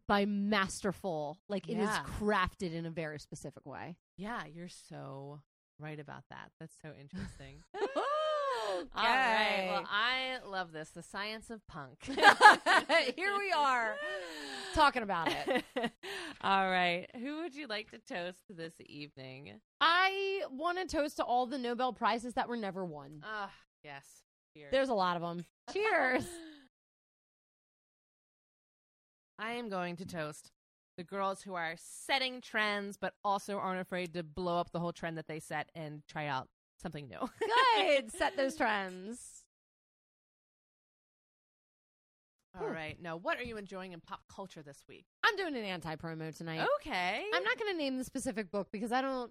by 0.08 0.24
masterful, 0.26 1.38
like 1.48 1.68
it 1.68 1.76
is 1.78 1.88
Yeah. 1.88 2.04
crafted 2.20 2.72
in 2.72 2.86
a 2.86 2.90
very 2.90 3.18
specific 3.18 3.64
way. 3.66 3.96
Yeah, 4.16 4.44
you're 4.46 4.68
so 4.68 5.40
right 5.78 5.98
about 6.00 6.24
that. 6.30 6.50
That's 6.60 6.74
so 6.82 6.92
interesting. 7.00 7.62
All 8.94 9.04
right. 9.04 9.68
Well, 9.70 9.86
I 9.88 10.38
love 10.46 10.72
this. 10.72 10.90
The 10.90 11.02
science 11.02 11.50
of 11.50 11.66
punk. 11.68 11.98
Here 13.16 13.38
we 13.38 13.52
are 13.56 13.94
talking 14.74 15.02
about 15.02 15.28
it. 15.30 15.64
All 16.40 16.68
right. 16.68 17.06
Who 17.14 17.42
would 17.42 17.54
you 17.54 17.66
like 17.68 17.90
to 17.92 17.98
toast 17.98 18.42
this 18.50 18.74
evening? 18.86 19.60
I 19.80 20.42
want 20.50 20.78
to 20.78 20.96
toast 20.96 21.16
to 21.18 21.24
all 21.24 21.46
the 21.46 21.58
Nobel 21.58 21.92
Prizes 21.92 22.34
that 22.34 22.48
were 22.48 22.56
never 22.56 22.84
won. 22.84 23.20
Ah, 23.24 23.50
yes. 23.84 24.04
Cheers. 24.54 24.70
There's 24.72 24.88
a 24.88 24.94
lot 24.94 25.16
of 25.16 25.22
them. 25.22 25.44
Cheers. 25.72 26.24
I 29.38 29.52
am 29.52 29.68
going 29.68 29.96
to 29.96 30.06
toast 30.06 30.50
the 30.96 31.04
girls 31.04 31.42
who 31.42 31.54
are 31.54 31.74
setting 31.78 32.40
trends, 32.40 32.96
but 32.96 33.14
also 33.22 33.58
aren't 33.58 33.80
afraid 33.80 34.14
to 34.14 34.22
blow 34.22 34.58
up 34.58 34.72
the 34.72 34.80
whole 34.80 34.92
trend 34.92 35.18
that 35.18 35.26
they 35.28 35.40
set 35.40 35.70
and 35.74 36.02
try 36.08 36.26
out 36.26 36.48
something 36.80 37.06
new. 37.08 37.18
Good. 37.76 38.10
Set 38.10 38.36
those 38.36 38.56
trends. 38.56 39.42
All 42.58 42.68
right. 42.68 42.96
Now, 43.02 43.18
what 43.18 43.38
are 43.38 43.42
you 43.42 43.58
enjoying 43.58 43.92
in 43.92 44.00
pop 44.00 44.20
culture 44.34 44.62
this 44.62 44.82
week? 44.88 45.04
I'm 45.22 45.36
doing 45.36 45.54
an 45.56 45.64
anti 45.64 45.94
promo 45.96 46.34
tonight. 46.34 46.66
Okay. 46.80 47.22
I'm 47.34 47.44
not 47.44 47.58
going 47.58 47.72
to 47.72 47.76
name 47.78 47.98
the 47.98 48.04
specific 48.04 48.50
book 48.50 48.68
because 48.72 48.92
I 48.92 49.02
don't 49.02 49.30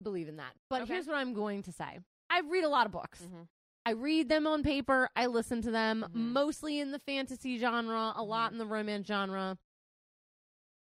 believe 0.00 0.28
in 0.28 0.36
that. 0.36 0.52
But 0.70 0.82
Okay. 0.82 0.92
here's 0.92 1.08
what 1.08 1.16
I'm 1.16 1.32
going 1.32 1.62
to 1.64 1.72
say 1.72 1.98
I 2.30 2.40
read 2.48 2.62
a 2.62 2.68
lot 2.68 2.86
of 2.86 2.92
books. 2.92 3.22
Mhm. 3.22 3.48
I 3.84 3.90
read 3.90 4.28
them 4.28 4.46
on 4.46 4.62
paper. 4.62 5.08
I 5.16 5.26
listen 5.26 5.60
to 5.62 5.70
them 5.70 6.04
Mhm. 6.08 6.14
mostly 6.32 6.78
in 6.78 6.92
the 6.92 6.98
fantasy 7.00 7.58
genre, 7.58 8.12
a 8.16 8.22
lot 8.22 8.50
Mhm. 8.50 8.52
in 8.52 8.58
the 8.58 8.66
romance 8.66 9.06
genre. 9.06 9.58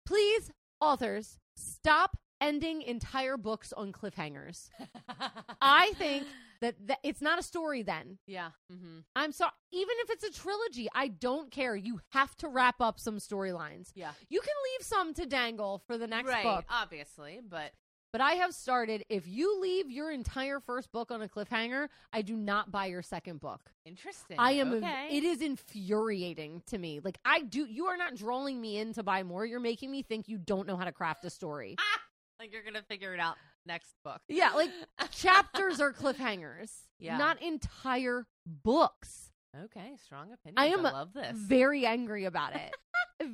Please, 0.06 0.52
authors, 0.80 1.38
stop 1.56 2.18
ending 2.40 2.82
entire 2.82 3.36
books 3.38 3.74
on 3.74 3.92
cliffhangers. 3.92 4.70
I 5.62 5.92
think 5.96 6.28
that, 6.62 6.76
that 6.88 7.00
it's 7.04 7.22
not 7.22 7.40
a 7.40 7.44
story 7.44 7.82
then. 7.84 8.20
Yeah. 8.28 8.52
Mm-hmm. 8.72 9.00
I'm 9.16 9.32
sorry. 9.32 9.52
Even 9.72 9.96
if 10.00 10.10
it's 10.12 10.24
a 10.24 10.32
trilogy, 10.32 10.88
I 10.94 11.08
don't 11.08 11.52
care. 11.52 11.76
You 11.76 12.00
have 12.12 12.36
to 12.38 12.48
wrap 12.48 12.80
up 12.80 13.00
some 13.00 13.18
storylines. 13.18 13.92
Yeah. 13.96 14.12
You 14.30 14.40
can 14.40 14.54
leave 14.74 14.86
some 14.86 15.14
to 15.16 15.26
dangle 15.26 15.80
for 15.88 15.98
the 15.98 16.08
next 16.08 16.30
right. 16.30 16.44
book. 16.44 16.66
Obviously, 16.70 17.42
but 17.48 17.74
But 18.14 18.22
I 18.22 18.34
have 18.34 18.54
started. 18.54 19.04
If 19.10 19.28
you 19.28 19.60
leave 19.62 19.92
your 19.92 20.12
entire 20.12 20.60
first 20.60 20.92
book 20.92 21.12
on 21.12 21.22
a 21.22 21.28
cliffhanger, 21.28 21.90
I 22.14 22.22
do 22.22 22.36
not 22.36 22.72
buy 22.72 22.86
your 22.88 23.02
second 23.02 23.40
book. 23.42 23.62
interesting. 23.86 24.38
I 24.40 24.54
am. 24.54 24.74
Okay. 24.74 25.10
It 25.12 25.24
is 25.24 25.42
infuriating 25.42 26.64
to 26.68 26.78
me. 26.78 27.00
Like 27.04 27.18
I 27.26 27.42
do. 27.42 27.66
You 27.66 27.86
are 27.88 27.98
not 27.98 28.16
drawing 28.16 28.60
me 28.62 28.78
in 28.78 28.94
to 28.94 29.04
buy 29.04 29.24
more. 29.24 29.46
You're 29.46 29.60
making 29.60 29.92
me 29.92 30.02
think 30.04 30.28
you 30.28 30.38
don't 30.38 30.68
know 30.68 30.78
how 30.78 30.86
to 30.86 30.92
craft 30.92 31.26
a 31.26 31.30
story. 31.30 31.76
like 32.40 32.52
you're 32.54 32.64
gonna 32.64 32.84
figure 32.84 33.14
it 33.14 33.20
out 33.20 33.36
next 33.66 33.94
book. 34.04 34.22
yeah, 34.30 34.52
like 34.52 34.72
chapters 35.12 35.80
are 35.82 35.92
cliffhangers. 35.94 36.72
Yeah. 37.00 37.18
Not 37.18 37.42
entire 37.42 38.26
books. 38.46 39.32
Okay. 39.66 39.94
Strong 40.04 40.32
opinion. 40.34 40.56
I 40.58 40.68
am 40.68 40.84
love 40.84 41.14
this. 41.14 41.36
Very 41.36 41.86
angry 41.86 42.26
about 42.26 42.54
it. 42.56 42.74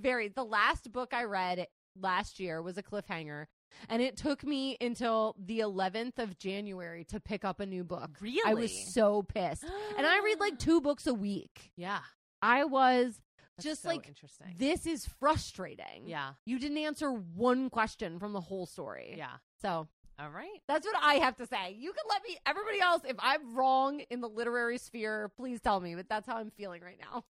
very. 0.02 0.30
The 0.30 0.44
last 0.44 0.92
book 0.92 1.14
I 1.14 1.26
read 1.26 1.68
last 2.00 2.40
year 2.40 2.62
was 2.62 2.78
a 2.78 2.84
cliffhanger. 2.84 3.46
And 3.90 4.02
it 4.02 4.18
took 4.18 4.44
me 4.44 4.78
until 4.82 5.36
the 5.44 5.60
11th 5.60 6.20
of 6.20 6.38
January 6.38 7.04
to 7.06 7.20
pick 7.20 7.44
up 7.46 7.60
a 7.60 7.66
new 7.66 7.84
book. 7.84 8.12
Really? 8.22 8.42
I 8.46 8.54
was 8.54 8.72
so 8.94 9.24
pissed. 9.24 9.64
And 9.98 10.06
I 10.08 10.20
read 10.24 10.40
like 10.40 10.60
two 10.60 10.82
books 10.82 11.08
a 11.08 11.14
week. 11.14 11.72
Yeah. 11.76 12.00
I 12.42 12.66
was 12.66 13.20
That's 13.58 13.66
just 13.66 13.82
so 13.84 13.90
like, 13.90 14.08
interesting. 14.08 14.48
this 14.58 14.86
is 14.86 15.08
frustrating. 15.20 16.04
yeah. 16.06 16.32
You 16.46 16.60
didn't 16.60 16.78
answer 16.78 17.12
one 17.12 17.70
question 17.70 18.20
from 18.20 18.34
the 18.34 18.42
whole 18.42 18.66
story. 18.66 19.16
Yeah. 19.18 19.32
So 19.62 19.88
All 20.20 20.30
right. 20.30 20.60
that's 20.68 20.86
what 20.86 20.96
I 21.02 21.16
have 21.16 21.36
to 21.38 21.46
say. 21.46 21.76
You 21.78 21.92
can 21.94 22.04
let 22.10 22.22
me, 22.24 22.38
everybody 22.46 22.80
else, 22.82 23.02
if 23.08 23.16
I'm 23.20 23.56
wrong 23.56 24.02
in 24.10 24.22
the 24.22 24.30
literary 24.30 24.78
sphere, 24.78 25.32
please 25.38 25.62
tell 25.62 25.80
me. 25.80 25.96
But 25.96 26.10
that's 26.10 26.28
how 26.28 26.38
I'm 26.38 26.52
feeling 26.52 26.82
right 26.82 27.00
now. 27.00 27.24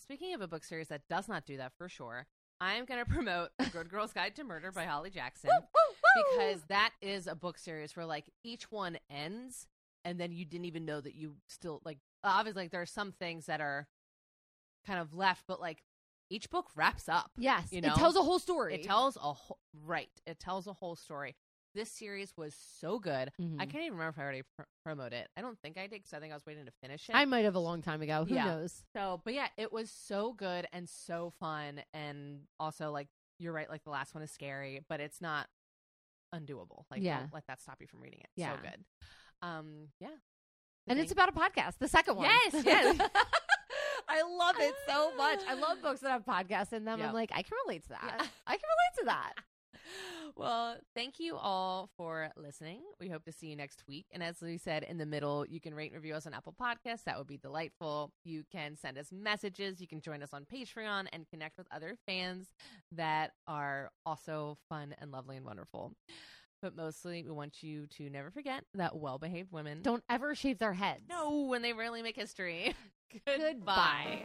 Speaking 0.00 0.32
of 0.34 0.40
a 0.40 0.48
book 0.48 0.64
series 0.64 0.88
that 0.88 1.02
does 1.10 1.28
not 1.28 1.44
do 1.44 1.56
that 1.58 1.72
for 1.76 1.88
sure, 1.88 2.26
I'm 2.60 2.84
going 2.84 3.04
to 3.04 3.10
promote 3.10 3.50
A 3.58 3.66
Good 3.66 3.88
Girl's 3.88 4.12
Guide 4.12 4.34
to 4.36 4.44
Murder 4.44 4.72
by 4.72 4.84
Holly 4.84 5.10
Jackson 5.10 5.50
because 6.30 6.62
that 6.68 6.90
is 7.00 7.26
a 7.26 7.34
book 7.34 7.58
series 7.58 7.96
where 7.96 8.06
like 8.06 8.24
each 8.42 8.70
one 8.70 8.98
ends 9.10 9.66
and 10.04 10.18
then 10.18 10.32
you 10.32 10.44
didn't 10.44 10.66
even 10.66 10.84
know 10.84 11.00
that 11.00 11.14
you 11.14 11.36
still 11.46 11.80
like 11.84 11.98
obviously 12.24 12.64
like 12.64 12.70
there 12.70 12.82
are 12.82 12.86
some 12.86 13.12
things 13.12 13.46
that 13.46 13.60
are 13.60 13.86
kind 14.86 14.98
of 14.98 15.14
left 15.14 15.44
but 15.46 15.60
like 15.60 15.82
each 16.30 16.50
book 16.50 16.66
wraps 16.74 17.08
up. 17.08 17.30
yes, 17.38 17.68
you 17.70 17.80
know, 17.80 17.88
it 17.88 17.96
tells 17.96 18.16
a 18.16 18.22
whole 18.22 18.38
story. 18.38 18.74
It 18.74 18.82
tells 18.82 19.16
a 19.16 19.20
whole 19.32 19.58
right. 19.86 20.10
It 20.26 20.38
tells 20.38 20.66
a 20.66 20.72
whole 20.72 20.96
story. 20.96 21.36
This 21.78 21.92
series 21.92 22.32
was 22.36 22.56
so 22.80 22.98
good. 22.98 23.30
Mhm. 23.40 23.54
I 23.60 23.66
can't 23.66 23.84
even 23.84 23.92
remember 23.96 24.08
if 24.08 24.18
I 24.18 24.22
already 24.22 24.42
pr- 24.56 24.62
promoted 24.84 25.12
it. 25.12 25.28
I 25.36 25.42
don't 25.42 25.56
think 25.60 25.78
I 25.78 25.82
did 25.82 25.90
because 25.90 26.12
I 26.12 26.18
think 26.18 26.32
I 26.32 26.34
was 26.36 26.44
waiting 26.44 26.64
to 26.64 26.72
finish 26.82 27.08
it. 27.08 27.14
I 27.14 27.24
might 27.24 27.44
have 27.44 27.54
a 27.54 27.60
long 27.60 27.82
time 27.82 28.02
ago. 28.02 28.24
Who 28.24 28.34
Yeah. 28.34 28.46
knows? 28.46 28.82
So, 28.96 29.20
but 29.24 29.32
yeah, 29.32 29.46
it 29.56 29.72
was 29.72 29.88
so 29.88 30.32
good 30.32 30.66
and 30.72 30.88
so 30.88 31.30
fun. 31.38 31.82
And 31.94 32.48
also, 32.58 32.90
like, 32.90 33.06
you're 33.38 33.52
right, 33.52 33.70
like, 33.70 33.84
the 33.84 33.90
last 33.90 34.12
one 34.12 34.24
is 34.24 34.30
scary, 34.32 34.80
but 34.88 34.98
it's 34.98 35.20
not 35.20 35.48
undoable. 36.34 36.84
Like, 36.90 37.00
Yeah. 37.00 37.28
let 37.32 37.46
that 37.46 37.60
stop 37.60 37.80
you 37.80 37.86
from 37.86 38.00
reading 38.00 38.22
it. 38.22 38.30
Yeah. 38.34 38.56
So 38.56 38.62
good. 38.62 38.84
Um, 39.42 39.88
yeah. 40.00 40.16
And 40.88 40.98
it's 40.98 41.12
about 41.12 41.28
a 41.28 41.32
podcast, 41.32 41.78
the 41.78 41.86
second 41.86 42.16
one. 42.16 42.26
Yes, 42.26 42.54
yes. 42.66 42.98
I 44.08 44.22
love 44.22 44.56
it 44.58 44.74
so 44.88 45.14
much. 45.14 45.42
I 45.46 45.54
love 45.54 45.80
books 45.80 46.00
that 46.00 46.10
have 46.10 46.24
podcasts 46.24 46.72
in 46.72 46.84
them. 46.84 46.98
Yep. 46.98 47.08
I'm 47.10 47.14
like, 47.14 47.30
I 47.32 47.42
can 47.42 47.56
relate 47.66 47.82
to 47.84 47.88
that. 47.90 48.02
Yeah. 48.04 48.26
I 48.48 48.56
can 48.56 48.64
relate 48.68 48.98
to 49.00 49.04
that. 49.04 49.32
Well, 50.36 50.76
thank 50.94 51.18
you 51.18 51.36
all 51.36 51.90
for 51.96 52.30
listening. 52.36 52.80
We 53.00 53.08
hope 53.08 53.24
to 53.24 53.32
see 53.32 53.48
you 53.48 53.56
next 53.56 53.82
week. 53.88 54.06
And 54.12 54.22
as 54.22 54.40
we 54.40 54.58
said 54.58 54.82
in 54.84 54.98
the 54.98 55.06
middle, 55.06 55.46
you 55.46 55.60
can 55.60 55.74
rate 55.74 55.92
and 55.92 56.00
review 56.00 56.14
us 56.14 56.26
on 56.26 56.34
Apple 56.34 56.54
Podcasts. 56.60 57.04
That 57.04 57.18
would 57.18 57.26
be 57.26 57.38
delightful. 57.38 58.12
You 58.24 58.44
can 58.50 58.76
send 58.76 58.98
us 58.98 59.08
messages. 59.12 59.80
You 59.80 59.88
can 59.88 60.00
join 60.00 60.22
us 60.22 60.30
on 60.32 60.44
Patreon 60.44 61.06
and 61.12 61.28
connect 61.28 61.58
with 61.58 61.66
other 61.70 61.96
fans 62.06 62.48
that 62.92 63.32
are 63.46 63.90
also 64.06 64.58
fun 64.68 64.94
and 65.00 65.10
lovely 65.10 65.36
and 65.36 65.44
wonderful. 65.46 65.92
But 66.60 66.74
mostly, 66.76 67.22
we 67.22 67.30
want 67.30 67.62
you 67.62 67.86
to 67.98 68.10
never 68.10 68.30
forget 68.30 68.64
that 68.74 68.96
well 68.96 69.18
behaved 69.18 69.52
women 69.52 69.80
Don't 69.82 70.02
ever 70.10 70.34
shave 70.34 70.58
their 70.58 70.72
heads. 70.72 71.02
No, 71.08 71.42
when 71.42 71.62
they 71.62 71.72
really 71.72 72.02
make 72.02 72.16
history. 72.16 72.74
Goodbye. 73.26 74.24